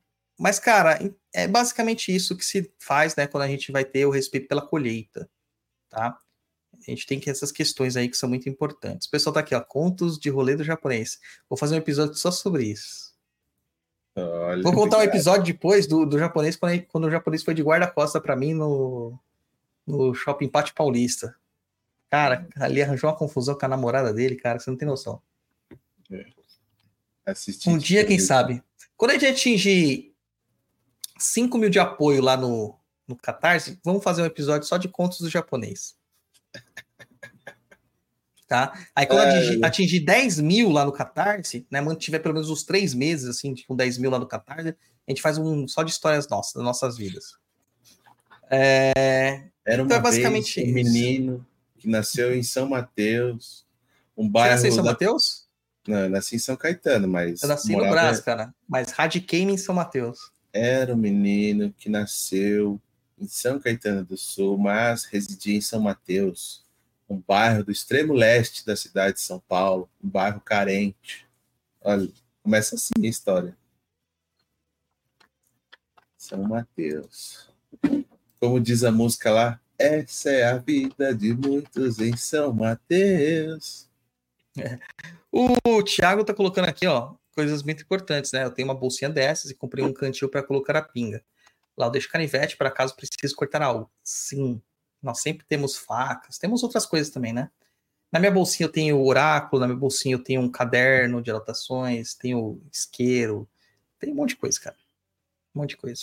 Mas, 0.43 0.59
cara, 0.59 0.99
é 1.33 1.47
basicamente 1.47 2.13
isso 2.13 2.37
que 2.37 2.45
se 2.45 2.69
faz, 2.81 3.15
né, 3.15 3.29
quando 3.29 3.45
a 3.45 3.47
gente 3.47 3.71
vai 3.71 3.85
ter 3.85 4.05
o 4.07 4.11
respeito 4.11 4.49
pela 4.49 4.61
colheita, 4.61 5.31
tá? 5.89 6.19
A 6.75 6.91
gente 6.91 7.07
tem 7.07 7.21
que 7.21 7.31
essas 7.31 7.53
questões 7.53 7.97
aí 7.97 8.09
que 8.09 8.17
são 8.17 8.29
muito 8.29 8.49
importantes. 8.49 9.07
O 9.07 9.11
pessoal 9.13 9.33
tá 9.33 9.39
aqui, 9.39 9.55
ó, 9.55 9.61
contos 9.61 10.19
de 10.19 10.29
rolê 10.29 10.57
do 10.57 10.65
japonês. 10.65 11.21
Vou 11.49 11.57
fazer 11.57 11.77
um 11.77 11.79
episódio 11.79 12.17
só 12.17 12.33
sobre 12.33 12.65
isso. 12.65 13.15
Olha, 14.17 14.65
Vou 14.65 14.73
contar 14.73 14.99
um 14.99 15.03
episódio 15.03 15.45
depois 15.45 15.87
do, 15.87 16.05
do 16.05 16.19
japonês, 16.19 16.57
quando, 16.57 16.83
quando 16.87 17.05
o 17.05 17.11
japonês 17.11 17.45
foi 17.45 17.55
de 17.55 17.63
guarda-costa 17.63 18.21
pra 18.21 18.35
mim 18.35 18.53
no, 18.53 19.17
no 19.87 20.13
shopping 20.13 20.49
Pátio 20.49 20.75
Paulista. 20.75 21.37
Cara, 22.11 22.49
ali 22.57 22.83
arranjou 22.83 23.09
uma 23.09 23.17
confusão 23.17 23.57
com 23.57 23.65
a 23.65 23.69
namorada 23.69 24.13
dele, 24.13 24.35
cara, 24.35 24.59
você 24.59 24.69
não 24.69 24.77
tem 24.77 24.89
noção. 24.89 25.23
Assisti 27.25 27.71
Um 27.71 27.79
dia, 27.79 28.05
quem 28.05 28.19
sabe. 28.19 28.61
Quando 28.97 29.13
a 29.13 29.15
gente 29.15 29.27
atingir 29.27 30.12
5 31.19 31.57
mil 31.59 31.71
de 31.71 31.79
apoio 31.79 32.21
lá 32.23 32.37
no, 32.37 32.77
no 33.07 33.17
Catarse, 33.17 33.79
vamos 33.85 34.03
fazer 34.03 34.23
um 34.23 34.27
episódio 34.27 34.67
só 34.67 34.77
de 34.77 34.89
contos 34.89 35.19
do 35.21 35.29
japonês. 35.31 35.95
Tá? 38.49 38.71
Aí 38.95 39.07
quando 39.07 39.21
Ai, 39.21 39.39
atingir, 39.39 39.65
atingir 39.65 40.01
10 40.01 40.41
mil 40.41 40.71
lá 40.71 40.85
no 40.85 40.93
Catarse, 40.93 41.67
né? 41.71 41.81
Mantiver 41.81 42.21
pelo 42.23 42.35
menos 42.35 42.51
uns 42.51 42.63
três 42.63 42.93
meses, 42.93 43.27
assim, 43.27 43.55
com 43.67 43.75
10 43.75 43.97
mil 43.97 44.11
lá 44.11 44.19
no 44.19 44.27
Catarse, 44.27 44.69
a 44.69 45.11
gente 45.11 45.23
faz 45.23 45.39
um 45.39 45.67
só 45.67 45.83
de 45.83 45.91
histórias 45.91 46.29
nossas, 46.29 46.53
das 46.53 46.63
nossas 46.63 46.99
vidas. 46.99 47.37
É, 48.51 49.45
Era 49.65 49.83
Então 49.83 49.97
é 49.97 50.01
basicamente 50.01 50.61
um 50.61 50.65
isso. 50.65 50.75
menino 50.75 51.47
que 51.79 51.89
nasceu 51.89 52.35
em 52.37 52.43
São 52.43 52.69
Mateus, 52.69 53.65
um 54.15 54.25
Você 54.25 54.31
bairro. 54.33 54.51
nasceu 54.55 54.69
em 54.69 54.75
São 54.75 54.85
da- 54.85 54.91
Mateus? 54.91 55.49
Não, 55.89 55.99
eu 56.01 56.11
nasci 56.11 56.37
em 56.37 56.39
São 56.39 56.55
Caetano, 56.55 57.09
mas 57.09 57.43
Eu 57.43 57.49
nasci 57.49 57.69
no 57.73 57.79
morava- 57.79 57.95
Brás, 57.95 58.21
cara. 58.21 58.55
Mas 58.69 58.93
radiquei 58.93 59.41
em 59.41 59.57
São 59.57 59.75
Mateus. 59.75 60.31
Era 60.53 60.95
um 60.95 60.99
menino 60.99 61.73
que 61.73 61.89
nasceu 61.89 62.81
em 63.19 63.27
São 63.27 63.59
Caetano 63.59 64.05
do 64.05 64.17
Sul, 64.17 64.59
mas 64.59 65.05
residia 65.05 65.57
em 65.57 65.61
São 65.61 65.81
Mateus, 65.81 66.65
um 67.09 67.23
bairro 67.27 67.65
do 67.65 67.71
extremo 67.73 68.13
leste 68.13 68.67
da 68.67 68.77
cidade 68.77 69.15
de 69.15 69.21
São 69.21 69.41
Paulo, 69.41 69.89
um 70.03 70.09
bairro 70.09 70.41
carente. 70.41 71.27
Olha, 71.81 72.09
começa 72.43 72.75
assim 72.75 72.93
a 73.03 73.09
história. 73.09 73.57
São 76.17 76.43
Mateus. 76.43 77.49
Como 78.39 78.61
diz 78.61 78.85
a 78.85 78.93
música 78.93 79.31
lá, 79.31 79.61
essa 79.79 80.31
é 80.31 80.45
a 80.45 80.59
vida 80.59 81.15
de 81.15 81.35
muitos 81.35 81.99
em 81.99 82.17
São 82.17 82.53
Mateus. 82.53 83.89
O 85.35 85.83
Thiago 85.83 86.27
tá 86.27 86.35
colocando 86.35 86.69
aqui, 86.69 86.87
ó, 86.87 87.15
coisas 87.35 87.63
muito 87.63 87.83
importantes, 87.83 88.33
né? 88.33 88.45
Eu 88.45 88.51
tenho 88.51 88.69
uma 88.69 88.75
bolsinha 88.75 89.11
dessas 89.11 89.51
e 89.51 89.55
comprei 89.55 89.85
um 89.85 89.93
cantil 89.93 90.29
para 90.29 90.43
colocar 90.43 90.77
a 90.77 90.83
pinga. 90.83 91.23
Lá 91.77 91.87
eu 91.87 91.91
deixo 91.91 92.11
canivete 92.11 92.57
para 92.57 92.71
caso 92.71 92.95
precise 92.95 93.35
cortar 93.35 93.63
algo. 93.63 93.91
Sim, 94.03 94.61
nós 95.03 95.21
sempre 95.21 95.45
temos 95.49 95.77
facas, 95.77 96.39
temos 96.39 96.63
outras 96.63 96.87
coisas 96.87 97.11
também, 97.11 97.33
né? 97.33 97.51
Na 98.11 98.21
minha 98.21 98.31
bolsinha 98.31 98.67
eu 98.67 98.73
tenho 98.73 99.03
oráculo, 99.03 99.61
na 99.61 99.67
minha 99.67 99.79
bolsinha 99.79 100.15
eu 100.15 100.23
tenho 100.23 100.43
um 100.43 100.51
caderno 100.51 101.23
de 101.23 101.31
anotações, 101.31 102.15
tenho 102.15 102.61
isqueiro, 102.71 103.49
tem 103.99 104.13
um 104.13 104.17
monte 104.17 104.31
de 104.31 104.37
coisa, 104.37 104.61
cara. 104.61 104.77
Um 105.55 105.61
monte 105.61 105.71
de 105.71 105.77
coisa. 105.79 106.03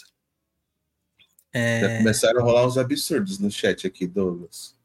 Já 1.54 1.98
começaram 1.98 2.42
a 2.42 2.44
rolar 2.44 2.66
uns 2.66 2.78
absurdos 2.78 3.40
no 3.40 3.52
chat 3.52 3.86
aqui, 3.86 4.08
Douglas. 4.08 4.76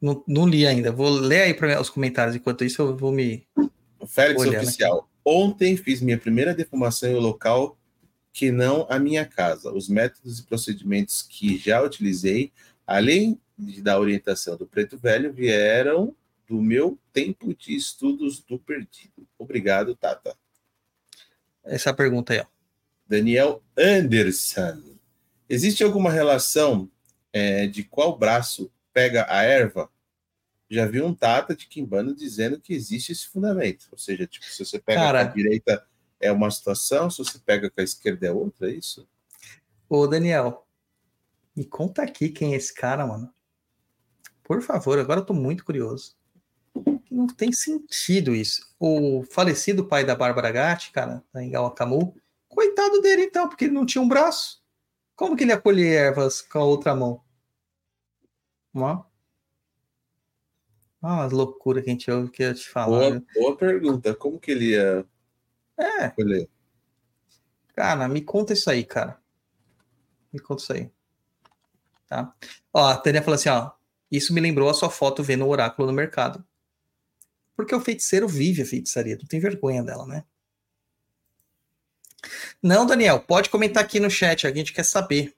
Não, 0.00 0.24
não 0.26 0.48
li 0.48 0.66
ainda. 0.66 0.90
Vou 0.90 1.10
ler 1.10 1.42
aí 1.42 1.54
para 1.54 1.80
os 1.80 1.90
comentários. 1.90 2.34
Enquanto 2.34 2.64
isso, 2.64 2.80
eu 2.80 2.96
vou 2.96 3.12
me. 3.12 3.46
O 3.98 4.06
Félix 4.06 4.40
Olhando 4.40 4.62
Oficial. 4.64 5.09
Ontem 5.24 5.76
fiz 5.76 6.00
minha 6.00 6.18
primeira 6.18 6.54
defumação 6.54 7.10
em 7.10 7.14
um 7.14 7.20
local 7.20 7.78
que 8.32 8.50
não 8.50 8.86
a 8.88 8.98
minha 8.98 9.24
casa. 9.24 9.72
Os 9.72 9.88
métodos 9.88 10.38
e 10.38 10.44
procedimentos 10.44 11.22
que 11.22 11.58
já 11.58 11.82
utilizei, 11.82 12.52
além 12.86 13.40
de, 13.58 13.82
da 13.82 13.98
orientação 13.98 14.56
do 14.56 14.66
Preto 14.66 14.96
Velho, 14.98 15.32
vieram 15.32 16.14
do 16.48 16.60
meu 16.60 16.98
tempo 17.12 17.54
de 17.54 17.76
estudos 17.76 18.40
do 18.40 18.58
perdido. 18.58 19.26
Obrigado, 19.38 19.94
Tata. 19.94 20.36
Essa 21.64 21.92
pergunta 21.92 22.32
aí, 22.32 22.40
ó. 22.40 22.46
Daniel 23.06 23.62
Anderson. 23.76 24.82
Existe 25.48 25.82
alguma 25.82 26.10
relação 26.10 26.88
é, 27.32 27.66
de 27.66 27.82
qual 27.82 28.16
braço 28.16 28.70
pega 28.92 29.26
a 29.28 29.42
erva? 29.42 29.90
Já 30.70 30.86
vi 30.86 31.02
um 31.02 31.12
Tata 31.12 31.56
de 31.56 31.66
Kimbano 31.66 32.14
dizendo 32.14 32.60
que 32.60 32.72
existe 32.72 33.10
esse 33.10 33.26
fundamento. 33.26 33.88
Ou 33.90 33.98
seja, 33.98 34.26
tipo, 34.26 34.46
se 34.46 34.64
você 34.64 34.78
pega 34.78 35.00
Cara. 35.00 35.24
com 35.24 35.32
a 35.32 35.34
direita 35.34 35.84
é 36.20 36.30
uma 36.30 36.50
situação, 36.50 37.10
se 37.10 37.18
você 37.18 37.38
pega 37.38 37.68
com 37.68 37.80
a 37.80 37.84
esquerda 37.84 38.28
é 38.28 38.32
outra, 38.32 38.70
é 38.70 38.74
isso? 38.74 39.08
Ô, 39.88 40.06
Daniel, 40.06 40.64
me 41.56 41.64
conta 41.64 42.02
aqui 42.02 42.28
quem 42.28 42.54
é 42.54 42.56
esse 42.56 42.72
cara, 42.72 43.04
mano. 43.04 43.32
Por 44.44 44.62
favor, 44.62 44.98
agora 44.98 45.20
eu 45.20 45.24
tô 45.24 45.34
muito 45.34 45.64
curioso. 45.64 46.16
Não 47.10 47.26
tem 47.26 47.52
sentido 47.52 48.34
isso. 48.34 48.72
O 48.78 49.24
falecido 49.24 49.84
pai 49.84 50.04
da 50.04 50.14
Bárbara 50.14 50.52
Gatti, 50.52 50.92
cara, 50.92 51.24
da 51.32 51.42
Engawa 51.42 51.74
Camu, 51.74 52.14
coitado 52.48 53.00
dele 53.00 53.24
então, 53.24 53.48
porque 53.48 53.64
ele 53.64 53.74
não 53.74 53.84
tinha 53.84 54.00
um 54.00 54.08
braço. 54.08 54.62
Como 55.16 55.36
que 55.36 55.42
ele 55.42 55.50
ia 55.50 55.60
colher 55.60 55.92
ervas 55.92 56.40
com 56.40 56.58
a 56.58 56.64
outra 56.64 56.94
mão? 56.94 57.22
Ó. 58.74 59.09
Ah, 61.02 61.24
as 61.24 61.32
loucuras 61.32 61.82
que 61.82 61.90
a 61.90 61.92
gente 61.92 62.10
ouve 62.10 62.30
que 62.30 62.42
eu 62.42 62.54
te 62.54 62.68
falar. 62.68 63.10
Boa, 63.10 63.22
boa 63.34 63.56
pergunta. 63.56 64.14
Como 64.14 64.38
que 64.38 64.50
ele 64.50 64.70
ia 64.72 65.06
É, 65.78 66.06
escolher? 66.06 66.48
Cara, 67.74 68.06
me 68.08 68.20
conta 68.20 68.52
isso 68.52 68.68
aí, 68.70 68.84
cara. 68.84 69.18
Me 70.32 70.38
conta 70.38 70.62
isso 70.62 70.72
aí. 70.72 70.90
Tá? 72.06 72.34
Ó, 72.72 72.86
a 72.86 72.96
Tânia 72.96 73.22
falou 73.22 73.36
assim, 73.36 73.48
ó. 73.48 73.70
Isso 74.10 74.34
me 74.34 74.40
lembrou 74.40 74.68
a 74.68 74.74
sua 74.74 74.90
foto 74.90 75.22
vendo 75.22 75.44
o 75.46 75.48
oráculo 75.48 75.88
no 75.88 75.94
mercado. 75.94 76.44
Porque 77.56 77.74
o 77.74 77.80
feiticeiro 77.80 78.28
vive 78.28 78.62
a 78.62 78.66
feitiçaria. 78.66 79.16
Não 79.16 79.26
tem 79.26 79.40
vergonha 79.40 79.82
dela, 79.82 80.06
né? 80.06 80.24
Não, 82.62 82.84
Daniel, 82.84 83.20
pode 83.20 83.48
comentar 83.48 83.82
aqui 83.82 84.00
no 84.00 84.10
chat. 84.10 84.46
A 84.46 84.52
gente 84.52 84.72
quer 84.72 84.84
saber. 84.84 85.34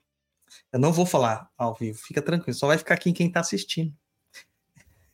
Eu 0.73 0.81
não 0.81 0.93
vou 0.93 1.05
falar 1.07 1.51
ao 1.57 1.75
vivo. 1.75 1.99
Fica 1.99 2.23
tranquilo. 2.23 2.55
Só 2.55 2.67
vai 2.67 2.79
ficar 2.79 2.95
aqui 2.95 3.13
quem 3.13 3.31
tá 3.31 3.41
assistindo. 3.41 3.95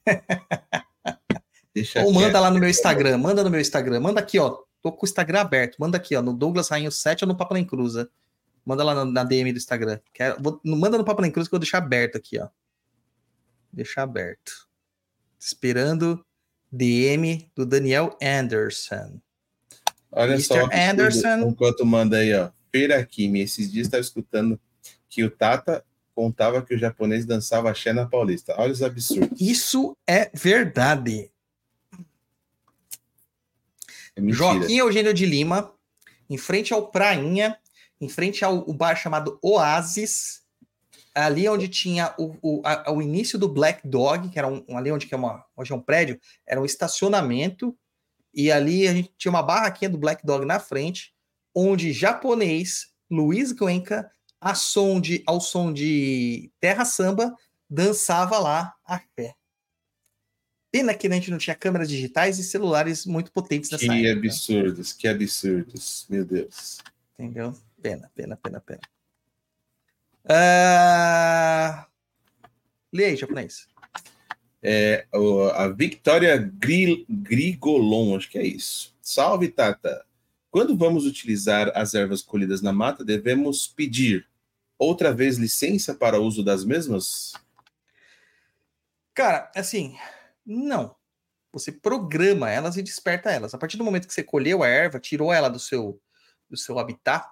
Deixa 1.74 2.02
Ou 2.02 2.12
manda 2.12 2.30
quieto. 2.30 2.42
lá 2.42 2.50
no 2.50 2.58
meu 2.58 2.68
Instagram. 2.68 3.18
Manda 3.18 3.44
no 3.44 3.50
meu 3.50 3.60
Instagram. 3.60 4.00
Manda 4.00 4.20
aqui, 4.20 4.38
ó. 4.38 4.58
Tô 4.82 4.92
com 4.92 5.04
o 5.04 5.08
Instagram 5.08 5.40
aberto. 5.40 5.76
Manda 5.78 5.96
aqui, 5.96 6.16
ó. 6.16 6.22
No 6.22 6.32
Douglas 6.32 6.68
Rainho 6.68 6.90
7 6.90 7.24
ou 7.24 7.28
no 7.28 7.36
Papa 7.36 7.62
Cruza. 7.64 8.10
Manda 8.64 8.84
lá 8.84 8.94
na, 8.94 9.04
na 9.04 9.24
DM 9.24 9.52
do 9.52 9.58
Instagram. 9.58 9.98
Quero, 10.12 10.42
vou- 10.42 10.60
manda 10.64 10.98
no 10.98 11.04
Papa 11.04 11.22
Cruz 11.30 11.48
que 11.48 11.54
eu 11.54 11.58
vou 11.58 11.60
deixar 11.60 11.78
aberto 11.78 12.16
aqui, 12.16 12.38
ó. 12.38 12.48
Deixar 13.72 14.02
aberto. 14.02 14.68
Esperando 15.38 16.24
DM 16.70 17.50
do 17.54 17.64
Daniel 17.64 18.16
Anderson. 18.22 19.20
Olha 20.10 20.32
Mr. 20.34 20.42
só. 20.44 20.68
Anderson. 20.72 21.48
Enquanto 21.48 21.86
manda 21.86 22.18
aí, 22.18 22.34
ó. 22.34 22.50
Kimi. 23.08 23.40
Esses 23.40 23.70
dias 23.70 23.86
estava 23.86 24.00
escutando 24.00 24.60
que 25.08 25.24
o 25.24 25.30
Tata 25.30 25.84
contava 26.18 26.60
que 26.62 26.74
o 26.74 26.78
japonês 26.78 27.24
dançava 27.24 27.70
axé 27.70 27.92
na 27.92 28.04
Paulista. 28.04 28.52
Olha 28.58 28.72
os 28.72 28.82
absurdos. 28.82 29.40
Isso 29.40 29.96
é 30.04 30.28
verdade. 30.34 31.30
É. 34.16 34.22
Joaquim 34.32 34.78
Eugênio 34.78 35.14
de 35.14 35.24
Lima, 35.24 35.72
em 36.28 36.36
frente 36.36 36.74
ao 36.74 36.90
Prainha, 36.90 37.56
em 38.00 38.08
frente 38.08 38.44
ao 38.44 38.64
bar 38.72 38.96
chamado 38.96 39.38
Oasis, 39.40 40.42
ali 41.14 41.48
onde 41.48 41.68
tinha 41.68 42.12
o, 42.18 42.34
o, 42.42 42.62
a- 42.64 42.90
o 42.90 43.00
início 43.00 43.38
do 43.38 43.48
Black 43.48 43.86
Dog, 43.86 44.28
que 44.28 44.40
era 44.40 44.48
um, 44.48 44.64
ali 44.76 44.90
onde 44.90 45.06
que 45.06 45.14
é 45.14 45.16
uma, 45.16 45.44
hoje 45.56 45.72
é 45.72 45.76
um 45.76 45.80
prédio, 45.80 46.20
era 46.44 46.60
um 46.60 46.64
estacionamento, 46.64 47.78
e 48.34 48.50
ali 48.50 48.88
a 48.88 48.92
gente 48.92 49.12
tinha 49.16 49.30
uma 49.30 49.42
barraquinha 49.42 49.88
do 49.88 49.98
Black 49.98 50.26
Dog 50.26 50.44
na 50.44 50.58
frente, 50.58 51.14
onde 51.54 51.92
japonês 51.92 52.88
Luiz 53.08 53.52
Guenca, 53.52 54.10
a 54.40 54.54
som 54.54 55.00
de, 55.00 55.22
ao 55.26 55.40
som 55.40 55.72
de 55.72 56.50
Terra 56.60 56.84
Samba, 56.84 57.34
dançava 57.68 58.38
lá 58.38 58.74
a 58.84 59.00
pé. 59.14 59.34
Pena 60.70 60.94
que 60.94 61.06
a 61.06 61.10
gente 61.10 61.30
não 61.30 61.38
tinha 61.38 61.56
câmeras 61.56 61.88
digitais 61.88 62.38
e 62.38 62.44
celulares 62.44 63.06
muito 63.06 63.32
potentes 63.32 63.70
nessa 63.70 63.86
Que 63.86 64.06
época. 64.06 64.26
absurdos, 64.26 64.92
que 64.92 65.08
absurdos. 65.08 66.06
Meu 66.10 66.24
Deus. 66.24 66.78
Entendeu? 67.18 67.54
Pena, 67.82 68.10
pena, 68.14 68.36
pena, 68.36 68.60
pena. 68.60 68.80
Lê 72.92 73.06
aí, 73.06 73.16
japonês. 73.16 73.66
É, 74.62 75.06
a 75.54 75.68
Victoria 75.68 76.36
Gri- 76.36 77.06
Grigolon, 77.08 78.16
acho 78.16 78.28
que 78.30 78.38
é 78.38 78.44
isso. 78.46 78.94
Salve, 79.00 79.48
Tata. 79.48 80.04
Quando 80.50 80.76
vamos 80.76 81.04
utilizar 81.04 81.70
as 81.74 81.94
ervas 81.94 82.22
colhidas 82.22 82.62
na 82.62 82.72
mata, 82.72 83.04
devemos 83.04 83.66
pedir 83.66 84.26
outra 84.78 85.12
vez 85.12 85.36
licença 85.36 85.94
para 85.94 86.20
uso 86.20 86.42
das 86.42 86.64
mesmas? 86.64 87.32
Cara, 89.12 89.50
assim, 89.54 89.96
não. 90.46 90.96
Você 91.52 91.72
programa 91.72 92.50
elas 92.50 92.76
e 92.76 92.82
desperta 92.82 93.30
elas. 93.30 93.52
A 93.52 93.58
partir 93.58 93.76
do 93.76 93.84
momento 93.84 94.06
que 94.06 94.14
você 94.14 94.22
colheu 94.22 94.62
a 94.62 94.68
erva, 94.68 95.00
tirou 95.00 95.32
ela 95.32 95.48
do 95.48 95.58
seu, 95.58 96.00
do 96.48 96.56
seu 96.56 96.78
habitat, 96.78 97.28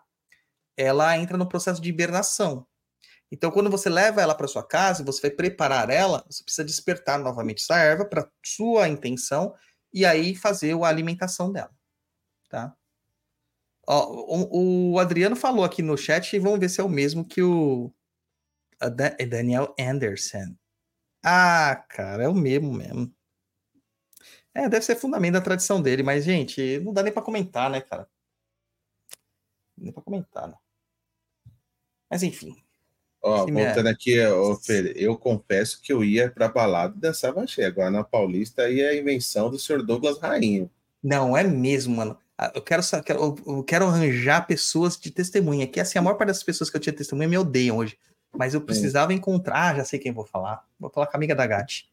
ela 0.77 1.17
entra 1.17 1.39
no 1.39 1.49
processo 1.49 1.81
de 1.81 1.89
hibernação. 1.89 2.67
Então, 3.31 3.51
quando 3.51 3.71
você 3.71 3.89
leva 3.89 4.21
ela 4.21 4.35
para 4.35 4.47
sua 4.47 4.63
casa, 4.63 5.03
você 5.05 5.23
vai 5.23 5.31
preparar 5.31 5.91
ela, 5.91 6.25
você 6.29 6.43
precisa 6.45 6.65
despertar 6.65 7.19
novamente 7.19 7.63
essa 7.63 7.79
erva 7.79 8.05
para 8.05 8.31
sua 8.45 8.89
intenção 8.89 9.55
e 9.93 10.05
aí 10.05 10.35
fazer 10.35 10.77
a 10.81 10.87
alimentação 10.87 11.51
dela, 11.51 11.75
tá? 12.49 12.77
Ó, 13.87 14.35
o, 14.35 14.93
o 14.93 14.99
Adriano 14.99 15.37
falou 15.37 15.65
aqui 15.65 15.81
no 15.81 15.97
chat 15.97 16.35
e 16.35 16.39
vamos 16.39 16.59
ver 16.59 16.69
se 16.69 16.81
é 16.81 16.85
o 16.85 16.89
mesmo 16.89 17.25
que 17.25 17.43
o 17.43 17.93
é 18.81 19.27
Daniel 19.27 19.75
Anderson. 19.79 20.57
Ah, 21.25 21.85
cara, 21.89 22.25
é 22.25 22.29
o 22.29 22.35
mesmo 22.35 22.73
mesmo. 22.73 23.13
É, 24.55 24.69
deve 24.69 24.85
ser 24.85 24.97
fundamento 24.97 25.35
da 25.35 25.41
tradição 25.41 25.83
dele, 25.83 26.03
mas, 26.03 26.25
gente, 26.25 26.81
não 26.81 26.93
dá 26.93 27.03
nem 27.03 27.13
pra 27.13 27.23
comentar, 27.23 27.71
né, 27.71 27.81
cara? 27.81 28.09
Nem 29.77 29.93
pra 29.93 30.03
comentar, 30.03 30.49
né? 30.49 30.55
Mas, 32.11 32.23
enfim. 32.23 32.57
Ó, 33.23 33.47
é. 33.49 33.53
voltando 33.53 33.89
aqui, 33.89 34.21
ó, 34.25 34.57
Pedro, 34.67 34.93
eu 34.97 35.17
confesso 35.19 35.83
que 35.83 35.93
eu 35.93 36.05
ia 36.05 36.31
pra 36.31 36.49
balada 36.49 36.97
e 36.97 37.01
dançava. 37.01 37.45
Agora 37.67 37.91
na 37.91 38.05
Paulista 38.05 38.63
aí 38.63 38.81
é 38.81 38.91
a 38.91 38.97
invenção 38.97 39.51
do 39.51 39.59
senhor 39.59 39.83
Douglas 39.85 40.19
Rainho. 40.19 40.71
Não, 41.03 41.37
é 41.37 41.43
mesmo, 41.43 41.97
mano. 41.97 42.19
Ah, 42.39 42.53
Eu 42.55 42.63
quero, 42.63 42.83
eu- 43.09 43.65
quero 43.65 43.87
arranjar 43.87 44.47
pessoas 44.47 44.97
de 44.99 45.11
testemunha. 45.11 45.67
Que 45.67 45.81
assim, 45.81 45.99
a 45.99 46.03
maior 46.03 46.17
parte 46.17 46.29
das 46.29 46.43
pessoas 46.43 46.69
que 46.69 46.77
eu 46.77 46.81
tinha 46.81 46.93
testemunha 46.93 47.29
me 47.29 47.39
odeiam 47.39 47.77
hoje. 47.79 47.99
Mas 48.37 48.53
eu 48.53 48.61
precisava 48.61 49.15
encontrar, 49.15 49.71
ah, 49.71 49.75
já 49.77 49.85
sei 49.85 49.99
quem 49.99 50.13
vou 50.13 50.27
falar. 50.27 50.63
Vou 50.79 50.91
falar 50.91 51.07
com 51.07 51.17
a 51.17 51.19
amiga 51.19 51.35
da 51.35 51.47
Gatti. 51.47 51.89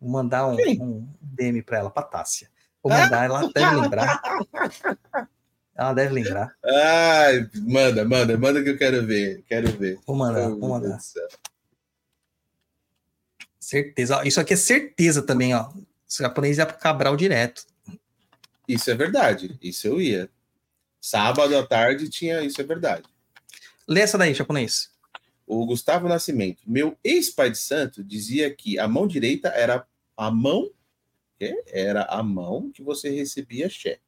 Vou 0.00 0.10
mandar 0.10 0.46
um, 0.48 0.56
um 0.80 1.08
DM 1.20 1.62
pra 1.62 1.78
ela, 1.78 1.90
pra 1.90 2.02
Tássia. 2.02 2.48
Vou 2.82 2.92
mandar, 2.92 3.24
ela 3.24 3.50
deve 3.52 3.76
lembrar. 3.76 4.20
Ela 5.78 5.92
deve 5.92 6.14
lembrar. 6.14 6.54
Ai, 6.64 7.50
manda, 7.54 8.02
manda, 8.02 8.38
manda 8.38 8.62
que 8.62 8.70
eu 8.70 8.78
quero 8.78 9.04
ver. 9.06 9.44
Quero 9.46 9.70
ver. 9.72 9.98
Vou 10.06 10.16
mandar, 10.16 10.48
Oh, 10.48 10.58
vou 10.58 10.68
mandar. 10.70 10.98
Certeza. 13.60 14.16
Ó, 14.18 14.22
Isso 14.22 14.40
aqui 14.40 14.54
é 14.54 14.56
certeza 14.56 15.20
também, 15.22 15.54
ó. 15.54 15.68
O 15.68 15.84
japonês 16.08 16.56
ia 16.58 16.64
pro 16.66 16.78
Cabral 16.78 17.14
direto. 17.16 17.66
Isso 18.66 18.90
é 18.90 18.94
verdade. 18.94 19.58
Isso 19.62 19.86
eu 19.86 20.00
ia. 20.00 20.30
Sábado 21.00 21.56
à 21.56 21.66
tarde 21.66 22.08
tinha. 22.08 22.42
Isso 22.42 22.60
é 22.60 22.64
verdade. 22.64 23.04
Lê 23.86 24.00
essa 24.00 24.18
daí, 24.18 24.34
japonês. 24.34 24.90
O 25.46 25.64
Gustavo 25.64 26.08
Nascimento, 26.08 26.62
meu 26.66 26.98
ex-pai 27.04 27.50
de 27.50 27.58
santo, 27.58 28.02
dizia 28.02 28.52
que 28.52 28.78
a 28.80 28.88
mão 28.88 29.06
direita 29.06 29.48
era 29.48 29.86
a 30.16 30.30
mão, 30.30 30.68
que 31.38 31.62
era 31.68 32.02
a 32.02 32.20
mão 32.20 32.70
que 32.72 32.82
você 32.82 33.10
recebia 33.10 33.68
cheque. 33.68 34.02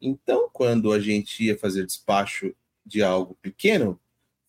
Então, 0.00 0.50
quando 0.52 0.92
a 0.92 0.98
gente 0.98 1.44
ia 1.44 1.56
fazer 1.56 1.86
despacho 1.86 2.52
de 2.84 3.02
algo 3.02 3.36
pequeno, 3.40 4.00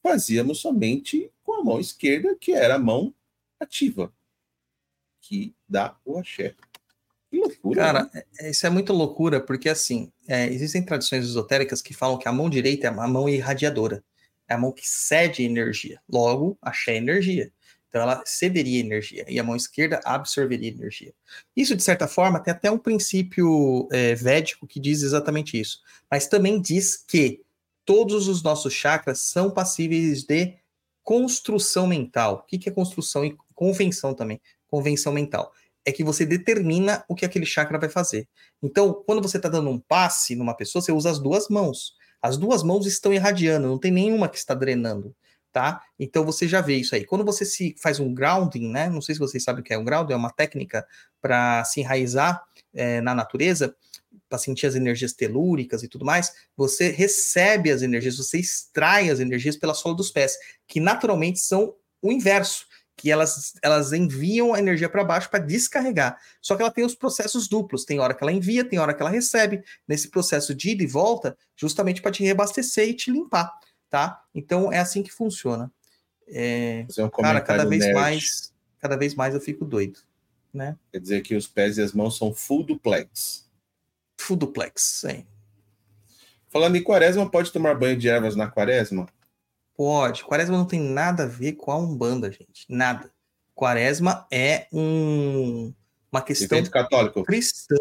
fazíamos 0.02 0.60
somente 0.60 1.32
com 1.44 1.54
a 1.54 1.64
mão 1.64 1.80
esquerda, 1.80 2.36
que 2.36 2.54
era 2.54 2.76
a 2.76 2.80
mão 2.80 3.14
ativa, 3.60 4.12
que 5.20 5.54
dá 5.70 5.96
o 6.04 6.18
axé. 6.18 6.56
Que 7.32 7.38
loucura. 7.38 7.82
Cara, 7.82 8.10
né? 8.14 8.24
é- 8.40 8.52
isso 8.52 8.68
é 8.68 8.70
muito 8.70 8.92
loucura, 8.92 9.40
porque 9.40 9.70
assim, 9.70 10.12
é, 10.28 10.48
existem 10.48 10.84
tradições 10.84 11.24
esotéricas 11.24 11.82
que 11.82 11.94
falam 11.94 12.18
que 12.20 12.28
a 12.28 12.34
mão 12.34 12.50
direita 12.50 12.88
é 12.88 12.90
a 12.90 13.08
mão 13.08 13.30
irradiadora. 13.30 14.04
É 14.50 14.54
a 14.54 14.58
mão 14.58 14.74
que 14.74 14.86
cede 14.86 15.44
energia. 15.44 16.02
Logo, 16.10 16.58
axé 16.62 16.96
é 16.96 16.98
energia. 16.98 17.52
Então 17.88 18.02
ela 18.02 18.22
cederia 18.26 18.80
energia. 18.80 19.26
E 19.30 19.40
a 19.40 19.44
mão 19.44 19.56
esquerda 19.56 20.02
absorveria 20.04 20.70
energia. 20.70 21.14
Isso, 21.56 21.76
de 21.76 21.84
certa 21.84 22.08
forma, 22.08 22.40
tem 22.40 22.54
até 22.54 22.70
um 22.70 22.78
princípio 22.78 23.88
é, 23.92 24.14
védico 24.14 24.68
que 24.68 24.80
diz 24.80 25.02
exatamente 25.02 25.60
isso. 25.60 25.80
Mas 26.10 26.28
também 26.28 26.62
diz 26.62 26.98
que 26.98 27.42
todos 27.86 28.28
os 28.28 28.44
nossos 28.44 28.74
chakras 28.74 29.20
são 29.20 29.50
passíveis 29.50 30.24
de 30.24 30.54
construção 31.04 31.88
mental. 31.88 32.36
O 32.36 32.48
que 32.48 32.58
que 32.58 32.70
é 32.70 32.72
construção 32.72 33.26
e 33.26 33.38
convenção 33.56 34.14
também? 34.14 34.40
Convenção 34.68 35.12
mental. 35.12 35.54
É 35.86 35.92
que 35.92 36.04
você 36.04 36.26
determina 36.26 37.04
o 37.08 37.16
que 37.16 37.26
aquele 37.26 37.46
chakra 37.46 37.80
vai 37.80 37.90
fazer. 37.90 38.28
Então, 38.62 39.04
quando 39.06 39.22
você 39.22 39.38
está 39.38 39.50
dando 39.50 39.70
um 39.70 39.80
passe 39.80 40.36
numa 40.36 40.56
pessoa, 40.56 40.82
você 40.82 40.92
usa 40.92 41.10
as 41.10 41.20
duas 41.20 41.50
mãos. 41.50 41.96
As 42.22 42.38
duas 42.38 42.62
mãos 42.62 42.86
estão 42.86 43.12
irradiando, 43.12 43.68
não 43.68 43.80
tem 43.80 43.92
nenhuma 43.92 44.30
que 44.30 44.38
está 44.38 44.54
drenando, 44.54 45.16
tá? 45.52 45.82
Então 46.00 46.24
você 46.24 46.48
já 46.48 46.62
vê 46.62 46.76
isso 46.76 46.94
aí. 46.94 47.04
Quando 47.04 47.26
você 47.26 47.44
se 47.44 47.76
faz 47.82 48.00
um 48.00 48.14
grounding, 48.14 48.70
né? 48.70 48.90
Não 48.90 49.02
sei 49.02 49.16
se 49.16 49.20
vocês 49.20 49.44
sabem 49.44 49.62
o 49.62 49.64
que 49.64 49.74
é 49.74 49.78
um 49.78 49.84
grounding, 49.84 50.14
é 50.14 50.16
uma 50.16 50.30
técnica 50.30 50.86
para 51.20 51.64
se 51.66 51.80
enraizar 51.82 52.44
eh, 52.74 53.02
na 53.02 53.16
natureza, 53.16 53.76
para 54.30 54.38
sentir 54.38 54.68
as 54.68 54.76
energias 54.76 55.14
telúricas 55.14 55.82
e 55.82 55.88
tudo 55.88 56.06
mais. 56.06 56.32
Você 56.56 56.90
recebe 56.90 57.72
as 57.72 57.82
energias, 57.82 58.18
você 58.18 58.38
extrai 58.38 59.10
as 59.10 59.20
energias 59.20 59.58
pela 59.58 59.74
sola 59.74 59.96
dos 59.96 60.12
pés, 60.12 60.38
que 60.68 60.80
naturalmente 60.80 61.40
são 61.40 61.74
o 62.02 62.12
inverso 62.12 62.66
que 63.02 63.10
elas, 63.10 63.56
elas 63.64 63.92
enviam 63.94 64.54
a 64.54 64.60
energia 64.60 64.88
para 64.88 65.04
baixo 65.04 65.28
para 65.28 65.40
descarregar. 65.40 66.20
Só 66.40 66.56
que 66.56 66.62
ela 66.62 66.70
tem 66.70 66.86
os 66.86 66.94
processos 66.94 67.48
duplos. 67.48 67.84
Tem 67.84 68.00
hora 68.00 68.14
que 68.14 68.24
ela 68.24 68.32
envia, 68.32 68.64
tem 68.64 68.78
hora 68.78 68.94
que 68.94 69.02
ela 69.02 69.10
recebe. 69.10 69.64
Nesse 69.88 70.10
processo 70.10 70.54
de 70.54 70.70
ida 70.70 70.84
e 70.84 70.88
volta, 70.88 71.36
justamente 71.56 72.00
para 72.00 72.12
te 72.12 72.24
reabastecer 72.24 72.88
e 72.88 72.94
te 72.94 73.10
limpar, 73.10 73.52
tá? 73.90 74.24
Então 74.36 74.72
é 74.72 74.78
assim 74.78 75.02
que 75.02 75.12
funciona. 75.12 75.72
É, 76.28 76.86
um 77.00 77.10
cara, 77.10 77.42
cada 77.42 77.66
vez 77.66 77.84
nerd. 77.84 77.96
mais, 77.96 78.54
cada 78.80 78.96
vez 78.96 79.16
mais 79.16 79.34
eu 79.34 79.42
fico 79.42 79.66
doido, 79.66 80.00
né? 80.54 80.78
Quer 80.92 81.00
dizer 81.00 81.22
que 81.22 81.36
os 81.36 81.48
pés 81.48 81.80
e 81.80 81.82
as 81.82 81.92
mãos 81.92 82.18
são 82.18 82.32
full 82.32 82.64
duplex. 82.64 83.50
Full 84.18 84.38
duplex, 84.38 85.04
hein? 85.06 85.26
Falando 86.50 86.76
em 86.76 86.84
quaresma, 86.84 87.28
pode 87.28 87.52
tomar 87.52 87.74
banho 87.74 87.98
de 87.98 88.08
ervas 88.08 88.36
na 88.36 88.48
quaresma? 88.48 89.08
Pode. 89.76 90.24
Quaresma 90.24 90.58
não 90.58 90.66
tem 90.66 90.80
nada 90.80 91.24
a 91.24 91.28
ver 91.28 91.54
com 91.54 91.72
a 91.72 91.78
Umbanda, 91.78 92.32
gente. 92.32 92.66
Nada. 92.70 93.12
Quaresma 93.56 94.28
é 94.32 94.68
um, 94.72 95.74
uma 96.12 96.22
questão 96.22 96.58
Evento 96.58 96.72
católico. 96.72 97.24
cristã. 97.24 97.76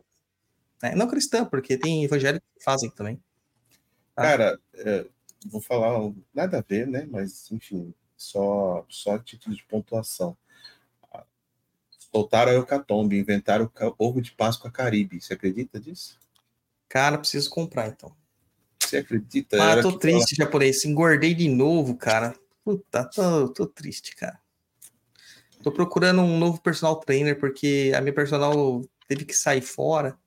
né? 0.83 0.95
Não 0.95 1.09
cristã, 1.09 1.45
porque 1.45 1.77
tem 1.77 2.05
evangélicos 2.05 2.49
que 2.57 2.65
fazem 2.65 2.91
também. 2.91 3.23
Ah. 4.17 4.23
Cara, 4.23 4.61
é, 4.75 5.07
vou 5.47 5.61
falar 5.61 6.13
nada 6.35 6.59
a 6.59 6.63
ver, 6.63 6.87
né? 6.87 7.07
Mas, 7.11 7.51
enfim, 7.51 7.95
só, 8.17 8.85
só 8.89 9.19
título 9.19 9.55
de 9.55 9.65
pontuação. 9.65 10.37
Soltaram 12.13 12.51
a 12.51 12.55
Eucatombe, 12.55 13.19
inventaram 13.19 13.67
o 13.67 13.95
ovo 13.97 14.21
de 14.21 14.33
Páscoa 14.33 14.71
Caribe. 14.71 15.21
Você 15.21 15.35
acredita 15.35 15.79
disso? 15.79 16.19
Cara, 16.89 17.17
preciso 17.17 17.49
comprar 17.49 17.89
então. 17.89 18.15
Você 18.91 18.97
acredita? 18.97 19.63
Ah, 19.63 19.71
Era 19.71 19.83
tô 19.83 19.93
triste, 19.93 20.35
japonês. 20.35 20.85
Engordei 20.85 21.33
de 21.33 21.49
novo, 21.49 21.97
cara. 21.97 22.35
Puta, 22.65 23.05
tô, 23.05 23.49
tô 23.49 23.67
triste, 23.67 24.17
cara. 24.17 24.39
Tô 25.63 25.71
procurando 25.71 26.23
um 26.23 26.39
novo 26.39 26.61
personal 26.61 26.97
trainer, 26.97 27.39
porque 27.39 27.93
a 27.95 28.01
minha 28.01 28.13
personal 28.13 28.83
teve 29.07 29.25
que 29.25 29.37
sair 29.37 29.61
fora. 29.61 30.19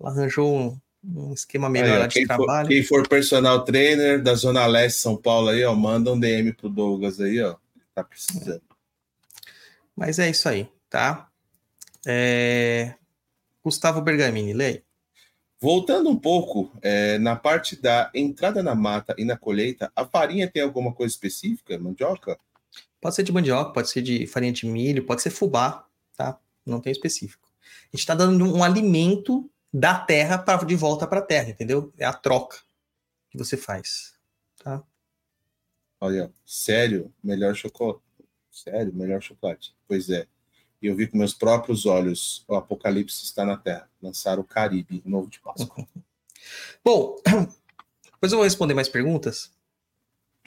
Ela 0.00 0.10
arranjou 0.10 0.56
um, 0.56 0.80
um 1.04 1.34
esquema 1.34 1.66
Aí, 1.66 1.72
melhor 1.72 1.98
lá 1.98 2.06
de 2.06 2.14
quem, 2.14 2.26
for, 2.26 2.36
trabalho. 2.36 2.68
quem 2.68 2.82
for 2.82 3.06
personal 3.06 3.64
trainer 3.64 4.22
da 4.22 4.34
Zona 4.34 4.64
Leste 4.66 5.00
São 5.02 5.14
Paulo 5.16 5.50
aí, 5.50 5.62
ó, 5.64 5.74
manda 5.74 6.10
um 6.10 6.18
DM 6.18 6.54
pro 6.54 6.70
Douglas 6.70 7.20
aí, 7.20 7.42
ó. 7.42 7.56
Tá 7.94 8.02
precisando. 8.02 8.62
Mas 9.94 10.18
é 10.18 10.30
isso 10.30 10.48
aí, 10.48 10.68
tá? 10.88 11.28
É, 12.06 12.94
Gustavo 13.62 14.00
Bergamini, 14.00 14.54
leia. 14.54 14.85
Voltando 15.58 16.10
um 16.10 16.18
pouco, 16.18 16.70
é, 16.82 17.18
na 17.18 17.34
parte 17.34 17.80
da 17.80 18.10
entrada 18.14 18.62
na 18.62 18.74
mata 18.74 19.14
e 19.16 19.24
na 19.24 19.36
colheita, 19.36 19.90
a 19.96 20.04
farinha 20.04 20.50
tem 20.50 20.62
alguma 20.62 20.92
coisa 20.92 21.14
específica, 21.14 21.78
mandioca? 21.78 22.38
Pode 23.00 23.14
ser 23.14 23.22
de 23.22 23.32
mandioca, 23.32 23.72
pode 23.72 23.88
ser 23.88 24.02
de 24.02 24.26
farinha 24.26 24.52
de 24.52 24.66
milho, 24.66 25.06
pode 25.06 25.22
ser 25.22 25.30
fubá, 25.30 25.86
tá? 26.14 26.38
Não 26.64 26.80
tem 26.80 26.92
específico. 26.92 27.48
A 27.84 27.96
gente 27.96 28.00
está 28.00 28.14
dando 28.14 28.44
um 28.44 28.62
alimento 28.62 29.50
da 29.72 29.98
terra 29.98 30.38
para 30.38 30.64
de 30.64 30.76
volta 30.76 31.06
para 31.06 31.20
a 31.20 31.22
terra, 31.22 31.50
entendeu? 31.50 31.92
É 31.96 32.04
a 32.04 32.12
troca 32.12 32.58
que 33.30 33.38
você 33.38 33.56
faz. 33.56 34.14
Olha, 36.00 36.30
sério, 36.44 37.12
melhor 37.22 37.54
chocolate. 37.54 38.00
Sério, 38.50 38.92
melhor 38.94 39.22
chocolate. 39.22 39.74
Pois 39.86 40.10
é. 40.10 40.26
E 40.86 40.88
eu 40.88 40.94
vi 40.94 41.08
com 41.08 41.18
meus 41.18 41.34
próprios 41.34 41.84
olhos 41.84 42.44
o 42.46 42.54
Apocalipse 42.54 43.24
está 43.24 43.44
na 43.44 43.56
Terra. 43.56 43.90
Lançaram 44.00 44.42
o 44.42 44.44
Caribe, 44.44 45.02
novo 45.04 45.28
de 45.28 45.40
Páscoa. 45.40 45.84
Bom, 46.84 47.16
depois 48.14 48.30
eu 48.30 48.38
vou 48.38 48.44
responder 48.44 48.72
mais 48.72 48.88
perguntas. 48.88 49.52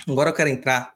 Agora 0.07 0.29
eu 0.29 0.33
quero 0.33 0.47
entrar 0.49 0.95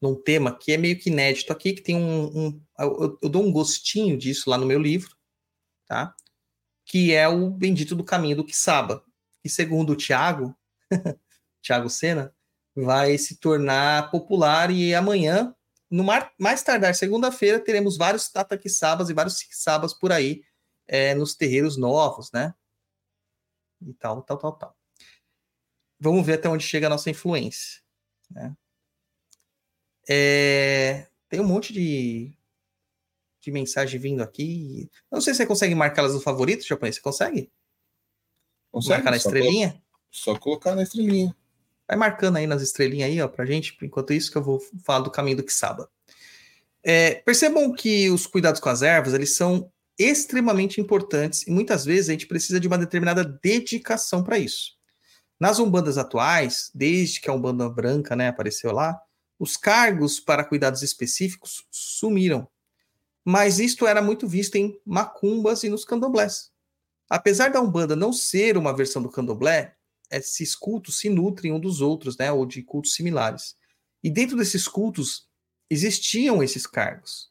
num 0.00 0.14
tema 0.14 0.56
que 0.56 0.72
é 0.72 0.78
meio 0.78 0.98
que 0.98 1.10
inédito 1.10 1.52
aqui, 1.52 1.74
que 1.74 1.82
tem 1.82 1.96
um. 1.96 2.46
um- 2.46 2.62
eu, 2.78 3.18
eu 3.20 3.28
dou 3.28 3.44
um 3.44 3.52
gostinho 3.52 4.16
disso 4.16 4.48
lá 4.48 4.56
no 4.56 4.64
meu 4.64 4.80
livro, 4.80 5.14
tá? 5.86 6.14
Que 6.86 7.12
é 7.12 7.28
o 7.28 7.50
Bendito 7.50 7.94
do 7.94 8.02
Caminho 8.02 8.36
do 8.36 8.44
Quiçaba. 8.44 9.04
E 9.44 9.50
segundo 9.50 9.90
o 9.90 9.96
Tiago, 9.96 10.56
Tiago 11.60 11.90
Sena, 11.90 12.34
vai 12.74 13.18
se 13.18 13.36
tornar 13.36 14.10
popular 14.10 14.70
e 14.70 14.94
amanhã, 14.94 15.54
no 15.92 16.02
mar- 16.02 16.32
mais 16.38 16.62
tardar 16.62 16.94
segunda-feira, 16.94 17.60
teremos 17.60 17.96
vários 17.96 18.28
Tata 18.28 18.56
Quiçabas 18.56 19.10
e 19.10 19.14
vários 19.14 19.42
Quiçabas 19.42 19.92
por 19.94 20.10
aí 20.10 20.42
é, 20.86 21.14
nos 21.14 21.34
terreiros 21.34 21.76
novos, 21.76 22.32
né? 22.32 22.54
e 23.84 23.92
tal, 23.94 24.22
tal, 24.22 24.38
tal, 24.38 24.52
tal. 24.52 24.76
Vamos 25.98 26.24
ver 26.24 26.34
até 26.34 26.48
onde 26.48 26.64
chega 26.64 26.86
a 26.86 26.90
nossa 26.90 27.10
influência. 27.10 27.82
Né? 28.30 28.56
É, 30.08 31.08
tem 31.28 31.40
um 31.40 31.44
monte 31.46 31.72
de, 31.72 32.32
de 33.40 33.50
mensagem 33.50 33.98
vindo 34.00 34.22
aqui. 34.22 34.88
Eu 35.10 35.16
não 35.16 35.20
sei 35.20 35.34
se 35.34 35.38
você 35.38 35.46
consegue 35.46 35.74
marcá-las 35.74 36.14
no 36.14 36.20
favorito, 36.20 36.64
japonês. 36.66 36.96
Você 36.96 37.02
consegue? 37.02 37.52
Consegue? 38.70 38.94
Marcar 39.02 39.10
na 39.10 39.16
estrelinha? 39.16 39.70
colo- 39.72 39.82
Só 40.10 40.38
colocar 40.38 40.74
na 40.74 40.82
estrelinha. 40.82 41.36
Vai 41.88 41.96
marcando 41.96 42.36
aí 42.36 42.46
nas 42.46 42.62
estrelinhas 42.62 43.10
aí, 43.10 43.20
ó, 43.20 43.28
pra 43.28 43.44
gente, 43.44 43.76
enquanto 43.82 44.12
isso 44.12 44.30
que 44.30 44.38
eu 44.38 44.42
vou 44.42 44.60
falar 44.84 45.00
do 45.00 45.10
caminho 45.10 45.38
do 45.38 45.42
Kisaba. 45.42 45.90
É, 46.82 47.16
percebam 47.16 47.72
que 47.72 48.10
os 48.10 48.26
cuidados 48.26 48.60
com 48.60 48.68
as 48.68 48.82
ervas, 48.82 49.14
eles 49.14 49.36
são 49.36 49.70
extremamente 49.98 50.80
importantes 50.80 51.46
e 51.46 51.50
muitas 51.50 51.84
vezes 51.84 52.08
a 52.08 52.12
gente 52.12 52.26
precisa 52.26 52.58
de 52.58 52.66
uma 52.66 52.78
determinada 52.78 53.24
dedicação 53.24 54.22
para 54.24 54.38
isso. 54.38 54.72
Nas 55.38 55.58
umbandas 55.58 55.98
atuais, 55.98 56.70
desde 56.74 57.20
que 57.20 57.28
a 57.28 57.32
umbanda 57.32 57.68
branca 57.68 58.16
né, 58.16 58.28
apareceu 58.28 58.72
lá, 58.72 59.00
os 59.38 59.56
cargos 59.56 60.20
para 60.20 60.44
cuidados 60.44 60.82
específicos 60.82 61.66
sumiram. 61.70 62.48
Mas 63.24 63.58
isto 63.58 63.86
era 63.86 64.00
muito 64.00 64.26
visto 64.26 64.56
em 64.56 64.80
macumbas 64.84 65.62
e 65.62 65.68
nos 65.68 65.84
candomblés. 65.84 66.50
Apesar 67.08 67.50
da 67.50 67.60
umbanda 67.60 67.94
não 67.94 68.12
ser 68.12 68.56
uma 68.56 68.74
versão 68.74 69.02
do 69.02 69.10
candomblé, 69.10 69.74
esses 70.12 70.54
cultos 70.54 70.98
se 70.98 71.08
nutrem 71.08 71.52
um 71.52 71.60
dos 71.60 71.80
outros, 71.80 72.16
né, 72.16 72.30
ou 72.30 72.46
de 72.46 72.62
cultos 72.62 72.94
similares. 72.94 73.56
E 74.02 74.10
dentro 74.10 74.36
desses 74.36 74.66
cultos 74.68 75.28
existiam 75.70 76.42
esses 76.42 76.66
cargos. 76.66 77.30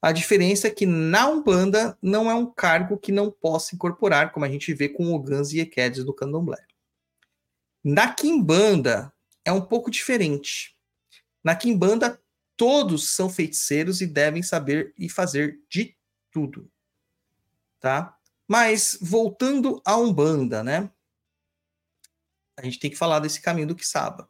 A 0.00 0.12
diferença 0.12 0.68
é 0.68 0.70
que 0.70 0.84
na 0.84 1.28
Umbanda 1.28 1.98
não 2.02 2.30
é 2.30 2.34
um 2.34 2.44
cargo 2.44 2.98
que 2.98 3.10
não 3.10 3.30
possa 3.30 3.74
incorporar, 3.74 4.32
como 4.32 4.44
a 4.44 4.48
gente 4.48 4.74
vê 4.74 4.88
com 4.88 5.12
Ogãs 5.14 5.52
e 5.52 5.60
Equedes 5.60 6.04
do 6.04 6.12
Candomblé. 6.12 6.62
Na 7.82 8.12
Quimbanda 8.12 9.12
é 9.44 9.52
um 9.52 9.62
pouco 9.62 9.90
diferente. 9.90 10.76
Na 11.42 11.56
Quimbanda, 11.56 12.20
todos 12.56 13.14
são 13.14 13.28
feiticeiros 13.30 14.00
e 14.00 14.06
devem 14.06 14.42
saber 14.42 14.94
e 14.98 15.08
fazer 15.08 15.58
de 15.70 15.96
tudo. 16.30 16.70
Tá? 17.80 18.16
Mas 18.46 18.98
voltando 19.00 19.80
à 19.84 19.96
Umbanda, 19.96 20.62
né? 20.62 20.90
A 22.56 22.62
gente 22.62 22.78
tem 22.78 22.90
que 22.90 22.96
falar 22.96 23.20
desse 23.20 23.40
caminho 23.40 23.66
do 23.66 23.74
Kisaba. 23.74 24.28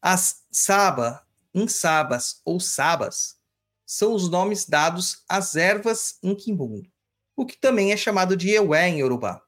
As 0.00 0.44
Saba 0.50 1.26
insabas 1.54 2.40
ou 2.44 2.60
sabas 2.60 3.36
são 3.86 4.14
os 4.14 4.28
nomes 4.28 4.66
dados 4.66 5.24
às 5.28 5.56
ervas 5.56 6.18
em 6.22 6.34
Quimbundo, 6.34 6.90
o 7.34 7.46
que 7.46 7.58
também 7.58 7.92
é 7.92 7.96
chamado 7.96 8.36
de 8.36 8.50
Ewé 8.50 8.88
em 8.88 9.00
Yorubá. 9.00 9.42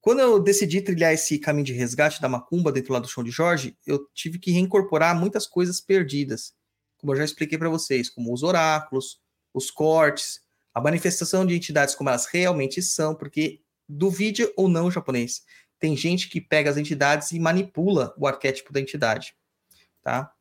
Quando 0.00 0.20
eu 0.20 0.40
decidi 0.40 0.80
trilhar 0.80 1.12
esse 1.12 1.38
caminho 1.38 1.66
de 1.66 1.72
resgate 1.72 2.20
da 2.20 2.28
macumba 2.28 2.72
dentro 2.72 2.92
lá 2.92 2.98
do 2.98 3.08
chão 3.08 3.22
de 3.22 3.30
Jorge, 3.30 3.76
eu 3.86 4.08
tive 4.14 4.38
que 4.38 4.50
reincorporar 4.50 5.18
muitas 5.18 5.46
coisas 5.46 5.80
perdidas, 5.80 6.54
como 6.98 7.12
eu 7.12 7.16
já 7.16 7.24
expliquei 7.24 7.58
para 7.58 7.68
vocês, 7.68 8.08
como 8.08 8.32
os 8.32 8.42
oráculos, 8.42 9.20
os 9.52 9.70
cortes, 9.70 10.40
a 10.74 10.80
manifestação 10.80 11.44
de 11.44 11.54
entidades 11.54 11.94
como 11.94 12.08
elas 12.10 12.26
realmente 12.26 12.80
são, 12.80 13.14
porque 13.14 13.60
duvide 13.88 14.50
ou 14.56 14.68
não 14.68 14.90
japonês, 14.90 15.42
tem 15.82 15.96
gente 15.96 16.28
que 16.28 16.40
pega 16.40 16.70
as 16.70 16.76
entidades 16.76 17.32
e 17.32 17.40
manipula 17.40 18.14
o 18.16 18.24
arquétipo 18.24 18.72
da 18.72 18.80
entidade, 18.80 19.34
tá? 20.00 20.32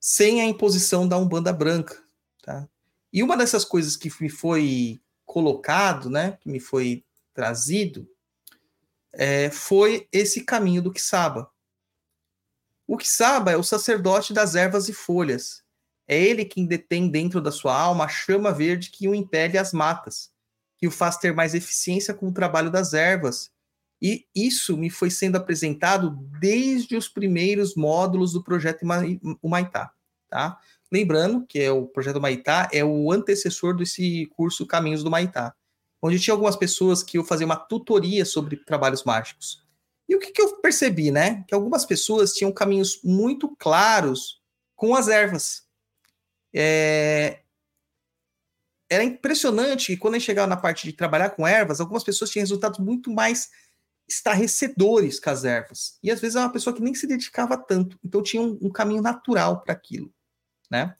sem 0.00 0.40
a 0.40 0.44
imposição 0.44 1.06
da 1.06 1.16
Umbanda 1.16 1.52
branca. 1.52 1.96
Tá? 2.42 2.68
E 3.12 3.22
uma 3.22 3.36
dessas 3.36 3.64
coisas 3.64 3.96
que 3.96 4.10
me 4.20 4.28
foi 4.28 5.00
colocado, 5.24 6.10
né, 6.10 6.36
que 6.40 6.48
me 6.48 6.58
foi 6.58 7.04
trazido, 7.32 8.10
é, 9.12 9.48
foi 9.48 10.08
esse 10.10 10.44
caminho 10.44 10.82
do 10.82 10.92
Kisaba. 10.92 11.48
O 12.84 12.96
Kisaba 12.96 13.52
é 13.52 13.56
o 13.56 13.62
sacerdote 13.62 14.32
das 14.32 14.56
ervas 14.56 14.88
e 14.88 14.92
folhas. 14.92 15.62
É 16.08 16.20
ele 16.20 16.44
quem 16.44 16.66
detém 16.66 17.08
dentro 17.08 17.40
da 17.40 17.52
sua 17.52 17.78
alma 17.78 18.06
a 18.06 18.08
chama 18.08 18.50
verde 18.50 18.90
que 18.90 19.06
o 19.06 19.14
impele 19.14 19.56
às 19.56 19.72
matas, 19.72 20.32
que 20.78 20.88
o 20.88 20.90
faz 20.90 21.16
ter 21.16 21.32
mais 21.32 21.54
eficiência 21.54 22.12
com 22.12 22.26
o 22.26 22.32
trabalho 22.32 22.72
das 22.72 22.92
ervas. 22.92 23.52
E 24.00 24.26
isso 24.34 24.76
me 24.76 24.90
foi 24.90 25.10
sendo 25.10 25.36
apresentado 25.36 26.10
desde 26.40 26.96
os 26.96 27.08
primeiros 27.08 27.74
módulos 27.74 28.32
do 28.32 28.42
projeto 28.42 28.82
Humaitá. 29.42 29.92
Tá? 30.28 30.58
Lembrando 30.90 31.44
que 31.46 31.58
é 31.58 31.70
o 31.70 31.86
projeto 31.86 32.20
Maitá 32.20 32.68
é 32.72 32.84
o 32.84 33.10
antecessor 33.10 33.76
desse 33.76 34.26
curso 34.36 34.66
Caminhos 34.66 35.02
do 35.02 35.10
Maitá, 35.10 35.54
onde 36.02 36.18
tinha 36.18 36.32
algumas 36.32 36.56
pessoas 36.56 37.02
que 37.02 37.18
eu 37.18 37.24
fazia 37.24 37.46
uma 37.46 37.56
tutoria 37.56 38.24
sobre 38.24 38.56
trabalhos 38.56 39.04
mágicos. 39.04 39.62
E 40.08 40.16
o 40.16 40.18
que, 40.18 40.30
que 40.30 40.40
eu 40.40 40.56
percebi, 40.56 41.10
né? 41.10 41.44
Que 41.46 41.54
algumas 41.54 41.84
pessoas 41.84 42.32
tinham 42.32 42.50
caminhos 42.50 43.00
muito 43.04 43.54
claros 43.58 44.40
com 44.74 44.94
as 44.94 45.08
ervas. 45.08 45.64
É... 46.54 47.40
Era 48.90 49.04
impressionante 49.04 49.92
que 49.92 49.98
quando 49.98 50.14
a 50.14 50.18
gente 50.18 50.26
chegava 50.26 50.46
na 50.46 50.56
parte 50.56 50.86
de 50.86 50.94
trabalhar 50.94 51.30
com 51.30 51.46
ervas, 51.46 51.78
algumas 51.78 52.02
pessoas 52.02 52.30
tinham 52.30 52.42
resultados 52.42 52.78
muito 52.78 53.10
mais 53.10 53.50
estarrecedores 54.08 55.20
com 55.20 55.30
as 55.30 55.44
ervas. 55.44 55.98
E 56.02 56.10
às 56.10 56.20
vezes 56.20 56.36
é 56.36 56.40
uma 56.40 56.52
pessoa 56.52 56.74
que 56.74 56.82
nem 56.82 56.94
se 56.94 57.06
dedicava 57.06 57.56
tanto. 57.56 57.98
Então 58.04 58.22
tinha 58.22 58.42
um, 58.42 58.58
um 58.62 58.70
caminho 58.70 59.02
natural 59.02 59.60
para 59.62 59.74
aquilo 59.74 60.12
né? 60.70 60.94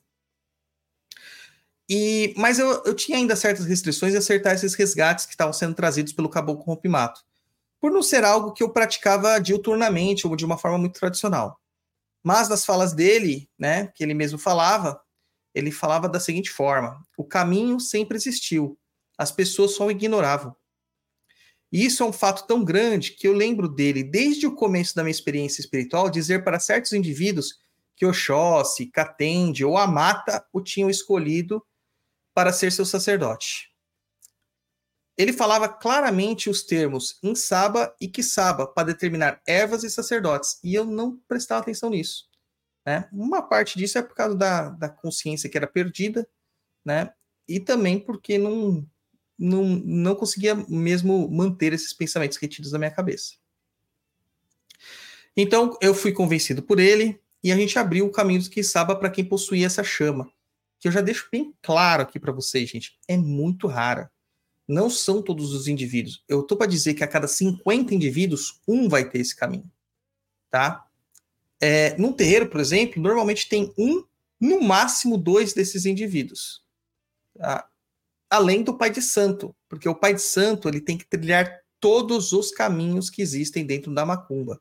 E, 1.89 2.35
mas 2.37 2.59
eu, 2.59 2.85
eu 2.85 2.95
tinha 2.95 3.17
ainda 3.17 3.35
certas 3.35 3.65
restrições 3.65 4.13
em 4.13 4.19
acertar 4.19 4.55
esses 4.55 4.75
resgates 4.75 5.25
que 5.25 5.33
estavam 5.33 5.53
sendo 5.53 5.75
trazidos 5.75 6.13
pelo 6.13 6.29
Caboclo 6.29 6.65
Rompimato, 6.65 7.25
por 7.81 7.91
não 7.91 8.03
ser 8.03 8.25
algo 8.25 8.53
que 8.53 8.63
eu 8.63 8.71
praticava 8.71 9.39
diuturnamente 9.39 10.27
ou 10.27 10.37
de 10.37 10.45
uma 10.45 10.59
forma 10.59 10.77
muito 10.77 10.99
tradicional. 10.99 11.59
Mas 12.23 12.49
nas 12.49 12.65
falas 12.65 12.93
dele, 12.93 13.49
né, 13.59 13.87
que 13.95 14.03
ele 14.03 14.13
mesmo 14.13 14.39
falava, 14.39 15.01
ele 15.55 15.71
falava 15.71 16.09
da 16.09 16.21
seguinte 16.21 16.51
forma: 16.51 17.01
o 17.17 17.25
caminho 17.25 17.81
sempre 17.81 18.17
existiu, 18.17 18.79
as 19.17 19.33
pessoas 19.33 19.75
só 19.75 19.87
o 19.87 19.91
ignoravam. 19.91 20.55
E 21.71 21.85
isso 21.85 22.03
é 22.03 22.07
um 22.07 22.13
fato 22.13 22.47
tão 22.47 22.65
grande 22.65 23.13
que 23.13 23.29
eu 23.29 23.33
lembro 23.33 23.69
dele, 23.69 24.03
desde 24.03 24.47
o 24.47 24.55
começo 24.55 24.95
da 24.95 25.03
minha 25.03 25.11
experiência 25.11 25.61
espiritual, 25.61 26.09
dizer 26.09 26.43
para 26.43 26.59
certos 26.59 26.93
indivíduos 26.93 27.59
que 27.95 28.07
Oxóssi, 28.07 28.87
Catende 28.87 29.65
ou 29.65 29.77
Amata 29.77 30.47
o 30.53 30.61
tinham 30.61 30.89
escolhido 30.89 31.63
para 32.33 32.53
ser 32.53 32.71
seu 32.71 32.87
sacerdote. 32.87 33.69
Ele 35.17 35.33
falava 35.33 35.69
claramente 35.69 36.49
os 36.49 36.63
termos 36.63 37.19
insaba 37.23 37.93
e 38.01 38.07
quisaba 38.07 38.69
para 38.69 38.87
determinar 38.87 39.43
ervas 39.47 39.83
e 39.83 39.91
sacerdotes, 39.91 40.61
e 40.63 40.75
eu 40.75 40.85
não 40.85 41.19
prestava 41.27 41.61
atenção 41.61 41.91
nisso. 41.91 42.29
Né? 42.87 43.09
Uma 43.13 43.43
parte 43.43 43.77
disso 43.77 43.99
é 43.99 44.03
por 44.03 44.15
causa 44.15 44.37
da, 44.37 44.69
da 44.71 44.89
consciência 44.89 45.51
que 45.51 45.59
era 45.59 45.67
perdida, 45.67 46.27
né? 46.85 47.13
e 47.49 47.59
também 47.59 47.99
porque 47.99 48.39
não, 48.39 48.87
não, 49.39 49.65
não 49.65 50.15
conseguia 50.15 50.55
mesmo 50.69 51.31
manter 51.31 51.73
esses 51.73 51.93
pensamentos 51.93 52.39
retidos 52.39 52.73
na 52.73 52.79
minha 52.79 52.91
cabeça. 52.91 53.35
Então, 55.37 55.79
eu 55.81 55.95
fui 55.95 56.13
convencido 56.13 56.63
por 56.63 56.81
ele, 56.81 57.21
e 57.43 57.53
a 57.53 57.57
gente 57.57 57.79
abriu 57.79 58.07
o 58.07 58.11
caminho 58.11 58.43
do 58.43 58.51
Kisaba 58.51 58.97
para 58.97 59.11
quem 59.11 59.25
possuía 59.25 59.67
essa 59.67 59.85
chama. 59.85 60.31
Que 60.81 60.89
eu 60.89 60.93
já 60.93 61.01
deixo 61.01 61.29
bem 61.31 61.55
claro 61.63 62.03
aqui 62.03 62.19
para 62.19 62.33
vocês, 62.33 62.69
gente, 62.69 62.99
é 63.07 63.17
muito 63.17 63.67
rara. 63.67 64.11
Não 64.67 64.91
são 64.91 65.23
todos 65.23 65.53
os 65.53 65.67
indivíduos. 65.67 66.23
Eu 66.29 66.43
tô 66.43 66.57
para 66.57 66.67
dizer 66.67 66.95
que 66.95 67.03
a 67.03 67.09
cada 67.09 67.27
50 67.27 67.95
indivíduos, 67.95 68.61
um 68.67 68.89
vai 68.89 69.09
ter 69.09 69.19
esse 69.19 69.35
caminho. 69.35 69.71
Tá? 70.51 70.87
É, 71.61 71.97
num 71.97 72.13
terreiro, 72.13 72.49
por 72.49 72.61
exemplo, 72.61 73.03
normalmente 73.03 73.49
tem 73.49 73.73
um, 73.79 74.05
no 74.41 74.61
máximo 74.61 75.17
dois 75.17 75.53
desses 75.53 75.87
indivíduos. 75.87 76.63
Tá? 77.37 77.69
Além 78.31 78.63
do 78.63 78.77
pai 78.77 78.91
de 78.91 79.01
santo, 79.01 79.55
porque 79.69 79.89
o 79.89 79.95
pai 79.95 80.15
de 80.15 80.23
santo 80.23 80.69
ele 80.69 80.81
tem 80.81 80.99
que 80.99 81.07
trilhar 81.07 81.61
todos 81.81 82.33
os 82.33 82.51
caminhos 82.51 83.09
que 83.09 83.23
existem 83.23 83.65
dentro 83.65 83.95
da 83.95 84.05
macumba, 84.05 84.61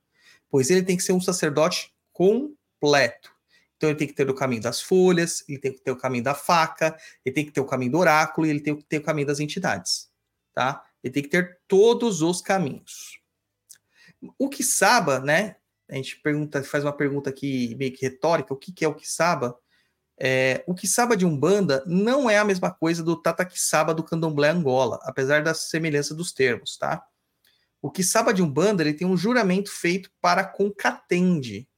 pois 0.50 0.70
ele 0.70 0.84
tem 0.84 0.96
que 0.96 1.04
ser 1.04 1.14
um 1.14 1.22
sacerdote 1.22 1.94
com 2.14 2.56
completo. 2.80 3.32
Então 3.76 3.90
ele 3.90 3.98
tem 3.98 4.08
que 4.08 4.14
ter 4.14 4.30
o 4.30 4.34
caminho 4.34 4.62
das 4.62 4.82
folhas, 4.82 5.44
ele 5.48 5.60
tem 5.60 5.72
que 5.72 5.82
ter 5.82 5.92
o 5.92 5.98
caminho 5.98 6.24
da 6.24 6.34
faca, 6.34 6.98
ele 7.24 7.34
tem 7.34 7.46
que 7.46 7.52
ter 7.52 7.62
o 7.62 7.66
caminho 7.66 7.92
do 7.92 7.98
oráculo 8.00 8.48
e 8.48 8.50
ele 8.50 8.60
tem 8.60 8.76
que 8.76 8.84
ter 8.84 8.98
o 8.98 9.04
caminho 9.04 9.28
das 9.28 9.40
entidades, 9.40 10.10
tá? 10.54 10.84
Ele 11.04 11.14
tem 11.14 11.24
que 11.24 11.30
ter 11.30 11.60
todos 11.68 12.22
os 12.22 12.42
caminhos. 12.42 13.20
O 14.38 14.50
que 14.50 14.64
saba, 14.64 15.20
né? 15.20 15.58
A 15.90 15.96
gente 15.96 16.20
pergunta, 16.22 16.64
faz 16.64 16.84
uma 16.84 16.94
pergunta 16.94 17.30
aqui 17.30 17.76
meio 17.76 17.94
que 17.94 18.04
retórica, 18.04 18.54
o 18.54 18.58
que, 18.58 18.72
que 18.72 18.84
é 18.84 18.88
o 18.88 18.96
que 18.96 19.08
saba? 19.08 19.58
É, 20.20 20.64
o 20.66 20.74
que 20.74 20.88
saba 20.88 21.16
de 21.16 21.26
Umbanda 21.26 21.84
não 21.86 22.30
é 22.30 22.38
a 22.38 22.46
mesma 22.46 22.72
coisa 22.72 23.04
do 23.04 23.16
Tataquissaba 23.22 23.94
do 23.94 24.04
Candomblé 24.04 24.50
Angola, 24.50 25.00
apesar 25.04 25.44
da 25.44 25.54
semelhança 25.54 26.16
dos 26.16 26.32
termos, 26.32 26.76
tá? 26.76 27.06
O 27.82 27.92
que 27.92 28.04
saba 28.04 28.34
de 28.34 28.42
Umbanda, 28.42 28.82
ele 28.82 28.96
tem 28.96 29.08
um 29.08 29.16
juramento 29.16 29.72
feito 29.72 30.12
para 30.20 30.44
com 30.44 30.72
Catende, 30.72 31.70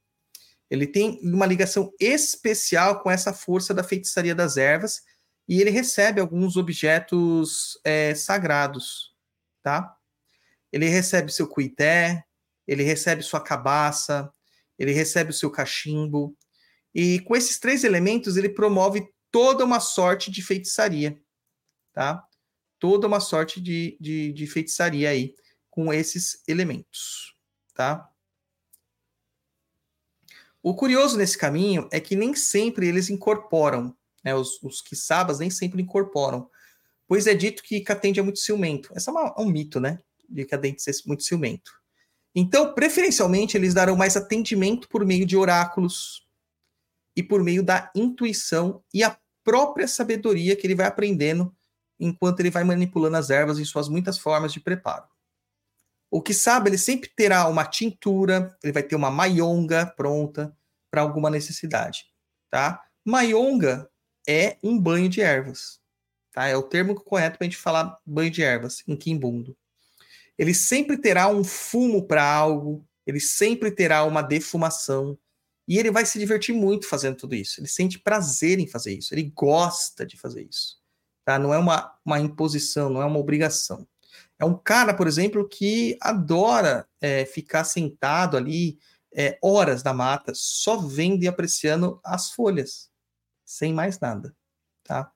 ele 0.70 0.86
tem 0.86 1.20
uma 1.22 1.44
ligação 1.44 1.92
especial 2.00 3.00
com 3.02 3.10
essa 3.10 3.32
força 3.32 3.74
da 3.74 3.84
feitiçaria 3.84 4.34
das 4.34 4.56
ervas 4.56 5.02
e 5.46 5.60
ele 5.60 5.70
recebe 5.70 6.20
alguns 6.20 6.56
objetos 6.56 7.78
é, 7.84 8.14
sagrados, 8.14 9.14
tá? 9.62 9.96
Ele 10.72 10.88
recebe 10.88 11.32
seu 11.32 11.48
cuité, 11.48 12.24
ele 12.66 12.84
recebe 12.84 13.22
sua 13.22 13.40
cabaça, 13.40 14.32
ele 14.78 14.92
recebe 14.92 15.30
o 15.30 15.34
seu 15.34 15.50
cachimbo 15.50 16.36
e 16.94 17.20
com 17.20 17.36
esses 17.36 17.58
três 17.58 17.84
elementos 17.84 18.36
ele 18.36 18.48
promove 18.48 19.08
toda 19.30 19.64
uma 19.64 19.80
sorte 19.80 20.30
de 20.30 20.42
feitiçaria, 20.42 21.20
tá? 21.92 22.24
Toda 22.78 23.06
uma 23.06 23.20
sorte 23.20 23.60
de, 23.60 23.96
de, 24.00 24.32
de 24.32 24.46
feitiçaria 24.46 25.10
aí 25.10 25.34
com 25.70 25.92
esses 25.92 26.42
elementos, 26.48 27.36
tá? 27.74 28.08
O 30.62 30.74
curioso 30.74 31.16
nesse 31.16 31.38
caminho 31.38 31.88
é 31.90 32.00
que 32.00 32.16
nem 32.16 32.34
sempre 32.34 32.86
eles 32.86 33.08
incorporam, 33.08 33.96
né? 34.24 34.34
Os, 34.34 34.62
os 34.62 34.82
nem 35.38 35.48
sempre 35.50 35.80
incorporam, 35.80 36.50
pois 37.06 37.26
é 37.26 37.34
dito 37.34 37.62
que 37.62 37.80
Catende 37.80 38.20
é 38.20 38.22
muito 38.22 38.38
ciumento. 38.40 38.92
Essa 38.94 39.10
é 39.10 39.12
uma- 39.12 39.40
um 39.40 39.46
mito, 39.46 39.80
né? 39.80 40.00
De 40.28 40.44
Catende 40.44 40.82
ser 40.82 40.94
muito 41.06 41.22
ciumento. 41.22 41.72
Então, 42.34 42.74
preferencialmente, 42.74 43.56
eles 43.56 43.74
darão 43.74 43.96
mais 43.96 44.16
atendimento 44.16 44.88
por 44.88 45.04
meio 45.04 45.26
de 45.26 45.36
oráculos 45.36 46.28
e 47.20 47.22
por 47.22 47.44
meio 47.44 47.62
da 47.62 47.90
intuição 47.94 48.82
e 48.92 49.04
a 49.04 49.16
própria 49.44 49.86
sabedoria 49.86 50.56
que 50.56 50.66
ele 50.66 50.74
vai 50.74 50.86
aprendendo 50.86 51.54
enquanto 51.98 52.40
ele 52.40 52.50
vai 52.50 52.64
manipulando 52.64 53.18
as 53.18 53.28
ervas 53.28 53.58
em 53.58 53.64
suas 53.64 53.88
muitas 53.88 54.18
formas 54.18 54.52
de 54.52 54.58
preparo. 54.58 55.04
O 56.10 56.22
que 56.22 56.32
sabe, 56.32 56.70
ele 56.70 56.78
sempre 56.78 57.10
terá 57.14 57.46
uma 57.46 57.64
tintura, 57.64 58.56
ele 58.64 58.72
vai 58.72 58.82
ter 58.82 58.96
uma 58.96 59.10
maionga 59.10 59.86
pronta 59.86 60.56
para 60.90 61.02
alguma 61.02 61.28
necessidade, 61.28 62.06
tá? 62.50 62.82
Maionga 63.04 63.88
é 64.26 64.56
um 64.62 64.78
banho 64.78 65.08
de 65.08 65.20
ervas, 65.20 65.78
tá? 66.32 66.48
É 66.48 66.56
o 66.56 66.62
termo 66.62 66.94
correto 66.94 67.36
para 67.36 67.44
a 67.44 67.50
gente 67.50 67.58
falar 67.58 67.98
banho 68.04 68.30
de 68.30 68.42
ervas 68.42 68.82
em 68.88 68.96
quimbundo. 68.96 69.54
Ele 70.38 70.54
sempre 70.54 70.96
terá 70.96 71.28
um 71.28 71.44
fumo 71.44 72.06
para 72.06 72.24
algo, 72.24 72.82
ele 73.06 73.20
sempre 73.20 73.70
terá 73.70 74.04
uma 74.04 74.22
defumação, 74.22 75.18
e 75.70 75.78
ele 75.78 75.92
vai 75.92 76.04
se 76.04 76.18
divertir 76.18 76.52
muito 76.52 76.88
fazendo 76.88 77.14
tudo 77.14 77.32
isso. 77.36 77.60
Ele 77.60 77.68
sente 77.68 77.96
prazer 77.96 78.58
em 78.58 78.66
fazer 78.66 78.92
isso, 78.92 79.14
ele 79.14 79.30
gosta 79.32 80.04
de 80.04 80.16
fazer 80.16 80.42
isso, 80.42 80.80
tá? 81.24 81.38
Não 81.38 81.54
é 81.54 81.58
uma, 81.58 81.96
uma 82.04 82.18
imposição, 82.18 82.90
não 82.90 83.00
é 83.00 83.04
uma 83.04 83.20
obrigação. 83.20 83.86
É 84.36 84.44
um 84.44 84.58
cara, 84.58 84.92
por 84.92 85.06
exemplo, 85.06 85.48
que 85.48 85.96
adora 86.00 86.88
é, 87.00 87.24
ficar 87.24 87.62
sentado 87.62 88.36
ali 88.36 88.80
é, 89.14 89.38
horas 89.40 89.84
na 89.84 89.94
mata, 89.94 90.32
só 90.34 90.76
vendo 90.76 91.22
e 91.22 91.28
apreciando 91.28 92.00
as 92.02 92.32
folhas, 92.32 92.90
sem 93.44 93.72
mais 93.72 94.00
nada, 94.00 94.34
tá? 94.82 95.12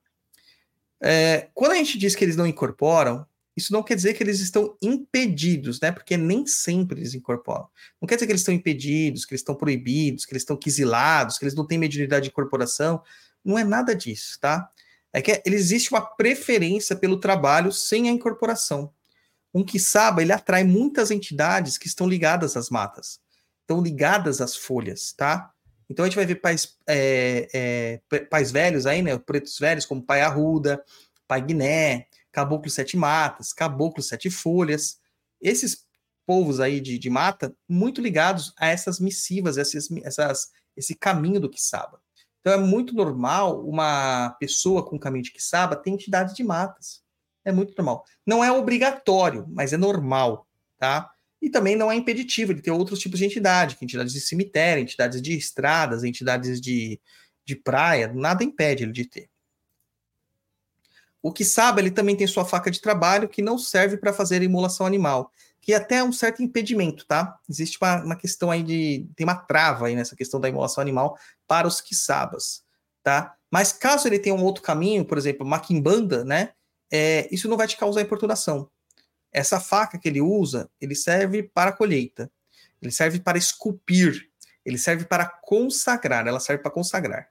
É, 1.03 1.49
quando 1.53 1.73
a 1.73 1.75
gente 1.75 1.97
diz 1.97 2.15
que 2.15 2.23
eles 2.23 2.37
não 2.37 2.47
incorporam, 2.47 3.27
isso 3.55 3.71
não 3.71 3.81
quer 3.81 3.95
dizer 3.95 4.13
que 4.13 4.21
eles 4.21 4.39
estão 4.41 4.77
impedidos, 4.81 5.79
né? 5.79 5.91
Porque 5.91 6.17
nem 6.17 6.45
sempre 6.45 6.99
eles 6.99 7.13
incorporam. 7.13 7.67
Não 8.01 8.07
quer 8.07 8.15
dizer 8.15 8.25
que 8.25 8.33
eles 8.33 8.41
estão 8.41 8.53
impedidos, 8.53 9.25
que 9.25 9.33
eles 9.33 9.41
estão 9.41 9.55
proibidos, 9.55 10.25
que 10.25 10.33
eles 10.33 10.41
estão 10.43 10.57
quisilados, 10.57 11.37
que 11.37 11.45
eles 11.45 11.55
não 11.55 11.65
têm 11.65 11.77
mediunidade 11.77 12.25
de 12.25 12.29
incorporação. 12.31 13.01
Não 13.43 13.57
é 13.57 13.63
nada 13.63 13.95
disso, 13.95 14.37
tá? 14.41 14.69
É 15.13 15.21
que 15.21 15.41
existe 15.45 15.91
uma 15.91 16.01
preferência 16.01 16.95
pelo 16.95 17.17
trabalho 17.17 17.71
sem 17.71 18.09
a 18.09 18.11
incorporação. 18.11 18.91
Um 19.53 19.63
quiçaba, 19.63 20.21
ele 20.21 20.33
atrai 20.33 20.65
muitas 20.65 21.09
entidades 21.09 21.77
que 21.77 21.87
estão 21.87 22.09
ligadas 22.09 22.57
às 22.57 22.69
matas, 22.69 23.21
estão 23.61 23.81
ligadas 23.81 24.41
às 24.41 24.57
folhas, 24.57 25.13
tá? 25.13 25.53
Então 25.89 26.03
a 26.03 26.09
gente 26.09 26.17
vai 26.17 26.25
ver 26.25 26.35
pais, 26.35 26.75
é, 26.85 28.01
é, 28.11 28.19
pais 28.25 28.51
velhos 28.51 28.85
aí, 28.85 29.01
né? 29.01 29.17
Pretos 29.17 29.57
velhos, 29.57 29.85
como 29.85 30.03
Pai 30.03 30.19
Arruda, 30.19 30.83
Pai 31.25 31.41
Guiné, 31.41 32.07
Caboclo 32.35 32.69
Sete 32.69 32.97
Matas, 32.97 33.53
Caboclo 33.53 34.03
Sete 34.03 34.29
Folhas. 34.29 34.99
Esses 35.41 35.85
povos 36.27 36.59
aí 36.59 36.81
de, 36.81 36.99
de 36.99 37.09
mata, 37.09 37.55
muito 37.69 38.01
ligados 38.01 38.53
a 38.57 38.67
essas 38.67 38.99
missivas, 38.99 39.57
essas, 39.57 39.89
essas, 40.03 40.49
esse 40.75 40.93
caminho 40.95 41.39
do 41.39 41.49
quiçaba. 41.49 42.01
Então 42.41 42.51
é 42.51 42.57
muito 42.57 42.93
normal 42.93 43.65
uma 43.65 44.31
pessoa 44.37 44.85
com 44.85 44.99
caminho 44.99 45.23
de 45.23 45.31
quiçaba 45.31 45.77
ter 45.77 45.91
entidades 45.91 46.35
de 46.35 46.43
matas. 46.43 47.01
É 47.45 47.53
muito 47.53 47.73
normal. 47.77 48.03
Não 48.25 48.43
é 48.43 48.51
obrigatório, 48.51 49.45
mas 49.47 49.71
é 49.71 49.77
normal, 49.77 50.45
tá? 50.77 51.09
E 51.41 51.49
também 51.49 51.77
não 51.77 51.89
é 51.89 51.95
impeditivo 51.95 52.53
de 52.53 52.61
ter 52.61 52.71
outros 52.71 52.99
tipos 52.99 53.19
de 53.19 53.25
entidade, 53.25 53.77
entidades 53.81 54.11
de 54.11 54.19
cemitério, 54.19 54.81
entidades 54.81 55.21
de 55.21 55.37
estradas, 55.37 56.03
entidades 56.03 56.59
de, 56.59 56.99
de 57.45 57.55
praia, 57.55 58.11
nada 58.13 58.43
impede 58.43 58.83
ele 58.83 58.91
de 58.91 59.05
ter. 59.05 59.29
O 61.25 61.33
que 61.33 61.43
sabe, 61.43 61.81
ele 61.81 61.89
também 61.89 62.15
tem 62.15 62.27
sua 62.27 62.45
faca 62.45 62.69
de 62.69 62.79
trabalho 62.79 63.27
que 63.27 63.41
não 63.41 63.57
serve 63.57 63.97
para 63.97 64.13
fazer 64.13 64.43
imolação 64.43 64.85
animal, 64.85 65.31
que 65.59 65.73
até 65.73 65.95
é 65.95 66.03
um 66.03 66.13
certo 66.13 66.43
impedimento, 66.43 67.03
tá? 67.07 67.39
Existe 67.49 67.79
uma, 67.81 68.03
uma 68.03 68.15
questão 68.15 68.51
aí 68.51 68.61
de. 68.61 69.09
tem 69.15 69.23
uma 69.23 69.33
trava 69.33 69.87
aí 69.87 69.95
nessa 69.95 70.15
questão 70.15 70.39
da 70.39 70.47
imolação 70.47 70.83
animal 70.83 71.17
para 71.47 71.67
os 71.67 71.81
quiçabas, 71.81 72.63
tá? 73.01 73.35
Mas 73.49 73.73
caso 73.73 74.07
ele 74.07 74.19
tenha 74.19 74.35
um 74.35 74.43
outro 74.43 74.61
caminho, 74.61 75.03
por 75.03 75.17
exemplo, 75.17 75.43
maquimbanda, 75.43 76.23
né? 76.23 76.51
É, 76.93 77.27
isso 77.31 77.49
não 77.49 77.57
vai 77.57 77.65
te 77.65 77.75
causar 77.75 78.03
importunação. 78.03 78.69
Essa 79.31 79.59
faca 79.59 79.97
que 79.97 80.07
ele 80.07 80.21
usa, 80.21 80.69
ele 80.79 80.93
serve 80.93 81.41
para 81.41 81.71
colheita, 81.71 82.31
ele 82.79 82.91
serve 82.91 83.19
para 83.19 83.35
esculpir, 83.35 84.29
ele 84.63 84.77
serve 84.77 85.05
para 85.05 85.25
consagrar, 85.25 86.27
ela 86.27 86.39
serve 86.39 86.61
para 86.61 86.69
consagrar, 86.69 87.27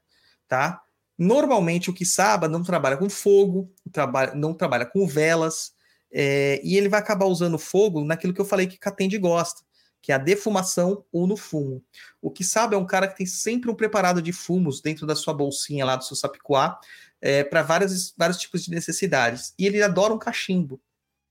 tá? 0.48 0.83
Normalmente 1.18 1.90
o 1.90 1.94
quiçaba 1.94 2.48
não 2.48 2.62
trabalha 2.62 2.96
com 2.96 3.08
fogo, 3.08 3.72
trabalha, 3.92 4.34
não 4.34 4.52
trabalha 4.52 4.84
com 4.84 5.06
velas, 5.06 5.72
é, 6.12 6.60
e 6.62 6.76
ele 6.76 6.88
vai 6.88 7.00
acabar 7.00 7.26
usando 7.26 7.58
fogo 7.58 8.04
naquilo 8.04 8.32
que 8.32 8.40
eu 8.40 8.44
falei 8.44 8.66
que 8.66 8.78
Catende 8.78 9.18
gosta, 9.18 9.62
que 10.00 10.12
é 10.12 10.14
a 10.14 10.18
defumação 10.18 11.04
ou 11.12 11.26
no 11.26 11.36
fumo. 11.36 11.82
O 12.20 12.30
quiçaba 12.30 12.74
é 12.74 12.78
um 12.78 12.86
cara 12.86 13.08
que 13.08 13.16
tem 13.16 13.26
sempre 13.26 13.70
um 13.70 13.74
preparado 13.74 14.20
de 14.20 14.32
fumos 14.32 14.80
dentro 14.80 15.06
da 15.06 15.16
sua 15.16 15.34
bolsinha 15.34 15.84
lá 15.84 15.96
do 15.96 16.04
seu 16.04 16.16
sapicuá, 16.16 16.78
é, 17.20 17.42
para 17.42 17.62
vários, 17.62 18.14
vários 18.16 18.38
tipos 18.38 18.64
de 18.64 18.70
necessidades. 18.70 19.54
E 19.58 19.66
ele 19.66 19.82
adora 19.82 20.12
um 20.12 20.18
cachimbo, 20.18 20.80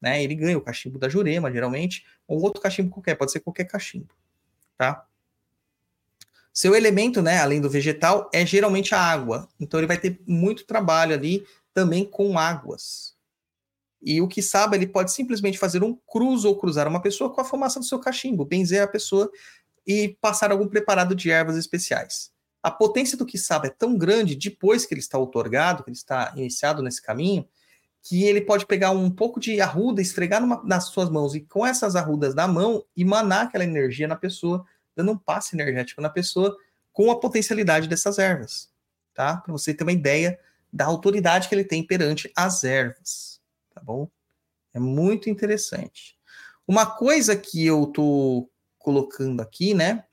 né? 0.02 0.24
Ele 0.24 0.36
ganha 0.36 0.58
o 0.58 0.62
cachimbo 0.62 0.98
da 0.98 1.08
Jurema, 1.08 1.52
geralmente, 1.52 2.04
ou 2.28 2.42
outro 2.42 2.62
cachimbo 2.62 2.90
qualquer, 2.90 3.16
pode 3.16 3.32
ser 3.32 3.42
qualquer 3.42 3.66
cachimbo, 3.66 4.14
tá? 4.78 5.06
Seu 6.54 6.76
elemento, 6.76 7.22
né, 7.22 7.40
além 7.40 7.60
do 7.60 7.70
vegetal, 7.70 8.30
é 8.32 8.46
geralmente 8.46 8.94
a 8.94 9.00
água. 9.00 9.50
Então 9.60 9.80
ele 9.80 9.88
vai 9.88 9.98
ter 9.98 10.22
muito 10.28 10.66
trabalho 10.66 11.16
ali 11.16 11.44
também 11.74 12.06
com 12.06 12.38
águas. 12.38 13.14
E 14.00 14.22
o 14.22 14.28
que 14.28 14.42
sabe, 14.42 14.78
ele 14.78 14.86
pode 14.86 15.12
simplesmente 15.12 15.58
fazer 15.58 15.82
um 15.84 15.98
cruz 16.08 16.46
ou 16.46 16.58
cruzar 16.58 16.88
uma 16.88 17.02
pessoa 17.02 17.34
com 17.34 17.42
a 17.42 17.46
formação 17.46 17.80
do 17.80 17.86
seu 17.86 18.00
cachimbo, 18.00 18.46
benzer 18.46 18.84
a 18.84 18.88
pessoa 18.88 19.32
e 19.88 20.16
passar 20.22 20.52
algum 20.52 20.68
preparado 20.68 21.16
de 21.16 21.32
ervas 21.32 21.58
especiais. 21.58 22.32
A 22.62 22.70
potência 22.70 23.18
do 23.18 23.26
que 23.26 23.38
sabe 23.38 23.68
é 23.68 23.72
tão 23.72 23.98
grande 23.98 24.36
depois 24.36 24.86
que 24.86 24.94
ele 24.94 25.02
está 25.02 25.18
otorgado, 25.18 25.84
que 25.84 25.90
ele 25.90 25.98
está 25.98 26.34
iniciado 26.36 26.84
nesse 26.84 27.02
caminho, 27.02 27.48
que 28.02 28.24
ele 28.24 28.42
pode 28.42 28.66
pegar 28.66 28.92
um 28.92 29.10
pouco 29.10 29.40
de 29.40 29.60
arruda, 29.62 30.02
esfregar 30.02 30.42
numa, 30.42 30.62
nas 30.64 30.86
suas 30.86 31.10
mãos 31.10 31.34
e 31.34 31.42
com 31.42 31.66
essas 31.66 31.96
arrudas 31.96 32.36
na 32.36 32.48
mão, 32.48 32.84
emanar 32.96 33.46
aquela 33.46 33.64
energia 33.64 34.08
na 34.08 34.16
pessoa, 34.16 34.66
dando 34.96 35.12
um 35.12 35.18
passe 35.18 35.56
energético 35.56 36.02
na 36.02 36.10
pessoa 36.10 36.58
com 36.92 37.10
a 37.10 37.20
potencialidade 37.20 37.88
dessas 37.88 38.20
ervas, 38.20 38.70
tá? 39.14 39.38
Para 39.38 39.52
você 39.52 39.74
ter 39.74 39.84
uma 39.84 39.92
ideia 39.92 40.40
da 40.72 40.86
autoridade 40.86 41.50
que 41.50 41.56
ele 41.56 41.64
tem 41.64 41.86
perante 41.86 42.32
as 42.36 42.64
ervas, 42.64 43.42
tá 43.74 43.82
bom? 43.82 44.10
É 44.74 44.80
muito 44.80 45.30
interessante. 45.30 46.18
Uma 46.68 46.86
coisa 46.86 47.36
que 47.36 47.66
eu 47.66 47.88
tô 47.88 48.50
colocando 48.80 49.42
aqui, 49.42 49.74
né, 49.74 50.04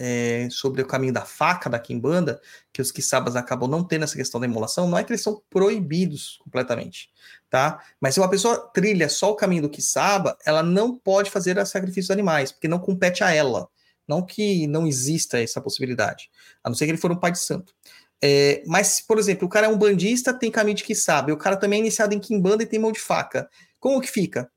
é, 0.00 0.48
sobre 0.50 0.80
o 0.80 0.86
caminho 0.86 1.12
da 1.12 1.26
faca 1.26 1.68
da 1.68 1.78
quimbanda, 1.78 2.40
que 2.72 2.80
os 2.80 2.90
quiçabas 2.90 3.36
acabam 3.36 3.68
não 3.68 3.84
tendo 3.84 4.04
essa 4.04 4.16
questão 4.16 4.40
da 4.40 4.46
emulação, 4.46 4.88
não 4.88 4.96
é 4.96 5.04
que 5.04 5.12
eles 5.12 5.22
são 5.22 5.42
proibidos 5.50 6.38
completamente, 6.42 7.10
tá? 7.50 7.84
Mas 8.00 8.14
se 8.14 8.20
uma 8.20 8.30
pessoa 8.30 8.56
trilha 8.72 9.10
só 9.10 9.30
o 9.30 9.36
caminho 9.36 9.62
do 9.62 9.68
quiçaba, 9.68 10.38
ela 10.46 10.62
não 10.62 10.96
pode 10.96 11.30
fazer 11.30 11.64
sacrifício 11.66 12.08
de 12.08 12.12
animais, 12.12 12.50
porque 12.50 12.66
não 12.66 12.78
compete 12.78 13.22
a 13.22 13.30
ela. 13.30 13.68
Não 14.10 14.26
que 14.26 14.66
não 14.66 14.88
exista 14.88 15.40
essa 15.40 15.60
possibilidade, 15.60 16.28
a 16.64 16.68
não 16.68 16.74
ser 16.74 16.84
que 16.84 16.90
ele 16.90 16.98
for 16.98 17.12
um 17.12 17.16
pai 17.16 17.30
de 17.30 17.38
santo. 17.38 17.72
É, 18.20 18.60
mas, 18.66 19.00
por 19.00 19.20
exemplo, 19.20 19.46
o 19.46 19.48
cara 19.48 19.68
é 19.68 19.70
um 19.70 19.78
bandista, 19.78 20.34
tem 20.34 20.50
caminho 20.50 20.76
de 20.76 20.82
quiçaba, 20.82 21.30
e 21.30 21.32
o 21.32 21.36
cara 21.36 21.56
também 21.56 21.78
é 21.78 21.82
iniciado 21.82 22.12
em 22.12 22.18
quimbanda 22.18 22.64
e 22.64 22.66
tem 22.66 22.80
mão 22.80 22.90
de 22.90 22.98
faca. 22.98 23.48
Como 23.78 24.00
que 24.00 24.10
fica? 24.10 24.50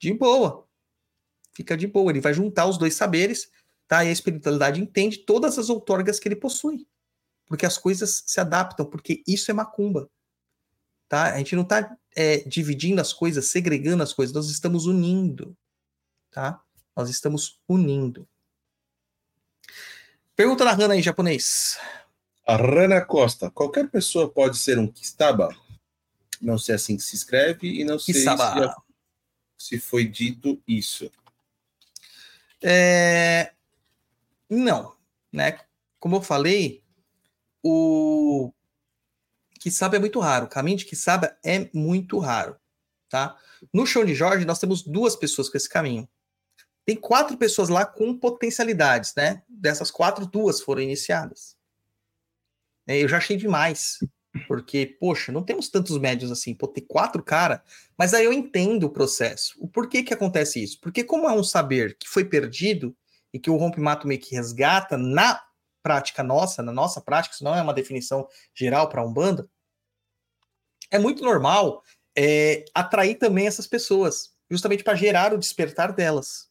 De 0.00 0.10
boa. 0.14 0.66
Fica 1.52 1.76
de 1.76 1.86
boa, 1.86 2.10
ele 2.10 2.22
vai 2.22 2.32
juntar 2.32 2.64
os 2.66 2.78
dois 2.78 2.94
saberes, 2.94 3.50
tá? 3.86 4.02
E 4.02 4.08
a 4.08 4.12
espiritualidade 4.12 4.80
entende 4.80 5.18
todas 5.18 5.58
as 5.58 5.68
outorgas 5.68 6.18
que 6.18 6.26
ele 6.26 6.36
possui. 6.36 6.86
Porque 7.46 7.66
as 7.66 7.76
coisas 7.76 8.22
se 8.24 8.40
adaptam, 8.40 8.86
porque 8.86 9.22
isso 9.26 9.50
é 9.50 9.54
macumba. 9.54 10.08
Tá? 11.10 11.34
A 11.34 11.36
gente 11.36 11.54
não 11.54 11.62
está 11.62 11.94
é, 12.16 12.38
dividindo 12.38 13.02
as 13.02 13.12
coisas, 13.12 13.44
segregando 13.50 14.02
as 14.02 14.14
coisas, 14.14 14.34
nós 14.34 14.48
estamos 14.48 14.86
unindo. 14.86 15.54
Tá? 16.30 16.58
Nós 16.96 17.10
estamos 17.10 17.60
unindo. 17.68 18.26
Pergunta 20.36 20.64
da 20.64 20.72
Hannah 20.72 20.94
aí, 20.94 21.02
japonês. 21.02 21.78
A 22.46 22.56
Rana 22.56 23.00
Costa. 23.04 23.50
Qualquer 23.50 23.88
pessoa 23.88 24.28
pode 24.28 24.58
ser 24.58 24.78
um 24.78 24.86
Kistaba? 24.86 25.54
Não 26.40 26.58
sei 26.58 26.74
assim 26.74 26.96
que 26.96 27.02
se 27.02 27.16
escreve 27.16 27.80
e 27.80 27.84
não 27.84 27.98
sei 27.98 28.14
se, 28.14 28.24
já- 28.24 28.76
se 29.56 29.78
foi 29.78 30.04
dito 30.06 30.60
isso. 30.66 31.10
É, 32.62 33.52
Não, 34.50 34.94
né? 35.32 35.58
Como 35.98 36.16
eu 36.16 36.22
falei, 36.22 36.82
o 37.62 38.52
Kisaba 39.58 39.96
é 39.96 39.98
muito 39.98 40.20
raro. 40.20 40.46
O 40.46 40.48
caminho 40.48 40.76
de 40.76 40.84
Kisaba 40.84 41.36
é 41.42 41.70
muito 41.72 42.18
raro, 42.18 42.56
tá? 43.08 43.38
No 43.72 43.86
show 43.86 44.04
de 44.04 44.14
Jorge, 44.14 44.44
nós 44.44 44.58
temos 44.58 44.82
duas 44.82 45.16
pessoas 45.16 45.48
com 45.48 45.56
esse 45.56 45.68
caminho. 45.68 46.06
Tem 46.84 46.96
quatro 46.96 47.36
pessoas 47.36 47.68
lá 47.68 47.86
com 47.86 48.16
potencialidades, 48.16 49.14
né? 49.16 49.42
Dessas 49.48 49.90
quatro, 49.90 50.26
duas 50.26 50.60
foram 50.60 50.82
iniciadas. 50.82 51.56
É, 52.86 53.02
Eu 53.02 53.08
já 53.08 53.16
achei 53.18 53.36
demais. 53.36 53.98
Porque, 54.48 54.96
poxa, 54.98 55.30
não 55.30 55.44
temos 55.44 55.68
tantos 55.68 55.96
médios 55.98 56.30
assim. 56.30 56.54
Pô, 56.54 56.66
tem 56.66 56.84
quatro 56.84 57.22
cara, 57.22 57.62
mas 57.96 58.12
aí 58.12 58.24
eu 58.24 58.32
entendo 58.32 58.84
o 58.84 58.90
processo. 58.90 59.54
O 59.60 59.68
porquê 59.68 60.02
que 60.02 60.12
acontece 60.12 60.62
isso? 60.62 60.80
Porque 60.80 61.04
como 61.04 61.28
é 61.28 61.32
um 61.32 61.44
saber 61.44 61.96
que 61.96 62.08
foi 62.08 62.24
perdido 62.24 62.96
e 63.32 63.38
que 63.38 63.48
o 63.48 63.56
rompe-mato 63.56 64.08
meio 64.08 64.20
que 64.20 64.34
resgata 64.34 64.98
na 64.98 65.40
prática 65.84 66.22
nossa, 66.22 66.62
na 66.62 66.72
nossa 66.72 67.00
prática, 67.00 67.34
isso 67.34 67.44
não 67.44 67.54
é 67.54 67.62
uma 67.62 67.74
definição 67.74 68.26
geral 68.54 68.88
para 68.88 69.02
a 69.02 69.04
Umbanda, 69.04 69.48
é 70.90 70.98
muito 70.98 71.22
normal 71.22 71.82
é, 72.16 72.64
atrair 72.74 73.16
também 73.16 73.46
essas 73.46 73.66
pessoas, 73.66 74.32
justamente 74.50 74.82
para 74.82 74.94
gerar 74.94 75.34
o 75.34 75.38
despertar 75.38 75.92
delas, 75.92 76.48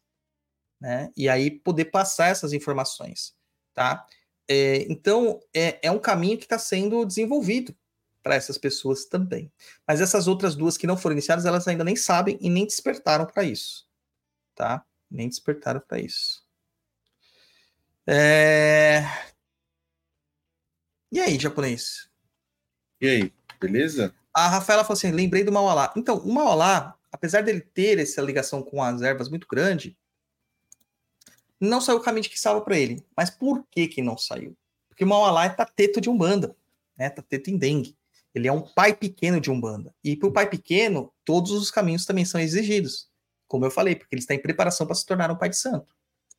né? 0.83 1.09
E 1.15 1.29
aí 1.29 1.49
poder 1.49 1.85
passar 1.85 2.27
essas 2.27 2.51
informações, 2.51 3.33
tá? 3.73 4.05
É, 4.49 4.85
então 4.91 5.39
é, 5.55 5.79
é 5.81 5.89
um 5.89 5.97
caminho 5.97 6.37
que 6.37 6.43
está 6.43 6.59
sendo 6.59 7.05
desenvolvido 7.05 7.73
para 8.21 8.35
essas 8.35 8.57
pessoas 8.57 9.05
também. 9.05 9.49
Mas 9.87 10.01
essas 10.01 10.27
outras 10.27 10.57
duas 10.57 10.77
que 10.77 10.85
não 10.85 10.97
foram 10.97 11.13
iniciadas, 11.13 11.45
elas 11.45 11.65
ainda 11.69 11.85
nem 11.85 11.95
sabem 11.95 12.37
e 12.41 12.49
nem 12.49 12.65
despertaram 12.65 13.25
para 13.25 13.45
isso, 13.45 13.87
tá? 14.53 14.85
Nem 15.09 15.29
despertaram 15.29 15.79
para 15.79 15.99
isso. 15.99 16.43
É... 18.05 19.03
E 21.09 21.21
aí, 21.21 21.39
japonês? 21.39 22.09
E 22.99 23.07
aí, 23.07 23.33
beleza? 23.57 24.13
A 24.33 24.49
Rafaela 24.49 24.83
falou 24.83 24.97
assim: 24.97 25.11
lembrei 25.11 25.45
do 25.45 25.51
Maualá. 25.51 25.93
Então, 25.95 26.17
o 26.17 26.33
Maualá, 26.33 26.97
apesar 27.09 27.41
dele 27.41 27.61
ter 27.61 27.99
essa 27.99 28.21
ligação 28.21 28.61
com 28.61 28.83
as 28.83 29.01
ervas 29.01 29.29
muito 29.29 29.47
grande, 29.47 29.97
não 31.63 31.81
saiu 31.81 31.97
o 31.97 32.01
caminho 32.01 32.23
de 32.23 32.29
que 32.29 32.39
salva 32.39 32.61
para 32.61 32.77
ele. 32.77 33.05
Mas 33.15 33.29
por 33.29 33.65
que 33.69 33.87
que 33.87 34.01
não 34.01 34.17
saiu? 34.17 34.55
Porque 34.87 35.03
o 35.03 35.07
Maualá 35.07 35.45
é 35.45 35.49
tateto 35.49 35.99
de 35.99 36.09
Umbanda, 36.09 36.55
né? 36.97 37.09
Tateto 37.09 37.49
em 37.49 37.57
dengue. 37.57 37.97
Ele 38.33 38.47
é 38.47 38.51
um 38.51 38.61
pai 38.61 38.95
pequeno 38.95 39.39
de 39.39 39.51
Umbanda. 39.51 39.93
E 40.03 40.15
para 40.15 40.27
o 40.27 40.33
pai 40.33 40.49
pequeno, 40.49 41.13
todos 41.23 41.51
os 41.51 41.69
caminhos 41.69 42.05
também 42.05 42.25
são 42.25 42.41
exigidos. 42.41 43.09
Como 43.47 43.65
eu 43.65 43.71
falei, 43.71 43.95
porque 43.95 44.15
ele 44.15 44.21
está 44.21 44.33
em 44.33 44.41
preparação 44.41 44.87
para 44.87 44.95
se 44.95 45.05
tornar 45.05 45.29
um 45.31 45.37
pai 45.37 45.49
de 45.49 45.57
santo, 45.57 45.95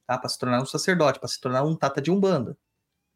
tá? 0.06 0.18
Para 0.18 0.28
se 0.28 0.38
tornar 0.38 0.60
um 0.60 0.66
sacerdote, 0.66 1.18
para 1.18 1.28
se 1.28 1.40
tornar 1.40 1.62
um 1.64 1.76
tata 1.76 2.02
de 2.02 2.10
Umbanda. 2.10 2.58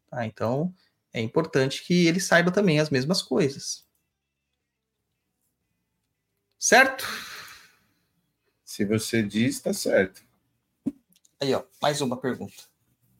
Tá? 0.09 0.25
Então, 0.25 0.73
é 1.13 1.21
importante 1.21 1.83
que 1.83 2.07
ele 2.07 2.19
saiba 2.19 2.51
também 2.51 2.79
as 2.79 2.89
mesmas 2.89 3.21
coisas. 3.21 3.85
Certo? 6.57 7.05
Se 8.63 8.85
você 8.85 9.21
diz, 9.21 9.59
tá 9.59 9.73
certo. 9.73 10.28
Aí, 11.41 11.53
ó, 11.53 11.63
mais 11.81 12.01
uma 12.01 12.17
pergunta. 12.17 12.63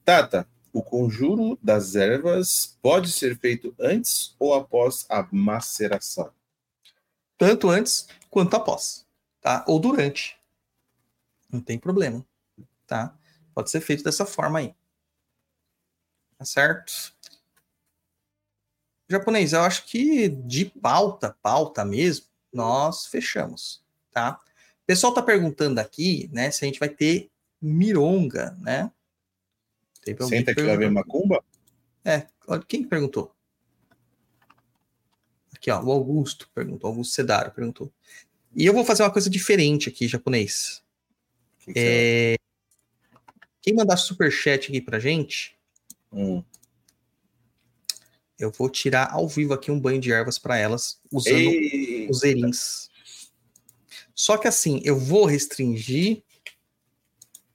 Tata, 0.04 0.46
o 0.72 0.82
conjuro 0.82 1.58
das 1.62 1.94
ervas 1.94 2.78
pode 2.82 3.10
ser 3.10 3.38
feito 3.38 3.74
antes 3.80 4.34
ou 4.38 4.52
após 4.52 5.06
a 5.08 5.26
maceração? 5.32 6.30
Tanto 7.38 7.70
antes 7.70 8.06
quanto 8.28 8.54
após, 8.56 9.06
tá? 9.40 9.64
Ou 9.66 9.78
durante. 9.78 10.38
Não 11.50 11.62
tem 11.62 11.78
problema, 11.78 12.24
tá? 12.86 13.16
Pode 13.54 13.70
ser 13.70 13.80
feito 13.80 14.04
dessa 14.04 14.26
forma 14.26 14.58
aí. 14.58 14.74
Tá 16.36 16.44
certo? 16.44 17.14
Japonês, 19.08 19.54
eu 19.54 19.62
acho 19.62 19.86
que 19.86 20.28
de 20.28 20.66
pauta, 20.66 21.36
pauta 21.42 21.86
mesmo, 21.86 22.26
nós 22.52 23.06
fechamos, 23.06 23.82
tá? 24.10 24.38
O 24.82 24.86
pessoal 24.86 25.14
tá 25.14 25.22
perguntando 25.22 25.80
aqui, 25.80 26.28
né, 26.32 26.50
se 26.50 26.64
a 26.64 26.66
gente 26.66 26.78
vai 26.78 26.88
ter 26.88 27.30
mironga, 27.60 28.56
né? 28.60 28.90
Teve 30.02 30.24
Senta 30.24 30.54
que 30.54 30.62
vai 30.62 30.76
ver 30.76 30.88
perguntando. 30.90 31.06
macumba? 31.06 31.44
É, 32.04 32.26
olha, 32.46 32.62
quem 32.66 32.82
que 32.82 32.88
perguntou? 32.88 33.34
Aqui, 35.54 35.70
ó, 35.70 35.82
o 35.82 35.92
Augusto 35.92 36.48
perguntou, 36.54 36.88
Augusto 36.88 37.12
Sedaro 37.12 37.50
perguntou. 37.50 37.92
E 38.54 38.64
eu 38.64 38.72
vou 38.72 38.84
fazer 38.84 39.02
uma 39.02 39.12
coisa 39.12 39.28
diferente 39.28 39.88
aqui, 39.88 40.08
japonês. 40.08 40.82
Que 41.58 41.72
que 41.72 41.78
É, 41.78 42.36
Quem 43.60 43.74
mandar 43.74 43.96
superchat 43.98 44.68
aqui 44.70 44.80
pra 44.80 44.98
gente? 44.98 45.56
Hum. 46.12 46.42
eu 48.36 48.50
vou 48.50 48.68
tirar 48.68 49.12
ao 49.12 49.28
vivo 49.28 49.52
aqui 49.52 49.70
um 49.70 49.78
banho 49.78 50.00
de 50.00 50.10
ervas 50.10 50.38
para 50.38 50.56
elas, 50.56 51.00
usando 51.12 51.36
Ei, 51.36 52.08
os 52.10 52.24
erins. 52.24 52.90
Só 54.14 54.36
que 54.36 54.48
assim, 54.48 54.80
eu 54.82 54.98
vou 54.98 55.24
restringir 55.26 56.24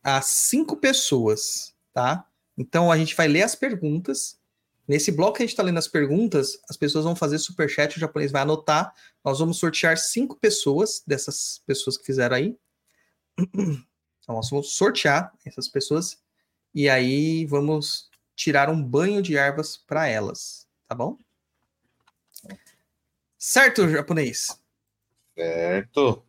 a 0.06 0.22
cinco 0.22 0.77
pessoas, 0.77 1.73
tá? 1.91 2.30
Então 2.56 2.91
a 2.91 2.98
gente 2.98 3.15
vai 3.15 3.27
ler 3.27 3.41
as 3.41 3.56
perguntas. 3.56 4.40
Nesse 4.88 5.11
bloco 5.11 5.38
que 5.38 5.41
a 5.41 5.45
gente 5.45 5.53
está 5.53 5.64
lendo 5.64 5.80
as 5.80 5.88
perguntas, 5.88 6.60
as 6.69 6.77
pessoas 6.77 7.06
vão 7.06 7.15
fazer 7.15 7.40
superchat, 7.40 7.98
o 7.98 7.99
japonês 7.99 8.32
vai 8.32 8.44
anotar. 8.44 8.94
Nós 9.23 9.40
vamos 9.40 9.57
sortear 9.57 9.98
cinco 9.98 10.36
pessoas 10.36 11.02
dessas 11.07 11.60
pessoas 11.65 11.98
que 11.98 12.06
fizeram 12.06 12.36
aí. 12.38 12.57
Então 14.22 14.34
nós 14.36 14.49
vamos 14.49 14.73
sortear 14.73 15.32
essas 15.45 15.68
pessoas 15.68 16.18
e 16.73 16.90
aí 16.90 17.45
vamos 17.45 18.10
tirar 18.36 18.72
um 18.72 18.82
banho 18.82 19.22
de 19.22 19.38
ervas 19.38 19.77
para 19.77 20.07
elas, 20.07 20.68
tá 20.88 20.95
bom? 20.95 21.15
Certo, 23.38 23.88
japonês? 23.88 24.60
Certo. 25.38 26.23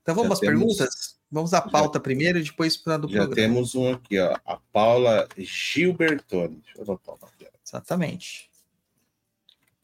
Então 0.00 0.14
vamos 0.14 0.28
Já 0.28 0.34
às 0.34 0.40
temos- 0.40 0.60
perguntas? 0.76 1.13
Vamos 1.34 1.52
à 1.52 1.60
pauta 1.60 1.98
primeiro 1.98 2.38
e 2.38 2.44
depois 2.44 2.76
para 2.76 2.96
do 2.96 3.08
Já 3.08 3.26
programa. 3.26 3.34
temos 3.34 3.74
um 3.74 3.92
aqui, 3.92 4.20
ó. 4.20 4.38
A 4.46 4.56
Paula 4.56 5.28
Gilbertoni. 5.36 6.62
Deixa 6.62 6.78
eu 6.78 6.84
anotar 6.84 7.16
o 7.16 7.18
nome 7.18 7.32
dela. 7.40 7.52
Exatamente. 7.66 8.48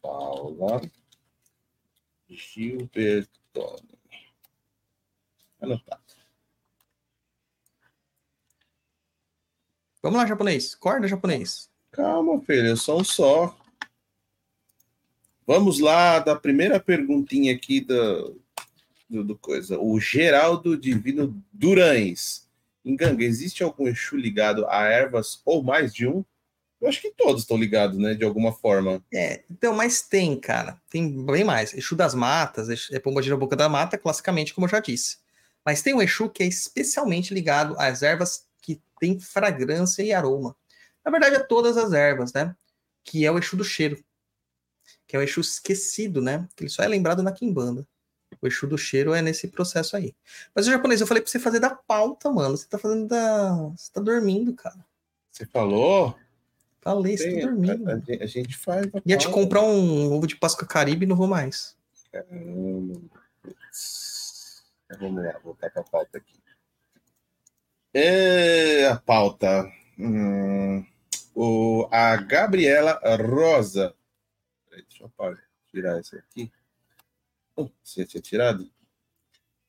Paula 0.01 0.81
Gilbertoni. 2.29 3.99
Anotado. 5.59 6.01
Vamos 10.01 10.19
lá, 10.19 10.25
japonês. 10.25 10.73
Corda, 10.73 11.05
japonês. 11.05 11.69
Calma, 11.91 12.39
filho, 12.39 12.67
eu 12.67 12.77
sou 12.77 13.01
um 13.01 13.03
só. 13.03 13.53
Vamos 15.45 15.81
lá 15.81 16.19
da 16.19 16.33
primeira 16.33 16.79
perguntinha 16.79 17.53
aqui 17.53 17.81
do, 17.81 18.39
do, 19.11 19.23
do 19.23 19.37
coisa. 19.37 19.77
O 19.77 19.99
Geraldo 19.99 20.77
Divino 20.77 21.43
Durães. 21.51 22.49
Enganga, 22.83 23.23
existe 23.23 23.61
algum 23.61 23.87
Exu 23.87 24.15
ligado 24.15 24.65
a 24.67 24.85
ervas 24.85 25.41
ou 25.45 25.61
mais 25.61 25.93
de 25.93 26.07
um? 26.07 26.23
Eu 26.79 26.87
acho 26.87 26.99
que 26.99 27.11
todos 27.11 27.43
estão 27.43 27.57
ligados, 27.57 27.99
né? 27.99 28.15
De 28.15 28.23
alguma 28.23 28.51
forma. 28.51 29.03
É, 29.13 29.43
então, 29.51 29.75
mas 29.75 30.01
tem, 30.01 30.39
cara. 30.39 30.81
Tem 30.89 31.23
bem 31.25 31.43
mais. 31.43 31.75
Exu 31.75 31.95
das 31.95 32.15
matas, 32.15 32.89
é 32.91 32.97
pomba 32.97 33.21
na 33.21 33.37
boca 33.37 33.55
da 33.55 33.69
mata, 33.69 33.99
classicamente, 33.99 34.53
como 34.53 34.65
eu 34.65 34.71
já 34.71 34.79
disse. 34.79 35.17
Mas 35.63 35.83
tem 35.83 35.93
um 35.93 36.01
Exu 36.01 36.27
que 36.27 36.41
é 36.41 36.47
especialmente 36.47 37.33
ligado 37.35 37.75
às 37.77 38.01
ervas 38.01 38.47
que 38.61 38.81
têm 38.99 39.19
fragrância 39.19 40.01
e 40.01 40.11
aroma. 40.11 40.55
Na 41.05 41.11
verdade, 41.11 41.35
é 41.35 41.39
todas 41.39 41.77
as 41.77 41.93
ervas, 41.93 42.33
né? 42.33 42.55
Que 43.03 43.25
é 43.25 43.31
o 43.31 43.37
Exu 43.37 43.55
do 43.55 43.63
cheiro. 43.63 44.03
Que 45.05 45.15
é 45.15 45.19
o 45.19 45.21
Exu 45.21 45.41
esquecido, 45.41 46.19
né? 46.19 46.47
Que 46.55 46.63
ele 46.63 46.71
só 46.71 46.81
é 46.81 46.87
lembrado 46.87 47.21
na 47.21 47.31
Kimbanda. 47.31 47.87
O 48.41 48.47
Exu 48.47 48.67
do 48.67 48.77
cheiro 48.77 49.13
é 49.13 49.21
nesse 49.21 49.47
processo 49.47 49.95
aí. 49.95 50.15
Mas 50.53 50.67
o 50.67 50.71
japonês, 50.71 51.01
eu 51.01 51.07
falei 51.07 51.21
pra 51.21 51.31
você 51.31 51.39
fazer 51.39 51.59
da 51.59 51.69
pauta, 51.69 52.31
mano. 52.31 52.55
Você 52.55 52.67
tá 52.67 52.77
fazendo 52.77 53.07
da. 53.07 53.53
Você 53.75 53.91
tá 53.91 54.01
dormindo, 54.01 54.53
cara. 54.53 54.85
Você 55.31 55.45
falou? 55.45 56.15
Falei, 56.81 57.17
você 57.17 57.39
tá 57.39 57.47
dormindo. 57.47 57.89
a, 57.89 58.23
a 58.23 58.25
gente 58.25 58.57
faz. 58.57 58.87
a 58.87 59.01
Ia 59.05 59.17
te 59.17 59.29
comprar 59.29 59.61
um 59.61 60.13
ovo 60.13 60.25
de 60.25 60.35
Páscoa 60.35 60.67
Caribe 60.67 61.05
e 61.05 61.07
não 61.07 61.15
vou 61.15 61.27
mais. 61.27 61.75
Caramba. 62.11 63.01
Vamos 64.99 65.23
lá, 65.23 65.39
voltar 65.43 65.69
para 65.69 65.81
a 65.81 65.85
pauta 65.85 66.17
aqui. 66.17 66.41
É, 67.93 68.87
a 68.87 68.95
pauta. 68.97 69.71
Hum, 69.97 70.85
o, 71.35 71.87
a 71.91 72.15
Gabriela 72.17 72.99
Rosa. 73.17 73.93
Deixa 74.69 75.03
eu 75.03 75.37
tirar 75.71 75.99
essa 75.99 76.17
aqui. 76.17 76.51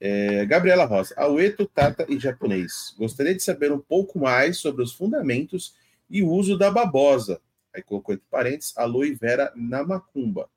É, 0.01 0.45
Gabriela 0.47 0.85
Rosa. 0.85 1.15
Aueto, 1.17 1.67
Tata 1.67 2.05
e 2.09 2.19
japonês. 2.19 2.95
Gostaria 2.99 3.35
de 3.35 3.43
saber 3.43 3.71
um 3.71 3.79
pouco 3.79 4.19
mais 4.19 4.59
sobre 4.59 4.83
os 4.83 4.93
fundamentos 4.93 5.77
e 6.11 6.23
o 6.23 6.31
uso 6.31 6.59
da 6.59 6.71
babosa. 6.71 7.41
Aí 7.75 7.83
colocou 7.83 8.15
entre 8.15 8.27
parênteses 8.29 8.77
aloe 8.77 9.15
vera 9.15 9.53
na 9.55 9.85
macumba. 9.85 10.51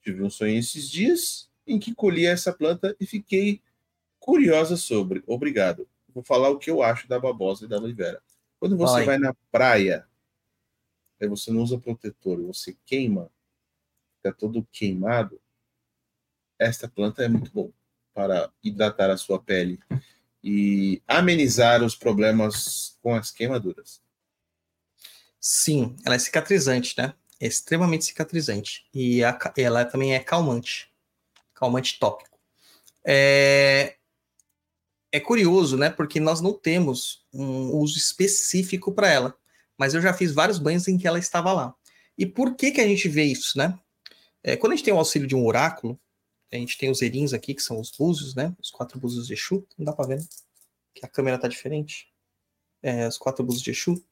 Tive 0.00 0.22
um 0.22 0.30
sonho 0.30 0.56
esses 0.56 0.88
dias 0.88 1.50
em 1.66 1.78
que 1.78 1.94
colhi 1.94 2.24
essa 2.24 2.52
planta 2.52 2.96
e 3.00 3.06
fiquei 3.06 3.60
curiosa 4.20 4.76
sobre. 4.76 5.22
Obrigado. 5.26 5.88
Vou 6.14 6.22
falar 6.22 6.50
o 6.50 6.58
que 6.58 6.70
eu 6.70 6.82
acho 6.82 7.08
da 7.08 7.18
babosa 7.18 7.64
e 7.64 7.68
da 7.68 7.76
aloe 7.76 7.92
vera. 7.92 8.22
Quando 8.60 8.76
você 8.76 8.94
Vai. 8.94 9.04
vai 9.06 9.18
na 9.18 9.34
praia, 9.50 10.06
aí 11.20 11.28
você 11.28 11.50
não 11.50 11.62
usa 11.62 11.78
protetor, 11.78 12.40
você 12.40 12.76
queima, 12.86 13.30
fica 14.16 14.32
todo 14.32 14.66
queimado. 14.72 15.40
Esta 16.58 16.88
planta 16.88 17.24
é 17.24 17.28
muito 17.28 17.50
bom 17.52 17.70
para 18.12 18.50
hidratar 18.62 19.10
a 19.10 19.16
sua 19.16 19.40
pele 19.40 19.78
e 20.42 21.02
amenizar 21.08 21.82
os 21.82 21.96
problemas 21.96 22.96
com 23.02 23.14
as 23.14 23.30
queimaduras. 23.30 24.00
Sim, 25.40 25.96
ela 26.04 26.14
é 26.14 26.18
cicatrizante, 26.18 26.94
né? 26.96 27.12
É 27.40 27.46
extremamente 27.46 28.04
cicatrizante. 28.04 28.86
E 28.94 29.20
ela 29.56 29.84
também 29.84 30.14
é 30.14 30.20
calmante. 30.20 30.90
Calmante 31.54 31.98
tópico. 31.98 32.38
É, 33.04 33.96
é 35.12 35.20
curioso, 35.20 35.76
né? 35.76 35.90
Porque 35.90 36.20
nós 36.20 36.40
não 36.40 36.52
temos 36.52 37.26
um 37.32 37.76
uso 37.76 37.98
específico 37.98 38.92
para 38.92 39.10
ela. 39.10 39.36
Mas 39.76 39.92
eu 39.92 40.00
já 40.00 40.14
fiz 40.14 40.32
vários 40.32 40.58
banhos 40.58 40.86
em 40.88 40.96
que 40.96 41.06
ela 41.06 41.18
estava 41.18 41.52
lá. 41.52 41.74
E 42.16 42.24
por 42.24 42.54
que, 42.54 42.70
que 42.70 42.80
a 42.80 42.86
gente 42.86 43.08
vê 43.08 43.24
isso, 43.24 43.58
né? 43.58 43.78
É, 44.42 44.56
quando 44.56 44.72
a 44.72 44.76
gente 44.76 44.84
tem 44.84 44.94
o 44.94 44.98
auxílio 44.98 45.26
de 45.26 45.34
um 45.34 45.44
oráculo, 45.46 45.98
a 46.56 46.60
gente 46.60 46.78
tem 46.78 46.90
os 46.90 47.02
erins 47.02 47.32
aqui, 47.32 47.54
que 47.54 47.62
são 47.62 47.80
os 47.80 47.90
búzios, 47.90 48.34
né? 48.34 48.54
Os 48.60 48.70
quatro 48.70 48.98
búzios 48.98 49.26
de 49.26 49.34
Exu. 49.34 49.66
Não 49.76 49.84
dá 49.84 49.92
para 49.92 50.08
ver, 50.08 50.18
né? 50.18 50.26
Que 50.94 51.04
a 51.04 51.08
câmera 51.08 51.38
tá 51.38 51.48
diferente. 51.48 52.08
É, 52.82 53.08
os 53.08 53.16
quatro 53.16 53.44
búzios 53.44 53.62
de 53.62 53.70
Exu 53.70 54.02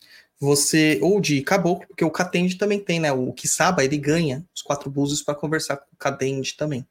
você 0.43 0.98
ou 1.01 1.20
de 1.20 1.40
caboclo, 1.40 1.86
porque 1.86 2.05
o 2.05 2.10
Catende 2.10 2.59
também 2.59 2.81
tem, 2.81 2.98
né? 2.98 3.12
O 3.12 3.32
Kisaba 3.32 3.85
ele 3.85 3.97
ganha 3.97 4.44
os 4.52 4.60
quatro 4.60 4.90
búzios 4.90 5.23
para 5.23 5.36
conversar 5.36 5.77
com 5.77 5.94
o 5.94 5.97
Catende 5.97 6.56
também. 6.56 6.85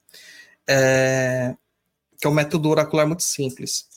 É, 0.65 1.53
que 2.17 2.25
é 2.25 2.29
um 2.29 2.33
método 2.33 2.69
oracular 2.69 3.05
muito 3.05 3.23
simples. 3.23 3.89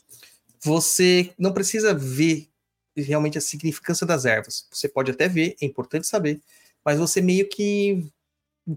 Você 0.60 1.32
não 1.38 1.52
precisa 1.52 1.94
ver 1.94 2.48
realmente 2.96 3.38
a 3.38 3.40
significância 3.40 4.04
das 4.04 4.24
ervas. 4.24 4.66
Você 4.72 4.88
pode 4.88 5.12
até 5.12 5.28
ver, 5.28 5.54
é 5.60 5.64
importante 5.64 6.08
saber, 6.08 6.42
mas 6.84 6.98
você 6.98 7.20
meio 7.20 7.48
que 7.48 8.04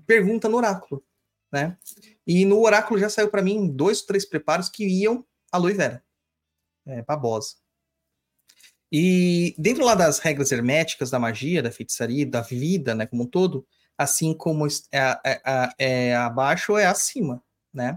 pergunta 0.05 0.47
no 0.47 0.57
oráculo, 0.57 1.03
né? 1.51 1.75
E 2.27 2.43
no 2.43 2.61
oráculo 2.61 2.99
já 2.99 3.09
saiu 3.09 3.29
para 3.31 3.41
mim 3.41 3.67
dois 3.69 4.01
ou 4.01 4.07
três 4.07 4.25
preparos 4.25 4.67
que 4.67 4.85
iam 4.85 5.25
aloe 5.49 5.73
vera, 5.73 6.03
é, 6.85 7.01
babosa. 7.01 7.55
E 8.91 9.55
dentro 9.57 9.83
lá 9.85 9.95
das 9.95 10.19
regras 10.19 10.51
herméticas 10.51 11.09
da 11.09 11.19
magia, 11.19 11.63
da 11.63 11.71
feitiçaria, 11.71 12.25
da 12.25 12.41
vida, 12.41 12.93
né, 12.93 13.05
como 13.05 13.23
um 13.23 13.27
todo, 13.27 13.65
assim 13.97 14.33
como 14.33 14.67
é, 14.67 14.71
é- 14.91 15.41
é- 15.45 15.73
é 16.09 16.15
abaixo 16.15 16.77
é 16.77 16.85
acima, 16.85 17.43
né? 17.73 17.95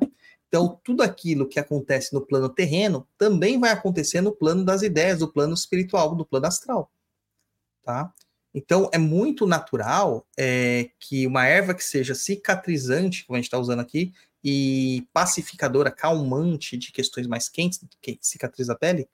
Então, 0.49 0.81
tudo 0.83 1.03
aquilo 1.03 1.49
que 1.49 1.61
acontece 1.61 2.13
no 2.13 2.27
plano 2.27 2.49
terreno 2.49 3.07
também 3.17 3.59
vai 3.59 3.71
acontecer 3.71 4.21
no 4.21 4.33
plano 4.33 4.65
das 4.65 4.83
ideias, 4.83 5.21
do 5.21 5.33
plano 5.33 5.55
espiritual, 5.55 6.15
do 6.17 6.27
plano 6.27 6.47
astral, 6.47 6.91
tá? 7.85 8.13
Então, 8.53 8.91
é 8.93 8.99
muito 8.99 9.47
natural 9.47 10.27
é, 10.37 10.91
que 10.99 11.27
uma 11.27 11.47
erva 11.47 11.75
que 11.75 11.85
seja 11.85 12.15
cicatrizante, 12.15 13.25
como 13.25 13.37
a 13.37 13.39
gente 13.39 13.47
está 13.47 13.59
usando 13.59 13.81
aqui, 13.81 14.13
e 14.43 15.07
pacificadora, 15.13 15.91
calmante 15.91 16.77
de 16.77 16.91
questões 16.93 17.27
mais 17.27 17.49
quentes, 17.49 17.81
que 18.01 18.19
cicatriza 18.21 18.73
a 18.73 18.77
pele, 18.77 19.09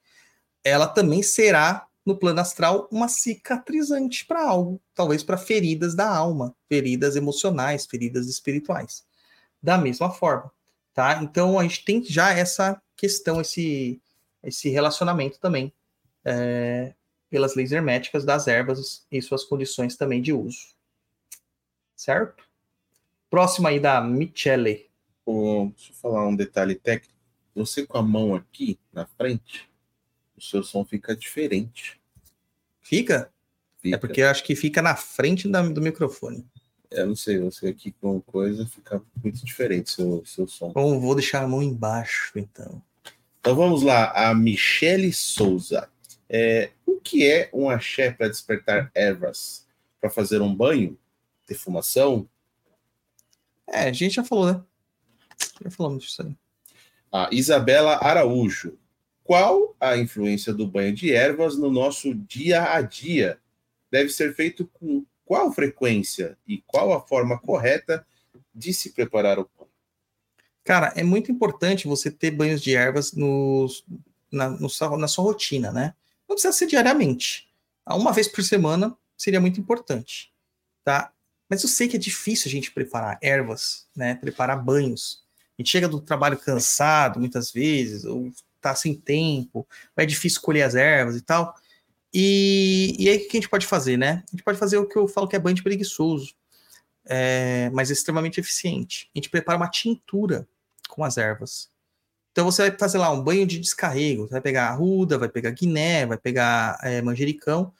ela 0.65 0.87
também 0.87 1.23
será, 1.23 1.87
no 2.05 2.17
plano 2.17 2.41
astral, 2.41 2.89
uma 2.91 3.09
cicatrizante 3.09 4.25
para 4.25 4.43
algo, 4.43 4.81
talvez 4.95 5.23
para 5.23 5.37
feridas 5.37 5.95
da 5.95 6.09
alma, 6.09 6.55
feridas 6.69 7.17
emocionais, 7.17 7.85
feridas 7.87 8.29
espirituais. 8.29 9.05
Da 9.61 9.77
mesma 9.77 10.11
forma, 10.11 10.51
tá? 10.95 11.21
Então 11.23 11.59
a 11.59 11.63
gente 11.63 11.85
tem 11.85 12.03
já 12.03 12.33
essa 12.33 12.81
questão, 12.97 13.41
esse, 13.41 14.01
esse 14.43 14.69
relacionamento 14.69 15.41
também, 15.41 15.73
é, 16.25 16.95
pelas 17.37 17.55
leis 17.55 17.71
herméticas 17.71 18.25
das 18.25 18.49
ervas 18.49 19.07
e 19.13 19.21
suas 19.21 19.45
condições 19.45 19.95
também 19.95 20.23
de 20.23 20.33
uso. 20.33 20.69
Certo? 21.95 22.43
Próximo 23.29 23.69
aí 23.69 23.79
da 23.79 24.01
Michele. 24.01 24.89
Ô, 25.27 25.71
deixa 25.77 25.93
eu 25.93 25.97
falar 25.97 26.27
um 26.27 26.35
detalhe 26.35 26.75
técnico. 26.75 27.13
Você 27.55 27.87
com 27.87 27.99
a 27.99 28.03
mão 28.03 28.35
aqui 28.35 28.79
na 28.91 29.05
frente, 29.05 29.69
o 30.35 30.41
seu 30.41 30.63
som 30.63 30.83
fica 30.83 31.15
diferente. 31.15 32.01
Fica? 32.81 33.31
Fica. 33.83 33.97
É 33.97 33.99
porque 33.99 34.23
eu 34.23 34.31
acho 34.31 34.43
que 34.43 34.57
fica 34.57 34.81
na 34.81 34.97
frente 34.97 35.47
da- 35.47 35.61
do 35.61 35.83
microfone. 35.83 36.47
Eu 36.91 37.09
não 37.09 37.17
sei, 37.17 37.39
você 37.39 37.69
aqui 37.69 37.93
com 38.01 38.19
coisa 38.23 38.67
fica 38.67 39.03
muito 39.23 39.45
diferente 39.45 39.91
seu, 39.91 40.25
seu 40.25 40.49
som. 40.49 40.73
Bom, 40.73 40.99
vou 40.99 41.15
deixar 41.15 41.43
a 41.43 41.49
mão 41.49 41.63
embaixo, 41.63 42.33
então. 42.39 42.81
Então 43.41 43.55
vamos 43.55 43.83
lá, 43.83 44.11
a 44.31 44.35
Michele 44.35 45.13
Souza. 45.13 45.91
É, 46.29 46.71
o 46.85 47.01
que 47.01 47.27
é 47.27 47.49
um 47.53 47.71
axé 47.71 48.11
para 48.11 48.29
despertar 48.29 48.91
ervas? 48.95 49.67
Para 50.01 50.11
fazer 50.11 50.41
um 50.41 50.55
banho? 50.55 50.99
Defumação? 51.47 52.29
É, 53.67 53.89
a 53.89 53.93
gente 53.93 54.15
já 54.15 54.25
falou, 54.25 54.53
né? 54.53 54.63
Já 55.63 55.71
falamos 55.71 56.05
disso 56.05 56.23
aí. 56.23 56.37
A 57.13 57.29
Isabela 57.33 57.99
Araújo. 58.03 58.79
Qual 59.25 59.75
a 59.81 59.97
influência 59.97 60.53
do 60.53 60.67
banho 60.69 60.95
de 60.95 61.13
ervas 61.13 61.59
no 61.59 61.71
nosso 61.71 62.15
dia 62.15 62.73
a 62.73 62.81
dia? 62.81 63.41
Deve 63.91 64.11
ser 64.11 64.35
feito 64.35 64.67
com 64.73 65.05
qual 65.25 65.53
frequência 65.53 66.39
e 66.47 66.63
qual 66.67 66.93
a 66.93 67.01
forma 67.01 67.39
correta 67.39 68.07
de 68.55 68.73
se 68.73 68.93
preparar 68.93 69.39
o 69.39 69.51
banho? 69.59 69.71
Cara, 70.63 70.93
é 70.97 71.03
muito 71.03 71.31
importante 71.31 71.89
você 71.89 72.11
ter 72.11 72.31
banhos 72.31 72.63
de 72.63 72.75
ervas 72.75 73.13
nos, 73.13 73.85
na, 74.31 74.49
no 74.49 74.69
na 74.99 75.09
sua 75.09 75.25
rotina, 75.25 75.73
né? 75.73 75.95
Não 76.29 76.35
precisa 76.35 76.53
ser 76.53 76.67
diariamente. 76.67 77.49
Ah, 77.85 77.97
Uma 77.97 78.13
vez 78.13 78.29
por 78.29 78.43
semana 78.43 78.97
seria 79.17 79.41
muito 79.41 79.61
importante, 79.61 80.33
tá? 80.85 81.13
Mas 81.49 81.63
eu 81.63 81.69
sei 81.69 81.89
que 81.89 81.97
é 81.97 82.01
difícil 82.01 82.49
a 82.49 82.53
gente 82.53 82.73
preparar 82.73 83.19
ervas, 83.23 83.87
né? 83.95 84.17
Preparar 84.17 84.63
banhos. 84.63 85.25
A 85.57 85.63
gente 85.63 85.71
chega 85.71 85.89
do 85.89 86.01
trabalho 86.01 86.37
cansado, 86.37 87.21
muitas 87.21 87.53
vezes, 87.53 88.05
ou 88.05 88.33
tá 88.61 88.75
sem 88.75 88.95
tempo, 88.95 89.67
é 89.97 90.05
difícil 90.05 90.41
colher 90.41 90.63
as 90.63 90.75
ervas 90.75 91.17
e 91.17 91.21
tal. 91.21 91.55
E, 92.13 92.97
e 92.99 93.09
aí, 93.09 93.19
o 93.19 93.29
que 93.29 93.37
a 93.37 93.41
gente 93.41 93.49
pode 93.49 93.67
fazer, 93.67 93.97
né? 93.97 94.25
A 94.27 94.31
gente 94.31 94.43
pode 94.43 94.59
fazer 94.59 94.79
o 94.79 94.89
que 94.89 94.97
eu 94.97 95.07
falo 95.07 95.29
que 95.29 95.37
é 95.37 95.39
banho 95.39 95.55
de 95.55 95.63
preguiçoso, 95.63 96.35
é, 97.05 97.71
mas 97.73 97.91
extremamente 97.91 98.41
eficiente. 98.41 99.11
A 99.15 99.19
gente 99.19 99.31
prepara 99.31 99.57
uma 99.57 99.71
tintura 99.71 100.49
com 100.89 101.05
as 101.05 101.17
ervas. 101.17 101.71
Então 102.37 102.45
você 102.45 102.69
vai 102.69 102.79
fazer 102.79 102.99
lá 102.99 103.11
um 103.11 103.23
banho 103.23 103.47
de 103.47 103.59
descarrego, 103.59 104.27
você 104.27 104.33
vai 104.33 104.43
pegar 104.43 104.69
arruda, 104.69 105.17
vai 105.17 105.27
pegar 105.27 105.53
guiné, 105.53 106.05
vai 106.05 106.19
pegar 106.19 106.79
é, 106.83 107.01
manjericão, 107.01 107.73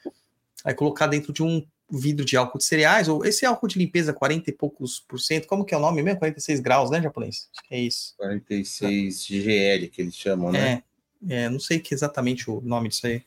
vai 0.63 0.73
colocar 0.73 1.05
dentro 1.05 1.31
de 1.31 1.43
um 1.43 1.63
vidro 1.91 2.25
de 2.25 2.35
álcool 2.35 2.57
de 2.57 2.63
cereais, 2.63 3.07
ou 3.07 3.23
esse 3.23 3.45
álcool 3.45 3.67
de 3.67 3.77
limpeza 3.77 4.11
40 4.11 4.49
e 4.49 4.53
poucos 4.53 4.99
por 4.99 5.19
cento, 5.19 5.45
como 5.45 5.63
que 5.63 5.75
é 5.75 5.77
o 5.77 5.79
nome 5.79 6.01
mesmo? 6.01 6.17
46 6.17 6.59
graus, 6.59 6.89
né, 6.89 6.99
japonês? 6.99 7.47
Acho 7.53 7.69
que 7.69 7.75
é 7.75 7.79
isso. 7.81 8.15
46 8.17 9.27
GL 9.27 9.89
que 9.89 10.01
eles 10.01 10.15
chamam, 10.15 10.51
né? 10.51 10.81
É, 11.29 11.43
é, 11.43 11.49
não 11.49 11.59
sei 11.59 11.77
que 11.77 11.93
exatamente 11.93 12.49
o 12.49 12.59
nome 12.59 12.89
disso 12.89 13.05
aí. 13.05 13.21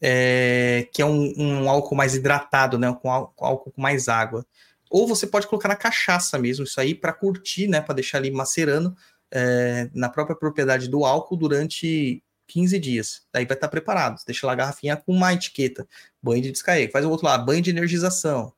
É, 0.00 0.88
que 0.90 1.02
é 1.02 1.04
um, 1.04 1.34
um 1.36 1.68
álcool 1.68 1.96
mais 1.96 2.14
hidratado, 2.14 2.78
né? 2.78 2.90
Com 3.02 3.12
álcool, 3.12 3.44
álcool 3.44 3.72
com 3.72 3.82
mais 3.82 4.08
água. 4.08 4.46
Ou 4.88 5.06
você 5.06 5.26
pode 5.26 5.46
colocar 5.48 5.68
na 5.68 5.76
cachaça 5.76 6.38
mesmo, 6.38 6.64
isso 6.64 6.80
aí 6.80 6.94
para 6.94 7.12
curtir, 7.12 7.68
né? 7.68 7.82
Para 7.82 7.96
deixar 7.96 8.16
ali 8.16 8.30
macerando 8.30 8.96
é, 9.30 9.90
na 9.94 10.08
própria 10.08 10.36
propriedade 10.36 10.88
do 10.88 11.04
álcool 11.04 11.36
durante 11.36 12.22
15 12.46 12.78
dias. 12.78 13.22
Daí 13.32 13.44
vai 13.44 13.56
estar 13.56 13.68
preparado. 13.68 14.22
Deixa 14.26 14.46
lá 14.46 14.52
a 14.52 14.56
garrafinha 14.56 14.96
com 14.96 15.12
uma 15.12 15.32
etiqueta. 15.32 15.86
Banho 16.22 16.42
de 16.42 16.52
descarrego. 16.52 16.92
Faz 16.92 17.04
o 17.04 17.10
outro 17.10 17.26
lá, 17.26 17.36
banho 17.36 17.62
de 17.62 17.70
energização. 17.70 18.52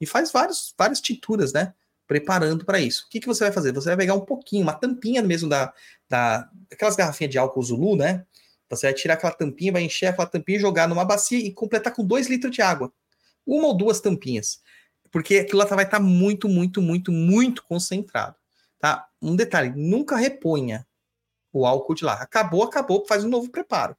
E 0.00 0.06
faz 0.06 0.32
vários, 0.32 0.74
várias 0.76 1.00
tinturas, 1.00 1.52
né? 1.52 1.74
Preparando 2.06 2.64
para 2.64 2.80
isso. 2.80 3.04
O 3.06 3.10
que, 3.10 3.20
que 3.20 3.26
você 3.26 3.44
vai 3.44 3.52
fazer? 3.52 3.72
Você 3.72 3.88
vai 3.88 3.96
pegar 3.96 4.14
um 4.14 4.20
pouquinho, 4.20 4.62
uma 4.62 4.74
tampinha 4.74 5.22
mesmo 5.22 5.48
da, 5.48 5.72
da 6.08 6.48
aquelas 6.70 6.96
garrafinhas 6.96 7.30
de 7.30 7.38
álcool 7.38 7.62
Zulu, 7.62 7.96
né? 7.96 8.24
Você 8.68 8.86
vai 8.86 8.94
tirar 8.94 9.14
aquela 9.14 9.32
tampinha, 9.32 9.72
vai 9.72 9.82
encher 9.82 10.06
aquela 10.06 10.26
tampinha, 10.26 10.58
jogar 10.58 10.88
numa 10.88 11.04
bacia 11.04 11.38
e 11.38 11.52
completar 11.52 11.94
com 11.94 12.04
2 12.04 12.28
litros 12.28 12.50
de 12.50 12.62
água. 12.62 12.92
Uma 13.46 13.68
ou 13.68 13.76
duas 13.76 14.00
tampinhas. 14.00 14.60
Porque 15.10 15.36
aquilo 15.36 15.58
lá 15.58 15.66
vai 15.66 15.84
estar 15.84 16.00
muito, 16.00 16.48
muito, 16.48 16.80
muito, 16.80 17.12
muito 17.12 17.62
concentrado. 17.64 18.34
Tá? 18.82 19.08
Um 19.22 19.36
detalhe, 19.36 19.72
nunca 19.76 20.16
reponha 20.16 20.84
o 21.52 21.64
álcool 21.64 21.94
de 21.94 22.04
lá. 22.04 22.14
Acabou, 22.14 22.64
acabou, 22.64 23.06
faz 23.06 23.22
um 23.22 23.28
novo 23.28 23.48
preparo. 23.48 23.96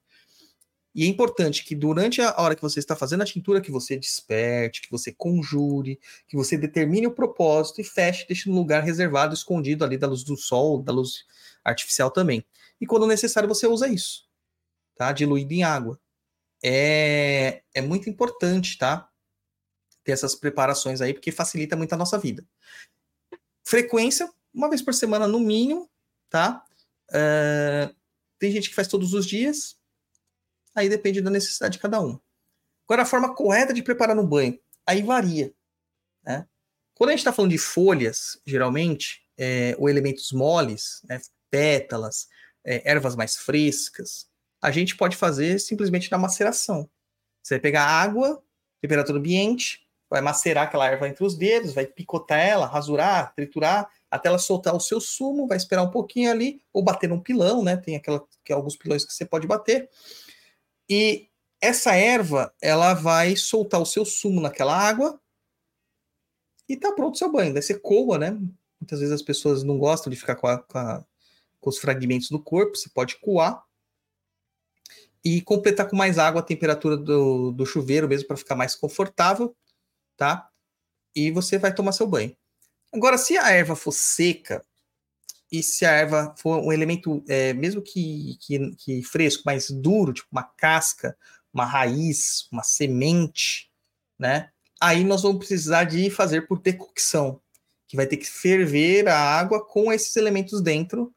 E 0.93 1.05
é 1.05 1.07
importante 1.07 1.63
que 1.63 1.73
durante 1.73 2.21
a 2.21 2.35
hora 2.37 2.53
que 2.53 2.61
você 2.61 2.79
está 2.79 2.93
fazendo 2.93 3.21
a 3.21 3.25
tintura, 3.25 3.61
que 3.61 3.71
você 3.71 3.97
desperte, 3.97 4.81
que 4.81 4.91
você 4.91 5.13
conjure, 5.13 5.97
que 6.27 6.35
você 6.35 6.57
determine 6.57 7.07
o 7.07 7.15
propósito 7.15 7.79
e 7.79 7.83
feche, 7.85 8.27
deixe 8.27 8.49
no 8.49 8.55
lugar 8.57 8.83
reservado, 8.83 9.33
escondido 9.33 9.85
ali 9.85 9.97
da 9.97 10.05
luz 10.05 10.21
do 10.21 10.35
sol, 10.35 10.83
da 10.83 10.91
luz 10.91 11.25
artificial 11.63 12.11
também. 12.11 12.45
E 12.81 12.85
quando 12.85 13.07
necessário, 13.07 13.47
você 13.47 13.65
usa 13.65 13.87
isso, 13.87 14.27
tá? 14.97 15.13
Diluído 15.13 15.53
em 15.53 15.63
água. 15.63 15.97
É, 16.61 17.63
é 17.73 17.81
muito 17.81 18.09
importante, 18.09 18.77
tá? 18.77 19.09
Ter 20.03 20.11
essas 20.11 20.35
preparações 20.35 20.99
aí, 20.99 21.13
porque 21.13 21.31
facilita 21.31 21.77
muito 21.77 21.93
a 21.93 21.97
nossa 21.97 22.19
vida. 22.19 22.45
Frequência, 23.63 24.29
uma 24.53 24.69
vez 24.69 24.81
por 24.81 24.93
semana 24.93 25.27
no 25.27 25.39
mínimo, 25.39 25.89
tá? 26.29 26.63
É, 27.11 27.93
tem 28.39 28.51
gente 28.51 28.69
que 28.69 28.75
faz 28.75 28.87
todos 28.87 29.13
os 29.13 29.25
dias, 29.25 29.77
aí 30.75 30.89
depende 30.89 31.21
da 31.21 31.29
necessidade 31.29 31.73
de 31.73 31.79
cada 31.79 32.01
um. 32.01 32.19
Agora, 32.85 33.03
a 33.03 33.05
forma 33.05 33.33
correta 33.33 33.73
de 33.73 33.81
preparar 33.81 34.15
no 34.15 34.25
banho, 34.25 34.59
aí 34.85 35.01
varia. 35.01 35.53
Né? 36.23 36.47
Quando 36.93 37.09
a 37.09 37.13
gente 37.13 37.19
está 37.19 37.33
falando 37.33 37.51
de 37.51 37.57
folhas, 37.57 38.39
geralmente, 38.45 39.25
é, 39.37 39.75
ou 39.79 39.89
elementos 39.89 40.31
moles, 40.31 41.01
né, 41.05 41.21
pétalas, 41.49 42.27
é, 42.63 42.89
ervas 42.89 43.15
mais 43.15 43.35
frescas, 43.35 44.27
a 44.61 44.71
gente 44.71 44.95
pode 44.95 45.15
fazer 45.15 45.59
simplesmente 45.59 46.11
na 46.11 46.17
maceração. 46.17 46.89
Você 47.41 47.55
vai 47.55 47.59
pegar 47.59 47.85
água, 47.85 48.41
temperatura 48.81 49.17
ambiente, 49.17 49.85
vai 50.09 50.21
macerar 50.21 50.65
aquela 50.65 50.87
erva 50.87 51.07
entre 51.07 51.23
os 51.23 51.35
dedos, 51.35 51.73
vai 51.73 51.85
picotar 51.85 52.39
ela, 52.39 52.67
rasurar, 52.67 53.33
triturar, 53.35 53.89
até 54.13 54.29
ela 54.29 54.37
soltar 54.37 54.75
o 54.75 54.79
seu 54.79 55.01
sumo, 55.01 55.47
vai 55.47 55.57
esperar 55.57 55.81
um 55.81 55.89
pouquinho 55.89 56.29
ali, 56.29 56.61
ou 56.71 56.83
bater 56.83 57.09
num 57.09 57.19
pilão, 57.19 57.63
né? 57.63 57.77
Tem 57.77 57.95
aquela, 57.95 58.23
que 58.45 58.53
é 58.53 58.55
alguns 58.55 58.77
pilões 58.77 59.03
que 59.03 59.11
você 59.11 59.25
pode 59.25 59.47
bater. 59.47 59.89
E 60.87 61.29
essa 61.59 61.95
erva, 61.95 62.53
ela 62.61 62.93
vai 62.93 63.35
soltar 63.35 63.81
o 63.81 63.85
seu 63.87 64.05
sumo 64.05 64.39
naquela 64.39 64.77
água 64.77 65.19
e 66.69 66.77
tá 66.77 66.91
pronto 66.91 67.15
o 67.15 67.17
seu 67.17 67.31
banho. 67.31 67.55
Daí 67.55 67.63
você 67.63 67.73
coa, 67.73 68.19
né? 68.19 68.39
Muitas 68.79 68.99
vezes 68.99 69.11
as 69.11 69.23
pessoas 69.23 69.63
não 69.63 69.79
gostam 69.79 70.11
de 70.11 70.19
ficar 70.19 70.35
com, 70.35 70.45
a, 70.45 70.59
com, 70.59 70.77
a, 70.77 71.03
com 71.59 71.69
os 71.71 71.79
fragmentos 71.79 72.29
do 72.29 72.39
corpo, 72.39 72.77
você 72.77 72.89
pode 72.89 73.17
coar 73.19 73.65
e 75.25 75.41
completar 75.41 75.89
com 75.89 75.95
mais 75.95 76.19
água 76.19 76.41
a 76.41 76.45
temperatura 76.45 76.95
do, 76.97 77.51
do 77.51 77.65
chuveiro 77.65 78.07
mesmo 78.07 78.27
para 78.27 78.37
ficar 78.37 78.55
mais 78.55 78.75
confortável, 78.75 79.55
tá? 80.15 80.47
E 81.15 81.31
você 81.31 81.57
vai 81.57 81.73
tomar 81.73 81.93
seu 81.93 82.05
banho. 82.05 82.37
Agora, 82.93 83.17
se 83.17 83.35
a 83.37 83.49
erva 83.49 83.75
for 83.75 83.91
seca 83.91 84.63
e 85.51 85.63
se 85.63 85.83
a 85.85 85.91
erva 85.91 86.35
for 86.37 86.59
um 86.59 86.71
elemento, 86.71 87.23
é, 87.27 87.51
mesmo 87.53 87.81
que, 87.81 88.37
que, 88.39 88.75
que, 88.75 89.03
fresco, 89.03 89.43
mais 89.45 89.69
duro, 89.71 90.13
tipo 90.13 90.27
uma 90.31 90.43
casca, 90.43 91.17
uma 91.51 91.65
raiz, 91.65 92.47
uma 92.51 92.63
semente, 92.63 93.71
né? 94.17 94.51
Aí 94.79 95.03
nós 95.03 95.23
vamos 95.23 95.39
precisar 95.39 95.85
de 95.85 96.09
fazer 96.11 96.47
por 96.47 96.59
decocção, 96.59 97.41
que 97.87 97.95
vai 97.95 98.05
ter 98.05 98.17
que 98.17 98.29
ferver 98.29 99.07
a 99.07 99.17
água 99.17 99.65
com 99.65 99.91
esses 99.91 100.15
elementos 100.15 100.61
dentro, 100.61 101.13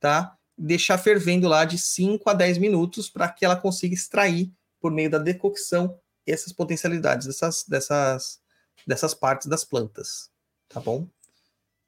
tá? 0.00 0.34
Deixar 0.56 0.96
fervendo 0.96 1.46
lá 1.46 1.64
de 1.64 1.78
5 1.78 2.28
a 2.30 2.34
10 2.34 2.58
minutos 2.58 3.10
para 3.10 3.28
que 3.28 3.44
ela 3.44 3.56
consiga 3.56 3.94
extrair, 3.94 4.50
por 4.80 4.92
meio 4.92 5.10
da 5.10 5.18
decocção, 5.18 5.98
essas 6.26 6.52
potencialidades 6.52 7.26
dessas, 7.26 7.64
dessas, 7.66 8.40
dessas 8.86 9.14
partes 9.14 9.46
das 9.46 9.64
plantas, 9.64 10.30
tá 10.68 10.80
bom? 10.80 11.08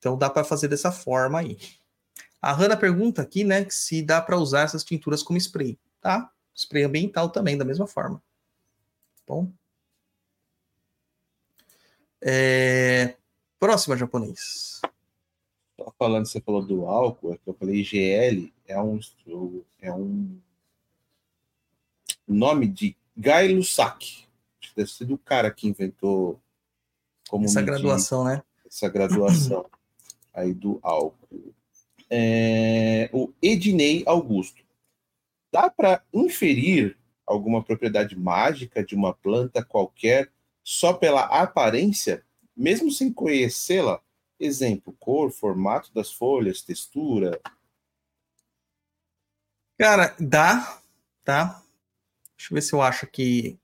Então 0.01 0.17
dá 0.17 0.29
para 0.29 0.43
fazer 0.43 0.67
dessa 0.67 0.91
forma 0.91 1.39
aí. 1.39 1.59
A 2.41 2.53
Hanna 2.53 2.77
pergunta 2.77 3.21
aqui, 3.21 3.45
né, 3.45 3.67
se 3.69 4.03
dá 4.03 4.21
para 4.21 4.39
usar 4.39 4.63
essas 4.63 4.83
tinturas 4.83 5.23
como 5.23 5.39
spray, 5.39 5.79
tá? 6.01 6.33
Spray 6.57 6.85
ambiental 6.85 7.29
também, 7.29 7.57
da 7.57 7.67
mesma 7.67 7.87
forma. 7.87 8.17
Tá 9.27 9.35
bom? 9.35 9.53
É... 12.23 13.15
Próxima, 13.59 13.97
japonês. 13.97 14.81
Só 15.79 15.93
falando, 15.99 16.27
você 16.27 16.41
falou 16.41 16.65
do 16.65 16.87
álcool, 16.87 17.35
é 17.35 17.37
que 17.37 17.47
eu 17.47 17.55
falei 17.55 17.85
GL, 17.85 18.51
é 18.67 18.81
um, 18.81 19.01
é 19.79 19.93
um 19.93 20.41
nome 22.27 22.67
de 22.67 22.97
Gai 23.15 23.49
Lusaki. 23.49 24.27
Deve 24.75 24.91
ser 24.91 25.05
do 25.05 25.19
cara 25.19 25.51
que 25.51 25.69
inventou 25.69 26.41
como 27.29 27.45
essa 27.45 27.61
medir, 27.61 27.73
graduação, 27.73 28.25
né? 28.25 28.43
Essa 28.67 28.89
graduação 28.89 29.69
aí 30.33 30.53
do 30.53 30.79
álcool. 30.83 31.55
É, 32.09 33.09
o 33.13 33.33
Ednei 33.41 34.03
Augusto. 34.07 34.63
Dá 35.53 35.71
para 35.71 36.03
inferir 36.13 36.97
alguma 37.27 37.63
propriedade 37.63 38.17
mágica 38.17 38.85
de 38.85 38.95
uma 38.95 39.15
planta 39.15 39.65
qualquer 39.65 40.31
só 40.63 40.93
pela 40.93 41.23
aparência, 41.23 42.25
mesmo 42.57 42.91
sem 42.91 43.13
conhecê-la? 43.13 44.01
Exemplo, 44.39 44.95
cor, 44.99 45.31
formato 45.31 45.93
das 45.93 46.13
folhas, 46.13 46.63
textura. 46.63 47.41
Cara, 49.79 50.15
dá, 50.19 50.83
tá? 51.25 51.63
Deixa 52.37 52.53
eu 52.53 52.55
ver 52.55 52.63
se 52.63 52.73
eu 52.73 52.83
acho 52.83 53.05
aqui 53.05 53.59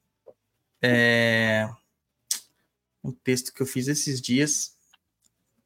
é, 0.83 1.69
um 3.03 3.13
texto 3.13 3.53
que 3.53 3.63
eu 3.63 3.67
fiz 3.67 3.89
esses 3.89 4.21
dias 4.21 4.76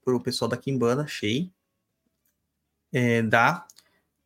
para 0.05 0.15
o 0.15 0.21
pessoal 0.21 0.49
da 0.49 0.57
Kimbanda, 0.57 1.03
achei. 1.03 1.51
É, 2.93 3.23
dá. 3.23 3.67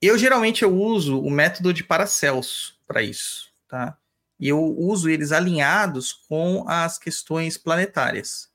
Eu 0.01 0.19
geralmente 0.19 0.63
eu 0.63 0.75
uso 0.75 1.21
o 1.21 1.31
método 1.31 1.73
de 1.73 1.85
Paracelso 1.85 2.79
para 2.87 3.03
isso, 3.03 3.51
tá? 3.69 3.99
E 4.39 4.49
eu 4.49 4.61
uso 4.61 5.09
eles 5.09 5.33
alinhados 5.33 6.13
com 6.13 6.65
as 6.69 6.99
questões 6.99 7.57
planetárias. 7.57 8.51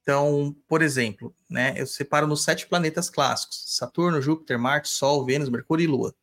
Então, 0.00 0.54
por 0.68 0.82
exemplo, 0.82 1.34
né, 1.50 1.74
eu 1.76 1.86
separo 1.86 2.26
nos 2.26 2.44
sete 2.44 2.66
planetas 2.66 3.10
clássicos: 3.10 3.64
Saturno, 3.66 4.22
Júpiter, 4.22 4.58
Marte, 4.58 4.88
Sol, 4.88 5.24
Vênus, 5.24 5.48
Mercúrio 5.48 5.84
e 5.84 5.86
Lua. 5.88 6.14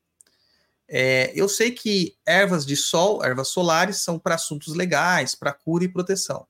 É, 0.87 1.31
eu 1.35 1.49
sei 1.49 1.71
que 1.71 2.15
ervas 2.25 2.65
de 2.65 2.77
Sol, 2.77 3.23
ervas 3.23 3.49
solares, 3.49 3.97
são 3.97 4.19
para 4.19 4.35
assuntos 4.35 4.75
legais, 4.75 5.35
para 5.35 5.51
cura 5.51 5.83
e 5.83 5.89
proteção 5.89 6.47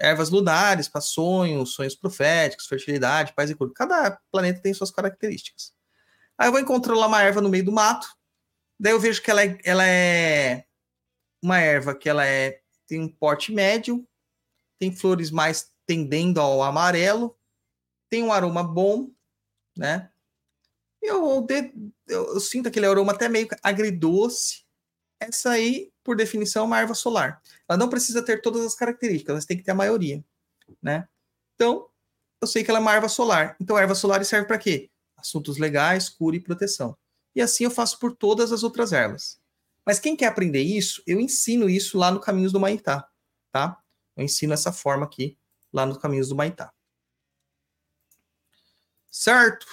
ervas 0.00 0.30
lunares 0.30 0.88
para 0.88 1.00
sonhos, 1.00 1.74
sonhos 1.74 1.94
proféticos, 1.94 2.66
fertilidade, 2.66 3.34
paz 3.34 3.50
e 3.50 3.54
cura. 3.54 3.70
Cada 3.74 4.18
planeta 4.32 4.60
tem 4.60 4.72
suas 4.72 4.90
características. 4.90 5.72
Aí 6.38 6.48
eu 6.48 6.52
vou 6.52 6.60
encontrar 6.60 6.94
lá 6.94 7.06
uma 7.06 7.22
erva 7.22 7.40
no 7.40 7.50
meio 7.50 7.64
do 7.64 7.72
mato, 7.72 8.08
daí 8.78 8.92
eu 8.92 9.00
vejo 9.00 9.22
que 9.22 9.30
ela 9.30 9.44
é, 9.44 9.58
ela 9.62 9.86
é 9.86 10.64
uma 11.42 11.58
erva 11.58 11.94
que 11.94 12.08
ela 12.08 12.26
é 12.26 12.60
tem 12.86 13.00
um 13.00 13.08
porte 13.08 13.52
médio, 13.52 14.04
tem 14.78 14.90
flores 14.90 15.30
mais 15.30 15.70
tendendo 15.86 16.40
ao 16.40 16.62
amarelo, 16.62 17.38
tem 18.08 18.22
um 18.22 18.32
aroma 18.32 18.64
bom, 18.64 19.10
né? 19.76 20.10
Eu, 21.00 21.46
eu, 22.08 22.34
eu 22.34 22.40
sinto 22.40 22.68
aquele 22.68 22.86
aroma 22.86 23.12
até 23.12 23.28
meio 23.28 23.48
agridoce. 23.62 24.64
Essa 25.20 25.50
aí 25.50 25.92
por 26.02 26.16
definição, 26.16 26.64
uma 26.64 26.80
erva 26.80 26.94
solar. 26.94 27.40
Ela 27.68 27.78
não 27.78 27.88
precisa 27.88 28.22
ter 28.22 28.40
todas 28.40 28.64
as 28.64 28.74
características, 28.74 29.34
ela 29.36 29.46
tem 29.46 29.56
que 29.56 29.62
ter 29.62 29.70
a 29.70 29.76
maioria, 29.76 30.24
né? 30.82 31.06
Então, 31.54 31.88
eu 32.40 32.48
sei 32.48 32.64
que 32.64 32.70
ela 32.70 32.78
é 32.78 32.82
uma 32.82 32.94
erva 32.94 33.08
solar. 33.08 33.56
Então, 33.60 33.76
a 33.76 33.82
erva 33.82 33.94
solar 33.94 34.24
serve 34.24 34.48
para 34.48 34.58
quê? 34.58 34.90
Assuntos 35.16 35.58
legais, 35.58 36.08
cura 36.08 36.36
e 36.36 36.40
proteção. 36.40 36.96
E 37.34 37.40
assim 37.40 37.64
eu 37.64 37.70
faço 37.70 37.98
por 37.98 38.16
todas 38.16 38.50
as 38.50 38.62
outras 38.62 38.92
ervas. 38.92 39.38
Mas 39.86 40.00
quem 40.00 40.16
quer 40.16 40.26
aprender 40.26 40.62
isso, 40.62 41.02
eu 41.06 41.20
ensino 41.20 41.68
isso 41.68 41.98
lá 41.98 42.10
no 42.10 42.20
Caminhos 42.20 42.52
do 42.52 42.60
Maitá, 42.60 43.08
tá? 43.52 43.78
Eu 44.16 44.24
ensino 44.24 44.52
essa 44.52 44.72
forma 44.72 45.04
aqui, 45.04 45.36
lá 45.72 45.86
no 45.86 45.98
Caminhos 45.98 46.28
do 46.28 46.34
Maitá. 46.34 46.72
Certo? 49.08 49.66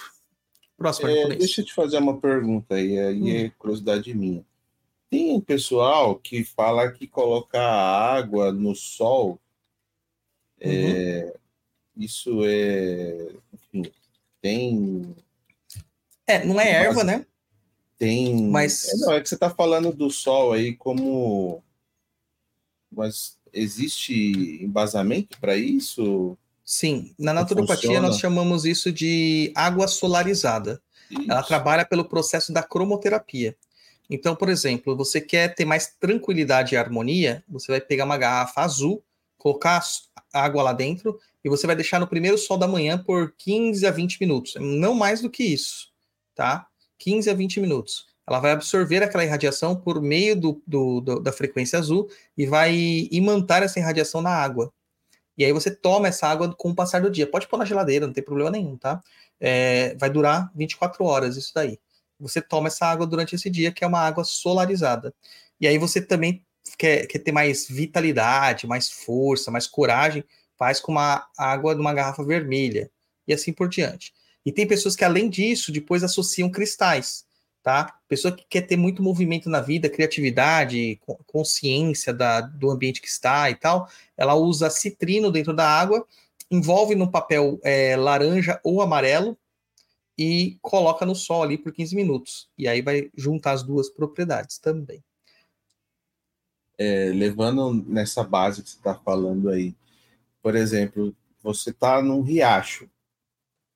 Próximo, 0.76 1.08
é, 1.08 1.36
Deixa 1.36 1.60
eu 1.60 1.64
te 1.64 1.74
fazer 1.74 1.98
uma 1.98 2.20
pergunta 2.20 2.74
aí, 2.74 2.98
aí 2.98 3.22
hum. 3.22 3.46
é 3.46 3.50
curiosidade 3.50 4.12
minha. 4.14 4.44
Tem 5.10 5.32
um 5.32 5.40
pessoal 5.40 6.16
que 6.16 6.44
fala 6.44 6.90
que 6.92 7.06
colocar 7.06 7.62
água 7.62 8.52
no 8.52 8.74
sol, 8.74 9.40
é, 10.60 10.68
uhum. 10.68 10.74
é, 10.74 11.34
isso 11.96 12.40
é. 12.44 13.28
Enfim, 13.52 13.90
tem. 14.40 15.16
É, 16.26 16.44
não 16.44 16.60
é 16.60 16.70
erva, 16.70 17.02
né? 17.02 17.26
Tem. 17.96 18.42
Mas. 18.48 18.88
É, 18.88 18.96
não, 18.98 19.12
é 19.12 19.20
que 19.20 19.28
você 19.28 19.34
está 19.34 19.50
falando 19.50 19.92
do 19.92 20.10
sol 20.10 20.52
aí 20.52 20.74
como. 20.74 21.62
Mas 22.90 23.36
existe 23.52 24.62
embasamento 24.62 25.38
para 25.40 25.56
isso? 25.56 26.36
Sim, 26.64 27.14
na 27.18 27.32
naturopatia 27.32 28.00
nós 28.00 28.18
chamamos 28.18 28.64
isso 28.66 28.92
de 28.92 29.50
água 29.54 29.88
solarizada. 29.88 30.82
Isso. 31.10 31.30
Ela 31.30 31.42
trabalha 31.42 31.84
pelo 31.86 32.04
processo 32.04 32.52
da 32.52 32.62
cromoterapia. 32.62 33.56
Então, 34.10 34.34
por 34.34 34.48
exemplo, 34.48 34.96
você 34.96 35.20
quer 35.20 35.54
ter 35.54 35.64
mais 35.64 35.94
tranquilidade 36.00 36.74
e 36.74 36.78
harmonia, 36.78 37.44
você 37.48 37.72
vai 37.72 37.80
pegar 37.80 38.04
uma 38.04 38.16
garrafa 38.16 38.62
azul, 38.62 39.04
colocar 39.36 39.82
água 40.32 40.62
lá 40.62 40.72
dentro 40.72 41.18
e 41.44 41.48
você 41.48 41.66
vai 41.66 41.76
deixar 41.76 42.00
no 42.00 42.08
primeiro 42.08 42.38
sol 42.38 42.56
da 42.56 42.66
manhã 42.66 42.96
por 42.98 43.34
15 43.36 43.86
a 43.86 43.90
20 43.90 44.20
minutos, 44.20 44.54
não 44.58 44.94
mais 44.94 45.20
do 45.20 45.30
que 45.30 45.44
isso, 45.44 45.90
tá? 46.34 46.66
15 46.98 47.30
a 47.30 47.34
20 47.34 47.60
minutos. 47.60 48.06
Ela 48.26 48.40
vai 48.40 48.52
absorver 48.52 49.02
aquela 49.02 49.24
irradiação 49.24 49.76
por 49.76 50.02
meio 50.02 50.38
do, 50.38 50.62
do, 50.66 51.00
do, 51.00 51.20
da 51.20 51.32
frequência 51.32 51.78
azul 51.78 52.08
e 52.36 52.46
vai 52.46 53.08
imantar 53.10 53.62
essa 53.62 53.78
irradiação 53.78 54.20
na 54.20 54.30
água. 54.30 54.72
E 55.36 55.44
aí 55.44 55.52
você 55.52 55.70
toma 55.70 56.08
essa 56.08 56.26
água 56.26 56.54
com 56.54 56.70
o 56.70 56.74
passar 56.74 57.00
do 57.00 57.10
dia. 57.10 57.26
Pode 57.26 57.46
pôr 57.46 57.56
na 57.56 57.64
geladeira, 57.64 58.06
não 58.06 58.12
tem 58.12 58.24
problema 58.24 58.50
nenhum, 58.50 58.76
tá? 58.76 59.00
É, 59.40 59.94
vai 59.94 60.10
durar 60.10 60.50
24 60.54 61.04
horas 61.04 61.36
isso 61.36 61.52
daí 61.54 61.78
você 62.18 62.40
toma 62.40 62.68
essa 62.68 62.86
água 62.86 63.06
durante 63.06 63.34
esse 63.34 63.48
dia, 63.48 63.72
que 63.72 63.84
é 63.84 63.86
uma 63.86 64.00
água 64.00 64.24
solarizada. 64.24 65.14
E 65.60 65.66
aí 65.66 65.78
você 65.78 66.00
também 66.00 66.44
quer, 66.76 67.06
quer 67.06 67.18
ter 67.18 67.32
mais 67.32 67.66
vitalidade, 67.68 68.66
mais 68.66 68.90
força, 68.90 69.50
mais 69.50 69.66
coragem, 69.66 70.24
faz 70.56 70.80
com 70.80 70.92
uma 70.92 71.26
água 71.36 71.74
de 71.74 71.80
uma 71.80 71.94
garrafa 71.94 72.24
vermelha, 72.24 72.90
e 73.26 73.32
assim 73.32 73.52
por 73.52 73.68
diante. 73.68 74.12
E 74.44 74.52
tem 74.52 74.66
pessoas 74.66 74.96
que, 74.96 75.04
além 75.04 75.28
disso, 75.28 75.70
depois 75.70 76.02
associam 76.02 76.50
cristais, 76.50 77.24
tá? 77.62 77.94
Pessoa 78.08 78.34
que 78.34 78.44
quer 78.48 78.62
ter 78.62 78.76
muito 78.76 79.02
movimento 79.02 79.48
na 79.48 79.60
vida, 79.60 79.88
criatividade, 79.88 80.98
consciência 81.26 82.12
da, 82.12 82.40
do 82.40 82.70
ambiente 82.70 83.00
que 83.00 83.08
está 83.08 83.50
e 83.50 83.54
tal, 83.54 83.88
ela 84.16 84.34
usa 84.34 84.70
citrino 84.70 85.30
dentro 85.30 85.52
da 85.52 85.68
água, 85.68 86.06
envolve 86.50 86.94
num 86.94 87.06
papel 87.06 87.60
é, 87.62 87.94
laranja 87.94 88.58
ou 88.64 88.80
amarelo, 88.80 89.36
e 90.18 90.58
coloca 90.60 91.06
no 91.06 91.14
sol 91.14 91.42
ali 91.42 91.56
por 91.56 91.72
15 91.72 91.94
minutos. 91.94 92.50
E 92.58 92.66
aí 92.66 92.82
vai 92.82 93.10
juntar 93.16 93.52
as 93.52 93.62
duas 93.62 93.88
propriedades 93.88 94.58
também. 94.58 95.02
é, 96.78 97.10
levando 97.12 97.72
nessa 97.88 98.22
base 98.22 98.62
que 98.62 98.70
você 98.70 98.76
está 98.76 98.94
falando 98.94 99.50
aí, 99.50 99.74
por 100.40 100.54
exemplo, 100.54 101.14
você 101.42 101.70
está 101.70 102.00
num 102.00 102.22
riacho, 102.22 102.88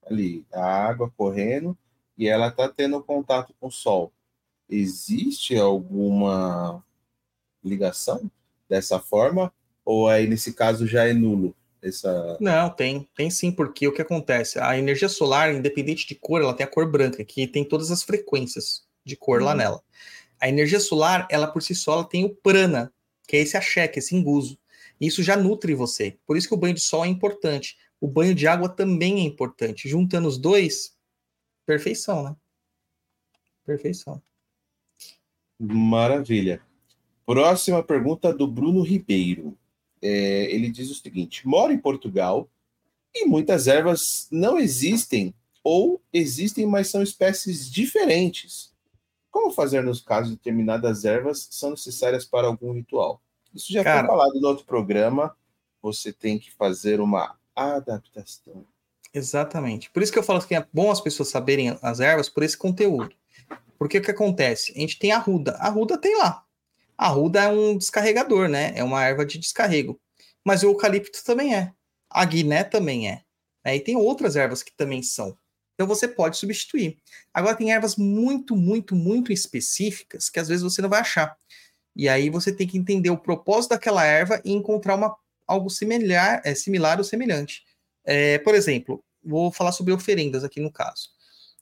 ali, 0.06 0.46
a 0.52 0.64
água 0.64 1.12
correndo 1.16 1.76
e 2.16 2.28
ela 2.28 2.48
está 2.48 2.68
tendo 2.68 3.02
contato 3.02 3.52
com 3.58 3.66
o 3.66 3.72
sol. 3.72 4.12
Existe 4.68 5.56
alguma 5.56 6.82
ligação 7.62 8.30
dessa 8.68 8.98
forma? 8.98 9.52
Ou 9.84 10.08
aí, 10.08 10.26
nesse 10.28 10.52
caso, 10.54 10.86
já 10.86 11.06
é 11.06 11.12
nulo? 11.12 11.54
Essa... 11.82 12.38
Não, 12.40 12.70
tem, 12.70 13.08
tem 13.14 13.28
sim, 13.28 13.50
porque 13.50 13.88
o 13.88 13.92
que 13.92 14.00
acontece? 14.00 14.58
A 14.58 14.78
energia 14.78 15.08
solar, 15.08 15.52
independente 15.52 16.06
de 16.06 16.14
cor, 16.14 16.40
ela 16.40 16.54
tem 16.54 16.64
a 16.64 16.68
cor 16.70 16.88
branca, 16.88 17.24
que 17.24 17.46
tem 17.46 17.64
todas 17.64 17.90
as 17.90 18.02
frequências 18.04 18.86
de 19.04 19.16
cor 19.16 19.42
lá 19.42 19.50
Uhum. 19.50 19.56
nela. 19.56 19.82
A 20.40 20.48
energia 20.48 20.78
solar, 20.78 21.26
ela 21.30 21.46
por 21.48 21.62
si 21.62 21.74
só, 21.74 21.94
ela 21.94 22.04
tem 22.04 22.24
o 22.24 22.34
prana, 22.34 22.92
que 23.26 23.36
é 23.36 23.40
esse 23.40 23.56
axé, 23.56 23.88
que 23.88 23.98
é 23.98 24.00
esse 24.00 24.14
enguso. 24.14 24.58
Isso 25.00 25.22
já 25.22 25.36
nutre 25.36 25.74
você. 25.74 26.16
Por 26.24 26.36
isso 26.36 26.46
que 26.46 26.54
o 26.54 26.56
banho 26.56 26.74
de 26.74 26.80
sol 26.80 27.04
é 27.04 27.08
importante. 27.08 27.76
O 28.00 28.06
banho 28.06 28.34
de 28.34 28.46
água 28.46 28.68
também 28.68 29.20
é 29.20 29.22
importante. 29.22 29.88
Juntando 29.88 30.28
os 30.28 30.38
dois, 30.38 30.96
perfeição, 31.66 32.22
né? 32.22 32.36
Perfeição. 33.64 34.22
Maravilha. 35.58 36.60
Próxima 37.24 37.82
pergunta 37.82 38.32
do 38.32 38.46
Bruno 38.46 38.82
Ribeiro. 38.82 39.56
É, 40.02 40.52
ele 40.52 40.68
diz 40.70 40.90
o 40.90 40.94
seguinte: 40.94 41.46
moro 41.46 41.72
em 41.72 41.78
Portugal 41.78 42.48
e 43.14 43.24
muitas 43.26 43.68
ervas 43.68 44.26
não 44.30 44.58
existem 44.58 45.32
ou 45.62 46.02
existem, 46.12 46.66
mas 46.66 46.88
são 46.88 47.02
espécies 47.02 47.70
diferentes. 47.70 48.72
Como 49.30 49.52
fazer 49.52 49.82
nos 49.82 50.00
casos 50.00 50.30
de 50.30 50.36
determinadas 50.36 51.04
ervas 51.04 51.48
são 51.50 51.70
necessárias 51.70 52.24
para 52.24 52.48
algum 52.48 52.72
ritual? 52.72 53.22
Isso 53.54 53.72
já 53.72 53.84
Cara. 53.84 54.06
foi 54.06 54.16
falado 54.16 54.40
no 54.40 54.48
outro 54.48 54.64
programa. 54.64 55.36
Você 55.80 56.12
tem 56.12 56.38
que 56.38 56.52
fazer 56.52 57.00
uma 57.00 57.36
adaptação. 57.54 58.64
Exatamente. 59.12 59.90
Por 59.90 60.02
isso 60.02 60.12
que 60.12 60.18
eu 60.18 60.22
falo 60.22 60.42
que 60.42 60.54
é 60.54 60.66
bom 60.72 60.90
as 60.90 61.00
pessoas 61.00 61.28
saberem 61.28 61.76
as 61.82 62.00
ervas 62.00 62.28
por 62.28 62.42
esse 62.42 62.56
conteúdo. 62.56 63.14
Porque 63.78 63.98
o 63.98 64.02
que 64.02 64.10
acontece? 64.10 64.72
A 64.76 64.80
gente 64.80 64.98
tem 64.98 65.12
a 65.12 65.18
ruda. 65.18 65.52
A 65.58 65.68
ruda 65.68 65.98
tem 65.98 66.16
lá. 66.18 66.44
A 66.96 67.08
ruda 67.08 67.42
é 67.42 67.48
um 67.48 67.76
descarregador, 67.76 68.48
né? 68.48 68.72
É 68.76 68.84
uma 68.84 69.04
erva 69.04 69.24
de 69.24 69.38
descarrego. 69.38 70.00
Mas 70.44 70.62
o 70.62 70.66
eucalipto 70.66 71.22
também 71.24 71.54
é. 71.54 71.72
A 72.10 72.24
guiné 72.24 72.64
também 72.64 73.08
é. 73.08 73.22
Né? 73.64 73.76
E 73.76 73.80
tem 73.80 73.96
outras 73.96 74.36
ervas 74.36 74.62
que 74.62 74.72
também 74.76 75.02
são. 75.02 75.36
Então 75.74 75.86
você 75.86 76.06
pode 76.06 76.36
substituir. 76.36 76.98
Agora 77.32 77.56
tem 77.56 77.72
ervas 77.72 77.96
muito, 77.96 78.54
muito, 78.54 78.94
muito 78.94 79.32
específicas 79.32 80.28
que 80.28 80.38
às 80.38 80.48
vezes 80.48 80.62
você 80.62 80.82
não 80.82 80.88
vai 80.88 81.00
achar. 81.00 81.36
E 81.96 82.08
aí 82.08 82.30
você 82.30 82.52
tem 82.52 82.66
que 82.66 82.78
entender 82.78 83.10
o 83.10 83.18
propósito 83.18 83.70
daquela 83.70 84.04
erva 84.04 84.40
e 84.44 84.52
encontrar 84.52 84.94
uma, 84.94 85.14
algo 85.46 85.68
similar, 85.70 86.40
é, 86.44 86.54
similar 86.54 86.98
ou 86.98 87.04
semelhante. 87.04 87.64
É, 88.04 88.38
por 88.38 88.54
exemplo, 88.54 89.02
vou 89.22 89.52
falar 89.52 89.72
sobre 89.72 89.92
oferendas 89.92 90.44
aqui 90.44 90.60
no 90.60 90.72
caso. 90.72 91.10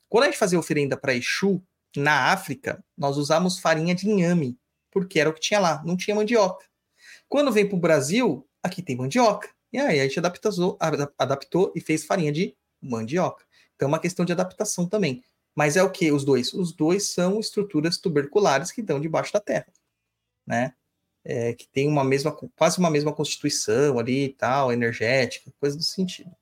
Quando 0.08 0.24
a 0.24 0.26
gente 0.26 0.38
fazia 0.38 0.58
oferenda 0.58 0.96
para 0.96 1.14
Exu, 1.14 1.62
na 1.96 2.32
África, 2.32 2.84
nós 2.96 3.16
usamos 3.16 3.58
farinha 3.58 3.94
de 3.94 4.08
inhame, 4.08 4.56
porque 4.90 5.20
era 5.20 5.30
o 5.30 5.32
que 5.32 5.40
tinha 5.40 5.60
lá, 5.60 5.82
não 5.84 5.96
tinha 5.96 6.14
mandioca. 6.14 6.64
Quando 7.28 7.52
vem 7.52 7.66
para 7.66 7.76
o 7.76 7.80
Brasil, 7.80 8.46
aqui 8.62 8.82
tem 8.82 8.96
mandioca. 8.96 9.48
E 9.72 9.78
aí 9.78 10.00
a 10.00 10.02
gente 10.04 10.18
adaptou, 10.18 10.76
ada- 10.80 11.12
adaptou 11.16 11.72
e 11.76 11.80
fez 11.80 12.04
farinha 12.04 12.32
de 12.32 12.56
mandioca. 12.82 13.44
Então 13.76 13.86
é 13.86 13.90
uma 13.90 14.00
questão 14.00 14.24
de 14.24 14.32
adaptação 14.32 14.86
também. 14.86 15.22
Mas 15.54 15.76
é 15.76 15.82
o 15.82 15.90
que 15.90 16.10
os 16.10 16.24
dois? 16.24 16.52
Os 16.52 16.72
dois 16.72 17.12
são 17.12 17.38
estruturas 17.40 17.98
tuberculares 17.98 18.72
que 18.72 18.80
estão 18.80 19.00
debaixo 19.00 19.32
da 19.32 19.40
terra, 19.40 19.66
né? 20.46 20.74
É, 21.22 21.52
que 21.52 21.68
tem 21.68 21.86
uma 21.86 22.02
mesma, 22.02 22.34
quase 22.56 22.78
uma 22.78 22.90
mesma 22.90 23.12
constituição 23.12 23.98
ali 23.98 24.24
e 24.24 24.28
tal, 24.30 24.72
energética, 24.72 25.52
coisa 25.60 25.76
do 25.76 25.82
sentido. 25.82 26.34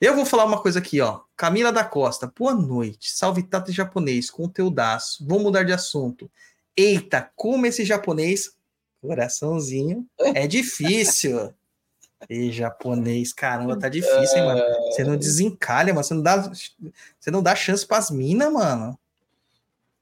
Eu 0.00 0.14
vou 0.14 0.26
falar 0.26 0.44
uma 0.44 0.60
coisa 0.60 0.78
aqui, 0.78 1.00
ó. 1.00 1.22
Camila 1.36 1.72
da 1.72 1.84
Costa, 1.84 2.30
boa 2.36 2.52
noite. 2.52 3.10
Salve 3.12 3.42
Tata 3.42 3.72
japonês, 3.72 4.28
conteúdaço. 4.28 5.26
Vou 5.26 5.40
mudar 5.40 5.62
de 5.62 5.72
assunto. 5.72 6.30
Eita, 6.76 7.30
como 7.36 7.66
esse 7.66 7.84
japonês, 7.84 8.56
coraçãozinho, 9.00 10.06
é 10.18 10.46
difícil. 10.46 11.52
E 12.28 12.50
japonês, 12.50 13.32
caramba, 13.32 13.78
tá 13.78 13.88
difícil, 13.88 14.38
hein, 14.38 14.44
mano? 14.46 14.62
Você 14.90 15.04
não 15.04 15.16
desencalha, 15.16 15.92
mano. 15.92 16.04
Você 16.04 16.14
não 16.14 16.22
dá, 16.22 16.52
você 17.18 17.30
não 17.30 17.42
dá 17.42 17.54
chance 17.54 17.86
pras 17.86 18.10
minas, 18.10 18.52
mano. 18.52 18.98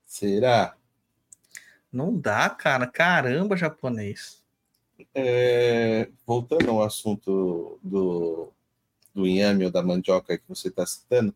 Será? 0.07 0.77
Não 1.93 2.17
dá, 2.17 2.49
cara. 2.49 2.87
Caramba, 2.87 3.57
japonês. 3.57 4.41
É, 5.15 6.09
voltando 6.25 6.71
ao 6.71 6.83
assunto 6.83 7.79
do, 7.83 8.53
do 9.13 9.27
inhame 9.27 9.65
ou 9.65 9.71
da 9.71 9.83
mandioca 9.83 10.39
que 10.39 10.45
você 10.49 10.69
está 10.69 10.87
citando, 10.87 11.35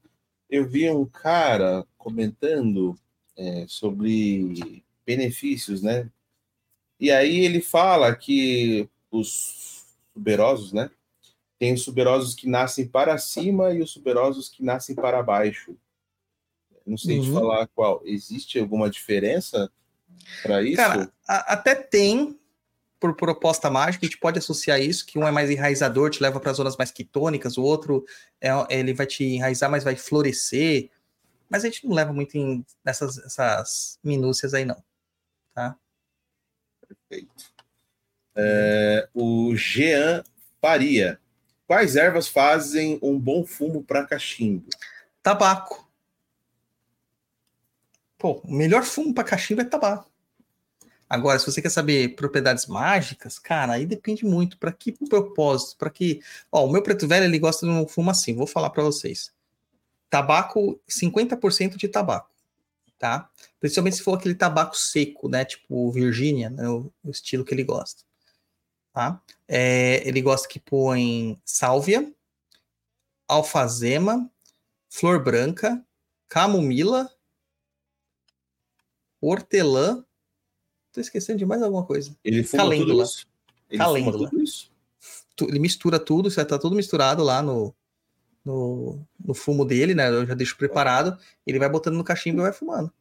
eu 0.48 0.66
vi 0.66 0.88
um 0.88 1.04
cara 1.04 1.84
comentando 1.98 2.96
é, 3.36 3.66
sobre 3.68 4.84
benefícios, 5.06 5.80
né? 5.82 6.10
E 6.98 7.10
aí 7.10 7.40
ele 7.44 7.60
fala 7.60 8.14
que 8.14 8.88
os 9.10 9.84
tuberosos, 10.12 10.72
né? 10.72 10.90
Tem 11.58 11.72
os 11.72 11.84
tuberosos 11.84 12.34
que 12.34 12.48
nascem 12.48 12.86
para 12.86 13.16
cima 13.18 13.72
e 13.72 13.80
os 13.80 13.92
tuberosos 13.94 14.48
que 14.48 14.62
nascem 14.62 14.94
para 14.94 15.22
baixo. 15.22 15.76
Não 16.84 16.96
sei 16.96 17.20
te 17.20 17.28
Uhum. 17.28 17.34
falar 17.34 17.66
qual. 17.68 18.02
Existe 18.04 18.58
alguma 18.58 18.88
diferença 18.90 19.70
para 20.42 20.62
isso? 20.62 20.76
Cara, 20.76 21.12
a- 21.26 21.52
até 21.54 21.74
tem, 21.74 22.38
por 23.00 23.14
proposta 23.16 23.68
mágica, 23.70 24.04
a 24.06 24.08
gente 24.08 24.18
pode 24.18 24.38
associar 24.38 24.80
isso, 24.80 25.04
que 25.04 25.18
um 25.18 25.26
é 25.26 25.30
mais 25.30 25.50
enraizador, 25.50 26.10
te 26.10 26.22
leva 26.22 26.38
para 26.40 26.52
zonas 26.52 26.76
mais 26.76 26.90
quitônicas, 26.90 27.56
o 27.58 27.62
outro 27.62 28.04
é, 28.40 28.50
ele 28.70 28.94
vai 28.94 29.06
te 29.06 29.24
enraizar, 29.24 29.70
mas 29.70 29.84
vai 29.84 29.96
florescer. 29.96 30.90
Mas 31.48 31.64
a 31.64 31.68
gente 31.68 31.86
não 31.86 31.94
leva 31.94 32.12
muito 32.12 32.36
em 32.36 32.64
nessas 32.84 33.18
essas 33.18 33.98
minúcias 34.02 34.52
aí, 34.54 34.64
não. 34.64 34.82
Tá? 35.56 35.74
Perfeito. 36.86 37.50
É, 38.34 39.08
o 39.14 39.56
Jean 39.56 40.22
Faria. 40.60 41.18
Quais 41.66 41.96
ervas 41.96 42.28
fazem 42.28 42.98
um 43.00 43.18
bom 43.18 43.42
fumo 43.42 43.82
para 43.82 44.04
cachimbo? 44.04 44.68
Tabaco. 45.22 45.90
Pô, 48.18 48.42
o 48.44 48.52
melhor 48.54 48.84
fumo 48.84 49.14
para 49.14 49.24
cachimbo 49.24 49.62
é 49.62 49.64
tabaco. 49.64 50.10
Agora, 51.08 51.38
se 51.38 51.46
você 51.46 51.62
quer 51.62 51.70
saber 51.70 52.14
propriedades 52.16 52.66
mágicas, 52.66 53.38
cara, 53.38 53.72
aí 53.72 53.86
depende 53.86 54.26
muito. 54.26 54.58
Para 54.58 54.72
que 54.72 54.92
propósito? 55.08 55.78
Para 55.78 55.88
que. 55.88 56.20
Ó, 56.52 56.66
o 56.66 56.70
meu 56.70 56.82
preto 56.82 57.08
velho 57.08 57.24
ele 57.24 57.38
gosta 57.38 57.64
de 57.64 57.72
um 57.72 57.88
fumo 57.88 58.10
assim. 58.10 58.34
Vou 58.36 58.46
falar 58.46 58.68
para 58.68 58.82
vocês. 58.82 59.32
Tabaco, 60.10 60.78
50% 60.86 61.76
de 61.76 61.88
tabaco, 61.88 62.30
tá? 62.98 63.30
Principalmente 63.60 63.96
se 63.96 64.02
for 64.02 64.14
aquele 64.18 64.34
tabaco 64.34 64.76
seco, 64.76 65.28
né? 65.28 65.44
Tipo 65.44 65.90
Virgínia, 65.92 66.50
né? 66.50 66.68
o, 66.68 66.92
o 67.04 67.10
estilo 67.10 67.44
que 67.44 67.52
ele 67.54 67.64
gosta, 67.64 68.02
tá? 68.92 69.22
É, 69.46 70.06
ele 70.08 70.20
gosta 70.22 70.48
que 70.48 70.58
põe 70.58 71.40
sálvia, 71.44 72.12
alfazema, 73.28 74.30
flor 74.88 75.22
branca, 75.22 75.84
camomila, 76.28 77.10
hortelã. 79.20 80.04
Tô 80.92 81.00
esquecendo 81.00 81.38
de 81.38 81.46
mais 81.46 81.62
alguma 81.62 81.84
coisa. 81.84 82.16
Ele 82.24 82.42
fuma 82.42 82.62
Calêndula. 82.64 82.88
tudo 82.94 83.02
isso? 83.04 83.26
Ele 83.68 83.78
Calêndula. 83.78 84.16
fuma 84.18 84.30
tudo 84.30 84.42
isso? 84.42 84.70
Tu- 85.34 85.44
Ele 85.48 85.58
mistura 85.58 85.98
tudo, 85.98 86.30
já 86.30 86.44
tá 86.44 86.58
tudo 86.58 86.74
misturado 86.74 87.22
lá 87.22 87.42
no, 87.42 87.74
no, 88.46 89.04
no 89.22 89.34
fumo 89.34 89.64
dele, 89.64 89.92
né? 89.94 90.08
Eu 90.08 90.24
já 90.24 90.34
deixo 90.34 90.56
preparado. 90.56 91.18
Ele 91.44 91.58
vai 91.58 91.68
botando 91.68 91.96
no 91.96 92.04
cachimbo 92.04 92.40
e 92.40 92.42
vai 92.42 92.52
fumando. 92.52 92.92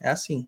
É 0.00 0.08
assim. 0.08 0.46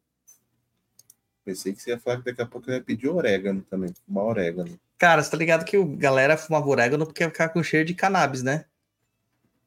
Pensei 1.44 1.74
que 1.74 1.82
você 1.82 1.90
ia 1.90 1.98
falar 1.98 2.18
que 2.18 2.24
daqui 2.24 2.40
a 2.40 2.46
pouco 2.46 2.70
ele 2.70 2.78
ia 2.78 2.82
pedir 2.82 3.08
orégano 3.08 3.60
também. 3.62 3.92
Fumar 4.06 4.24
orégano. 4.24 4.78
Cara, 4.96 5.22
você 5.22 5.30
tá 5.30 5.36
ligado 5.36 5.64
que 5.64 5.76
o 5.76 5.84
galera 5.84 6.36
fumava 6.36 6.66
orégano 6.68 7.04
porque 7.04 7.24
ia 7.24 7.28
ficar 7.28 7.48
com 7.48 7.62
cheiro 7.62 7.84
de 7.84 7.92
cannabis, 7.92 8.42
né? 8.42 8.64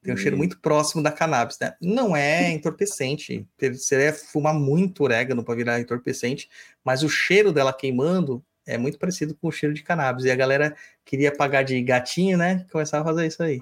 Tem 0.01 0.13
um 0.13 0.17
cheiro 0.17 0.35
Hum. 0.35 0.39
muito 0.39 0.59
próximo 0.59 1.03
da 1.03 1.11
cannabis, 1.11 1.59
né? 1.59 1.75
Não 1.81 2.15
é 2.15 2.49
entorpecente. 2.51 3.45
Você 3.59 4.05
ia 4.05 4.13
fumar 4.13 4.53
muito 4.53 5.03
orégano 5.03 5.43
para 5.43 5.55
virar 5.55 5.79
entorpecente, 5.81 6.49
mas 6.83 7.03
o 7.03 7.09
cheiro 7.09 7.51
dela 7.51 7.73
queimando 7.73 8.43
é 8.65 8.77
muito 8.77 8.97
parecido 8.97 9.35
com 9.35 9.49
o 9.49 9.51
cheiro 9.51 9.75
de 9.75 9.83
cannabis. 9.83 10.23
E 10.25 10.31
a 10.31 10.35
galera 10.35 10.75
queria 11.03 11.35
pagar 11.35 11.63
de 11.63 11.81
gatinho, 11.81 12.37
né? 12.37 12.65
Começava 12.71 13.03
a 13.03 13.13
fazer 13.13 13.27
isso 13.27 13.43
aí. 13.43 13.61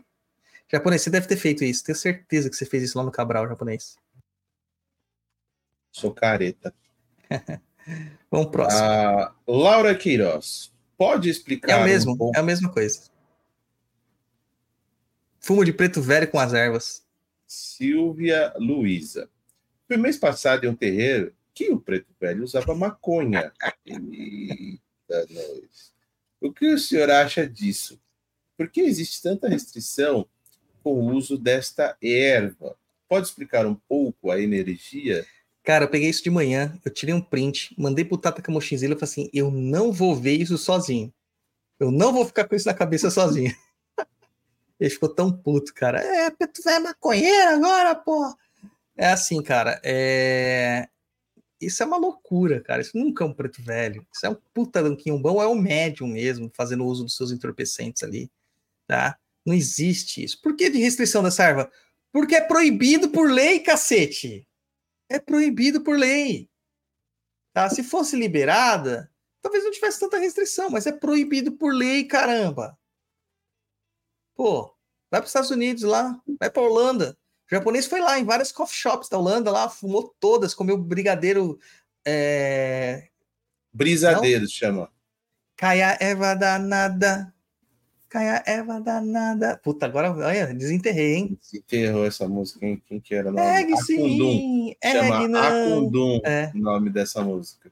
Japonês, 0.72 1.02
você 1.02 1.10
deve 1.10 1.28
ter 1.28 1.38
feito 1.38 1.64
isso. 1.64 1.84
Tenho 1.84 1.98
certeza 1.98 2.50
que 2.50 2.56
você 2.56 2.66
fez 2.66 2.84
isso 2.84 2.98
lá 2.98 3.04
no 3.04 3.12
Cabral, 3.12 3.48
japonês. 3.48 3.98
Sou 5.92 6.14
careta. 6.14 6.74
Vamos 8.32 8.52
próximo. 8.52 8.84
A 8.84 9.36
Laura 9.48 9.96
Queiroz. 9.96 10.74
Pode 10.98 11.28
é 11.28 11.32
explicar 11.32 11.88
o 11.88 12.12
um 12.12 12.18
pouco 12.18 12.38
é 12.38 12.40
a 12.40 12.44
mesma 12.44 12.72
coisa. 12.72 13.10
Fumo 15.40 15.64
de 15.64 15.72
preto 15.72 16.02
velho 16.02 16.30
com 16.30 16.40
as 16.40 16.54
ervas. 16.54 17.06
Silvia 17.46 18.54
Luiza. 18.58 19.30
Foi 19.88 19.98
mês 19.98 20.18
passado 20.18 20.66
em 20.66 20.70
um 20.70 20.76
terreiro 20.76 21.34
que 21.54 21.70
o 21.70 21.80
preto 21.80 22.14
velho 22.20 22.44
usava 22.44 22.74
maconha. 22.74 23.54
Ele 23.86 24.82
nós. 25.10 25.94
O 26.42 26.52
que 26.52 26.74
o 26.74 26.80
senhor 26.80 27.10
acha 27.10 27.48
disso? 27.48 28.02
Por 28.58 28.70
que 28.70 28.82
existe 28.82 29.22
tanta 29.22 29.48
restrição 29.48 30.28
com 30.86 30.94
o 30.94 31.16
uso 31.16 31.36
desta 31.36 31.98
erva? 32.00 32.78
Pode 33.10 33.26
explicar 33.26 33.66
um 33.66 33.74
pouco 33.74 34.30
a 34.30 34.40
energia? 34.40 35.26
Cara, 35.64 35.86
eu 35.86 35.90
peguei 35.90 36.08
isso 36.08 36.24
de 36.24 36.30
manhã, 36.30 36.80
eu 36.86 36.94
tirei 36.94 37.12
um 37.12 37.20
print, 37.20 37.74
mandei 37.76 38.06
pro 38.06 38.20
Tata 38.20 38.40
Camochinzila 38.40 38.94
e 38.94 39.00
falei 39.00 39.12
assim: 39.12 39.30
eu 39.34 39.50
não 39.50 39.92
vou 39.92 40.16
ver 40.16 40.34
isso 40.40 40.60
sozinho. 40.60 41.12
Eu 41.80 41.90
não 41.90 42.14
vou 42.14 42.24
ficar 42.24 42.48
com 42.48 42.56
isso 42.56 42.68
na 42.68 42.74
cabeça 42.76 43.10
sozinho. 43.10 43.52
Ele 44.80 44.90
ficou 44.92 45.10
tão 45.10 45.32
puto, 45.32 45.74
cara. 45.74 46.00
É, 46.00 46.30
tu 46.30 46.70
é 46.70 46.78
maconheiro 46.78 47.56
agora, 47.56 47.96
pô. 47.96 48.36
É 48.96 49.08
assim, 49.08 49.42
cara. 49.42 49.82
É... 49.84 50.88
Isso 51.60 51.82
é 51.82 51.86
uma 51.86 51.98
loucura, 51.98 52.62
cara. 52.62 52.84
Isso 52.84 52.96
nunca 52.96 53.24
é 53.24 53.28
um 53.28 53.34
preto 53.34 53.60
velho. 53.60 54.06
Isso 54.14 54.24
é 54.24 54.30
um 54.30 54.38
puta 54.54 54.84
danquinho 54.84 55.18
bom, 55.18 55.42
é 55.42 55.48
um 55.48 55.56
médium 55.56 56.08
mesmo, 56.08 56.52
fazendo 56.54 56.86
uso 56.86 57.04
dos 57.04 57.16
seus 57.16 57.32
entorpecentes 57.32 58.04
ali, 58.04 58.30
tá? 58.86 59.18
Não 59.46 59.54
existe 59.54 60.24
isso. 60.24 60.42
Por 60.42 60.56
que 60.56 60.70
de 60.70 60.80
restrição 60.80 61.22
dessa 61.22 61.44
erva? 61.44 61.72
Porque 62.12 62.36
é 62.36 62.42
proibido 62.42 63.10
por 63.10 63.30
lei, 63.30 63.60
cacete. 63.60 64.48
É 65.08 65.20
proibido 65.20 65.82
por 65.82 65.98
lei. 65.98 66.50
Tá? 67.54 67.70
Se 67.70 67.84
fosse 67.84 68.16
liberada, 68.16 69.12
talvez 69.42 69.64
não 69.64 69.72
tivesse 69.72 70.00
tanta 70.00 70.18
restrição, 70.18 70.70
mas 70.70 70.88
é 70.88 70.92
proibido 70.92 71.52
por 71.52 71.74
lei, 71.74 72.04
caramba. 72.06 72.78
Pô, 74.36 74.76
vai 75.12 75.22
para 75.22 75.26
os 75.26 75.30
Estados 75.30 75.52
Unidos 75.52 75.84
lá, 75.84 76.20
vai 76.40 76.50
para 76.50 76.64
Holanda. 76.64 77.18
O 77.46 77.56
japonês 77.56 77.86
foi 77.86 78.02
lá 78.02 78.18
em 78.18 78.26
várias 78.26 78.52
coffee 78.52 78.76
shops 78.76 79.08
da 79.08 79.20
Holanda, 79.20 79.52
lá, 79.52 79.70
fumou 79.70 80.16
todas, 80.20 80.54
comeu 80.54 80.78
brigadeiro. 80.78 81.60
É... 82.04 83.10
Brisadeiro 83.72 84.42
Não? 84.42 84.50
chama. 84.50 84.92
Caia 85.56 85.98
Eva 86.00 86.34
danada. 86.34 87.35
Caia 88.16 88.42
Eva 88.46 88.80
danada. 88.80 89.60
Puta, 89.62 89.86
agora 89.86 90.10
olha, 90.10 90.54
desenterrei, 90.54 91.16
hein? 91.16 91.38
Desenterrou 91.42 92.06
essa 92.06 92.26
música. 92.26 92.62
Quem, 92.62 92.78
quem 92.78 92.98
que 92.98 93.14
era? 93.14 93.30
Nome? 93.30 93.46
Egg, 93.46 93.76
sim. 93.82 94.74
Chama 94.82 95.26
Egg, 95.26 95.36
Akundum, 95.36 96.22
é. 96.24 96.50
o 96.56 96.58
nome 96.58 96.90
dessa 96.90 97.22
música. 97.22 97.70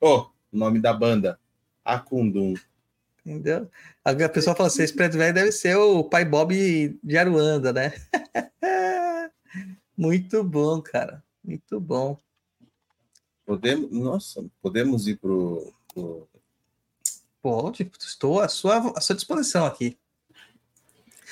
Oh, 0.00 0.26
o 0.52 0.56
nome 0.56 0.80
da 0.80 0.92
banda. 0.92 1.40
Akundum. 1.84 2.54
Entendeu? 3.26 3.68
A 4.04 4.14
pessoa 4.28 4.54
fala 4.54 4.68
assim: 4.68 4.84
esse 4.84 4.94
preto 4.94 5.18
velho 5.18 5.34
deve 5.34 5.50
ser 5.50 5.74
o 5.74 6.04
pai 6.04 6.24
Bob 6.24 6.54
de 7.02 7.18
Aruanda, 7.18 7.72
né? 7.72 7.92
Muito 9.98 10.44
bom, 10.44 10.80
cara. 10.80 11.20
Muito 11.42 11.80
bom. 11.80 12.16
Podemos, 13.44 13.90
nossa, 13.90 14.44
podemos 14.62 15.08
ir 15.08 15.16
pro, 15.16 15.74
pro... 15.92 16.28
Pode, 17.42 17.90
estou 17.98 18.40
à 18.40 18.48
sua, 18.48 18.92
à 18.96 19.00
sua 19.00 19.16
disposição 19.16 19.64
aqui. 19.64 19.96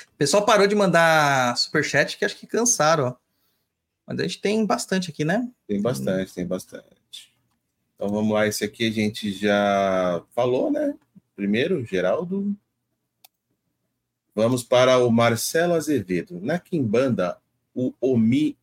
O 0.07 0.17
pessoal 0.17 0.45
parou 0.45 0.67
de 0.67 0.75
mandar 0.75 1.55
superchat 1.57 2.17
que 2.17 2.25
acho 2.25 2.35
que 2.35 2.47
cansaram, 2.47 3.07
ó. 3.07 3.15
Mas 4.05 4.19
a 4.19 4.23
gente 4.23 4.41
tem 4.41 4.65
bastante 4.65 5.11
aqui, 5.11 5.23
né? 5.23 5.47
Tem 5.67 5.79
bastante, 5.81 6.33
tem 6.33 6.45
bastante. 6.45 7.31
Então 7.95 8.09
vamos 8.09 8.33
lá, 8.33 8.47
esse 8.47 8.63
aqui 8.63 8.87
a 8.87 8.91
gente 8.91 9.31
já 9.31 10.23
falou, 10.33 10.71
né? 10.71 10.97
Primeiro, 11.35 11.85
Geraldo. 11.85 12.55
Vamos 14.33 14.63
para 14.63 14.97
o 14.97 15.11
Marcelo 15.11 15.73
Azevedo. 15.73 16.39
Na 16.41 16.57
Kimbanda, 16.57 17.37
o 17.73 17.93
Omi 18.01 18.57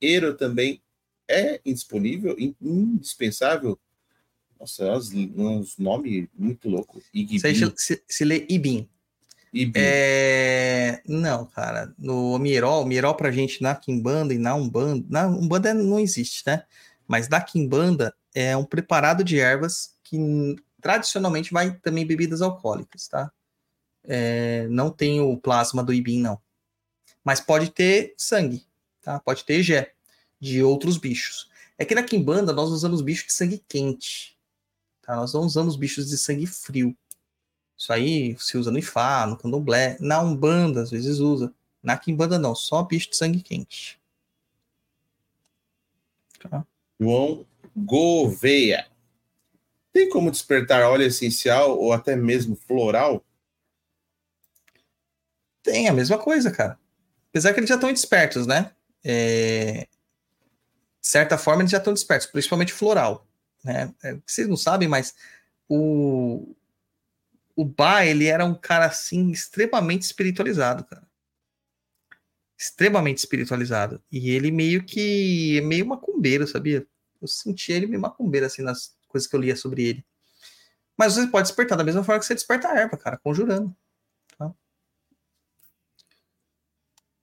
Ero 0.00 0.34
também 0.34 0.82
é 1.28 1.60
indisponível, 1.64 2.36
indispensável. 2.60 3.78
Nossa, 4.62 4.92
uns, 4.92 5.12
uns 5.12 5.76
nomes 5.76 6.28
muito 6.38 6.68
loucos. 6.68 7.02
Se, 7.12 7.72
se, 7.76 8.04
se 8.06 8.24
lê 8.24 8.46
Ibin. 8.48 8.88
Ibin. 9.52 9.72
É... 9.74 11.02
Não, 11.04 11.46
cara. 11.46 11.92
No 11.98 12.38
Mirol, 12.38 12.86
Mirol 12.86 13.16
pra 13.16 13.32
gente 13.32 13.60
na 13.60 13.74
Kimbanda 13.74 14.32
e 14.32 14.38
na 14.38 14.54
Umbanda. 14.54 15.04
Na 15.10 15.26
Umbanda 15.26 15.74
não 15.74 15.98
existe, 15.98 16.44
né? 16.46 16.62
Mas 17.08 17.28
na 17.28 17.40
Kimbanda 17.40 18.14
é 18.32 18.56
um 18.56 18.64
preparado 18.64 19.24
de 19.24 19.40
ervas 19.40 19.96
que 20.04 20.16
tradicionalmente 20.80 21.52
vai 21.52 21.76
também 21.80 22.06
bebidas 22.06 22.40
alcoólicas, 22.40 23.08
tá? 23.08 23.32
É, 24.04 24.68
não 24.68 24.90
tem 24.90 25.20
o 25.20 25.36
plasma 25.36 25.82
do 25.82 25.92
Ibin, 25.92 26.20
não. 26.20 26.40
Mas 27.24 27.40
pode 27.40 27.68
ter 27.68 28.14
sangue, 28.16 28.64
tá? 29.00 29.18
Pode 29.18 29.44
ter 29.44 29.54
Egé 29.54 29.92
de 30.38 30.62
outros 30.62 30.98
bichos. 30.98 31.50
É 31.76 31.84
que 31.84 31.96
na 31.96 32.04
Kimbanda 32.04 32.52
nós 32.52 32.70
usamos 32.70 33.02
bichos 33.02 33.26
de 33.26 33.32
sangue 33.32 33.60
quente, 33.68 34.38
tá? 35.02 35.16
Nós 35.16 35.34
não 35.34 35.42
usamos 35.42 35.76
bichos 35.76 36.08
de 36.08 36.16
sangue 36.16 36.46
frio. 36.46 36.96
Isso 37.76 37.92
aí 37.92 38.36
se 38.38 38.56
usa 38.56 38.70
no 38.70 38.78
Ifá, 38.78 39.26
no 39.26 39.36
Candomblé, 39.36 39.96
na 40.00 40.20
Umbanda 40.20 40.82
às 40.82 40.90
vezes 40.90 41.18
usa. 41.18 41.52
Na 41.82 41.98
Kimbanda 41.98 42.38
não, 42.38 42.54
só 42.54 42.82
bicho 42.82 43.10
de 43.10 43.16
sangue 43.16 43.42
quente. 43.42 44.00
Tá? 46.38 46.64
João 47.00 47.44
Gouveia. 47.76 48.86
Tem 49.92 50.08
como 50.08 50.30
despertar 50.30 50.88
óleo 50.88 51.04
essencial 51.04 51.78
ou 51.78 51.92
até 51.92 52.16
mesmo 52.16 52.56
floral? 52.56 53.24
Tem 55.62 55.88
a 55.88 55.92
mesma 55.92 56.18
coisa, 56.18 56.50
cara. 56.50 56.78
Apesar 57.30 57.52
que 57.52 57.60
eles 57.60 57.68
já 57.68 57.74
estão 57.74 57.92
despertos, 57.92 58.46
né? 58.46 58.72
É... 59.04 59.86
De 61.00 61.08
certa 61.08 61.36
forma, 61.36 61.62
eles 61.62 61.72
já 61.72 61.78
estão 61.78 61.92
despertos, 61.92 62.26
principalmente 62.28 62.72
floral. 62.72 63.26
Né? 63.64 63.94
É, 64.02 64.18
vocês 64.26 64.48
não 64.48 64.56
sabem, 64.56 64.88
mas 64.88 65.14
o, 65.68 66.54
o 67.54 67.64
Ba, 67.64 68.04
ele 68.04 68.26
era 68.26 68.44
um 68.44 68.54
cara 68.54 68.86
assim 68.86 69.30
extremamente 69.30 70.02
espiritualizado, 70.02 70.84
cara. 70.84 71.06
Extremamente 72.58 73.18
espiritualizado. 73.18 74.02
E 74.10 74.30
ele 74.30 74.50
meio 74.50 74.84
que 74.84 75.58
é 75.58 75.60
meio 75.60 75.86
macumbeiro, 75.86 76.46
sabia? 76.46 76.86
Eu 77.20 77.28
senti 77.28 77.72
ele 77.72 77.86
meio 77.86 78.00
macumbeiro 78.00 78.46
assim 78.46 78.62
nas 78.62 78.96
coisas 79.08 79.28
que 79.28 79.34
eu 79.34 79.40
lia 79.40 79.56
sobre 79.56 79.84
ele. 79.84 80.04
Mas 80.96 81.14
você 81.14 81.26
pode 81.26 81.48
despertar 81.48 81.76
da 81.76 81.84
mesma 81.84 82.04
forma 82.04 82.20
que 82.20 82.26
você 82.26 82.34
desperta 82.34 82.68
a 82.68 82.78
erva, 82.78 82.96
cara, 82.96 83.16
conjurando. 83.16 83.74
Tá? 84.38 84.52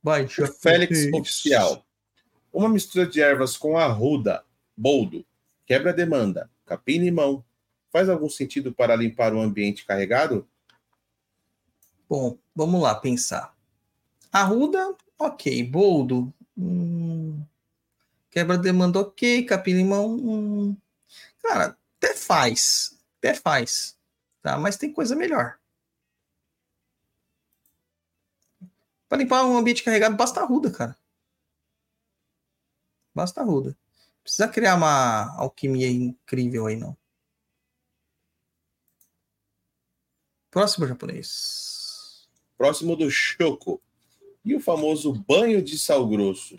Vai, 0.01 0.27
Félix 0.27 1.07
Oficial. 1.13 1.85
Uma 2.51 2.67
mistura 2.67 3.05
de 3.05 3.21
ervas 3.21 3.55
com 3.55 3.77
arruda, 3.77 4.43
boldo, 4.75 5.25
quebra-demanda, 5.69 6.49
capim-limão. 6.65 7.45
Faz 7.91 8.09
algum 8.09 8.27
sentido 8.27 8.73
para 8.73 8.95
limpar 8.95 9.35
o 9.35 9.39
ambiente 9.39 9.85
carregado? 9.85 10.49
Bom, 12.09 12.39
vamos 12.55 12.81
lá 12.81 12.95
pensar. 12.95 13.55
Arruda, 14.31 14.95
ok. 15.17 15.63
Boldo, 15.63 16.33
hum. 16.57 17.43
quebra-demanda, 18.31 18.99
ok. 18.99 19.45
Capim-limão, 19.45 20.15
hum. 20.15 20.77
cara, 21.43 21.77
até 21.97 22.15
faz, 22.15 22.99
até 23.19 23.35
faz, 23.35 23.95
tá? 24.41 24.57
Mas 24.57 24.75
tem 24.75 24.91
coisa 24.91 25.15
melhor. 25.15 25.59
Para 29.07 29.19
limpar 29.19 29.45
um 29.45 29.57
ambiente 29.57 29.83
carregado, 29.83 30.15
basta 30.15 30.43
ruda, 30.43 30.71
cara. 30.71 30.97
Basta 33.13 33.43
ruda. 33.43 33.77
Precisa 34.29 34.47
criar 34.47 34.75
uma 34.75 35.35
alquimia 35.37 35.89
incrível 35.89 36.67
aí, 36.67 36.75
não. 36.75 36.95
Próximo 40.51 40.85
japonês. 40.85 42.29
Próximo 42.55 42.95
do 42.95 43.09
Choco. 43.09 43.81
E 44.45 44.53
o 44.53 44.59
famoso 44.59 45.11
banho 45.27 45.63
de 45.63 45.79
sal 45.79 46.07
grosso. 46.07 46.55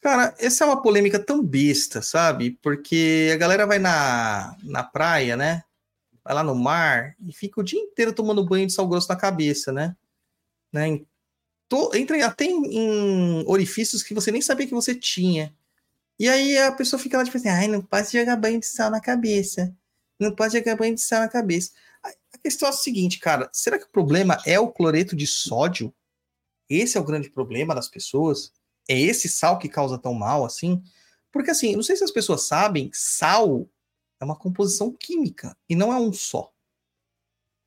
Cara, 0.00 0.32
essa 0.38 0.62
é 0.62 0.68
uma 0.68 0.80
polêmica 0.80 1.18
tão 1.18 1.44
besta, 1.44 2.00
sabe? 2.00 2.52
Porque 2.62 3.32
a 3.34 3.36
galera 3.36 3.66
vai 3.66 3.80
na, 3.80 4.56
na 4.62 4.84
praia, 4.84 5.36
né? 5.36 5.64
Vai 6.22 6.34
lá 6.34 6.44
no 6.44 6.54
mar 6.54 7.16
e 7.26 7.32
fica 7.32 7.60
o 7.60 7.64
dia 7.64 7.80
inteiro 7.80 8.12
tomando 8.12 8.46
banho 8.46 8.68
de 8.68 8.72
sal 8.72 8.86
grosso 8.86 9.08
na 9.08 9.16
cabeça, 9.16 9.72
né? 9.72 9.96
né? 10.72 11.00
To, 11.68 11.90
entra 11.96 12.24
até 12.24 12.44
em, 12.44 12.64
em, 12.64 13.44
orifícios 13.48 14.04
que 14.04 14.14
você 14.14 14.30
nem 14.30 14.40
sabia 14.40 14.68
que 14.68 14.74
você 14.74 14.94
tinha. 14.94 15.52
E 16.18 16.28
aí 16.28 16.56
a 16.58 16.72
pessoa 16.72 17.00
fica 17.00 17.18
lá 17.18 17.24
tipo 17.24 17.36
assim, 17.36 17.48
ai, 17.48 17.68
não 17.68 17.82
pode 17.82 18.10
jogar 18.10 18.36
banho 18.36 18.60
de 18.60 18.66
sal 18.66 18.90
na 18.90 19.00
cabeça. 19.00 19.74
Não 20.18 20.34
pode 20.34 20.56
jogar 20.56 20.76
banho 20.76 20.94
de 20.94 21.00
sal 21.00 21.20
na 21.20 21.28
cabeça. 21.28 21.72
A 22.02 22.38
questão 22.38 22.68
é 22.68 22.70
a 22.70 22.74
seguinte, 22.74 23.18
cara, 23.18 23.50
será 23.52 23.78
que 23.78 23.84
o 23.84 23.90
problema 23.90 24.38
é 24.46 24.58
o 24.58 24.70
cloreto 24.70 25.14
de 25.16 25.26
sódio? 25.26 25.92
Esse 26.68 26.96
é 26.96 27.00
o 27.00 27.04
grande 27.04 27.30
problema 27.30 27.74
das 27.74 27.88
pessoas? 27.88 28.52
é 28.88 28.98
esse 28.98 29.28
sal 29.28 29.58
que 29.58 29.68
causa 29.68 29.98
tão 29.98 30.14
mal 30.14 30.44
assim? 30.44 30.82
Porque 31.32 31.50
assim, 31.50 31.74
não 31.74 31.82
sei 31.82 31.96
se 31.96 32.04
as 32.04 32.10
pessoas 32.10 32.46
sabem, 32.46 32.90
sal 32.92 33.68
é 34.20 34.24
uma 34.24 34.36
composição 34.36 34.92
química 34.92 35.56
e 35.68 35.74
não 35.74 35.92
é 35.92 35.96
um 35.96 36.12
só. 36.12 36.52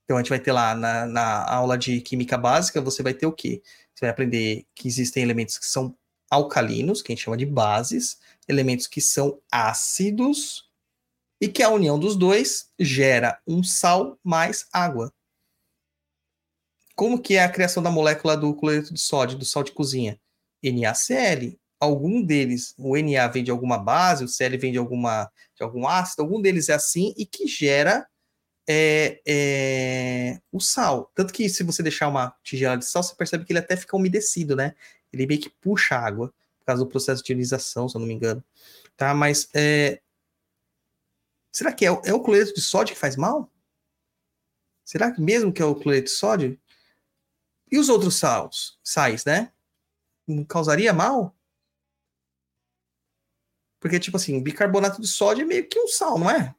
Então 0.04 0.18
a 0.18 0.22
gente 0.22 0.30
vai 0.30 0.40
ter 0.40 0.52
lá 0.52 0.74
na, 0.74 1.06
na 1.06 1.46
aula 1.46 1.78
de 1.78 2.02
química 2.02 2.38
básica, 2.38 2.82
você 2.82 3.04
vai 3.04 3.14
ter 3.14 3.28
o 3.28 3.32
quê? 3.32 3.62
Você 3.94 4.02
vai 4.06 4.10
aprender 4.10 4.66
que 4.74 4.88
existem 4.88 5.22
elementos 5.22 5.58
que 5.58 5.66
são 5.66 5.96
alcalinos, 6.30 7.02
que 7.02 7.12
a 7.12 7.16
gente 7.16 7.24
chama 7.24 7.38
de 7.38 7.46
bases, 7.46 8.20
elementos 8.48 8.88
que 8.88 9.02
são 9.02 9.40
ácidos 9.52 10.70
E 11.42 11.48
que 11.48 11.64
a 11.64 11.70
união 11.70 11.98
dos 11.98 12.16
dois 12.18 12.70
gera 12.80 13.40
um 13.48 13.64
sal 13.64 14.20
mais 14.24 14.68
água. 14.74 15.14
Como 16.96 17.22
que 17.22 17.36
é 17.36 17.44
a 17.44 17.50
criação 17.50 17.82
da 17.82 17.90
molécula 17.90 18.36
do 18.36 18.54
cloreto 18.54 18.94
de 18.94 19.00
sódio, 19.00 19.38
do 19.38 19.46
sal 19.46 19.64
de 19.64 19.72
cozinha? 19.72 20.20
NaCl. 20.62 21.58
Algum 21.80 22.22
deles, 22.22 22.76
o 22.78 22.98
Na 23.02 23.28
vem 23.30 23.42
de 23.42 23.52
alguma 23.52 23.78
base, 23.78 24.26
o 24.26 24.28
Cl 24.28 24.58
vem 24.58 24.74
de, 24.74 24.78
alguma, 24.78 25.32
de 25.56 25.64
algum 25.64 25.88
ácido, 25.88 26.24
algum 26.24 26.42
deles 26.42 26.68
é 26.68 26.74
assim 26.74 27.14
e 27.18 27.26
que 27.26 27.48
gera 27.48 28.06
é, 28.68 29.22
é, 29.26 30.42
o 30.52 30.60
sal. 30.60 31.10
Tanto 31.16 31.34
que 31.34 31.48
se 31.48 31.64
você 31.64 31.82
deixar 31.82 32.10
uma 32.10 32.36
tigela 32.44 32.78
de 32.78 32.86
sal, 32.86 33.02
você 33.02 33.16
percebe 33.16 33.46
que 33.46 33.54
ele 33.54 33.60
até 33.60 33.78
fica 33.78 33.96
umedecido, 33.96 34.56
né? 34.58 34.76
Ele 35.11 35.26
meio 35.26 35.41
que 35.41 35.49
puxa 35.49 35.95
água, 35.95 36.34
por 36.60 36.65
causa 36.65 36.84
do 36.84 36.90
processo 36.90 37.23
de 37.23 37.34
ionização, 37.34 37.88
se 37.90 37.95
eu 37.95 37.99
não 37.99 38.07
me 38.07 38.14
engano. 38.14 38.44
Tá? 38.95 39.14
Mas 39.14 39.49
é, 39.53 40.02
será 41.52 41.73
que 41.73 41.86
é, 41.86 41.90
é 41.90 42.14
o 42.14 42.22
cloreto 42.22 42.53
de 42.53 42.61
sódio 42.61 42.94
que 42.94 42.99
faz 42.99 43.15
mal? 43.15 43.52
Será 44.86 45.11
que 45.11 45.22
mesmo 45.22 45.53
que 45.53 45.61
é 45.61 45.65
o 45.65 45.76
cloreto 45.76 46.06
de 46.06 46.11
sódio? 46.11 46.60
E 47.72 47.77
os 47.77 47.90
outros 47.90 48.15
sals, 48.15 48.80
sais, 48.84 49.23
né? 49.23 49.53
Não 50.27 50.44
causaria 50.44 50.91
mal? 50.91 51.36
Porque, 53.80 53.99
tipo 53.99 54.18
assim, 54.18 54.41
bicarbonato 54.41 55.02
de 55.02 55.07
sódio 55.07 55.44
é 55.44 55.45
meio 55.45 55.68
que 55.68 55.80
um 55.80 55.88
sal, 55.88 56.19
não 56.19 56.30
é? 56.30 56.56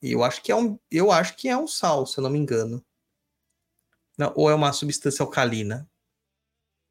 Eu 0.00 0.24
acho 0.24 0.42
que 0.42 0.50
é 0.50 0.56
um, 0.56 0.78
eu 0.90 1.12
acho 1.12 1.36
que 1.36 1.48
é 1.48 1.56
um 1.56 1.68
sal, 1.68 2.06
se 2.06 2.18
eu 2.18 2.22
não 2.22 2.30
me 2.30 2.38
engano. 2.38 2.84
Não, 4.18 4.32
ou 4.34 4.50
é 4.50 4.54
uma 4.54 4.72
substância 4.72 5.22
alcalina? 5.22 5.88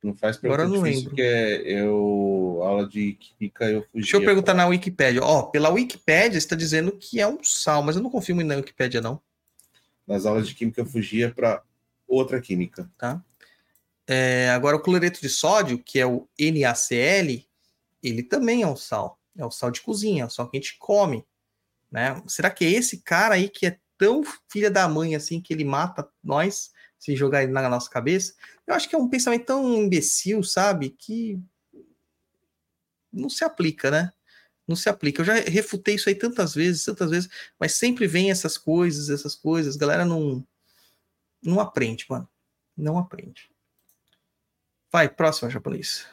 Não 0.03 0.15
faz 0.15 0.37
Agora 0.43 0.63
pergunta 0.63 0.79
não 0.79 0.83
difícil, 0.83 1.11
lembro. 1.11 1.15
porque 1.15 1.63
eu, 1.65 2.59
aula 2.63 2.87
de 2.87 3.13
química 3.13 3.65
eu 3.65 3.81
fugi. 3.83 4.01
Deixa 4.01 4.17
eu 4.17 4.25
perguntar 4.25 4.53
na 4.55 4.65
Wikipédia. 4.65 5.23
Ó, 5.23 5.43
pela 5.43 5.69
Wikipédia 5.69 6.37
está 6.37 6.55
dizendo 6.55 6.91
que 6.93 7.19
é 7.19 7.27
um 7.27 7.43
sal, 7.43 7.83
mas 7.83 7.95
eu 7.95 8.01
não 8.01 8.09
confio 8.09 8.33
muito 8.33 8.47
na 8.47 8.55
Wikipédia, 8.55 8.99
não. 8.99 9.21
Nas 10.07 10.25
aulas 10.25 10.47
de 10.47 10.55
química 10.55 10.81
eu 10.81 10.85
fugia 10.85 11.31
para 11.31 11.61
outra 12.07 12.41
química. 12.41 12.89
tá? 12.97 13.23
É, 14.07 14.49
agora, 14.49 14.75
o 14.75 14.81
cloreto 14.81 15.21
de 15.21 15.29
sódio, 15.29 15.77
que 15.77 15.99
é 15.99 16.05
o 16.05 16.27
NaCl, 16.39 17.45
ele 18.01 18.23
também 18.23 18.63
é 18.63 18.67
um 18.67 18.75
sal. 18.75 19.19
É 19.37 19.45
o 19.45 19.51
sal 19.51 19.69
de 19.71 19.81
cozinha, 19.81 20.23
é 20.23 20.25
o 20.25 20.29
sal 20.29 20.49
que 20.49 20.57
a 20.57 20.59
gente 20.59 20.77
come. 20.79 21.23
Né? 21.91 22.21
Será 22.27 22.49
que 22.49 22.65
é 22.65 22.69
esse 22.71 23.01
cara 23.01 23.35
aí 23.35 23.47
que 23.47 23.67
é 23.67 23.77
tão 23.97 24.23
filha 24.49 24.71
da 24.71 24.87
mãe 24.87 25.15
assim 25.15 25.39
que 25.39 25.53
ele 25.53 25.63
mata 25.63 26.09
nós 26.23 26.70
se 27.01 27.15
jogar 27.15 27.47
na 27.47 27.67
nossa 27.67 27.89
cabeça? 27.89 28.35
Eu 28.67 28.75
acho 28.75 28.87
que 28.87 28.95
é 28.95 28.97
um 28.97 29.09
pensamento 29.09 29.47
tão 29.47 29.73
imbecil, 29.75 30.43
sabe? 30.43 30.91
Que 30.91 31.41
não 33.11 33.27
se 33.27 33.43
aplica, 33.43 33.89
né? 33.89 34.13
Não 34.67 34.75
se 34.75 34.87
aplica. 34.87 35.21
Eu 35.21 35.25
já 35.25 35.33
refutei 35.33 35.95
isso 35.95 36.07
aí 36.07 36.15
tantas 36.15 36.53
vezes, 36.53 36.85
tantas 36.85 37.09
vezes, 37.09 37.29
mas 37.59 37.73
sempre 37.73 38.05
vem 38.05 38.29
essas 38.29 38.55
coisas, 38.55 39.09
essas 39.09 39.35
coisas. 39.35 39.75
Galera 39.75 40.05
não 40.05 40.45
não 41.43 41.59
aprende, 41.59 42.05
mano. 42.07 42.29
Não 42.77 42.99
aprende. 42.99 43.49
Vai, 44.91 45.09
próximo 45.09 45.49
japonês. 45.49 46.05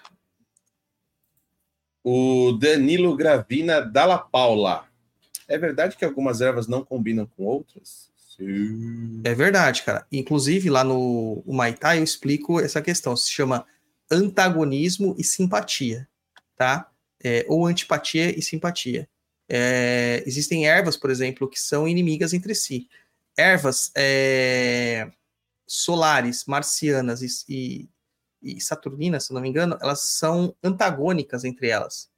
O 2.02 2.52
Danilo 2.52 3.14
Gravina 3.14 3.82
Dalla 3.82 4.18
Paula. 4.18 4.88
É 5.46 5.58
verdade 5.58 5.98
que 5.98 6.04
algumas 6.04 6.40
ervas 6.40 6.66
não 6.66 6.82
combinam 6.82 7.26
com 7.26 7.44
outras? 7.44 8.10
É 9.24 9.34
verdade, 9.34 9.82
cara. 9.82 10.06
Inclusive, 10.12 10.70
lá 10.70 10.84
no 10.84 11.42
Maitá 11.46 11.96
eu 11.96 12.04
explico 12.04 12.60
essa 12.60 12.80
questão. 12.80 13.16
Se 13.16 13.30
chama 13.30 13.66
antagonismo 14.10 15.14
e 15.18 15.24
simpatia, 15.24 16.08
tá? 16.56 16.90
É, 17.22 17.44
ou 17.48 17.66
antipatia 17.66 18.36
e 18.36 18.40
simpatia. 18.40 19.08
É, 19.48 20.22
existem 20.26 20.66
ervas, 20.68 20.96
por 20.96 21.10
exemplo, 21.10 21.48
que 21.48 21.60
são 21.60 21.88
inimigas 21.88 22.32
entre 22.32 22.54
si. 22.54 22.88
Ervas 23.36 23.90
é, 23.96 25.10
solares, 25.66 26.44
marcianas 26.46 27.22
e, 27.22 27.28
e, 27.48 27.88
e 28.42 28.60
saturninas, 28.60 29.26
se 29.26 29.32
não 29.32 29.40
me 29.40 29.48
engano, 29.48 29.76
elas 29.80 30.00
são 30.00 30.54
antagônicas 30.62 31.44
entre 31.44 31.68
elas. 31.68 32.08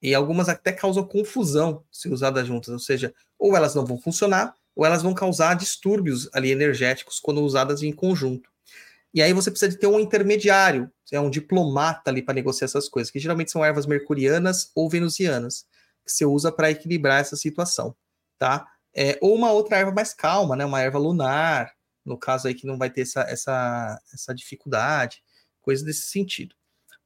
E 0.00 0.14
algumas 0.14 0.48
até 0.48 0.72
causam 0.72 1.06
confusão 1.06 1.84
se 1.90 2.08
usadas 2.08 2.46
juntas, 2.46 2.70
ou 2.70 2.78
seja, 2.80 3.14
ou 3.38 3.56
elas 3.56 3.74
não 3.74 3.86
vão 3.86 3.98
funcionar, 3.98 4.56
ou 4.74 4.86
elas 4.86 5.02
vão 5.02 5.14
causar 5.14 5.54
distúrbios 5.54 6.28
ali 6.32 6.50
energéticos 6.50 7.20
quando 7.20 7.42
usadas 7.42 7.82
em 7.82 7.92
conjunto. 7.92 8.50
E 9.14 9.20
aí 9.20 9.32
você 9.32 9.50
precisa 9.50 9.70
de 9.70 9.78
ter 9.78 9.86
um 9.86 10.00
intermediário, 10.00 10.90
é 11.12 11.20
um 11.20 11.28
diplomata 11.28 12.10
ali 12.10 12.22
para 12.22 12.32
negociar 12.32 12.64
essas 12.64 12.88
coisas, 12.88 13.10
que 13.10 13.18
geralmente 13.18 13.50
são 13.50 13.62
ervas 13.62 13.84
mercurianas 13.84 14.70
ou 14.74 14.88
venusianas, 14.88 15.66
que 16.04 16.10
você 16.10 16.24
usa 16.24 16.50
para 16.50 16.70
equilibrar 16.70 17.20
essa 17.20 17.36
situação, 17.36 17.94
tá? 18.38 18.66
É, 18.94 19.18
ou 19.20 19.34
uma 19.34 19.52
outra 19.52 19.76
erva 19.76 19.92
mais 19.92 20.14
calma, 20.14 20.56
né? 20.56 20.64
Uma 20.64 20.80
erva 20.80 20.98
lunar, 20.98 21.72
no 22.04 22.18
caso 22.18 22.48
aí 22.48 22.54
que 22.54 22.66
não 22.66 22.78
vai 22.78 22.90
ter 22.90 23.02
essa, 23.02 23.20
essa, 23.22 24.00
essa 24.12 24.34
dificuldade, 24.34 25.22
coisa 25.60 25.84
desse 25.84 26.02
sentido, 26.02 26.56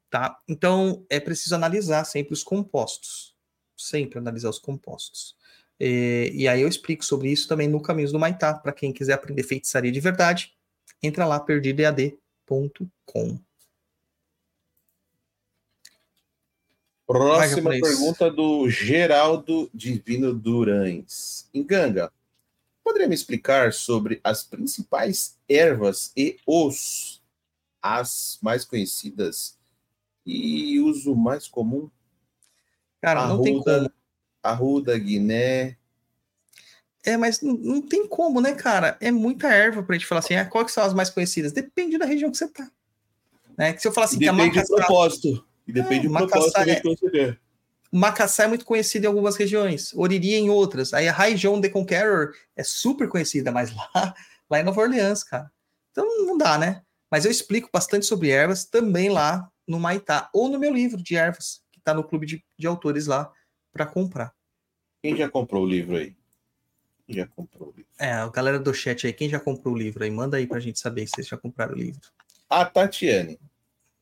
tá? 0.08 0.38
Então 0.48 1.04
é 1.10 1.18
preciso 1.18 1.56
analisar 1.56 2.04
sempre 2.04 2.32
os 2.32 2.44
compostos, 2.44 3.34
sempre 3.76 4.18
analisar 4.18 4.50
os 4.50 4.58
compostos. 4.60 5.36
E, 5.78 6.32
e 6.34 6.48
aí 6.48 6.62
eu 6.62 6.68
explico 6.68 7.04
sobre 7.04 7.30
isso 7.30 7.48
também 7.48 7.68
no 7.68 7.80
Caminhos 7.80 8.12
do 8.12 8.18
Maitá, 8.18 8.54
para 8.54 8.72
quem 8.72 8.92
quiser 8.92 9.12
aprender 9.12 9.42
feitiçaria 9.42 9.92
de 9.92 10.00
verdade, 10.00 10.54
entra 11.02 11.26
lá 11.26 11.38
perdidoead.com. 11.38 13.38
Próxima 17.06 17.70
pergunta 17.70 18.30
do 18.30 18.68
Geraldo 18.68 19.70
Divino 19.72 20.34
Durães. 20.34 21.48
Enganga, 21.54 22.12
poderia 22.82 23.06
me 23.06 23.14
explicar 23.14 23.72
sobre 23.72 24.20
as 24.24 24.42
principais 24.42 25.38
ervas 25.48 26.12
e 26.16 26.36
os 26.44 27.22
as 27.80 28.38
mais 28.42 28.64
conhecidas 28.64 29.56
e 30.24 30.80
uso 30.80 31.14
mais 31.14 31.46
comum? 31.46 31.88
Cara, 33.00 33.28
não 33.28 33.40
tem 33.40 33.62
como. 33.62 33.90
Arruda, 34.48 34.98
Guiné. 34.98 35.76
É, 37.04 37.16
mas 37.16 37.40
não, 37.40 37.54
não 37.54 37.80
tem 37.80 38.06
como, 38.06 38.40
né, 38.40 38.52
cara? 38.54 38.96
É 39.00 39.10
muita 39.12 39.48
erva 39.48 39.82
pra 39.82 39.94
gente 39.94 40.06
falar 40.06 40.18
assim, 40.18 40.34
ah, 40.34 40.44
qual 40.44 40.64
que 40.64 40.72
são 40.72 40.82
as 40.82 40.92
mais 40.92 41.08
conhecidas? 41.08 41.52
Depende 41.52 41.96
da 41.96 42.04
região 42.04 42.30
que 42.30 42.36
você 42.36 42.48
tá. 42.48 42.68
Né? 43.56 43.76
Se 43.78 43.86
eu 43.86 43.92
falar 43.92 44.06
assim, 44.06 44.18
que 44.18 44.28
a 44.28 44.32
depende 44.32 44.60
do 44.60 44.66
propósito. 44.66 45.46
E 45.66 45.72
depende 45.72 46.06
É, 46.06 46.08
do 46.08 46.12
propósito 46.16 46.60
é- 46.60 46.80
que 46.80 46.88
você 46.88 47.10
quer. 47.10 47.38
Macaçá 47.92 48.44
é 48.44 48.46
muito 48.48 48.64
conhecida 48.64 49.06
em 49.06 49.08
algumas 49.08 49.36
regiões, 49.36 49.94
Oriri 49.94 50.34
em 50.34 50.50
outras. 50.50 50.92
Aí 50.92 51.08
a 51.08 51.12
Raijon 51.12 51.60
de 51.60 51.70
Conqueror 51.70 52.32
é 52.56 52.64
super 52.64 53.08
conhecida, 53.08 53.52
mas 53.52 53.72
lá, 53.74 54.14
lá 54.50 54.60
em 54.60 54.64
Nova 54.64 54.80
Orleans, 54.80 55.22
cara. 55.22 55.50
Então 55.92 56.04
não 56.26 56.36
dá, 56.36 56.58
né? 56.58 56.82
Mas 57.10 57.24
eu 57.24 57.30
explico 57.30 57.70
bastante 57.72 58.04
sobre 58.04 58.30
ervas 58.30 58.64
também 58.64 59.08
lá 59.08 59.48
no 59.66 59.78
Maitá, 59.78 60.28
ou 60.34 60.48
no 60.48 60.58
meu 60.58 60.74
livro 60.74 61.00
de 61.02 61.16
ervas, 61.16 61.62
que 61.72 61.80
tá 61.80 61.94
no 61.94 62.04
clube 62.04 62.26
de, 62.26 62.44
de 62.58 62.66
autores 62.66 63.06
lá 63.06 63.32
para 63.72 63.86
comprar. 63.86 64.34
Quem 65.06 65.16
já 65.16 65.28
comprou 65.28 65.62
o 65.62 65.68
livro 65.68 65.96
aí? 65.96 66.16
Quem 67.06 67.14
já 67.14 67.28
comprou 67.28 67.68
o 67.68 67.72
livro? 67.76 67.88
É, 67.96 68.10
a 68.10 68.28
galera 68.28 68.58
do 68.58 68.74
chat 68.74 69.06
aí, 69.06 69.12
quem 69.12 69.28
já 69.28 69.38
comprou 69.38 69.72
o 69.72 69.78
livro 69.78 70.02
aí, 70.02 70.10
manda 70.10 70.36
aí 70.36 70.48
pra 70.48 70.58
gente 70.58 70.80
saber 70.80 71.06
se 71.06 71.12
vocês 71.14 71.28
já 71.28 71.36
compraram 71.36 71.74
o 71.74 71.78
livro. 71.78 72.00
A 72.50 72.64
Tatiane. 72.64 73.38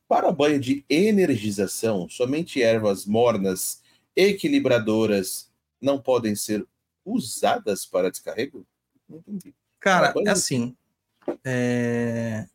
Para 0.07 0.31
banho 0.31 0.59
de 0.59 0.83
energização, 0.89 2.09
somente 2.09 2.59
ervas 2.59 3.05
mornas 3.05 3.83
equilibradoras 4.15 5.51
não 5.79 6.01
podem 6.01 6.35
ser 6.35 6.65
usadas 7.05 7.85
para 7.85 8.09
descarrego? 8.09 8.65
Não 9.07 9.19
entendi. 9.19 9.53
Cara, 9.79 10.11
é 10.25 10.29
assim. 10.31 10.75
é, 11.43 12.47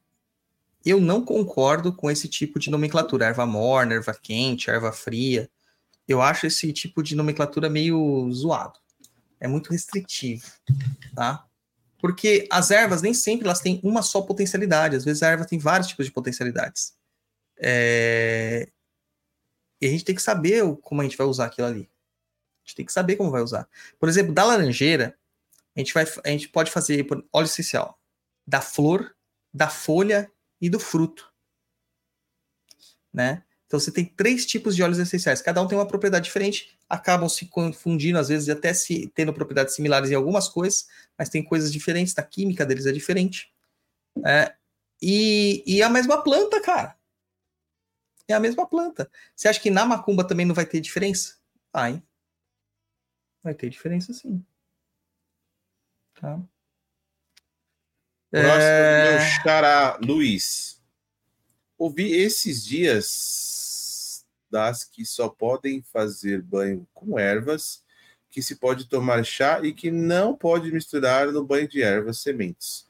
Eu 0.84 1.00
não 1.00 1.24
concordo 1.24 1.92
com 1.92 2.10
esse 2.10 2.26
tipo 2.26 2.58
de 2.58 2.68
nomenclatura. 2.68 3.26
Erva 3.26 3.46
morna, 3.46 3.94
erva 3.94 4.12
quente, 4.12 4.70
erva 4.70 4.90
fria. 4.90 5.48
Eu 6.10 6.20
acho 6.20 6.44
esse 6.44 6.72
tipo 6.72 7.04
de 7.04 7.14
nomenclatura 7.14 7.70
meio 7.70 8.28
zoado. 8.32 8.80
É 9.38 9.46
muito 9.46 9.70
restritivo, 9.70 10.44
tá? 11.14 11.46
Porque 12.00 12.48
as 12.50 12.72
ervas 12.72 13.00
nem 13.00 13.14
sempre 13.14 13.46
elas 13.46 13.60
têm 13.60 13.80
uma 13.84 14.02
só 14.02 14.20
potencialidade. 14.20 14.96
Às 14.96 15.04
vezes 15.04 15.22
a 15.22 15.28
erva 15.28 15.44
tem 15.44 15.56
vários 15.56 15.86
tipos 15.86 16.06
de 16.06 16.10
potencialidades. 16.10 16.96
É, 17.56 18.68
E 19.80 19.86
a 19.86 19.88
gente 19.88 20.04
tem 20.04 20.16
que 20.16 20.20
saber 20.20 20.64
como 20.82 21.00
a 21.00 21.04
gente 21.04 21.16
vai 21.16 21.28
usar 21.28 21.46
aquilo 21.46 21.68
ali. 21.68 21.82
A 21.82 22.66
gente 22.66 22.74
tem 22.74 22.86
que 22.86 22.92
saber 22.92 23.14
como 23.14 23.30
vai 23.30 23.42
usar. 23.42 23.68
Por 23.96 24.08
exemplo, 24.08 24.34
da 24.34 24.44
laranjeira, 24.44 25.16
a 25.76 25.78
gente, 25.78 25.94
vai, 25.94 26.04
a 26.24 26.28
gente 26.28 26.48
pode 26.48 26.72
fazer 26.72 27.06
óleo 27.32 27.44
essencial 27.44 28.00
da 28.44 28.60
flor, 28.60 29.14
da 29.54 29.68
folha 29.68 30.28
e 30.60 30.68
do 30.68 30.80
fruto. 30.80 31.32
Né? 33.12 33.44
Então 33.70 33.78
você 33.78 33.92
tem 33.92 34.04
três 34.04 34.44
tipos 34.44 34.74
de 34.74 34.82
óleos 34.82 34.98
essenciais. 34.98 35.40
Cada 35.40 35.62
um 35.62 35.68
tem 35.68 35.78
uma 35.78 35.86
propriedade 35.86 36.24
diferente, 36.24 36.76
acabam 36.88 37.28
se 37.28 37.46
confundindo, 37.46 38.18
às 38.18 38.26
vezes, 38.26 38.48
e 38.48 38.50
até 38.50 38.74
se 38.74 39.06
tendo 39.14 39.32
propriedades 39.32 39.76
similares 39.76 40.10
em 40.10 40.16
algumas 40.16 40.48
coisas, 40.48 40.88
mas 41.16 41.28
tem 41.28 41.40
coisas 41.40 41.72
diferentes, 41.72 42.18
a 42.18 42.22
química 42.24 42.66
deles 42.66 42.84
é 42.84 42.90
diferente. 42.90 43.54
É, 44.26 44.52
e, 45.00 45.62
e 45.64 45.84
a 45.84 45.88
mesma 45.88 46.20
planta, 46.20 46.60
cara. 46.60 46.98
É 48.26 48.34
a 48.34 48.40
mesma 48.40 48.66
planta. 48.68 49.08
Você 49.36 49.46
acha 49.46 49.60
que 49.60 49.70
na 49.70 49.86
macumba 49.86 50.26
também 50.26 50.44
não 50.44 50.54
vai 50.54 50.66
ter 50.66 50.80
diferença? 50.80 51.36
Vai. 51.72 52.02
Vai 53.40 53.54
ter 53.54 53.70
diferença 53.70 54.12
sim. 54.12 54.44
Tá? 56.14 56.40
Próximo, 58.32 58.52
É, 58.52 59.12
meu 59.12 59.20
xará, 59.20 59.96
Luiz. 60.02 60.79
Ouvi 61.80 62.12
esses 62.12 62.62
dias 62.62 64.26
das 64.50 64.84
que 64.84 65.02
só 65.02 65.30
podem 65.30 65.80
fazer 65.80 66.42
banho 66.42 66.86
com 66.92 67.18
ervas, 67.18 67.82
que 68.28 68.42
se 68.42 68.56
pode 68.56 68.84
tomar 68.84 69.24
chá 69.24 69.62
e 69.64 69.72
que 69.72 69.90
não 69.90 70.36
pode 70.36 70.70
misturar 70.70 71.32
no 71.32 71.42
banho 71.42 71.66
de 71.66 71.80
ervas 71.80 72.18
sementes. 72.18 72.86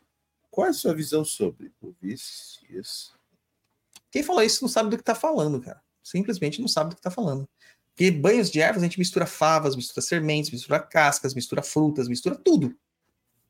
Qual 0.50 0.66
é 0.66 0.70
a 0.70 0.72
sua 0.72 0.92
visão 0.92 1.24
sobre? 1.24 1.70
Ouvi 1.80 2.14
esses 2.14 2.58
dias. 2.66 3.12
Quem 4.10 4.24
falou 4.24 4.42
isso 4.42 4.64
não 4.64 4.68
sabe 4.68 4.90
do 4.90 4.96
que 4.96 5.04
tá 5.04 5.14
falando, 5.14 5.60
cara. 5.60 5.80
Simplesmente 6.02 6.60
não 6.60 6.66
sabe 6.66 6.90
do 6.90 6.96
que 6.96 7.02
tá 7.02 7.12
falando. 7.12 7.48
Porque 7.94 8.10
banhos 8.10 8.50
de 8.50 8.60
ervas 8.60 8.82
a 8.82 8.86
gente 8.86 8.98
mistura 8.98 9.24
favas, 9.24 9.76
mistura 9.76 10.04
sementes, 10.04 10.50
mistura 10.50 10.80
cascas, 10.80 11.32
mistura 11.32 11.62
frutas, 11.62 12.08
mistura 12.08 12.34
tudo. 12.34 12.76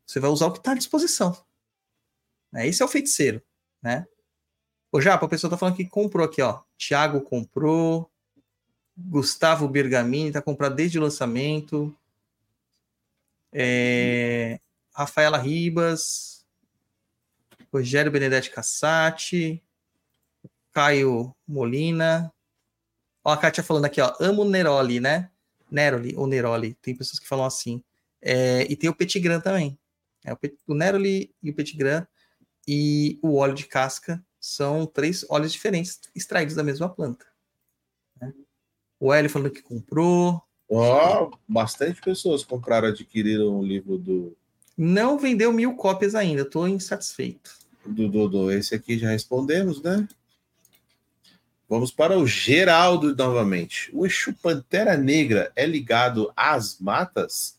Você 0.06 0.20
vai 0.20 0.28
usar 0.28 0.48
o 0.48 0.52
que 0.52 0.62
tá 0.62 0.72
à 0.72 0.74
disposição. 0.74 1.34
Né? 2.52 2.68
Esse 2.68 2.82
é 2.82 2.84
o 2.84 2.88
feiticeiro, 2.88 3.40
né? 3.82 4.06
Ô, 4.92 5.00
Japa, 5.00 5.26
a 5.26 5.28
pessoa 5.28 5.50
tá 5.50 5.56
falando 5.56 5.76
que 5.76 5.84
comprou 5.84 6.26
aqui, 6.26 6.42
ó. 6.42 6.62
Thiago 6.76 7.20
comprou. 7.20 8.10
Gustavo 8.96 9.68
Bergamini 9.68 10.32
tá 10.32 10.42
comprado 10.42 10.74
desde 10.74 10.98
o 10.98 11.02
lançamento. 11.02 11.96
É, 13.52 14.58
Rafaela 14.92 15.38
Ribas. 15.38 16.44
Rogério 17.72 18.10
Benedetti 18.10 18.50
Cassati. 18.50 19.62
Caio 20.72 21.34
Molina. 21.46 22.32
Ó, 23.24 23.32
a 23.32 23.36
Kátia 23.36 23.62
falando 23.62 23.84
aqui, 23.84 24.00
ó. 24.00 24.14
Amo 24.18 24.44
Neroli, 24.44 24.98
né? 24.98 25.30
Neroli 25.70 26.16
ou 26.16 26.26
Neroli. 26.26 26.74
Tem 26.82 26.96
pessoas 26.96 27.20
que 27.20 27.28
falam 27.28 27.44
assim. 27.44 27.82
É, 28.20 28.62
e 28.68 28.74
tem 28.74 28.90
o 28.90 28.94
Petitgram 28.94 29.40
também. 29.40 29.78
É, 30.24 30.32
o, 30.32 30.74
Neroli 30.74 31.32
e 31.40 31.50
o 31.50 31.54
Petitgram 31.54 32.04
e 32.66 33.18
o 33.22 33.36
óleo 33.36 33.54
de 33.54 33.66
casca 33.66 34.22
são 34.40 34.86
três 34.86 35.24
óleos 35.28 35.52
diferentes 35.52 36.00
extraídos 36.16 36.54
da 36.54 36.64
mesma 36.64 36.88
planta. 36.88 37.26
né? 38.20 38.32
O 38.98 39.12
Hélio 39.12 39.30
falando 39.30 39.50
que 39.50 39.62
comprou. 39.62 40.42
Ó, 40.68 41.30
bastante 41.46 42.00
pessoas 42.00 42.42
compraram, 42.44 42.88
adquiriram 42.88 43.58
o 43.58 43.62
livro 43.64 43.98
do, 43.98 44.36
Não 44.76 45.18
vendeu 45.18 45.52
mil 45.52 45.74
cópias 45.74 46.14
ainda, 46.14 46.42
estou 46.42 46.66
insatisfeito. 46.66 47.58
do 47.84 48.08
Dodô. 48.08 48.50
Esse 48.50 48.74
aqui 48.74 48.96
já 48.98 49.10
respondemos, 49.10 49.82
né? 49.82 50.08
Vamos 51.68 51.90
para 51.92 52.18
o 52.18 52.26
Geraldo 52.26 53.14
novamente. 53.14 53.90
O 53.92 54.04
Exu 54.04 54.32
Pantera 54.34 54.96
Negra 54.96 55.52
é 55.54 55.64
ligado 55.66 56.32
às 56.36 56.80
matas? 56.80 57.58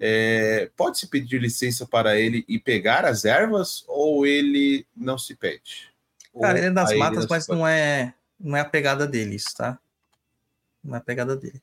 É, 0.00 0.70
Pode-se 0.76 1.06
pedir 1.06 1.40
licença 1.40 1.86
para 1.86 2.18
ele 2.18 2.44
e 2.48 2.58
pegar 2.58 3.04
as 3.04 3.24
ervas 3.26 3.84
ou 3.86 4.26
ele 4.26 4.86
não 4.96 5.18
se 5.18 5.34
pede? 5.36 5.91
Cara, 6.40 6.58
é 6.58 6.70
das 6.70 6.96
matas, 6.96 7.26
mas 7.26 7.46
pode? 7.46 7.58
não 7.58 7.66
é, 7.66 8.14
não 8.40 8.56
é 8.56 8.60
a 8.60 8.64
pegada 8.64 9.06
deles, 9.06 9.44
tá? 9.52 9.78
Não 10.82 10.94
é 10.94 10.98
a 10.98 11.02
pegada 11.02 11.36
dele. 11.36 11.62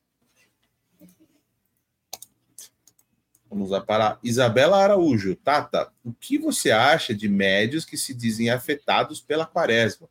Vamos 3.49 3.71
lá 3.71 3.81
para 3.81 4.19
Isabela 4.23 4.77
Araújo. 4.77 5.35
Tata, 5.35 5.91
o 6.03 6.13
que 6.13 6.37
você 6.37 6.69
acha 6.69 7.15
de 7.15 7.27
médios 7.27 7.83
que 7.83 7.97
se 7.97 8.13
dizem 8.13 8.51
afetados 8.51 9.19
pela 9.19 9.45
quaresma? 9.45 10.07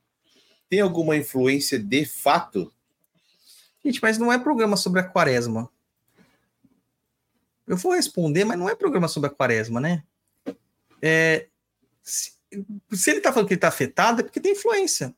Tem 0.68 0.80
alguma 0.80 1.16
influência 1.16 1.78
de 1.78 2.04
fato? 2.04 2.72
Gente, 3.84 4.02
mas 4.02 4.18
não 4.18 4.32
é 4.32 4.38
programa 4.38 4.76
sobre 4.76 5.00
a 5.00 5.04
quaresma. 5.04 5.70
Eu 7.66 7.76
vou 7.76 7.94
responder, 7.94 8.44
mas 8.44 8.58
não 8.58 8.68
é 8.68 8.74
programa 8.74 9.06
sobre 9.06 9.28
a 9.28 9.32
quaresma, 9.32 9.80
né? 9.80 10.02
É, 11.00 11.46
se, 12.02 12.32
se 12.92 13.10
ele 13.10 13.20
tá 13.20 13.32
falando 13.32 13.48
que 13.48 13.54
ele 13.54 13.60
tá 13.60 13.68
afetado, 13.68 14.20
é 14.20 14.24
porque 14.24 14.40
tem 14.40 14.52
influência. 14.52 15.14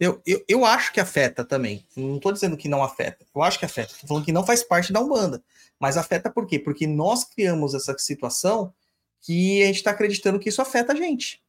Eu, 0.00 0.22
eu, 0.24 0.44
eu 0.48 0.64
acho 0.64 0.92
que 0.92 1.00
afeta 1.00 1.44
também. 1.44 1.84
Não 1.96 2.20
tô 2.20 2.30
dizendo 2.30 2.56
que 2.56 2.68
não 2.68 2.84
afeta. 2.84 3.26
Eu 3.34 3.42
acho 3.42 3.58
que 3.58 3.64
afeta. 3.64 3.94
Tô 4.00 4.06
falando 4.06 4.24
que 4.24 4.32
não 4.32 4.46
faz 4.46 4.62
parte 4.62 4.92
da 4.92 5.00
Umbanda. 5.00 5.42
Mas 5.78 5.96
afeta 5.96 6.30
por 6.30 6.46
quê? 6.46 6.58
Porque 6.58 6.86
nós 6.86 7.24
criamos 7.24 7.74
essa 7.74 7.96
situação 7.98 8.72
que 9.20 9.62
a 9.62 9.66
gente 9.66 9.76
está 9.76 9.90
acreditando 9.90 10.38
que 10.38 10.48
isso 10.48 10.62
afeta 10.62 10.92
a 10.92 10.96
gente. 10.96 11.42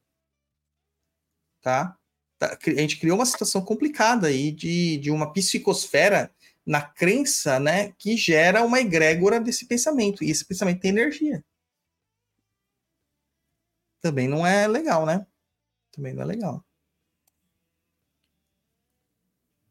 Tá? 1.62 1.96
Tá, 2.38 2.58
A 2.66 2.70
gente 2.80 2.98
criou 2.98 3.16
uma 3.18 3.26
situação 3.26 3.62
complicada 3.62 4.26
aí 4.26 4.50
de, 4.50 4.96
de 4.98 5.10
uma 5.10 5.32
psicosfera 5.32 6.32
na 6.66 6.82
crença, 6.82 7.60
né, 7.60 7.92
que 7.98 8.16
gera 8.16 8.64
uma 8.64 8.80
egrégora 8.80 9.40
desse 9.40 9.66
pensamento. 9.66 10.24
E 10.24 10.30
esse 10.30 10.44
pensamento 10.44 10.80
tem 10.80 10.90
energia. 10.90 11.44
Também 14.00 14.28
não 14.28 14.46
é 14.46 14.66
legal, 14.66 15.04
né? 15.04 15.26
Também 15.92 16.14
não 16.14 16.22
é 16.22 16.26
legal. 16.26 16.64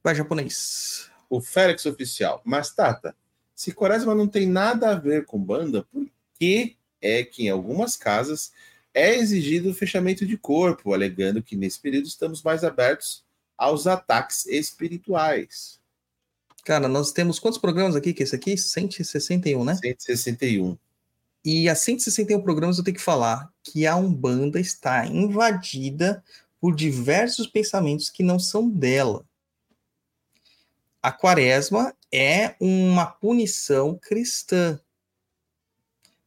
Vai, 0.03 0.15
japonês. 0.15 1.09
O 1.29 1.41
Félix 1.41 1.85
Oficial. 1.85 2.41
Mas, 2.45 2.71
Tata, 2.71 3.15
se 3.55 3.73
quaresma 3.73 4.15
não 4.15 4.27
tem 4.27 4.47
nada 4.47 4.91
a 4.91 4.95
ver 4.95 5.25
com 5.25 5.37
banda, 5.37 5.83
por 5.91 6.07
que 6.35 6.77
é 7.01 7.23
que 7.23 7.43
em 7.43 7.49
algumas 7.49 7.97
casas 7.97 8.51
é 8.93 9.15
exigido 9.15 9.69
o 9.69 9.73
fechamento 9.73 10.25
de 10.25 10.37
corpo, 10.37 10.93
alegando 10.93 11.43
que 11.43 11.55
nesse 11.55 11.79
período 11.79 12.07
estamos 12.07 12.41
mais 12.41 12.63
abertos 12.63 13.23
aos 13.57 13.87
ataques 13.87 14.45
espirituais? 14.45 15.79
Cara, 16.63 16.87
nós 16.87 17.11
temos 17.11 17.39
quantos 17.39 17.59
programas 17.59 17.95
aqui 17.95 18.13
que 18.13 18.23
é 18.23 18.25
esse 18.25 18.35
aqui? 18.35 18.57
161, 18.57 19.63
né? 19.63 19.75
161. 19.75 20.77
E 21.43 21.69
a 21.69 21.75
161 21.75 22.41
programas 22.41 22.77
eu 22.77 22.83
tenho 22.83 22.97
que 22.97 23.03
falar 23.03 23.51
que 23.63 23.87
a 23.87 23.95
Umbanda 23.95 24.59
está 24.59 25.05
invadida 25.05 26.23
por 26.59 26.75
diversos 26.75 27.47
pensamentos 27.47 28.09
que 28.09 28.23
não 28.23 28.37
são 28.37 28.69
dela. 28.69 29.25
A 31.01 31.11
quaresma 31.11 31.95
é 32.11 32.55
uma 32.59 33.05
punição 33.05 33.97
cristã. 33.97 34.79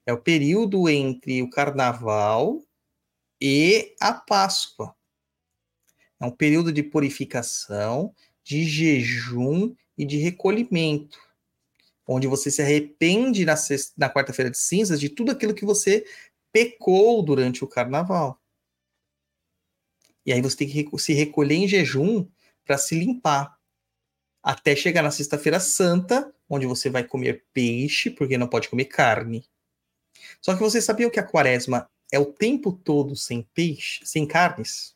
É 0.07 0.13
o 0.13 0.19
período 0.19 0.89
entre 0.89 1.43
o 1.43 1.51
carnaval 1.51 2.63
e 3.41 3.95
a 4.01 4.15
Páscoa. 4.15 4.95
É 6.19 6.25
um 6.25 6.31
período 6.31 6.73
de 6.73 6.83
purificação, 6.83 8.15
de 8.43 8.65
jejum 8.65 9.75
e 9.99 10.07
de 10.07 10.17
recolhimento 10.17 11.19
onde 12.07 12.27
você 12.27 12.51
se 12.51 12.63
arrepende 12.63 13.45
na, 13.45 13.57
sexta- 13.57 13.95
na 13.97 14.11
quarta-feira 14.13 14.51
de 14.51 14.59
cinzas 14.59 15.01
de 15.01 15.09
tudo 15.09 15.31
aquilo 15.31 15.55
que 15.55 15.65
você 15.65 16.05
pecou 16.53 17.23
durante 17.23 17.65
o 17.65 17.69
carnaval. 17.69 18.41
E 20.25 20.33
aí 20.33 20.41
você 20.41 20.57
tem 20.57 20.69
que 20.69 20.99
se 20.99 21.13
recolher 21.13 21.57
em 21.57 21.69
jejum 21.69 22.29
para 22.65 22.79
se 22.79 22.95
limpar. 22.95 23.59
Até 24.43 24.75
chegar 24.75 25.03
na 25.03 25.11
sexta-feira 25.11 25.61
santa, 25.61 26.33
onde 26.49 26.67
você 26.67 26.91
vai 26.91 27.05
comer 27.05 27.45
peixe, 27.53 28.11
porque 28.11 28.37
não 28.37 28.49
pode 28.49 28.69
comer 28.69 28.87
carne. 28.87 29.45
Só 30.41 30.55
que 30.55 30.61
você 30.61 30.81
sabia 30.81 31.11
que 31.11 31.21
a 31.21 31.27
quaresma 31.27 31.89
é 32.13 32.19
o 32.19 32.27
tempo 32.27 32.73
todo 32.73 33.17
sem 33.17 33.43
peixe, 33.55 34.05
sem 34.05 34.27
carnes? 34.27 34.95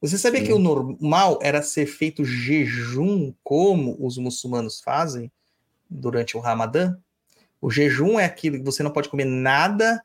Você 0.00 0.18
sabia 0.18 0.40
Sim. 0.40 0.46
que 0.46 0.52
o 0.52 0.58
normal 0.58 1.38
era 1.42 1.62
ser 1.62 1.86
feito 1.86 2.24
jejum, 2.24 3.32
como 3.44 3.96
os 4.04 4.16
muçulmanos 4.16 4.80
fazem? 4.80 5.30
Durante 5.88 6.36
o 6.36 6.40
Ramadã. 6.40 6.96
O 7.60 7.70
jejum 7.70 8.18
é 8.20 8.24
aquilo 8.24 8.58
que 8.58 8.64
você 8.64 8.82
não 8.82 8.92
pode 8.92 9.08
comer 9.08 9.24
nada 9.24 10.02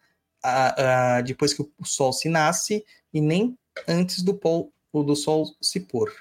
depois 1.26 1.54
que 1.54 1.62
o 1.62 1.86
sol 1.86 2.12
se 2.12 2.28
nasce 2.28 2.84
e 3.14 3.22
nem 3.22 3.58
antes 3.88 4.22
do, 4.22 4.34
pol, 4.34 4.74
do 4.94 5.16
sol 5.16 5.46
se 5.62 5.80
pôr. 5.80 6.14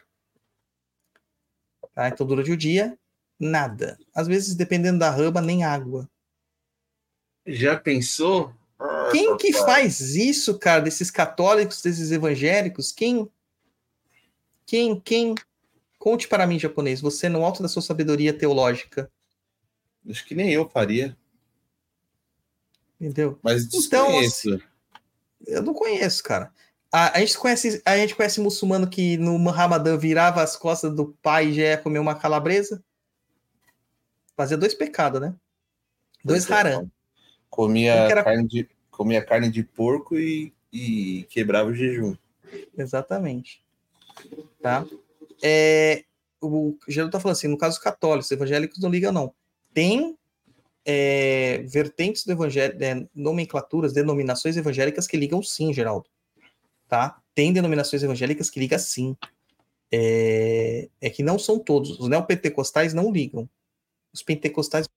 Tá? 1.94 2.09
Então, 2.09 2.26
durante 2.26 2.51
o 2.51 2.56
dia, 2.56 2.98
nada. 3.39 3.98
Às 4.14 4.26
vezes, 4.26 4.55
dependendo 4.55 4.98
da 4.98 5.10
rama, 5.10 5.40
nem 5.40 5.64
água. 5.64 6.09
Já 7.47 7.78
pensou? 7.78 8.55
Quem 9.10 9.36
que 9.36 9.52
faz 9.52 10.14
isso, 10.14 10.59
cara, 10.59 10.80
desses 10.80 11.10
católicos, 11.10 11.82
desses 11.82 12.10
evangélicos? 12.12 12.93
Quem? 12.93 13.28
Quem? 14.64 15.01
Quem? 15.01 15.34
Conte 15.98 16.28
para 16.28 16.47
mim, 16.47 16.59
japonês, 16.59 17.01
você 17.01 17.28
no 17.28 17.44
alto 17.44 17.62
da 17.62 17.68
sua 17.68 17.82
sabedoria 17.82 18.36
teológica, 18.36 19.10
Acho 20.09 20.24
que 20.24 20.35
nem 20.35 20.51
eu 20.53 20.69
faria, 20.69 21.16
entendeu? 23.01 23.39
mas 23.43 23.65
Então, 23.66 23.81
desconheço. 24.09 24.61
Eu 25.47 25.62
não 25.62 25.74
conheço, 25.74 26.23
cara. 26.23 26.53
A, 26.91 27.16
a 27.16 27.20
gente 27.20 27.39
conhece, 27.39 27.83
a 27.85 27.97
gente 27.97 28.15
conhece 28.15 28.41
muçulmano 28.41 28.89
que 28.89 29.16
no 29.16 29.39
Ramadã 29.51 29.97
virava 29.97 30.43
as 30.43 30.57
costas 30.57 30.95
do 30.95 31.16
pai 31.23 31.49
e 31.49 31.55
já 31.55 31.62
ia 31.62 31.79
comer 31.79 31.99
uma 31.99 32.15
calabresa. 32.15 32.83
Fazia 34.37 34.57
dois 34.57 34.74
pecados, 34.74 35.20
né? 35.20 35.35
Dois 36.24 36.49
é. 36.49 36.55
haram. 36.55 36.91
comia, 37.49 37.95
era- 37.95 38.23
carne 38.23 38.47
de, 38.47 38.69
comia 38.91 39.24
carne 39.24 39.51
de 39.51 39.62
porco 39.62 40.16
e, 40.16 40.53
e 40.73 41.24
quebrava 41.31 41.70
o 41.70 41.74
jejum. 41.74 42.15
Exatamente. 42.77 43.65
Tá? 44.61 44.85
É, 45.43 46.05
o 46.41 46.77
Geraldo 46.87 47.12
tá 47.12 47.20
falando 47.20 47.37
assim, 47.37 47.49
no 47.49 47.59
caso 47.59 47.81
católicos, 47.81 48.31
evangélicos 48.31 48.79
não 48.81 48.91
ligam, 48.91 49.12
não. 49.12 49.35
Tem 49.73 50.16
é, 50.85 51.59
vertentes 51.66 52.24
do 52.24 52.32
evangelho, 52.32 52.77
é, 52.82 53.07
nomenclaturas, 53.15 53.93
denominações 53.93 54.57
evangélicas 54.57 55.07
que 55.07 55.16
ligam 55.16 55.43
sim, 55.43 55.73
Geraldo. 55.73 56.09
Tá? 56.89 57.20
Tem 57.35 57.53
denominações 57.53 58.03
evangélicas 58.03 58.51
que 58.51 58.61
ligam 58.61 58.78
sim. 58.78 59.16
É, 59.90 60.89
é 61.01 61.11
que 61.11 61.23
não 61.23 61.39
são 61.39 61.59
todos. 61.59 61.99
Os 61.99 62.09
neopentecostais 62.09 62.94
não 62.94 63.12
ligam. 63.12 63.49
Os 64.12 64.23
pentecostais. 64.23 64.89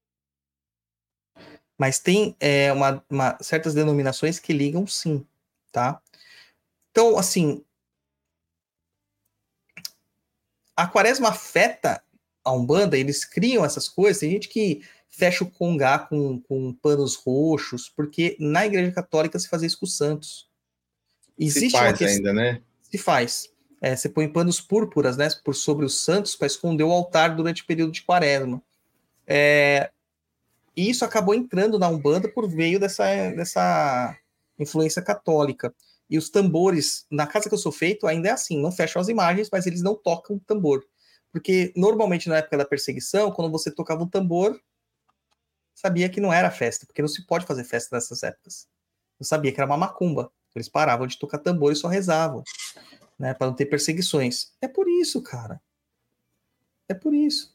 Mas 1.77 1.99
tem 1.99 2.35
é, 2.39 2.71
uma, 2.71 3.03
uma, 3.09 3.37
certas 3.41 3.73
denominações 3.73 4.39
que 4.39 4.53
ligam 4.53 4.87
sim, 4.87 5.25
tá? 5.73 6.01
Então, 6.89 7.17
assim, 7.17 7.61
a 10.75 10.87
quaresma 10.87 11.29
afeta 11.29 12.01
a 12.45 12.53
Umbanda, 12.53 12.97
eles 12.97 13.25
criam 13.25 13.65
essas 13.65 13.89
coisas. 13.89 14.19
Tem 14.19 14.29
gente 14.29 14.47
que 14.47 14.81
fecha 15.09 15.43
o 15.43 15.49
congá 15.49 15.97
com, 15.97 16.39
com 16.41 16.73
panos 16.73 17.15
roxos, 17.15 17.89
porque 17.89 18.37
na 18.39 18.65
Igreja 18.65 18.91
Católica 18.91 19.39
se 19.39 19.49
fazia 19.49 19.67
isso 19.67 19.79
com 19.79 19.85
os 19.85 19.97
santos. 19.97 20.47
Existe 21.37 21.71
se 21.71 21.77
faz 21.77 22.01
ainda, 22.01 22.31
né? 22.31 22.61
Se 22.83 22.97
faz. 22.97 23.49
É, 23.81 23.95
você 23.95 24.07
põe 24.07 24.27
panos 24.27 24.61
púrpuras, 24.61 25.17
né, 25.17 25.27
por 25.43 25.53
sobre 25.53 25.85
os 25.85 26.03
santos 26.03 26.35
para 26.35 26.47
esconder 26.47 26.83
o 26.83 26.91
altar 26.91 27.35
durante 27.35 27.63
o 27.63 27.65
período 27.65 27.91
de 27.91 28.03
quaresma. 28.03 28.61
É, 29.27 29.89
e 30.75 30.89
isso 30.89 31.03
acabou 31.03 31.33
entrando 31.33 31.79
na 31.79 31.87
Umbanda 31.87 32.29
por 32.29 32.49
meio 32.49 32.79
dessa, 32.79 33.03
dessa 33.31 34.17
influência 34.59 35.01
católica. 35.01 35.73
E 36.09 36.17
os 36.17 36.29
tambores, 36.29 37.05
na 37.09 37.25
casa 37.25 37.49
que 37.49 37.55
eu 37.55 37.59
sou 37.59 37.71
feito, 37.71 38.05
ainda 38.05 38.29
é 38.29 38.31
assim, 38.31 38.61
não 38.61 38.71
fecham 38.71 39.01
as 39.01 39.07
imagens, 39.07 39.49
mas 39.51 39.65
eles 39.65 39.81
não 39.81 39.95
tocam 39.95 40.39
tambor. 40.39 40.83
Porque 41.35 41.73
normalmente 41.75 42.29
na 42.29 42.37
época 42.37 42.57
da 42.57 42.63
perseguição, 42.63 43.29
quando 43.29 43.51
você 43.51 43.69
tocava 43.69 44.01
um 44.01 44.07
tambor, 44.07 44.57
sabia 45.73 46.07
que 46.07 46.21
não 46.21 46.31
era 46.31 46.49
festa, 46.49 46.85
porque 46.85 47.01
não 47.01 47.09
se 47.09 47.27
pode 47.27 47.45
fazer 47.45 47.65
festa 47.65 47.93
nessas 47.93 48.23
épocas. 48.23 48.69
Eu 49.19 49.25
sabia 49.25 49.51
que 49.51 49.59
era 49.59 49.69
uma 49.69 49.75
macumba. 49.75 50.31
Eles 50.55 50.69
paravam 50.69 51.05
de 51.05 51.19
tocar 51.19 51.39
tambor 51.39 51.73
e 51.73 51.75
só 51.75 51.89
rezavam, 51.89 52.41
né, 53.19 53.33
para 53.33 53.47
não 53.47 53.53
ter 53.53 53.65
perseguições. 53.65 54.53
É 54.61 54.67
por 54.69 54.87
isso, 54.87 55.21
cara. 55.21 55.61
É 56.87 56.93
por 56.93 57.13
isso. 57.13 57.53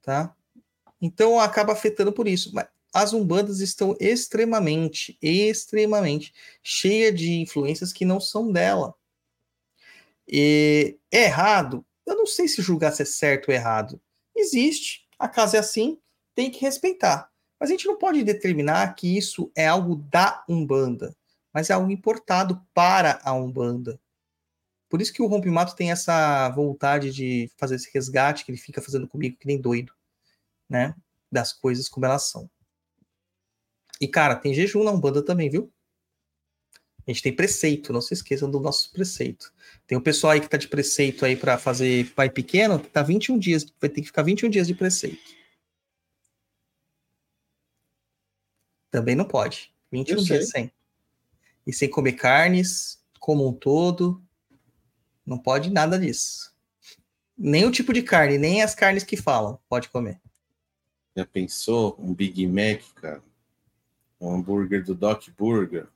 Tá? 0.00 0.32
Então 1.02 1.40
acaba 1.40 1.72
afetando 1.72 2.12
por 2.12 2.28
isso. 2.28 2.54
Mas 2.54 2.68
as 2.92 3.12
umbandas 3.12 3.58
estão 3.58 3.96
extremamente, 3.98 5.18
extremamente 5.20 6.32
cheias 6.62 7.18
de 7.18 7.32
influências 7.32 7.92
que 7.92 8.04
não 8.04 8.20
são 8.20 8.52
dela. 8.52 8.94
E 10.28 10.96
é 11.10 11.24
errado? 11.24 11.84
Eu 12.06 12.16
não 12.16 12.26
sei 12.26 12.48
se 12.48 12.62
julgar 12.62 12.92
se 12.92 13.02
é 13.02 13.04
certo 13.04 13.48
ou 13.48 13.54
errado. 13.54 14.00
Existe, 14.36 15.06
a 15.18 15.28
casa 15.28 15.56
é 15.56 15.60
assim, 15.60 15.98
tem 16.34 16.50
que 16.50 16.60
respeitar. 16.60 17.30
Mas 17.58 17.70
a 17.70 17.72
gente 17.72 17.86
não 17.86 17.96
pode 17.96 18.22
determinar 18.22 18.94
que 18.94 19.16
isso 19.16 19.50
é 19.56 19.66
algo 19.66 19.96
da 19.96 20.44
Umbanda, 20.48 21.16
mas 21.52 21.70
é 21.70 21.72
algo 21.72 21.90
importado 21.90 22.60
para 22.74 23.20
a 23.22 23.32
Umbanda. 23.32 24.00
Por 24.88 25.00
isso 25.00 25.12
que 25.12 25.22
o 25.22 25.26
Rompimato 25.26 25.74
tem 25.74 25.90
essa 25.90 26.48
vontade 26.50 27.10
de 27.10 27.50
fazer 27.56 27.76
esse 27.76 27.90
resgate 27.92 28.44
que 28.44 28.50
ele 28.50 28.58
fica 28.58 28.82
fazendo 28.82 29.08
comigo 29.08 29.36
que 29.38 29.46
nem 29.46 29.60
doido, 29.60 29.92
né? 30.68 30.94
Das 31.32 31.52
coisas 31.52 31.88
como 31.88 32.06
elas 32.06 32.30
são. 32.30 32.48
E, 34.00 34.06
cara, 34.06 34.36
tem 34.36 34.54
jejum 34.54 34.84
na 34.84 34.92
Umbanda 34.92 35.24
também, 35.24 35.48
viu? 35.50 35.72
A 37.06 37.10
gente 37.10 37.22
tem 37.22 37.34
preceito, 37.34 37.92
não 37.92 38.00
se 38.00 38.14
esqueçam 38.14 38.50
do 38.50 38.58
nosso 38.58 38.90
preceito. 38.90 39.52
Tem 39.86 39.96
o 39.96 40.00
pessoal 40.00 40.32
aí 40.32 40.40
que 40.40 40.48
tá 40.48 40.56
de 40.56 40.68
preceito 40.68 41.24
aí 41.24 41.36
para 41.36 41.58
fazer 41.58 42.10
pai 42.12 42.30
pequeno, 42.30 42.80
que 42.80 42.88
tá 42.88 43.02
21 43.02 43.38
dias, 43.38 43.66
vai 43.78 43.90
ter 43.90 44.00
que 44.00 44.06
ficar 44.06 44.22
21 44.22 44.48
dias 44.48 44.66
de 44.66 44.74
preceito. 44.74 45.34
Também 48.90 49.14
não 49.14 49.26
pode. 49.26 49.74
21 49.92 50.22
dias 50.22 50.48
sem. 50.48 50.72
E 51.66 51.72
sem 51.72 51.90
comer 51.90 52.12
carnes, 52.12 53.02
como 53.18 53.46
um 53.46 53.52
todo. 53.52 54.22
Não 55.26 55.36
pode 55.36 55.70
nada 55.70 55.98
disso. 55.98 56.54
Nem 57.36 57.66
o 57.66 57.70
tipo 57.70 57.92
de 57.92 58.02
carne, 58.02 58.38
nem 58.38 58.62
as 58.62 58.74
carnes 58.74 59.02
que 59.02 59.16
falam, 59.16 59.58
pode 59.68 59.88
comer. 59.88 60.20
Já 61.16 61.26
pensou 61.26 61.96
um 61.98 62.14
Big 62.14 62.46
Mac, 62.46 62.82
cara? 62.94 63.22
Um 64.20 64.34
hambúrguer 64.34 64.84
do 64.84 64.94
Doc 64.94 65.28
Burger. 65.36 65.88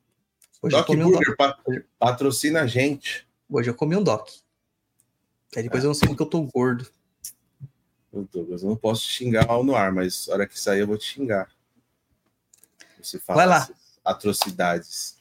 Hoje 0.61 0.77
Doc 0.77 0.89
Burger 0.89 1.37
um 1.69 1.83
patrocina 1.99 2.63
a 2.63 2.67
gente. 2.67 3.27
Hoje 3.49 3.71
eu 3.71 3.75
comi 3.75 3.97
um 3.97 4.03
Doc. 4.03 4.29
Aí 5.57 5.63
depois 5.63 5.83
é. 5.83 5.87
eu 5.87 5.89
não 5.89 5.95
sei 5.95 6.09
porque 6.09 6.23
eu 6.23 6.27
tô 6.27 6.43
gordo. 6.43 6.87
Douglas, 8.33 8.63
eu 8.63 8.69
não 8.69 8.77
posso 8.77 9.03
te 9.03 9.11
xingar 9.11 9.47
no 9.63 9.77
ar, 9.77 9.93
mas 9.93 10.27
na 10.27 10.35
hora 10.35 10.47
que 10.47 10.59
sair 10.59 10.81
eu 10.81 10.87
vou 10.87 10.99
te 10.99 11.05
xingar. 11.05 11.49
Você 13.01 13.21
fala 13.21 13.39
Vai 13.39 13.47
lá. 13.47 13.69
atrocidades. 14.05 15.17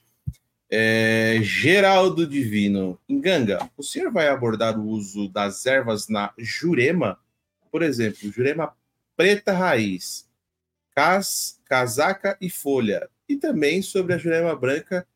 É, 0.70 1.38
Geraldo 1.42 2.28
Divino, 2.28 3.00
Enganga, 3.08 3.70
o 3.78 3.84
senhor 3.84 4.12
vai 4.12 4.28
abordar 4.28 4.78
o 4.78 4.86
uso 4.88 5.30
das 5.30 5.66
ervas 5.66 6.08
na 6.10 6.34
jurema? 6.38 7.20
Por 7.72 7.84
exemplo, 7.84 8.32
jurema 8.32 8.76
preta 9.16 9.54
raiz, 9.54 10.28
cas, 10.96 11.62
casaca 11.66 12.38
e 12.42 12.50
folha. 12.50 13.10
E 13.30 13.38
também 13.38 13.82
sobre 13.82 14.14
a 14.14 14.18
jurema 14.18 14.56
branca, 14.56 15.08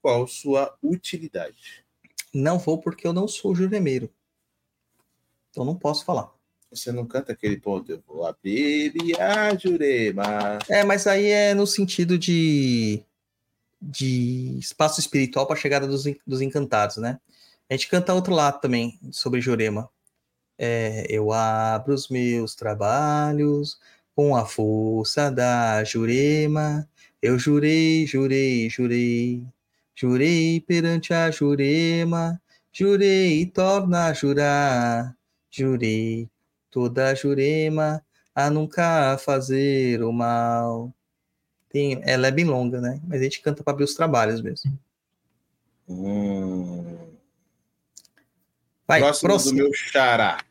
qual 0.00 0.26
sua 0.26 0.76
utilidade? 0.82 1.84
Não 2.32 2.58
vou 2.58 2.78
porque 2.78 3.06
eu 3.06 3.12
não 3.12 3.26
sou 3.26 3.54
juremeiro. 3.54 4.10
Então 5.50 5.64
não 5.64 5.74
posso 5.74 6.04
falar. 6.04 6.32
Você 6.70 6.92
não 6.92 7.04
canta 7.04 7.32
aquele 7.32 7.56
ponto, 7.56 7.90
eu 7.90 8.02
vou 8.06 8.24
abrir 8.24 8.92
a 9.20 9.56
Jurema. 9.56 10.60
É, 10.68 10.84
mas 10.84 11.06
aí 11.06 11.26
é 11.26 11.52
no 11.52 11.66
sentido 11.66 12.16
de, 12.16 13.02
de 13.82 14.56
espaço 14.56 15.00
espiritual 15.00 15.46
para 15.46 15.56
a 15.56 15.60
chegada 15.60 15.88
dos, 15.88 16.04
dos 16.24 16.40
encantados, 16.40 16.96
né? 16.98 17.18
A 17.68 17.74
gente 17.74 17.88
canta 17.88 18.14
outro 18.14 18.32
lado 18.32 18.60
também 18.60 18.98
sobre 19.10 19.40
Jurema. 19.40 19.90
É, 20.56 21.06
eu 21.08 21.32
abro 21.32 21.92
os 21.92 22.08
meus 22.08 22.54
trabalhos 22.54 23.80
com 24.14 24.36
a 24.36 24.46
força 24.46 25.30
da 25.30 25.82
Jurema. 25.82 26.88
Eu 27.20 27.38
jurei, 27.38 28.06
jurei, 28.06 28.70
jurei. 28.70 29.42
Jurei 29.94 30.60
perante 30.60 31.12
a 31.12 31.30
Jurema. 31.30 32.40
Jurei 32.72 33.42
e 33.42 33.46
torna 33.46 34.06
a 34.06 34.12
jurar. 34.12 35.16
Jurei 35.50 36.28
toda 36.70 37.14
Jurema 37.14 38.04
a 38.34 38.50
nunca 38.50 39.18
fazer 39.18 40.02
o 40.02 40.12
mal. 40.12 40.92
Tem, 41.68 42.00
ela 42.04 42.28
é 42.28 42.30
bem 42.30 42.44
longa, 42.44 42.80
né? 42.80 43.00
Mas 43.06 43.20
a 43.20 43.24
gente 43.24 43.40
canta 43.40 43.62
para 43.62 43.72
abrir 43.72 43.84
os 43.84 43.94
trabalhos 43.94 44.40
mesmo. 44.40 44.78
Hum. 45.88 47.10
Vai, 48.86 49.00
próximo, 49.00 49.28
próximo 49.28 49.52
do 49.52 49.56
meu 49.56 49.72
xará. 49.72 50.44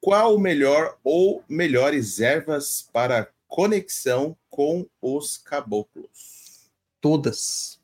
Qual 0.00 0.34
o 0.34 0.38
melhor 0.38 0.98
ou 1.02 1.44
melhores 1.48 2.20
ervas 2.20 2.88
para 2.92 3.28
conexão 3.48 4.36
com 4.48 4.86
os 5.00 5.36
caboclos? 5.36 6.70
Todas. 7.00 7.81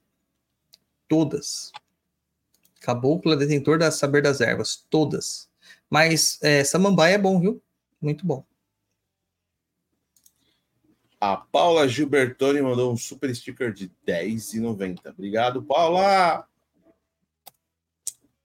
Todas. 1.09 1.73
Caboclo 2.81 3.33
é 3.33 3.37
detentor 3.37 3.79
da 3.79 3.91
saber 3.91 4.23
das 4.23 4.41
ervas. 4.41 4.87
Todas. 4.89 5.49
Mas 5.91 6.39
é, 6.43 6.63
samambaia 6.63 7.15
é 7.15 7.19
bom, 7.19 7.41
viu? 7.41 7.63
Muito 8.01 8.27
bom. 8.27 8.45
A 11.21 11.37
Paula 11.37 11.89
Gilbertoni 11.89 12.63
mandou 12.63 12.93
um 12.93 12.97
super 12.97 13.35
sticker 13.35 13.73
de 13.73 13.91
R$10,90. 14.07 15.11
Obrigado, 15.11 15.63
Paula! 15.65 16.47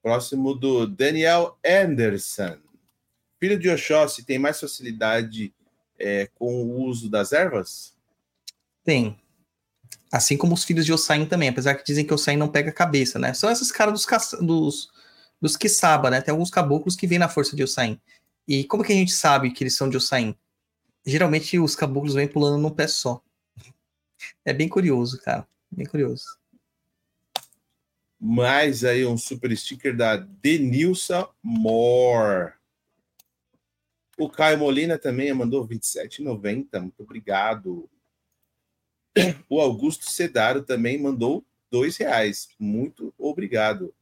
Próximo 0.02 0.56
do 0.56 0.88
Daniel 0.88 1.58
Anderson. 1.64 2.58
Filho 3.40 3.60
de 3.60 3.70
Oxóssi 3.70 4.26
tem 4.26 4.40
mais 4.40 4.60
facilidade 4.60 5.54
é, 6.00 6.28
com 6.34 6.64
o 6.64 6.82
uso 6.82 7.10
das 7.10 7.32
ervas? 7.32 7.96
Tem. 8.84 9.23
Assim 10.14 10.38
como 10.38 10.54
os 10.54 10.64
filhos 10.64 10.86
de 10.86 10.94
Ossain 10.94 11.26
também, 11.26 11.50
apesar 11.50 11.74
que 11.74 11.84
dizem 11.84 12.06
que 12.06 12.14
Ossain 12.14 12.38
não 12.38 12.48
pega 12.48 12.72
cabeça, 12.72 13.18
né? 13.18 13.34
São 13.34 13.50
esses 13.50 13.72
caras 13.72 13.96
dos, 13.96 14.06
caça... 14.06 14.38
dos, 14.38 14.92
dos 15.42 15.58
Kisaba, 15.58 16.12
né? 16.12 16.22
Tem 16.22 16.32
alguns 16.32 16.52
caboclos 16.52 16.96
que 16.96 17.08
vêm 17.08 17.18
na 17.18 17.28
força 17.28 17.56
de 17.56 17.64
Ossain. 17.64 18.00
E 18.48 18.64
como 18.64 18.84
que 18.84 18.94
a 18.94 18.96
gente 18.96 19.12
sabe 19.12 19.50
que 19.50 19.64
eles 19.64 19.76
são 19.76 19.90
de 19.90 19.98
Ossain? 19.98 20.36
Geralmente 21.04 21.58
os 21.58 21.76
caboclos 21.76 22.14
vêm 22.14 22.28
pulando 22.28 22.62
num 22.62 22.70
pé 22.70 22.86
só. 22.88 23.24
É 24.46 24.54
bem 24.54 24.70
curioso, 24.70 25.20
cara. 25.20 25.48
Bem 25.72 25.88
curioso. 25.88 26.38
Mais 28.20 28.84
aí 28.84 29.08
um 29.08 29.18
super 29.18 29.58
sticker 29.58 29.98
da 29.98 30.18
Denilson 30.18 31.28
Moore. 31.42 32.54
O 34.16 34.30
Caio 34.30 34.60
Molina 34.60 35.00
também 35.00 35.34
mandou 35.34 35.68
27,90. 35.68 36.80
Muito 36.80 37.02
obrigado. 37.02 37.90
O 39.50 39.62
Augusto 39.62 40.10
Cedaro 40.10 40.64
também 40.64 41.02
mandou 41.02 41.44
dois 41.70 41.98
reais. 41.98 42.50
Muito 42.60 43.14
obrigado. 43.18 43.94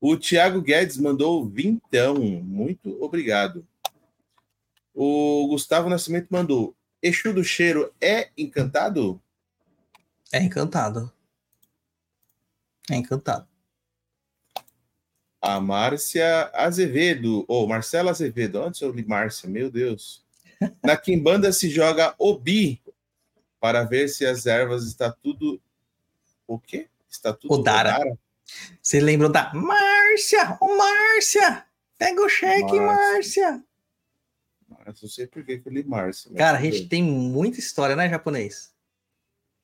O 0.00 0.16
Thiago 0.16 0.60
Guedes 0.60 0.96
mandou 0.96 1.44
vintão. 1.48 2.16
Muito 2.16 3.02
obrigado. 3.02 3.66
O 4.94 5.46
Gustavo 5.48 5.88
Nascimento 5.88 6.28
mandou 6.30 6.74
Exu 7.00 7.32
do 7.32 7.44
cheiro 7.44 7.92
é 8.00 8.30
encantado? 8.36 9.20
É 10.32 10.42
encantado. 10.42 11.12
É 12.90 12.96
encantado. 12.96 13.46
A 15.40 15.60
Márcia 15.60 16.50
Azevedo, 16.52 17.44
ou 17.46 17.68
Marcela 17.68 18.10
Azevedo, 18.10 18.60
onde 18.60 18.82
eu 18.82 18.90
li 18.90 19.06
Márcia? 19.06 19.48
Meu 19.48 19.70
Deus. 19.70 20.24
Na 20.82 20.96
Quimbanda 20.96 21.52
se 21.52 21.70
joga 21.70 22.14
Obi 22.18 22.82
para 23.60 23.84
ver 23.84 24.08
se 24.08 24.26
as 24.26 24.46
ervas 24.46 24.84
está 24.84 25.10
tudo. 25.10 25.60
O 26.46 26.58
quê? 26.58 26.88
Está 27.08 27.32
tudo 27.32 27.54
Odara. 27.54 27.94
Odara? 27.94 28.18
Você 28.82 29.00
lembrou 29.00 29.30
da 29.30 29.52
Márcia? 29.52 30.56
Ô, 30.60 30.76
Márcia! 30.76 31.66
Pega 31.98 32.22
o 32.22 32.28
cheque, 32.28 32.80
Márcia. 32.80 33.52
Márcia! 33.52 33.64
Mas 34.86 35.02
não 35.02 35.08
sei 35.08 35.26
por 35.26 35.44
que 35.44 35.60
eu 35.64 35.72
li 35.72 35.84
Márcia. 35.84 36.30
Cara, 36.34 36.58
a 36.58 36.60
gente 36.60 36.88
tem 36.88 37.02
muita 37.02 37.58
história, 37.58 37.96
né, 37.96 38.08
japonês? 38.08 38.72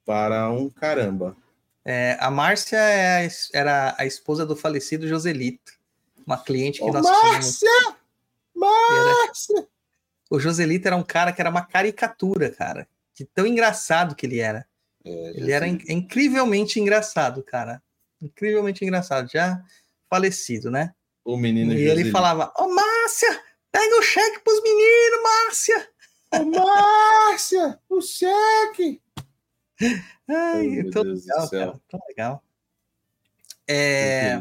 Para 0.05 0.51
um 0.51 0.69
caramba. 0.69 1.37
É, 1.85 2.17
a 2.21 2.31
Márcia 2.31 2.79
é 2.79 3.27
a 3.27 3.31
era 3.53 3.95
a 3.99 4.07
esposa 4.07 4.45
do 4.47 4.57
falecido 4.57 5.07
Joselito, 5.07 5.73
uma 6.27 6.43
cliente 6.43 6.81
que 6.81 6.85
Ô, 6.85 6.93
nós 6.93 7.07
tínhamos. 7.07 7.33
Márcia! 7.33 7.97
Márcia! 8.55 9.69
O 10.31 10.39
Joselito 10.39 10.89
era 10.89 10.97
um 10.97 11.03
cara 11.03 11.33
que 11.33 11.41
era 11.41 11.51
uma 11.51 11.65
caricatura, 11.65 12.51
cara. 12.51 12.89
De 13.15 13.25
tão 13.25 13.47
engraçado 13.47 14.15
que 14.15 14.27
ele 14.27 14.41
era. 14.41 14.67
É, 15.05 15.11
Ele 15.37 15.53
era 15.53 15.67
in- 15.69 15.79
incrivelmente 15.89 16.81
engraçado, 16.81 17.43
cara. 17.43 17.83
Incrivelmente 18.21 18.85
engraçado. 18.85 19.31
Já 19.31 19.63
falecido, 20.09 20.71
né? 20.71 20.95
O 21.25 21.37
menino 21.37 21.73
e 21.73 21.83
ele 21.89 22.11
falava: 22.11 22.53
Ô, 22.59 22.69
Márcia, 22.69 23.41
pega 23.71 23.99
o 23.99 24.03
cheque 24.03 24.41
pros 24.41 24.63
meninos, 24.63 25.23
Márcia! 25.23 25.89
Ô, 26.33 26.45
Márcia! 26.45 27.79
O 27.89 28.01
cheque! 28.01 29.01
Ai, 30.29 30.81
Oh, 30.87 30.91
tão 30.91 31.03
legal, 31.03 31.51
cara. 31.51 31.81
Tão 31.89 32.01
legal. 32.09 32.45
É, 33.69 34.41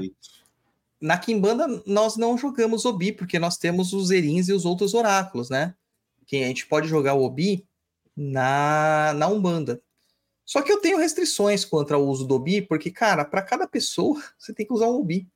na 1.00 1.18
Kimbanda, 1.18 1.68
nós 1.86 2.18
não 2.18 2.38
jogamos 2.38 2.86
Obi, 2.86 3.12
porque 3.12 3.40
nós 3.40 3.58
temos 3.58 3.94
os 3.94 4.12
Erins 4.12 4.48
e 4.50 4.54
os 4.54 4.66
outros 4.66 4.94
oráculos, 4.94 5.50
né? 5.50 5.76
Que 6.26 6.44
a 6.44 6.48
gente 6.48 6.66
pode 6.68 6.88
jogar 6.88 7.14
o 7.14 7.24
Obi 7.24 7.66
na, 8.16 9.14
na 9.16 9.28
Umbanda. 9.28 9.82
Só 10.46 10.62
que 10.62 10.72
eu 10.72 10.82
tenho 10.82 10.98
restrições 10.98 11.64
quanto 11.64 11.94
ao 11.94 12.06
uso 12.06 12.26
do 12.26 12.36
Obi, 12.36 12.62
porque, 12.62 12.92
cara, 12.92 13.24
para 13.24 13.42
cada 13.42 13.68
pessoa, 13.68 14.22
você 14.38 14.54
tem 14.54 14.66
que 14.66 14.74
usar 14.74 14.88
um 14.88 15.00
Obi. 15.00 15.28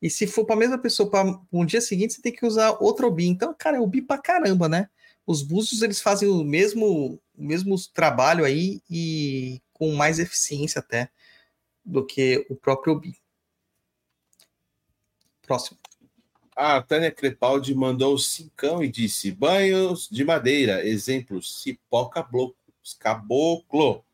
E 0.00 0.10
se 0.10 0.26
for 0.26 0.44
para 0.44 0.54
a 0.54 0.58
mesma 0.58 0.78
pessoa, 0.78 1.10
para 1.10 1.40
um 1.52 1.64
dia 1.64 1.80
seguinte, 1.80 2.14
você 2.14 2.22
tem 2.22 2.32
que 2.32 2.46
usar 2.46 2.76
outro 2.80 3.06
Obi. 3.06 3.26
Então, 3.26 3.54
cara, 3.56 3.76
é 3.76 3.80
Obi 3.80 4.02
pra 4.02 4.18
caramba, 4.18 4.68
né? 4.68 4.88
Os 5.26 5.42
búzios, 5.42 5.82
eles 5.82 6.00
fazem 6.00 6.28
o 6.28 6.44
mesmo, 6.44 7.20
o 7.36 7.44
mesmo 7.44 7.76
trabalho 7.92 8.44
aí 8.44 8.82
e 8.90 9.60
com 9.72 9.92
mais 9.92 10.18
eficiência 10.18 10.80
até 10.80 11.10
do 11.84 12.04
que 12.04 12.46
o 12.48 12.56
próprio 12.56 12.94
Obi. 12.94 13.16
Próximo. 15.42 15.78
A 16.54 16.82
Tânia 16.82 17.10
Crepaldi 17.10 17.74
mandou 17.74 18.18
cincão 18.18 18.82
e 18.84 18.88
disse: 18.88 19.30
banhos 19.30 20.08
de 20.10 20.24
madeira, 20.24 20.86
exemplo, 20.86 21.42
cipoca 21.42 22.22
blo- 22.22 22.54
caboclo. 22.98 24.04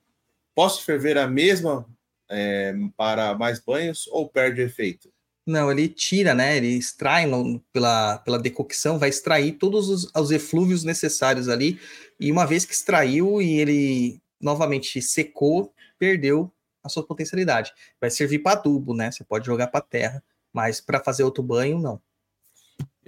Posso 0.55 0.85
ferver 0.85 1.17
a 1.19 1.27
mesma 1.27 1.87
é, 2.29 2.75
para 2.97 3.35
mais 3.37 3.61
banhos 3.61 4.07
ou 4.09 4.29
perde 4.29 4.61
o 4.61 4.65
efeito? 4.65 5.11
Não, 5.47 5.71
ele 5.71 5.89
tira, 5.89 6.35
né? 6.35 6.59
Ele 6.59 6.77
extrai 6.77 7.25
pela, 7.73 8.19
pela 8.19 8.39
decocção, 8.39 8.99
vai 8.99 9.09
extrair 9.09 9.53
todos 9.53 9.89
os, 9.89 10.13
os 10.15 10.31
eflúvios 10.31 10.85
necessários 10.85 11.49
ali. 11.49 11.81
E 12.21 12.31
uma 12.31 12.45
vez 12.45 12.67
que 12.67 12.75
extraiu 12.75 13.41
e 13.41 13.59
ele 13.59 14.21
novamente 14.41 15.01
secou, 15.01 15.73
perdeu 15.99 16.53
a 16.83 16.89
sua 16.89 17.03
potencialidade. 17.03 17.73
Vai 18.01 18.11
servir 18.11 18.41
para 18.41 18.59
adubo, 18.59 18.95
né? 18.95 19.11
Você 19.11 19.25
pode 19.25 19.47
jogar 19.47 19.69
para 19.69 19.81
terra, 19.81 20.23
mas 20.53 20.81
para 20.81 21.03
fazer 21.03 21.25
outro 21.25 21.43
banho, 21.43 21.79
não. 21.79 22.01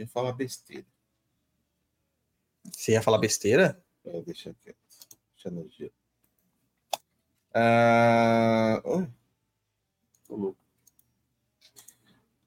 Eu 0.00 0.04
ia 0.04 0.08
falar 0.08 0.32
besteira. 0.32 0.86
Você 2.64 2.92
ia 2.92 3.02
falar 3.02 3.18
besteira? 3.18 3.84
É, 4.02 4.22
deixa 4.22 4.54
quieto. 4.62 4.78
Deixa 5.34 5.50
no 5.50 5.68
gelo. 5.68 5.92
Ah. 7.52 8.80
Tô 10.26 10.36
louco. 10.36 10.58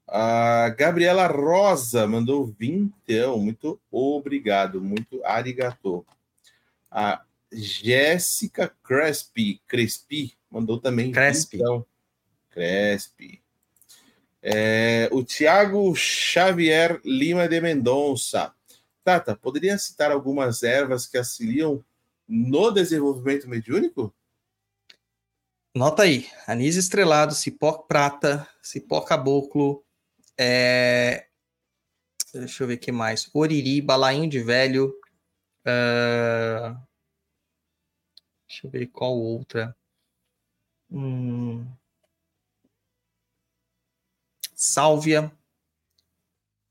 A 0.08 0.70
Gabriela 0.70 1.28
Rosa 1.28 2.08
mandou 2.08 2.48
vintão. 2.48 3.38
Muito 3.38 3.80
obrigado. 3.92 4.82
Muito 4.82 5.24
arigato. 5.24 6.04
A 6.90 7.24
Jéssica 7.52 8.68
Crespi, 8.84 9.62
Crespi 9.68 10.36
mandou 10.50 10.80
também 10.80 11.12
Crespi. 11.12 11.58
vintão. 11.58 11.86
Crespi. 12.50 13.43
É, 14.46 15.08
o 15.14 15.24
Tiago 15.24 15.96
Xavier 15.96 17.00
Lima 17.06 17.48
de 17.48 17.62
Mendonça. 17.62 18.54
Tata, 19.02 19.36
poderia 19.38 19.78
citar 19.78 20.12
algumas 20.12 20.64
ervas 20.64 21.08
que 21.08 21.18
auxiliam 21.18 21.84
no 22.28 22.70
desenvolvimento 22.70 23.48
mediúnico? 23.48 24.14
Nota 25.74 26.04
aí: 26.04 26.28
anis 26.46 26.76
estrelado, 26.76 27.34
cipó 27.34 27.72
prata, 27.72 28.48
cipó 28.62 29.02
caboclo, 29.02 29.84
é... 30.38 31.28
deixa 32.34 32.64
eu 32.64 32.68
ver 32.68 32.76
o 32.76 32.80
que 32.80 32.92
mais. 32.92 33.30
Oriri, 33.34 33.82
balainho 33.82 34.30
de 34.30 34.44
velho. 34.44 34.94
ah, 35.66 36.78
Deixa 38.48 38.68
eu 38.68 38.72
ver 38.72 38.88
qual 38.88 39.18
outra. 39.18 39.76
Hum, 40.92 41.66
Sálvia, 44.66 45.30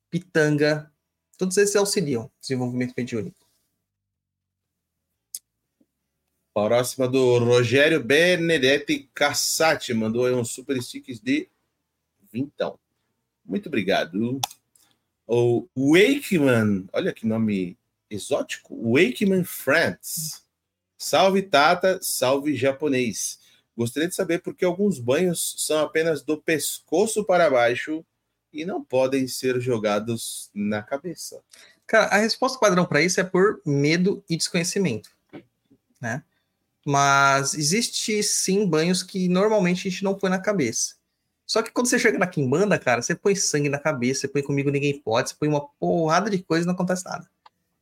pitanga. 0.09 0.91
Todos 1.37 1.59
esses 1.59 1.77
auxiliam 1.77 2.31
desenvolvimento 2.41 2.95
mediúnico. 2.97 3.47
Próxima 6.55 7.07
do 7.07 7.39
Rogério 7.39 8.03
Benedetti 8.03 9.11
Cassati. 9.13 9.93
Mandou 9.93 10.25
aí 10.25 10.33
um 10.33 10.43
super 10.43 10.83
sticks 10.83 11.21
de 11.21 11.51
vintão. 12.33 12.79
Muito 13.45 13.67
obrigado. 13.67 14.41
O 15.27 15.69
Wakeman, 15.77 16.89
olha 16.95 17.13
que 17.13 17.27
nome 17.27 17.77
exótico. 18.09 18.75
Wakeman 18.91 19.45
Friends. 19.45 20.47
Salve 20.97 21.43
Tata, 21.43 21.99
salve 22.01 22.57
japonês. 22.57 23.39
Gostaria 23.77 24.09
de 24.09 24.15
saber 24.15 24.41
por 24.41 24.55
que 24.55 24.65
alguns 24.65 24.99
banhos 24.99 25.55
são 25.59 25.81
apenas 25.81 26.23
do 26.23 26.37
pescoço 26.37 27.25
para 27.25 27.51
baixo 27.51 28.05
e 28.53 28.65
não 28.65 28.85
podem 28.85 29.27
ser 29.27 29.61
jogados 29.61 30.51
na 30.55 30.83
cabeça. 30.83 31.43
Cara, 31.87 32.07
a 32.07 32.19
resposta 32.19 32.59
padrão 32.59 32.85
para 32.85 33.03
isso 33.03 33.21
é 33.21 33.25
por 33.25 33.61
medo 33.65 34.23
e 34.29 34.37
desconhecimento, 34.37 35.11
né? 36.01 36.23
Mas 36.85 37.55
existe 37.55 38.23
sim 38.23 38.67
banhos 38.67 39.03
que 39.03 39.29
normalmente 39.29 39.87
a 39.87 39.91
gente 39.91 40.05
não 40.05 40.15
põe 40.15 40.29
na 40.29 40.41
cabeça. 40.41 40.97
Só 41.47 41.63
que 41.63 41.71
quando 41.71 41.87
você 41.87 41.99
chega 41.99 42.19
na 42.19 42.27
quimbanda, 42.27 42.79
cara, 42.79 43.03
você 43.03 43.15
põe 43.15 43.35
sangue 43.35 43.69
na 43.69 43.79
cabeça, 43.79 44.23
você 44.23 44.29
põe 44.29 44.43
comigo 44.43 44.71
ninguém 44.71 44.99
pode, 45.01 45.31
você 45.31 45.37
põe 45.39 45.49
uma 45.49 45.69
porrada 45.79 46.31
de 46.31 46.43
coisa 46.43 46.65
e 46.65 46.67
não 46.67 46.75
acontece 46.75 47.05
nada. 47.05 47.29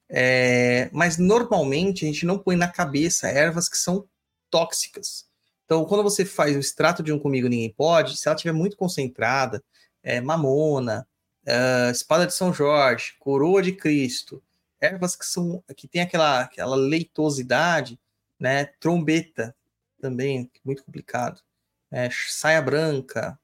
É, 0.09 0.91
mas 0.93 1.19
normalmente 1.19 2.05
a 2.05 2.09
gente 2.09 2.27
não 2.27 2.39
põe 2.39 2.57
na 2.57 2.67
cabeça 2.67 3.29
ervas 3.29 3.69
que 3.69 3.79
são 3.79 4.09
tóxicas. 4.51 5.30
Então, 5.71 5.85
quando 5.85 6.03
você 6.03 6.25
faz 6.25 6.57
o 6.57 6.59
extrato 6.59 7.01
de 7.01 7.13
um 7.13 7.19
comigo 7.19 7.47
ninguém 7.47 7.73
pode, 7.73 8.17
se 8.17 8.27
ela 8.27 8.35
estiver 8.35 8.53
muito 8.53 8.77
concentrada, 8.77 9.63
é, 10.03 10.21
mamona, 10.21 11.07
ah, 11.47 11.91
espada 11.93 12.27
de 12.27 12.35
São 12.35 12.53
Jorge, 12.53 13.15
coroa 13.21 13.63
de 13.63 13.71
Cristo, 13.71 14.43
ervas 14.81 15.15
que 15.15 15.25
são 15.25 15.63
que 15.77 15.87
tem 15.87 16.03
aquela 16.03 16.41
aquela 16.41 16.75
leitosidade, 16.75 18.01
né? 18.39 18.65
Trombeta 18.81 19.55
também 20.01 20.51
muito 20.65 20.83
complicado, 20.85 21.41
né? 21.89 22.09
Saia 22.11 22.61
branca, 22.61 23.39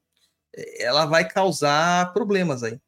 eh, 0.53 0.83
ela 0.83 1.05
vai 1.05 1.27
causar 1.29 2.13
problemas 2.13 2.61
aí, 2.63 2.81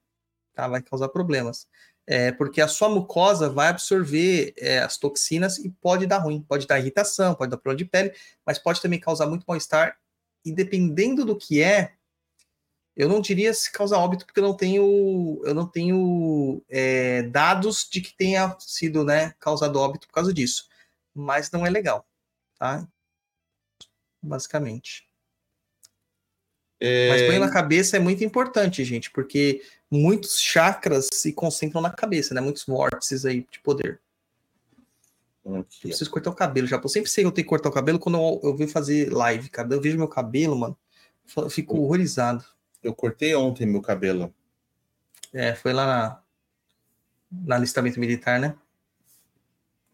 tá? 0.53 0.67
Vai 0.67 0.81
causar 0.83 1.09
problemas, 1.09 1.67
é, 2.11 2.31
porque 2.31 2.59
a 2.59 2.67
sua 2.67 2.89
mucosa 2.89 3.51
vai 3.51 3.67
absorver 3.67 4.51
é, 4.57 4.79
as 4.79 4.97
toxinas 4.97 5.59
e 5.59 5.69
pode 5.69 6.07
dar 6.07 6.17
ruim, 6.17 6.41
pode 6.41 6.65
dar 6.65 6.79
irritação, 6.79 7.35
pode 7.35 7.51
dar 7.51 7.57
problema 7.57 7.77
de 7.77 7.85
pele, 7.85 8.11
mas 8.43 8.57
pode 8.57 8.81
também 8.81 8.99
causar 8.99 9.27
muito 9.27 9.45
mal-estar 9.47 9.95
e 10.43 10.51
dependendo 10.51 11.23
do 11.23 11.37
que 11.37 11.61
é, 11.61 11.93
eu 12.95 13.07
não 13.07 13.21
diria 13.21 13.53
se 13.53 13.71
causa 13.71 13.95
óbito, 13.95 14.25
porque 14.25 14.39
eu 14.39 14.43
não 14.43 14.57
tenho, 14.57 15.39
eu 15.45 15.53
não 15.53 15.67
tenho 15.67 16.63
é, 16.67 17.21
dados 17.21 17.87
de 17.87 18.01
que 18.01 18.17
tenha 18.17 18.57
sido 18.57 19.03
né, 19.03 19.35
causado 19.39 19.79
óbito 19.79 20.07
por 20.07 20.13
causa 20.13 20.33
disso. 20.33 20.67
Mas 21.13 21.51
não 21.51 21.63
é 21.63 21.69
legal, 21.69 22.07
tá? 22.57 22.87
Basicamente. 24.19 25.07
Mas 26.81 27.27
banho 27.27 27.39
na 27.41 27.51
cabeça 27.51 27.97
é 27.97 27.99
muito 27.99 28.23
importante, 28.23 28.83
gente, 28.83 29.11
porque 29.11 29.61
muitos 29.91 30.39
chakras 30.39 31.07
se 31.13 31.33
concentram 31.33 31.81
na 31.81 31.89
cabeça, 31.89 32.33
né? 32.33 32.41
Muitos 32.41 32.65
vórtices 32.65 33.25
aí 33.25 33.45
de 33.49 33.59
poder. 33.59 33.99
Eu 35.45 35.65
preciso 35.81 36.11
cortar 36.11 36.29
o 36.29 36.35
cabelo 36.35 36.67
já. 36.67 36.77
Eu 36.77 36.89
sempre 36.89 37.09
sei 37.09 37.23
que 37.23 37.27
eu 37.27 37.31
tenho 37.31 37.45
que 37.45 37.49
cortar 37.49 37.69
o 37.69 37.73
cabelo 37.73 37.97
quando 37.97 38.17
eu, 38.17 38.39
eu 38.43 38.55
venho 38.55 38.69
fazer 38.69 39.11
live, 39.11 39.49
cara. 39.49 39.73
Eu 39.73 39.81
vejo 39.81 39.97
meu 39.97 40.07
cabelo, 40.07 40.55
mano. 40.55 40.77
Eu 41.35 41.49
fico 41.49 41.77
horrorizado. 41.79 42.45
Eu 42.83 42.93
cortei 42.93 43.33
ontem 43.35 43.65
meu 43.65 43.81
cabelo. 43.81 44.33
É, 45.33 45.55
foi 45.55 45.73
lá 45.73 45.85
na, 45.85 46.21
na 47.31 47.55
alistamento 47.55 47.99
militar, 47.99 48.39
né? 48.39 48.55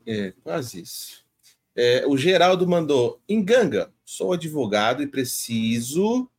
É, 0.05 0.33
quase 0.43 0.81
isso. 0.81 1.25
É, 1.75 2.05
o 2.05 2.17
Geraldo 2.17 2.67
mandou: 2.67 3.21
Enganga, 3.27 3.91
sou 4.03 4.33
advogado 4.33 5.01
e 5.01 5.07
preciso, 5.07 6.29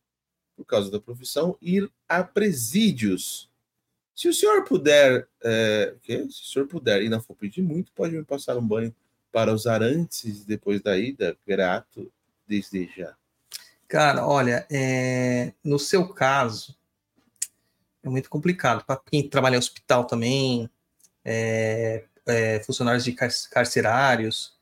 por 0.55 0.65
causa 0.65 0.89
da 0.89 0.99
profissão, 0.99 1.57
ir 1.61 1.91
a 2.07 2.23
presídios. 2.23 3.46
Se 4.17 4.27
o 4.27 4.33
senhor 4.33 4.63
puder, 4.63 5.27
é, 5.43 5.93
se 6.03 6.15
o 6.15 6.31
senhor 6.31 6.67
puder 6.67 7.03
e 7.03 7.07
não 7.07 7.21
for 7.21 7.35
pedir 7.35 7.61
muito, 7.61 7.91
pode 7.91 8.17
me 8.17 8.23
passar 8.23 8.57
um 8.57 8.67
banho 8.67 8.91
para 9.31 9.53
usar 9.53 9.83
antes 9.83 10.41
e 10.41 10.47
depois 10.47 10.81
da 10.81 10.97
ida. 10.97 11.37
Grato 11.45 12.11
desde 12.47 12.89
já. 12.97 13.15
Cara, 13.87 14.25
olha, 14.25 14.65
é, 14.71 15.53
no 15.63 15.77
seu 15.77 16.07
caso, 16.07 16.75
é 18.01 18.09
muito 18.09 18.27
complicado. 18.27 18.83
Para 18.83 18.99
quem 19.05 19.29
trabalha 19.29 19.53
em 19.53 19.59
hospital 19.59 20.05
também, 20.05 20.67
é, 21.23 22.03
é, 22.25 22.59
funcionários 22.61 23.03
de 23.03 23.11
car- 23.11 23.29
carcerários, 23.51 24.57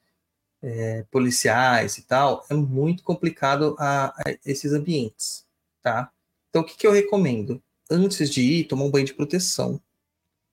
é, 0.62 1.06
policiais 1.10 1.98
e 1.98 2.02
tal, 2.02 2.46
é 2.50 2.54
muito 2.54 3.04
complicado 3.04 3.74
a, 3.80 4.08
a 4.08 4.36
esses 4.46 4.74
ambientes, 4.74 5.46
tá? 5.82 6.12
Então, 6.50 6.62
o 6.62 6.66
que, 6.66 6.76
que 6.76 6.86
eu 6.86 6.92
recomendo? 6.92 7.64
Antes 7.90 8.30
de 8.30 8.42
ir, 8.42 8.64
tomar 8.66 8.86
um 8.86 8.92
banho 8.92 9.06
de 9.06 9.14
proteção. 9.14 9.80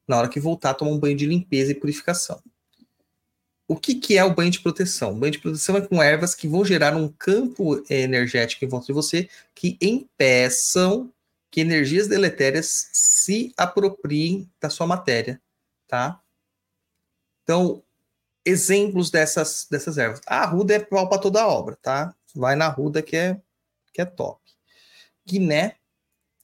Na 0.06 0.18
hora 0.18 0.28
que 0.28 0.40
voltar, 0.40 0.74
tomar 0.74 0.90
um 0.90 0.98
banho 0.98 1.16
de 1.16 1.26
limpeza 1.26 1.72
e 1.72 1.74
purificação. 1.74 2.42
O 3.66 3.76
que, 3.76 3.94
que 3.94 4.18
é 4.18 4.24
o 4.24 4.34
banho 4.34 4.50
de 4.50 4.60
proteção? 4.60 5.12
O 5.12 5.16
banho 5.16 5.32
de 5.32 5.38
proteção 5.38 5.76
é 5.76 5.80
com 5.80 6.02
ervas 6.02 6.34
que 6.34 6.46
vão 6.46 6.64
gerar 6.64 6.94
um 6.94 7.08
campo 7.08 7.82
eh, 7.88 8.02
energético 8.02 8.64
em 8.64 8.68
volta 8.68 8.86
de 8.86 8.92
você 8.92 9.28
que 9.54 9.78
impeçam 9.80 11.10
que 11.50 11.60
energias 11.60 12.08
deletérias 12.08 12.88
se 12.92 13.52
apropriem 13.56 14.50
da 14.60 14.70
sua 14.70 14.86
matéria, 14.86 15.40
tá? 15.86 16.20
Então, 17.42 17.82
exemplos 18.44 19.10
dessas, 19.10 19.66
dessas 19.70 19.98
ervas. 19.98 20.20
A 20.26 20.42
arruda 20.42 20.74
é 20.74 20.78
pau 20.78 21.08
para 21.08 21.20
toda 21.20 21.46
obra, 21.46 21.76
tá? 21.76 22.14
Vai 22.34 22.56
na 22.56 22.66
arruda 22.66 23.02
que 23.02 23.16
é, 23.16 23.40
que 23.92 24.00
é 24.00 24.04
top. 24.04 24.40
Guiné 25.26 25.76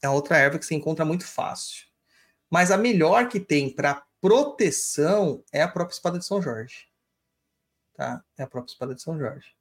é 0.03 0.09
outra 0.09 0.37
erva 0.37 0.59
que 0.59 0.67
se 0.67 0.75
encontra 0.75 1.05
muito 1.05 1.27
fácil. 1.27 1.87
Mas 2.51 2.71
a 2.71 2.77
melhor 2.77 3.29
que 3.29 3.41
tem 3.41 3.69
para 3.69 4.03
proteção 4.21 5.45
é 5.53 5.63
a 5.63 5.69
própria 5.69 5.95
espada 5.95 6.19
de 6.19 6.25
São 6.25 6.41
Jorge. 6.41 6.89
Tá? 7.95 8.25
É 8.37 8.43
a 8.43 8.47
própria 8.47 8.73
espada 8.73 8.95
de 8.95 9.03
São 9.03 9.19
Jorge. 9.19 9.55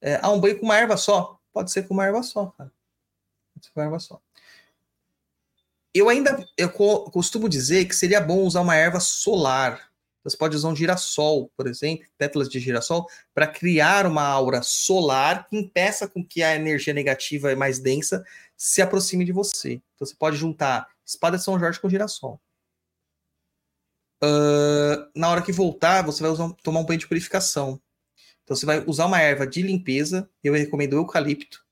É, 0.00 0.18
ah, 0.20 0.30
um 0.30 0.40
banho 0.40 0.58
com 0.58 0.66
uma 0.66 0.76
erva 0.76 0.96
só? 0.96 1.40
Pode 1.52 1.70
ser 1.70 1.86
com 1.86 1.94
uma 1.94 2.04
erva 2.04 2.22
só, 2.22 2.46
cara. 2.46 2.72
Pode 3.54 3.66
ser 3.66 3.72
com 3.72 3.80
uma 3.80 3.86
erva 3.86 3.98
só. 4.00 4.20
Eu 5.94 6.08
ainda 6.08 6.44
eu 6.56 6.70
co- 6.70 7.10
costumo 7.10 7.48
dizer 7.48 7.84
que 7.84 7.94
seria 7.94 8.20
bom 8.20 8.40
usar 8.40 8.62
uma 8.62 8.74
erva 8.74 8.98
solar. 8.98 9.92
Você 10.24 10.36
pode 10.36 10.56
usar 10.56 10.68
um 10.68 10.76
girassol, 10.76 11.50
por 11.56 11.66
exemplo, 11.66 12.06
pétalas 12.16 12.48
de 12.48 12.60
girassol, 12.60 13.08
para 13.34 13.46
criar 13.46 14.06
uma 14.06 14.22
aura 14.22 14.62
solar 14.62 15.48
que 15.48 15.56
impeça 15.56 16.08
com 16.08 16.24
que 16.24 16.42
a 16.42 16.54
energia 16.54 16.94
negativa 16.94 17.54
mais 17.56 17.78
densa 17.78 18.24
se 18.64 18.80
aproxime 18.80 19.24
de 19.24 19.32
você. 19.32 19.82
Então 19.94 20.06
você 20.06 20.14
pode 20.14 20.36
juntar 20.36 20.88
espada 21.04 21.36
de 21.36 21.42
São 21.42 21.58
Jorge 21.58 21.80
com 21.80 21.90
girassol. 21.90 22.40
Ah, 24.22 25.10
na 25.16 25.28
hora 25.28 25.42
que 25.42 25.50
voltar, 25.50 26.02
você 26.02 26.22
vai 26.22 26.30
usar- 26.30 26.54
tomar 26.62 26.78
um 26.78 26.84
banho 26.84 27.00
de 27.00 27.08
purificação. 27.08 27.82
Então 28.44 28.56
você 28.56 28.64
vai 28.64 28.84
usar 28.86 29.06
uma 29.06 29.20
erva 29.20 29.44
de 29.44 29.62
limpeza, 29.62 30.30
eu 30.44 30.54
recomendo 30.54 30.94
eucalipto. 30.94 31.64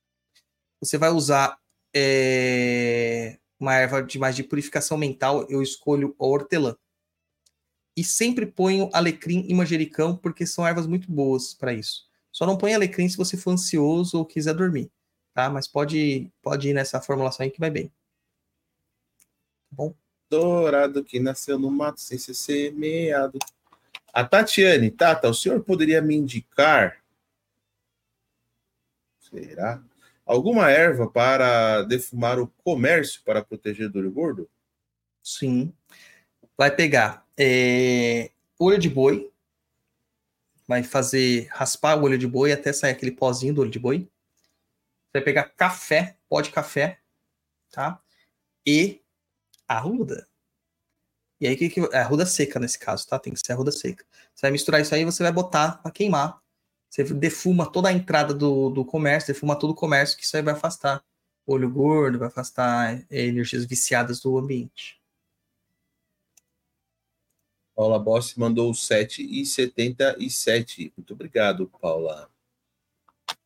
Você 0.80 0.98
vai 0.98 1.10
usar 1.10 1.60
é, 1.94 3.38
uma 3.58 3.76
erva 3.76 4.02
de 4.02 4.18
mais 4.18 4.34
de 4.34 4.42
purificação 4.42 4.98
mental, 4.98 5.46
eu 5.48 5.62
escolho 5.62 6.16
a 6.18 6.24
hortelã. 6.26 6.76
E 7.96 8.02
sempre 8.02 8.46
ponho 8.46 8.90
alecrim 8.92 9.46
e 9.48 9.54
manjericão, 9.54 10.16
porque 10.16 10.44
são 10.44 10.66
ervas 10.66 10.88
muito 10.88 11.10
boas 11.10 11.54
para 11.54 11.72
isso. 11.72 12.08
Só 12.32 12.46
não 12.46 12.58
põe 12.58 12.74
alecrim 12.74 13.08
se 13.08 13.16
você 13.16 13.36
for 13.36 13.52
ansioso 13.52 14.18
ou 14.18 14.26
quiser 14.26 14.54
dormir, 14.54 14.90
tá? 15.34 15.48
Mas 15.50 15.66
pode, 15.66 16.30
pode 16.42 16.68
ir 16.68 16.74
nessa 16.74 17.00
formulação 17.00 17.44
aí 17.44 17.50
que 17.50 17.60
vai 17.60 17.70
bem. 17.70 17.88
Tá 17.88 17.92
bom? 19.72 19.94
Dourado 20.28 21.04
que 21.04 21.18
nasceu 21.18 21.58
no 21.58 21.70
mato 21.70 22.00
sem 22.00 22.18
ser 22.18 22.34
semeado. 22.34 23.38
A 24.12 24.24
Tatiane, 24.24 24.90
Tata, 24.90 25.28
o 25.28 25.34
senhor 25.34 25.62
poderia 25.62 26.00
me 26.00 26.16
indicar? 26.16 27.02
Será? 29.20 29.82
Alguma 30.26 30.70
erva 30.70 31.08
para 31.08 31.82
defumar 31.82 32.38
o 32.38 32.46
comércio 32.64 33.22
para 33.24 33.44
proteger 33.44 33.88
do 33.88 33.98
olho 33.98 34.10
gordo? 34.10 34.48
Sim. 35.22 35.72
Vai 36.56 36.74
pegar 36.74 37.26
é, 37.36 38.30
olho 38.58 38.78
de 38.78 38.88
boi. 38.88 39.30
Vai 40.68 40.82
fazer 40.82 41.48
raspar 41.50 41.96
o 41.96 42.02
olho 42.02 42.18
de 42.18 42.26
boi 42.26 42.52
até 42.52 42.72
sair 42.72 42.92
aquele 42.92 43.12
pozinho 43.12 43.54
do 43.54 43.62
olho 43.62 43.70
de 43.70 43.78
boi. 43.78 44.08
Vai 45.12 45.22
pegar 45.22 45.44
café, 45.50 46.16
pó 46.28 46.40
de 46.40 46.50
café, 46.50 47.00
tá? 47.70 48.00
E 48.66 49.02
arruda. 49.66 50.28
E 51.40 51.46
aí, 51.46 51.56
que, 51.56 51.70
que 51.70 51.80
é 51.80 51.98
arruda 51.98 52.26
seca 52.26 52.60
nesse 52.60 52.78
caso, 52.78 53.06
tá? 53.06 53.18
Tem 53.18 53.32
que 53.32 53.40
ser 53.40 53.52
arruda 53.52 53.72
seca. 53.72 54.04
Você 54.34 54.42
vai 54.42 54.50
misturar 54.50 54.80
isso 54.80 54.94
aí 54.94 55.02
e 55.02 55.04
você 55.04 55.22
vai 55.22 55.32
botar 55.32 55.82
para 55.82 55.90
queimar. 55.90 56.40
Você 56.88 57.04
defuma 57.04 57.70
toda 57.70 57.88
a 57.88 57.92
entrada 57.92 58.34
do, 58.34 58.68
do 58.68 58.84
comércio, 58.84 59.32
defuma 59.32 59.58
todo 59.58 59.70
o 59.70 59.74
comércio, 59.74 60.18
que 60.18 60.24
isso 60.24 60.36
aí 60.36 60.42
vai 60.42 60.54
afastar 60.54 61.02
olho 61.46 61.70
gordo, 61.70 62.18
vai 62.18 62.28
afastar 62.28 63.02
é, 63.10 63.26
energias 63.26 63.64
viciadas 63.64 64.20
do 64.20 64.36
ambiente. 64.38 65.00
Paula 67.74 67.98
Bossi 67.98 68.38
mandou 68.38 68.70
7,77. 68.72 70.92
Muito 70.96 71.14
obrigado, 71.14 71.66
Paula. 71.80 72.30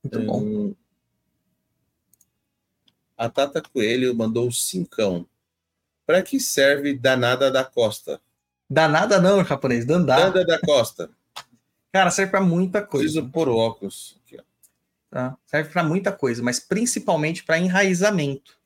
Muito 0.02 0.20
bom. 0.26 0.74
A 3.24 3.30
Tata 3.30 3.62
Coelho 3.62 4.14
mandou 4.14 4.52
cincão. 4.52 5.26
Para 6.06 6.22
que 6.22 6.38
serve 6.38 6.92
danada 6.92 7.50
da 7.50 7.64
costa? 7.64 8.20
Danada 8.68 9.18
não, 9.18 9.42
japonês. 9.42 9.86
Dandá. 9.86 10.16
Danda 10.16 10.44
da 10.44 10.58
costa. 10.58 11.08
Cara, 11.90 12.10
serve 12.10 12.30
pra 12.30 12.42
muita 12.42 12.82
coisa. 12.82 13.04
Preciso 13.04 13.30
pôr 13.30 13.48
óculos. 13.48 14.20
Aqui, 14.20 14.38
tá? 15.10 15.38
Serve 15.46 15.70
pra 15.70 15.82
muita 15.82 16.12
coisa, 16.12 16.42
mas 16.42 16.60
principalmente 16.60 17.42
para 17.42 17.58
enraizamento 17.58 18.58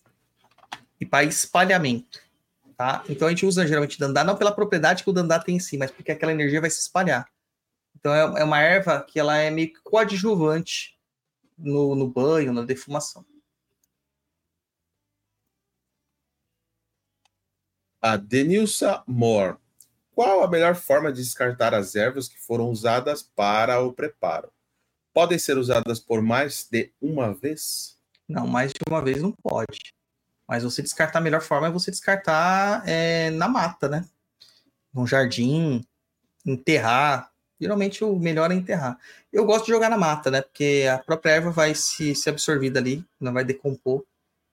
e 1.01 1.07
para 1.07 1.23
espalhamento. 1.23 2.21
Tá? 2.77 3.05
Então 3.09 3.29
a 3.29 3.31
gente 3.31 3.47
usa 3.47 3.67
geralmente 3.67 3.99
dandá 3.99 4.25
não 4.25 4.37
pela 4.37 4.51
propriedade 4.51 5.05
que 5.05 5.11
o 5.11 5.13
dandá 5.13 5.39
tem 5.39 5.57
em 5.57 5.61
si, 5.61 5.79
mas 5.79 5.93
porque 5.93 6.11
aquela 6.11 6.33
energia 6.33 6.61
vai 6.61 6.71
se 6.71 6.81
espalhar. 6.81 7.29
Então 7.95 8.13
é, 8.13 8.41
é 8.41 8.45
uma 8.45 8.61
erva 8.61 9.03
que 9.03 9.21
ela 9.21 9.37
é 9.37 9.51
meio 9.51 9.73
coadjuvante 9.85 10.99
no, 11.57 11.95
no 11.95 12.09
banho, 12.09 12.53
na 12.53 12.63
defumação. 12.63 13.25
A 18.01 18.17
Denilsa 18.17 19.03
Moore. 19.07 19.57
Qual 20.15 20.43
a 20.43 20.49
melhor 20.49 20.77
forma 20.77 21.13
de 21.13 21.23
descartar 21.23 21.75
as 21.75 21.97
ervas 21.97 22.29
que 22.29 22.39
foram 22.39 22.71
usadas 22.71 23.23
para 23.23 23.81
o 23.81 23.93
preparo? 23.93 24.53
Podem 25.13 25.39
ser 25.39 25.59
usadas 25.59 25.99
por 25.99 26.23
mais 26.23 26.69
de 26.71 26.93
uma 27.01 27.35
vez? 27.35 27.99
Não, 28.29 28.47
mais 28.47 28.73
de 28.73 28.79
uma 28.89 29.03
vez 29.03 29.21
não 29.21 29.33
pode. 29.33 29.93
Mas 30.47 30.63
você 30.63 30.81
descartar 30.81 31.19
a 31.19 31.23
melhor 31.23 31.41
forma 31.41 31.67
é 31.67 31.71
você 31.71 31.91
descartar 31.91 32.83
é, 32.87 33.31
na 33.31 33.49
mata, 33.49 33.89
né? 33.89 34.05
No 34.95 35.07
jardim, 35.07 35.85
enterrar. 36.47 37.33
Geralmente 37.61 38.05
o 38.05 38.17
melhor 38.17 38.53
é 38.53 38.55
enterrar. 38.55 38.97
Eu 39.33 39.45
gosto 39.45 39.67
de 39.67 39.73
jogar 39.73 39.91
na 39.91 39.99
mata, 39.99 40.31
né? 40.31 40.41
Porque 40.41 40.87
a 40.89 40.99
própria 40.99 41.33
erva 41.33 41.51
vai 41.51 41.75
se, 41.75 42.15
se 42.15 42.31
absorver 42.31 42.71
dali, 42.71 43.05
não 43.21 43.33
vai 43.33 43.45
decompor. 43.45 44.05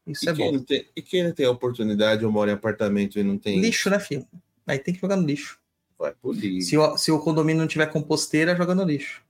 Isso 0.05 0.25
E 0.25 0.29
é 0.29 0.33
bom. 0.33 0.59
tem, 0.59 0.87
e 0.95 1.01
quem 1.01 1.23
não 1.23 1.31
tem 1.31 1.45
a 1.45 1.51
oportunidade 1.51 2.23
ou 2.25 2.31
mora 2.31 2.51
em 2.51 2.53
apartamento 2.53 3.17
e 3.19 3.23
não 3.23 3.37
tem. 3.37 3.59
Lixo, 3.59 3.89
né, 3.89 3.99
filho? 3.99 4.27
Aí 4.67 4.79
tem 4.79 4.93
que 4.93 5.01
jogar 5.01 5.15
no 5.15 5.25
lixo. 5.25 5.59
Vai 5.97 6.13
pro 6.13 6.31
lixo. 6.31 6.69
Se 6.69 6.77
o, 6.77 6.97
se 6.97 7.11
o 7.11 7.19
condomínio 7.19 7.61
não 7.61 7.67
tiver 7.67 7.87
composteira, 7.87 8.55
joga 8.55 8.75
no 8.75 8.83
lixo. 8.83 9.23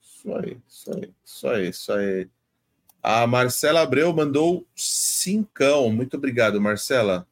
Isso 0.00 0.34
aí, 0.34 0.58
isso 0.68 0.92
aí, 0.92 1.12
isso 1.24 1.48
aí, 1.48 1.68
isso 1.68 1.92
aí. 1.92 2.28
A 3.02 3.26
Marcela 3.26 3.82
Abreu 3.82 4.12
mandou 4.14 4.66
cincão. 4.74 5.92
Muito 5.92 6.16
obrigado, 6.16 6.60
Marcela. 6.60 7.28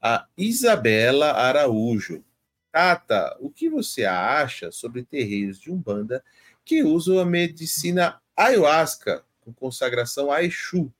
A 0.00 0.26
Isabela 0.36 1.32
Araújo. 1.32 2.24
Tata, 2.72 3.36
o 3.40 3.50
que 3.50 3.68
você 3.68 4.04
acha 4.04 4.70
sobre 4.70 5.02
terreiros 5.02 5.60
de 5.60 5.70
Umbanda 5.70 6.24
que 6.64 6.82
usam 6.82 7.18
a 7.18 7.24
medicina 7.24 8.20
ayahuasca 8.36 9.24
com 9.40 9.52
consagração 9.52 10.30
a 10.30 10.42
Exu, 10.42 10.92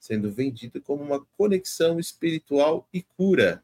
sendo 0.00 0.32
vendida 0.32 0.80
como 0.80 1.04
uma 1.04 1.24
conexão 1.36 2.00
espiritual 2.00 2.88
e 2.90 3.02
cura? 3.02 3.62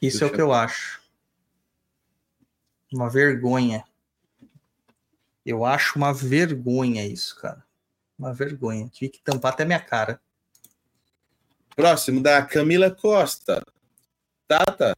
Isso 0.00 0.24
é 0.24 0.26
o 0.26 0.32
que 0.32 0.40
eu 0.40 0.52
acho. 0.52 1.02
Uma 2.90 3.10
vergonha. 3.10 3.84
Eu 5.44 5.64
acho 5.64 5.98
uma 5.98 6.12
vergonha 6.14 7.06
isso, 7.06 7.36
cara. 7.36 7.64
Uma 8.18 8.32
vergonha. 8.32 8.88
Tive 8.88 9.10
que 9.10 9.22
tampar 9.22 9.52
até 9.52 9.64
minha 9.64 9.80
cara. 9.80 10.20
Próximo 11.76 12.22
da 12.22 12.44
Camila 12.44 12.90
Costa. 12.90 13.62
Tata 14.48 14.96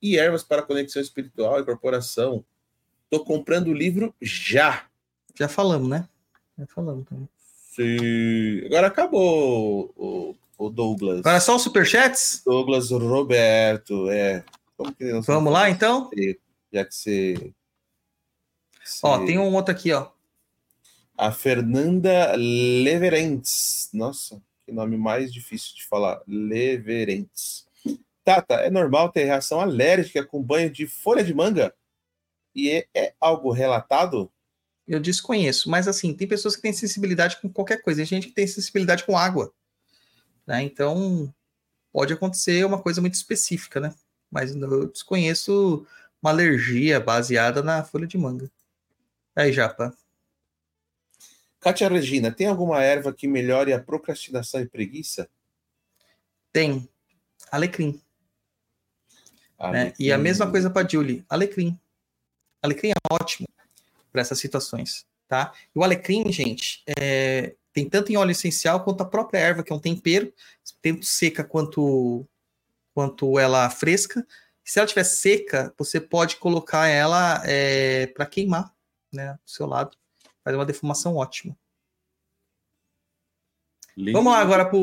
e 0.00 0.16
ervas 0.16 0.42
para 0.42 0.62
conexão 0.62 1.02
espiritual 1.02 1.60
e 1.60 1.64
corporação. 1.64 2.44
Tô 3.10 3.22
comprando 3.24 3.68
o 3.68 3.74
livro 3.74 4.14
já. 4.20 4.86
Já 5.34 5.48
falamos, 5.48 5.88
né? 5.88 6.08
Já 6.58 6.66
falamos 6.66 7.06
também. 7.06 7.28
Sim. 7.74 8.66
Agora 8.66 8.88
acabou 8.88 9.92
o, 9.96 10.34
o 10.58 10.68
Douglas. 10.68 11.20
Agora 11.20 11.36
é 11.36 11.40
só 11.40 11.54
os 11.54 11.62
superchats? 11.62 12.42
Douglas 12.44 12.90
Roberto, 12.90 14.10
é. 14.10 14.44
Como 14.76 14.92
que 14.92 15.04
nós 15.04 15.26
Vamos 15.26 15.52
lá, 15.52 15.70
então? 15.70 16.10
Já 16.72 16.84
que 16.84 16.94
você. 16.94 17.52
Ó, 19.02 19.24
tem 19.24 19.38
um 19.38 19.54
outro 19.54 19.72
aqui, 19.72 19.92
ó. 19.92 20.08
A 21.16 21.30
Fernanda 21.30 22.34
Leverentes. 22.36 23.90
Nossa, 23.92 24.42
que 24.64 24.72
nome 24.72 24.96
mais 24.96 25.32
difícil 25.32 25.76
de 25.76 25.86
falar. 25.86 26.20
Leverentes. 26.26 27.66
Tata, 28.24 28.54
é 28.54 28.70
normal 28.70 29.10
ter 29.10 29.24
reação 29.24 29.60
alérgica 29.60 30.24
com 30.24 30.42
banho 30.42 30.70
de 30.70 30.86
folha 30.86 31.24
de 31.24 31.32
manga? 31.32 31.74
E 32.54 32.70
é, 32.70 32.86
é 32.94 33.14
algo 33.20 33.50
relatado? 33.50 34.30
Eu 34.88 34.98
desconheço, 34.98 35.68
mas 35.68 35.86
assim, 35.86 36.14
tem 36.14 36.26
pessoas 36.26 36.56
que 36.56 36.62
têm 36.62 36.72
sensibilidade 36.72 37.38
com 37.42 37.52
qualquer 37.52 37.82
coisa, 37.82 37.98
tem 37.98 38.06
gente 38.06 38.28
que 38.28 38.34
tem 38.34 38.46
sensibilidade 38.46 39.04
com 39.04 39.18
água. 39.18 39.52
Né? 40.46 40.62
Então, 40.62 41.32
pode 41.92 42.14
acontecer 42.14 42.64
uma 42.64 42.80
coisa 42.80 42.98
muito 43.02 43.12
específica, 43.14 43.80
né? 43.80 43.94
Mas 44.30 44.56
eu 44.56 44.88
desconheço 44.88 45.86
uma 46.22 46.30
alergia 46.30 46.98
baseada 46.98 47.62
na 47.62 47.84
folha 47.84 48.06
de 48.06 48.16
manga. 48.16 48.50
Aí, 49.36 49.52
Japa. 49.52 49.94
Kátia 51.60 51.88
Regina, 51.88 52.32
tem 52.32 52.46
alguma 52.46 52.82
erva 52.82 53.12
que 53.12 53.28
melhore 53.28 53.74
a 53.74 53.82
procrastinação 53.82 54.60
e 54.60 54.66
preguiça? 54.66 55.28
Tem 56.50 56.88
alecrim. 57.52 58.00
né? 59.70 59.92
E 59.98 60.10
a 60.10 60.14
Alecrim. 60.14 60.22
mesma 60.22 60.50
coisa 60.50 60.70
para 60.70 60.88
Julie, 60.88 61.24
alecrim. 61.28 61.78
Alecrim 62.62 62.90
é 62.90 62.94
ótimo 63.12 63.46
para 64.12 64.20
essas 64.20 64.38
situações, 64.38 65.06
tá? 65.26 65.52
E 65.74 65.78
o 65.78 65.84
alecrim, 65.84 66.30
gente, 66.32 66.82
é, 66.98 67.54
tem 67.72 67.88
tanto 67.88 68.10
em 68.10 68.16
óleo 68.16 68.32
essencial 68.32 68.82
quanto 68.82 69.02
a 69.02 69.06
própria 69.06 69.38
erva, 69.38 69.62
que 69.62 69.72
é 69.72 69.76
um 69.76 69.80
tempero, 69.80 70.32
tanto 70.82 71.04
seca 71.04 71.44
quanto 71.44 72.26
quanto 72.94 73.38
ela 73.38 73.70
fresca. 73.70 74.26
Se 74.64 74.78
ela 74.78 74.86
estiver 74.86 75.04
seca, 75.04 75.72
você 75.78 76.00
pode 76.00 76.36
colocar 76.36 76.88
ela 76.88 77.40
para 78.14 78.26
queimar, 78.26 78.74
né, 79.12 79.34
do 79.34 79.50
seu 79.50 79.66
lado. 79.66 79.96
Faz 80.42 80.56
uma 80.56 80.66
defumação 80.66 81.14
ótima. 81.14 81.56
Lindo. 83.96 84.12
Vamos 84.12 84.32
lá 84.32 84.40
agora 84.40 84.64
para 84.64 84.78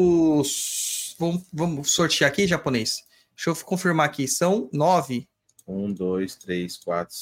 vamos, 1.18 1.43
vamos 1.52 1.91
sortear 1.91 2.30
aqui, 2.30 2.47
japonês. 2.47 3.06
Deixa 3.35 3.49
eu 3.49 3.56
confirmar 3.65 4.06
aqui. 4.06 4.27
São 4.27 4.69
nove. 4.72 5.27
Um, 5.68 5.91
dois, 5.91 6.35
três, 6.35 6.77
quatro, 6.77 7.15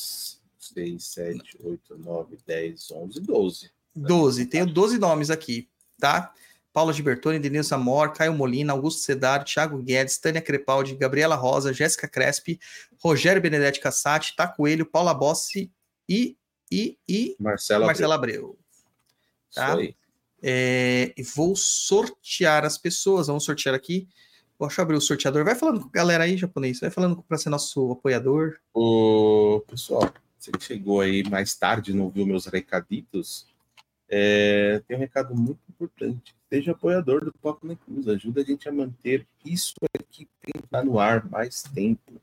seis, 0.74 1.06
sete, 1.06 1.58
oito, 1.64 1.98
nove, 1.98 2.38
dez, 2.46 2.92
onze, 2.92 3.20
doze. 3.20 3.72
12. 3.96 4.48
Tenho 4.48 4.66
12 4.66 4.98
nomes 4.98 5.30
aqui, 5.30 5.70
tá? 6.00 6.34
Paula 6.72 6.92
Gibertoni, 6.92 7.38
Denilson 7.38 7.76
Amor, 7.76 8.14
Caio 8.14 8.34
Molina, 8.34 8.74
Augusto 8.74 9.02
Cedário, 9.02 9.46
Thiago 9.46 9.78
Guedes, 9.78 10.18
Tânia 10.18 10.42
Crepaldi, 10.42 10.96
Gabriela 10.96 11.36
Rosa, 11.36 11.72
Jéssica 11.72 12.08
Crespi, 12.08 12.60
Rogério 13.00 13.42
Benedetti 13.42 13.80
Cassati, 13.80 14.36
Tá 14.36 14.48
Coelho, 14.48 14.86
Paula 14.86 15.14
Bossi 15.14 15.72
e, 16.10 16.36
e, 16.72 16.98
e 17.08 17.36
Marcela. 17.40 17.86
Marcela 17.86 18.16
Abreu. 18.16 18.36
Abreu. 18.36 18.60
Isso 19.52 19.60
tá? 19.60 19.76
aí. 19.76 19.96
É, 20.42 21.14
e 21.16 21.22
vou 21.22 21.56
sortear 21.56 22.66
as 22.66 22.78
pessoas. 22.78 23.28
Vamos 23.28 23.46
sortear 23.46 23.76
aqui. 23.76 24.08
Deixa 24.60 24.82
eu 24.82 24.84
abrir 24.84 24.98
o 24.98 25.02
sorteador. 25.02 25.46
Vai 25.46 25.56
falando 25.56 25.82
com 25.82 25.88
a 25.88 25.92
galera 25.92 26.24
aí, 26.24 26.38
japonês. 26.38 26.80
Vai 26.80 26.90
falando 26.90 27.22
para 27.22 27.38
ser 27.38 27.50
nosso 27.50 27.92
apoiador. 27.92 28.58
O 28.74 29.62
pessoal, 29.68 30.12
você 30.44 30.52
que 30.52 30.64
chegou 30.64 31.00
aí 31.00 31.24
mais 31.24 31.56
tarde 31.56 31.94
não 31.94 32.10
viu 32.10 32.26
meus 32.26 32.46
recaditos, 32.48 33.48
é, 34.10 34.82
tem 34.86 34.98
um 34.98 35.00
recado 35.00 35.34
muito 35.34 35.62
importante. 35.70 36.36
Seja 36.50 36.74
apoiador 36.74 37.24
do 37.24 37.32
Papo 37.32 37.66
na 37.66 37.76
Cruz. 37.76 38.08
Ajuda 38.08 38.42
a 38.42 38.44
gente 38.44 38.68
a 38.68 38.72
manter 38.72 39.26
isso 39.46 39.76
aqui 39.98 40.28
estar 40.54 40.84
no 40.84 41.00
ar 41.00 41.28
mais 41.30 41.64
tempo. 41.64 42.22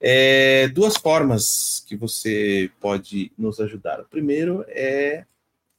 É, 0.00 0.68
duas 0.68 0.96
formas 0.96 1.84
que 1.86 1.96
você 1.96 2.70
pode 2.80 3.32
nos 3.36 3.58
ajudar. 3.60 4.00
O 4.00 4.04
primeiro 4.04 4.64
é 4.68 5.26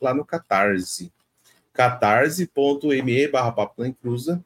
lá 0.02 0.14
no 0.14 0.26
Catarse. 0.26 1.12
catarse.me 1.72 3.28
barra 3.30 3.52
Papo 3.54 3.82
na 3.82 3.94
Cruza 3.94 4.44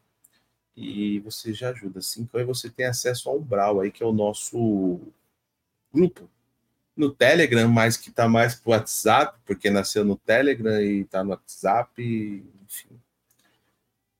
e 0.78 1.20
você 1.20 1.52
já 1.52 1.72
ajuda. 1.72 2.00
Assim, 2.00 2.22
então 2.22 2.40
aí 2.40 2.46
você 2.46 2.70
tem 2.70 2.86
acesso 2.86 3.28
ao 3.28 3.38
Umbral 3.38 3.80
aí, 3.80 3.92
que 3.92 4.04
é 4.04 4.06
o 4.06 4.14
nosso 4.14 5.00
grupo 5.92 6.30
no 7.02 7.10
Telegram, 7.10 7.68
mas 7.68 7.98
que 7.98 8.12
tá 8.12 8.30
mais 8.30 8.54
pro 8.54 8.72
WhatsApp, 8.72 9.40
porque 9.44 9.72
nasceu 9.72 10.06
no 10.06 10.16
Telegram 10.16 10.80
e 10.80 11.04
tá 11.06 11.24
no 11.24 11.32
WhatsApp, 11.32 11.92
enfim. 12.64 13.00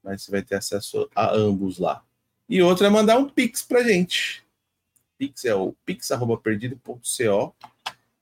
Mas 0.04 0.24
você 0.24 0.32
vai 0.32 0.42
ter 0.42 0.56
acesso 0.56 1.08
a 1.16 1.32
ambos 1.32 1.78
lá. 1.78 2.04
E 2.50 2.60
outra 2.62 2.88
é 2.88 2.90
mandar 2.90 3.20
um 3.20 3.30
Pix 3.30 3.62
pra 3.62 3.84
gente. 3.84 4.44
Pix 5.16 5.46
é 5.46 5.54
o 5.54 5.74
pix.perdido.co. 5.86 7.56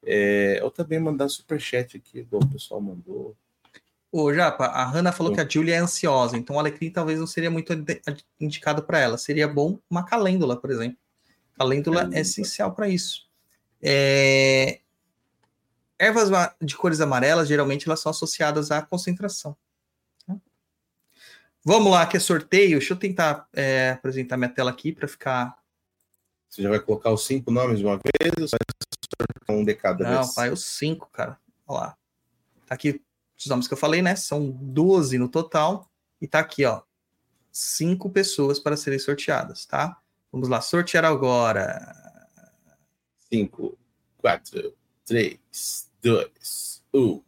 É, 0.05 0.59
ou 0.61 0.69
também 0.69 0.99
mandar 0.99 1.29
superchat 1.29 1.95
aqui, 1.95 2.19
igual 2.19 2.43
o 2.43 2.49
pessoal 2.49 2.81
mandou. 2.81 3.35
Ô, 4.11 4.33
Japa, 4.33 4.65
a 4.65 4.83
Hanna 4.85 5.13
falou 5.13 5.33
que 5.33 5.39
a 5.39 5.47
Julia 5.47 5.75
é 5.75 5.79
ansiosa, 5.79 6.35
então 6.35 6.55
o 6.55 6.59
alecrim 6.59 6.89
talvez 6.89 7.19
não 7.19 7.27
seria 7.27 7.49
muito 7.49 7.71
indicado 8.39 8.83
para 8.83 8.99
ela. 8.99 9.17
Seria 9.17 9.47
bom 9.47 9.79
uma 9.89 10.03
calêndula, 10.03 10.57
por 10.59 10.69
exemplo. 10.69 10.97
Calêndula 11.53 11.97
é 11.97 11.99
Calêndula. 11.99 12.21
essencial 12.21 12.73
para 12.73 12.89
isso. 12.89 13.28
É, 13.81 14.79
Ervas 15.97 16.29
de 16.61 16.77
cores 16.77 17.01
amarelas, 17.01 17.47
geralmente, 17.47 17.85
elas 17.87 17.99
são 17.99 18.09
associadas 18.09 18.71
à 18.71 18.81
concentração. 18.81 19.55
tá? 20.25 20.37
Vamos 21.63 21.91
lá, 21.91 22.07
que 22.07 22.15
é 22.15 22.19
sorteio. 22.21 22.79
Deixa 22.79 22.93
eu 22.93 22.97
tentar 22.97 23.47
é, 23.51 23.91
apresentar 23.91 24.37
minha 24.37 24.49
tela 24.49 24.71
aqui 24.71 24.93
para 24.93 25.09
ficar. 25.09 25.57
Você 26.47 26.61
já 26.61 26.69
vai 26.69 26.79
colocar 26.79 27.11
os 27.11 27.25
cinco 27.25 27.51
nomes 27.51 27.79
de 27.79 27.85
uma 27.85 27.97
vez 27.97 28.33
ou 28.39 28.47
você 28.47 28.55
vai 28.55 29.27
sortear 29.27 29.57
um 29.59 29.65
de 29.65 29.75
cada 29.75 30.03
Não, 30.09 30.23
vez? 30.23 30.35
vai 30.35 30.49
os 30.49 30.63
cinco, 30.65 31.09
cara. 31.11 31.37
Olha 31.67 31.79
lá. 31.79 31.97
Tá 32.65 32.75
aqui 32.75 33.01
os 33.37 33.45
nomes 33.47 33.67
que 33.67 33.73
eu 33.73 33.77
falei, 33.77 34.01
né? 34.01 34.15
São 34.15 34.49
12 34.49 35.17
no 35.17 35.27
total. 35.27 35.91
E 36.21 36.27
tá 36.27 36.39
aqui, 36.39 36.63
ó. 36.65 36.81
Cinco 37.51 38.09
pessoas 38.09 38.57
para 38.57 38.77
serem 38.77 38.99
sorteadas, 38.99 39.65
tá? 39.65 39.97
Vamos 40.31 40.47
lá, 40.47 40.61
sortear 40.61 41.03
agora. 41.03 42.08
5, 43.31 43.77
4, 44.17 44.73
3, 45.05 45.39
2, 46.01 46.83
1. 46.93 47.23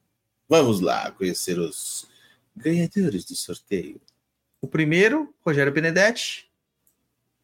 Vamos 0.50 0.82
lá 0.82 1.12
conhecer 1.12 1.58
os 1.60 2.08
ganhadores 2.56 3.26
do 3.26 3.36
sorteio. 3.36 4.02
O 4.60 4.68
primeiro, 4.68 5.34
Rogério 5.46 5.72
Benedetti, 5.72 6.52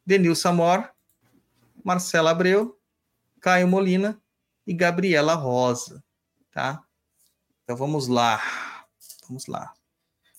Denilson 0.06 0.50
Amor, 0.50 0.92
Marcela 1.84 2.32
Abreu, 2.32 2.78
Caio 3.40 3.68
Molina 3.68 4.22
e 4.66 4.74
Gabriela 4.74 5.34
Rosa, 5.34 6.04
tá? 6.52 6.84
Então 7.64 7.76
vamos 7.76 8.08
lá. 8.08 8.42
Vamos 9.28 9.48
lá. 9.48 9.74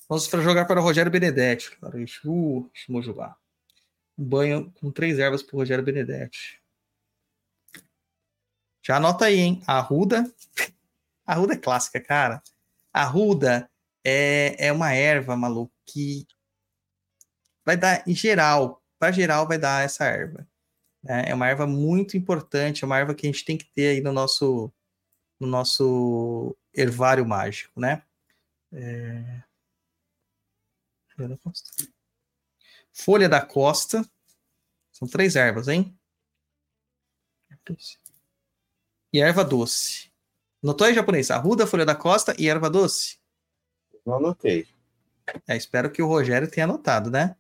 Vamos 0.09 0.27
jogar 0.27 0.65
para 0.65 0.81
o 0.81 0.82
Rogério 0.82 1.12
Benedetti. 1.12 1.77
Claro, 1.77 2.01
isso. 2.01 2.20
Uh, 2.31 2.70
banho 4.16 4.73
com 4.81 4.90
três 4.90 5.19
ervas 5.19 5.43
para 5.43 5.55
o 5.55 5.59
Rogério 5.59 5.85
Benedetti. 5.85 6.61
Já 8.89 8.97
anota 8.97 9.27
aí, 9.27 9.39
hein? 9.39 9.62
Arruda. 9.66 10.24
Arruda 11.27 11.52
é 11.52 11.59
clássica, 11.59 12.01
cara. 12.01 12.43
Arruda 12.90 13.70
é, 14.02 14.69
é 14.69 14.73
uma 14.73 14.94
erva, 14.94 15.36
maluco, 15.36 15.74
que 15.85 16.27
vai 17.66 17.77
dar, 17.77 18.02
em 18.09 18.15
geral, 18.15 18.82
para 18.98 19.12
geral, 19.12 19.47
vai 19.47 19.59
dar 19.59 19.85
essa 19.85 20.06
erva. 20.06 20.48
né? 21.02 21.24
É 21.28 21.35
uma 21.35 21.47
erva 21.47 21.66
muito 21.66 22.16
importante, 22.16 22.82
é 22.82 22.86
uma 22.86 22.97
erva 22.97 23.15
que 23.15 23.27
a 23.27 23.31
gente 23.31 23.44
tem 23.44 23.59
que 23.59 23.66
ter 23.66 23.89
aí 23.89 24.01
no 24.01 24.10
nosso, 24.10 24.73
no 25.39 25.47
nosso 25.47 26.56
hervário 26.73 27.27
mágico, 27.27 27.78
né? 27.78 28.02
É... 28.73 29.43
Folha 31.15 31.28
da 31.28 31.36
Costa. 31.36 31.93
Folha 32.90 33.28
da 33.28 33.44
Costa. 33.44 34.10
São 34.93 35.06
três 35.06 35.36
ervas, 35.36 35.69
hein? 35.69 35.94
E 39.12 39.20
erva 39.20 39.44
doce. 39.44 40.09
Notou 40.62 40.86
aí, 40.86 40.94
japonês? 40.94 41.30
Arruda, 41.30 41.66
folha 41.66 41.86
da 41.86 41.94
costa 41.94 42.35
e 42.39 42.48
erva 42.48 42.68
doce. 42.68 43.18
Não 44.05 44.14
anotei. 44.14 44.66
É, 45.47 45.56
espero 45.56 45.90
que 45.90 46.02
o 46.02 46.06
Rogério 46.06 46.51
tenha 46.51 46.64
anotado, 46.64 47.10
né? 47.10 47.36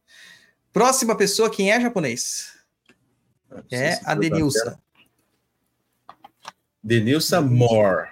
Próxima 0.72 1.16
pessoa, 1.16 1.50
quem 1.50 1.72
é 1.72 1.80
japonês? 1.80 2.58
É 3.70 3.98
a 4.04 4.14
Denilson. 4.14 4.78
Denilson 6.82 7.42
Moore. 7.42 8.10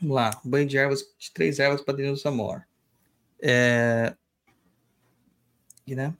Vamos 0.00 0.16
lá. 0.16 0.40
Banho 0.44 0.66
de 0.66 0.76
ervas, 0.76 1.04
de 1.18 1.30
três 1.30 1.58
ervas 1.58 1.82
para 1.82 1.94
Denilson 1.94 2.28
Amor. 2.28 2.66
É... 3.40 4.14
Guiné. 5.86 6.14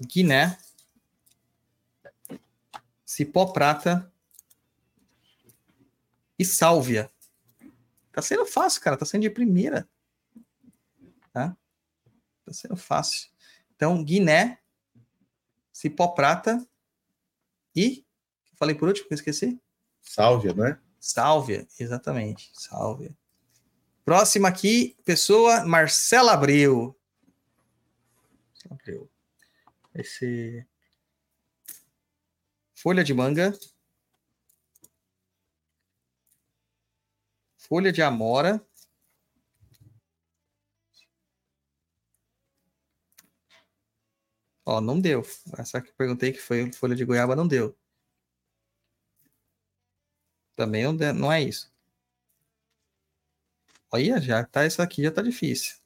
Guiné. 0.00 0.58
Cipó 3.04 3.46
prata. 3.46 4.10
E 6.38 6.44
sálvia. 6.44 7.10
Tá 8.12 8.22
sendo 8.22 8.46
fácil, 8.46 8.80
cara. 8.80 8.96
Tá 8.96 9.04
sendo 9.04 9.22
de 9.22 9.30
primeira. 9.30 9.88
Tá? 11.32 11.56
Tá 12.44 12.52
sendo 12.52 12.76
fácil. 12.76 13.28
Então, 13.74 14.02
Guiné. 14.02 14.58
Cipó 15.72 16.08
prata. 16.08 16.66
E. 17.74 18.06
Falei 18.56 18.74
por 18.74 18.88
último, 18.88 19.06
que 19.08 19.14
eu 19.14 19.16
esqueci. 19.16 19.60
Sálvia, 20.00 20.54
né? 20.54 20.80
Sálvia, 20.98 21.66
exatamente. 21.78 22.50
Sálvia. 22.54 23.14
Próxima 24.04 24.48
aqui, 24.48 24.96
pessoa 25.04 25.64
Marcela 25.64 26.32
Abreu. 26.32 26.96
Abreu. 28.70 29.10
Esse. 29.94 30.66
Folha 32.74 33.04
de 33.04 33.12
manga. 33.12 33.52
Folha 37.68 37.92
de 37.92 38.00
amora. 38.02 38.64
Ó, 44.64 44.80
não 44.80 45.00
deu. 45.00 45.22
Essa 45.58 45.80
que 45.80 45.88
eu 45.90 45.94
perguntei 45.94 46.32
que 46.32 46.38
foi 46.40 46.70
folha 46.72 46.94
de 46.94 47.04
goiaba 47.04 47.34
não 47.36 47.46
deu. 47.46 47.76
Também 50.56 50.84
não, 50.84 50.92
não 51.14 51.32
é 51.32 51.42
isso. 51.42 51.70
Olha, 53.90 54.20
já 54.20 54.44
tá 54.44 54.64
isso 54.66 54.80
aqui, 54.82 55.02
já 55.02 55.10
tá 55.10 55.22
difícil. 55.22 55.76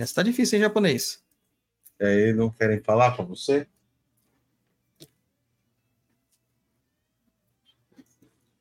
Essa 0.00 0.14
tá 0.14 0.22
difícil 0.22 0.58
em 0.58 0.62
japonês. 0.62 1.22
E 2.00 2.04
aí 2.04 2.32
não 2.32 2.48
querem 2.50 2.80
falar 2.80 3.14
com 3.14 3.26
você? 3.26 3.66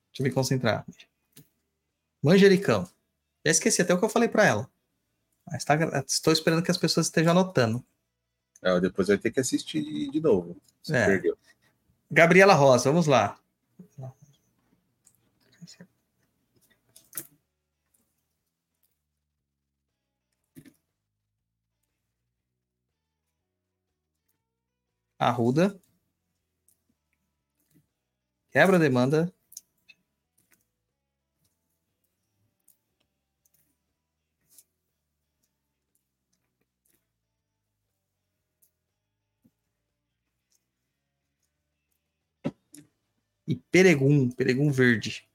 Deixa 0.08 0.20
eu 0.20 0.24
me 0.26 0.32
concentrar. 0.32 0.86
Manjericão. 2.22 2.84
Já 3.46 3.52
esqueci 3.52 3.82
até 3.82 3.94
o 3.94 3.98
que 3.98 4.04
eu 4.04 4.10
falei 4.10 4.28
para 4.28 4.46
ela. 4.46 4.70
Mas 5.50 5.64
tá, 5.64 5.78
estou 6.06 6.34
esperando 6.34 6.62
que 6.62 6.72
as 6.72 6.78
pessoas 6.78 7.06
estejam 7.06 7.32
anotando. 7.32 7.84
Não, 8.62 8.82
depois 8.82 9.08
vai 9.08 9.18
ter 9.18 9.32
que 9.32 9.40
assistir 9.40 10.12
de, 10.12 10.20
novo. 10.20 10.62
É. 10.90 11.06
perdeu. 11.06 11.38
Gabriela 12.12 12.54
Rosa, 12.54 12.90
vamos 12.92 13.08
lá. 13.08 13.40
Arruda. 25.20 25.78
Quebra 28.52 28.78
a 28.78 28.80
demanda. 28.80 29.34
E 43.46 43.56
Peregum, 43.56 44.30
Peregum 44.30 44.72
Verde. 44.72 45.28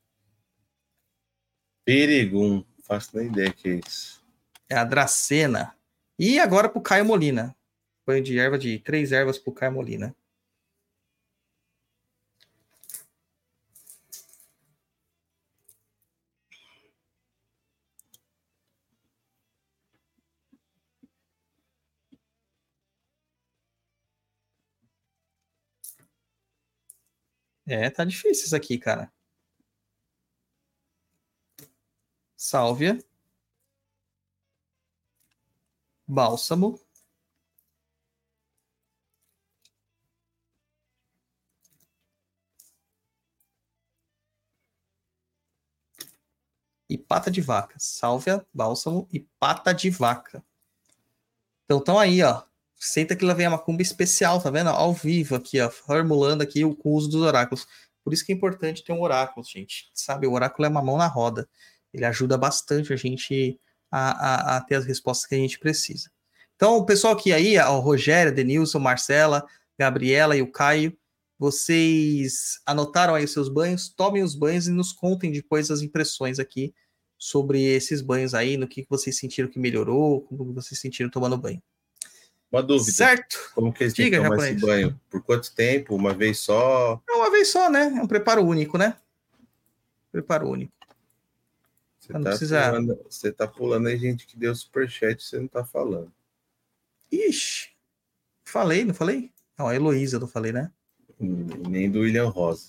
Peregum. 1.85 2.65
Faço 2.85 3.17
nem 3.17 3.27
ideia 3.27 3.53
que 3.53 3.69
é 3.69 3.81
isso. 3.87 4.25
É 4.69 4.77
a 4.77 4.85
Dracena. 4.85 5.77
E 6.19 6.39
agora 6.39 6.69
pro 6.69 6.81
Caio 6.81 7.05
Molina. 7.05 7.55
Banho 8.07 8.23
de 8.23 8.39
erva 8.39 8.58
de 8.58 8.78
três 8.78 9.12
ervas 9.12 9.39
pro 9.39 9.52
Caio 9.52 9.73
Molina. 9.73 10.15
É, 27.66 27.91
tá 27.91 28.05
difícil 28.05 28.47
isso 28.47 28.57
aqui, 28.57 28.78
cara. 28.78 29.10
Sálvia. 32.36 32.99
Bálsamo. 36.08 36.84
E 46.95 46.97
pata 46.97 47.29
de 47.29 47.41
vaca. 47.41 47.75
Sálvia, 47.77 48.47
bálsamo 48.55 49.09
e 49.13 49.19
pata 49.41 49.75
de 49.75 49.91
vaca. 49.91 50.45
Então 51.65 51.79
estão 51.79 51.99
aí, 51.99 52.23
ó. 52.23 52.45
Senta 52.77 53.17
que 53.17 53.25
lá 53.25 53.35
vem 53.35 53.47
a 53.47 53.51
macumba 53.51 53.83
especial, 53.83 54.41
tá 54.41 54.49
vendo? 54.49 54.71
Ao 54.71 54.93
vivo 54.93 55.35
aqui, 55.35 55.61
ó. 55.61 55.69
Formulando 55.69 56.43
aqui 56.43 56.65
o 56.65 56.79
uso 56.85 57.09
dos 57.09 57.23
oráculos. 57.23 57.67
Por 58.05 58.13
isso 58.13 58.25
que 58.25 58.31
é 58.31 58.35
importante 58.37 58.85
ter 58.85 58.93
um 58.93 59.03
oráculo, 59.03 59.45
gente. 59.45 59.91
Sabe, 59.93 60.29
o 60.29 60.33
oráculo 60.35 60.67
é 60.67 60.69
uma 60.69 60.81
mão 60.81 60.97
na 60.97 61.09
roda. 61.09 61.49
Ele 61.93 62.05
ajuda 62.05 62.39
bastante 62.39 62.93
a 62.93 62.97
gente 62.97 63.59
a, 63.91 64.53
a, 64.53 64.57
a 64.59 64.61
ter 64.61 64.77
as 64.77 64.85
respostas 64.85 65.27
que 65.27 65.35
a 65.35 65.39
gente 65.39 65.59
precisa. 65.59 66.09
Então, 66.55 66.77
o 66.77 66.87
pessoal 66.87 67.15
aqui 67.15 67.33
aí, 67.33 67.59
ó, 67.59 67.77
o 67.77 67.81
Rogério, 67.81 68.33
Denilson, 68.33 68.79
Marcela, 68.79 69.45
Gabriela 69.77 70.37
e 70.37 70.43
o 70.43 70.53
Caio, 70.53 70.97
vocês 71.37 72.61
anotaram 72.65 73.17
aí 73.17 73.25
os 73.25 73.33
seus 73.33 73.49
banhos, 73.49 73.89
tomem 73.89 74.23
os 74.23 74.37
banhos 74.37 74.69
e 74.69 74.71
nos 74.71 74.93
contem 74.93 75.33
depois 75.33 75.73
as 75.73 75.83
impressões 75.83 76.39
aqui 76.39 76.73
sobre 77.25 77.62
esses 77.62 78.03
banhos 78.03 78.35
aí, 78.35 78.59
no 78.59 78.69
que 78.69 78.85
vocês 78.86 79.17
sentiram 79.17 79.49
que 79.49 79.59
melhorou, 79.59 80.20
como 80.20 80.53
vocês 80.53 80.78
sentiram 80.78 81.09
tomando 81.09 81.39
banho. 81.39 81.62
Uma 82.53 82.62
dúvida. 82.62 82.93
Certo? 82.93 83.51
Como 83.55 83.73
que 83.73 83.83
eles 83.85 83.94
têm 83.94 84.11
que 84.11 84.17
Diga, 84.19 84.28
tomar 84.28 84.47
esse 84.47 84.61
banho? 84.61 85.01
Por 85.09 85.23
quanto 85.23 85.51
tempo? 85.55 85.94
Uma 85.97 86.12
vez 86.12 86.39
só? 86.41 87.03
É 87.09 87.12
uma 87.15 87.31
vez 87.31 87.49
só, 87.49 87.70
né? 87.70 87.94
É 87.97 88.03
um 88.03 88.07
preparo 88.07 88.44
único, 88.44 88.77
né? 88.77 88.94
Preparo 90.12 90.51
único. 90.51 90.70
Você 91.99 92.12
Não 92.12 92.23
tá, 92.23 92.28
precisa- 92.28 92.69
pulando, 92.69 93.01
você 93.09 93.33
tá 93.33 93.49
pulando 93.49 93.86
aí, 93.89 93.97
gente 93.97 94.27
que 94.27 94.36
deu 94.36 94.55
superchat, 94.55 95.23
você 95.25 95.39
não 95.41 95.49
tá 95.49 95.65
falando. 95.65 96.12
Ixi, 97.11 97.70
falei, 98.44 98.85
não 98.85 98.93
falei? 98.93 99.33
Não, 99.59 99.67
a 99.67 99.75
Heloísa 99.75 100.17
eu 100.17 100.20
não 100.20 100.28
falei, 100.28 100.53
né? 100.53 100.70
Hum, 101.19 101.47
Nem 101.70 101.91
do 101.91 102.01
William 102.01 102.28
Rosa. 102.28 102.69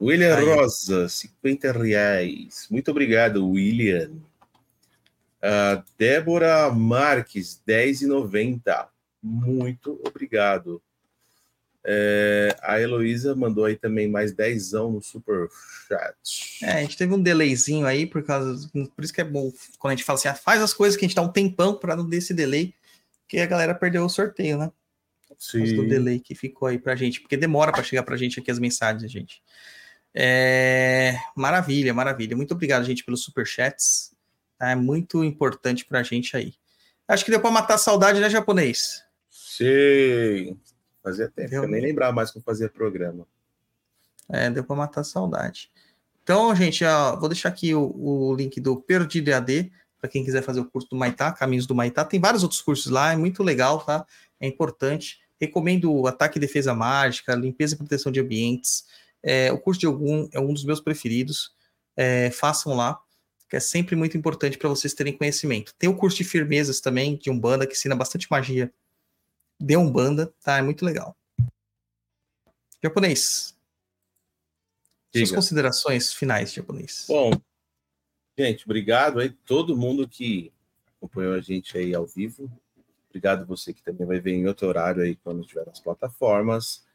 William 0.00 0.36
Aí. 0.36 0.44
Rosa, 0.44 1.08
50 1.08 1.72
reais. 1.72 2.66
Muito 2.70 2.90
obrigado, 2.90 3.46
William. 3.46 4.12
Ah, 5.42 5.82
Débora 5.98 6.70
Marques, 6.70 7.60
10,90. 7.66 8.88
Muito 9.22 10.00
obrigado. 10.06 10.82
É, 11.82 12.54
a 12.62 12.78
Heloísa 12.78 13.34
mandou 13.34 13.64
aí 13.64 13.74
também 13.74 14.06
mais 14.06 14.32
10 14.32 14.72
no 14.72 15.00
super 15.00 15.48
chat. 15.88 16.64
É, 16.64 16.72
a 16.72 16.80
gente 16.82 16.96
teve 16.96 17.14
um 17.14 17.22
delayzinho 17.22 17.86
aí, 17.86 18.06
por 18.06 18.22
causa. 18.22 18.68
Por 18.94 19.04
isso 19.04 19.12
que 19.12 19.20
é 19.20 19.24
bom 19.24 19.50
quando 19.78 19.92
a 19.92 19.96
gente 19.96 20.04
fala 20.04 20.18
assim, 20.18 20.28
ah, 20.28 20.34
faz 20.34 20.60
as 20.60 20.74
coisas 20.74 20.96
que 20.96 21.04
a 21.04 21.08
gente 21.08 21.16
dá 21.16 21.22
um 21.22 21.32
tempão 21.32 21.74
para 21.74 21.96
não 21.96 22.08
ter 22.08 22.16
esse 22.16 22.34
delay, 22.34 22.74
que 23.26 23.38
a 23.38 23.46
galera 23.46 23.74
perdeu 23.74 24.04
o 24.04 24.10
sorteio, 24.10 24.58
né? 24.58 24.70
Causa 25.26 25.74
do 25.74 25.82
Sim. 25.82 25.88
delay 25.88 26.20
que 26.20 26.34
ficou 26.34 26.68
aí 26.68 26.78
pra 26.78 26.96
gente, 26.96 27.20
porque 27.20 27.36
demora 27.36 27.72
para 27.72 27.82
chegar 27.82 28.02
pra 28.02 28.16
gente 28.16 28.40
aqui 28.40 28.50
as 28.50 28.58
mensagens, 28.58 29.10
gente. 29.10 29.42
É, 30.14 31.16
Maravilha, 31.36 31.94
maravilha. 31.94 32.36
Muito 32.36 32.52
obrigado, 32.52 32.84
gente, 32.84 33.04
pelos 33.04 33.22
superchats. 33.22 34.12
Tá? 34.58 34.70
É 34.70 34.74
muito 34.74 35.24
importante 35.24 35.84
pra 35.84 36.02
gente 36.02 36.36
aí. 36.36 36.54
Acho 37.08 37.24
que 37.24 37.30
deu 37.30 37.40
pra 37.40 37.50
matar 37.50 37.74
a 37.74 37.78
saudade, 37.78 38.20
né, 38.20 38.30
japonês? 38.30 39.04
Sim. 39.28 40.58
Fazia 41.02 41.28
tempo, 41.28 41.54
eu 41.54 41.66
nem 41.66 41.80
lembrava 41.80 42.12
mais 42.12 42.34
eu 42.34 42.42
fazia 42.42 42.68
programa. 42.68 43.26
É, 44.28 44.50
deu 44.50 44.62
pra 44.62 44.76
matar 44.76 45.00
a 45.00 45.04
saudade. 45.04 45.70
Então, 46.22 46.54
gente, 46.54 46.84
ó, 46.84 47.16
vou 47.18 47.28
deixar 47.28 47.48
aqui 47.48 47.74
o, 47.74 47.90
o 47.96 48.34
link 48.34 48.60
do 48.60 48.76
Perdido 48.76 49.28
EAD 49.30 49.72
para 50.00 50.08
quem 50.08 50.24
quiser 50.24 50.42
fazer 50.42 50.60
o 50.60 50.64
curso 50.64 50.88
do 50.88 50.96
Maitá, 50.96 51.32
Caminhos 51.32 51.66
do 51.66 51.74
Maitá. 51.74 52.04
Tem 52.04 52.20
vários 52.20 52.42
outros 52.42 52.60
cursos 52.60 52.90
lá, 52.90 53.12
é 53.12 53.16
muito 53.16 53.42
legal, 53.42 53.80
tá? 53.84 54.06
É 54.38 54.46
importante. 54.46 55.20
Recomendo 55.40 55.92
o 55.92 56.06
Ataque 56.06 56.38
e 56.38 56.40
Defesa 56.40 56.74
Mágica, 56.74 57.34
Limpeza 57.34 57.74
e 57.74 57.78
Proteção 57.78 58.12
de 58.12 58.20
Ambientes. 58.20 58.84
É, 59.22 59.52
o 59.52 59.58
curso 59.58 59.80
de 59.80 59.86
Ogum 59.86 60.28
é 60.32 60.40
um 60.40 60.52
dos 60.52 60.64
meus 60.64 60.80
preferidos. 60.80 61.54
É, 61.96 62.30
façam 62.30 62.74
lá. 62.74 63.00
que 63.48 63.56
é 63.56 63.60
sempre 63.60 63.96
muito 63.96 64.16
importante 64.16 64.56
para 64.56 64.68
vocês 64.68 64.94
terem 64.94 65.16
conhecimento. 65.16 65.74
Tem 65.76 65.90
o 65.90 65.96
curso 65.96 66.18
de 66.18 66.24
firmezas 66.24 66.80
também, 66.80 67.16
de 67.16 67.30
Umbanda, 67.30 67.66
que 67.66 67.72
ensina 67.72 67.96
bastante 67.96 68.28
magia 68.30 68.72
de 69.60 69.76
Umbanda, 69.76 70.32
tá? 70.42 70.58
É 70.58 70.62
muito 70.62 70.84
legal. 70.84 71.16
Japonês. 72.82 73.54
Suas 75.12 75.24
Diga. 75.24 75.34
considerações 75.34 76.12
finais, 76.12 76.52
japonês. 76.52 77.04
Bom, 77.08 77.32
gente, 78.38 78.64
obrigado 78.64 79.18
aí 79.18 79.28
todo 79.28 79.76
mundo 79.76 80.08
que 80.08 80.52
acompanhou 80.96 81.34
a 81.34 81.40
gente 81.40 81.76
aí 81.76 81.94
ao 81.94 82.06
vivo. 82.06 82.50
Obrigado 83.08 83.44
você 83.44 83.74
que 83.74 83.82
também 83.82 84.06
vai 84.06 84.20
ver 84.20 84.32
em 84.32 84.46
outro 84.46 84.68
horário 84.68 85.02
aí 85.02 85.16
quando 85.16 85.40
estiver 85.40 85.66
nas 85.66 85.80
plataformas. 85.80 86.86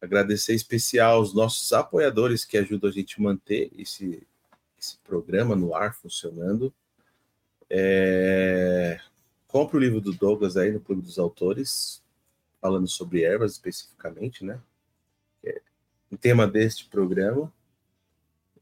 Agradecer 0.00 0.54
especial 0.54 1.16
aos 1.16 1.34
nossos 1.34 1.72
apoiadores 1.72 2.44
que 2.44 2.56
ajudam 2.56 2.88
a 2.88 2.92
gente 2.92 3.20
a 3.20 3.22
manter 3.22 3.70
esse, 3.76 4.26
esse 4.78 4.96
programa 4.98 5.54
no 5.54 5.74
ar 5.74 5.94
funcionando. 5.94 6.72
É... 7.68 8.98
Compre 9.46 9.76
o 9.76 9.80
livro 9.80 10.00
do 10.00 10.12
Douglas 10.12 10.56
aí 10.56 10.70
no 10.70 10.80
Clube 10.80 11.02
dos 11.02 11.18
Autores, 11.18 12.02
falando 12.60 12.88
sobre 12.88 13.24
ervas 13.24 13.52
especificamente, 13.52 14.44
né? 14.44 14.60
É 15.44 15.60
o 16.10 16.16
tema 16.16 16.46
deste 16.46 16.86
programa. 16.86 17.52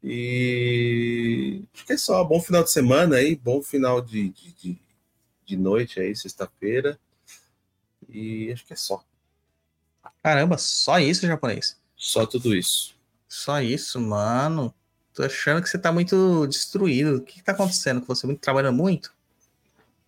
E 0.02 1.62
acho 1.74 1.86
que 1.86 1.92
é 1.92 1.96
só. 1.96 2.22
Bom 2.24 2.40
final 2.40 2.62
de 2.62 2.70
semana 2.70 3.16
aí, 3.16 3.36
bom 3.36 3.62
final 3.62 4.00
de, 4.00 4.30
de, 4.30 4.52
de, 4.52 4.78
de 5.44 5.56
noite 5.56 6.00
aí, 6.00 6.14
sexta-feira. 6.14 6.98
E 8.08 8.50
acho 8.52 8.64
que 8.64 8.72
é 8.72 8.76
só. 8.76 9.04
Caramba, 10.28 10.58
só 10.58 10.98
isso, 11.00 11.26
japonês? 11.26 11.78
Só 11.96 12.26
tudo 12.26 12.54
isso. 12.54 12.94
Só 13.26 13.62
isso, 13.62 13.98
mano. 13.98 14.74
Tô 15.14 15.22
achando 15.22 15.62
que 15.62 15.70
você 15.70 15.78
tá 15.78 15.90
muito 15.90 16.46
destruído. 16.46 17.16
O 17.16 17.20
que, 17.22 17.36
que 17.36 17.42
tá 17.42 17.52
acontecendo 17.52 18.02
com 18.02 18.14
você? 18.14 18.26
Muito 18.26 18.40
trabalhando 18.40 18.76
muito? 18.76 19.14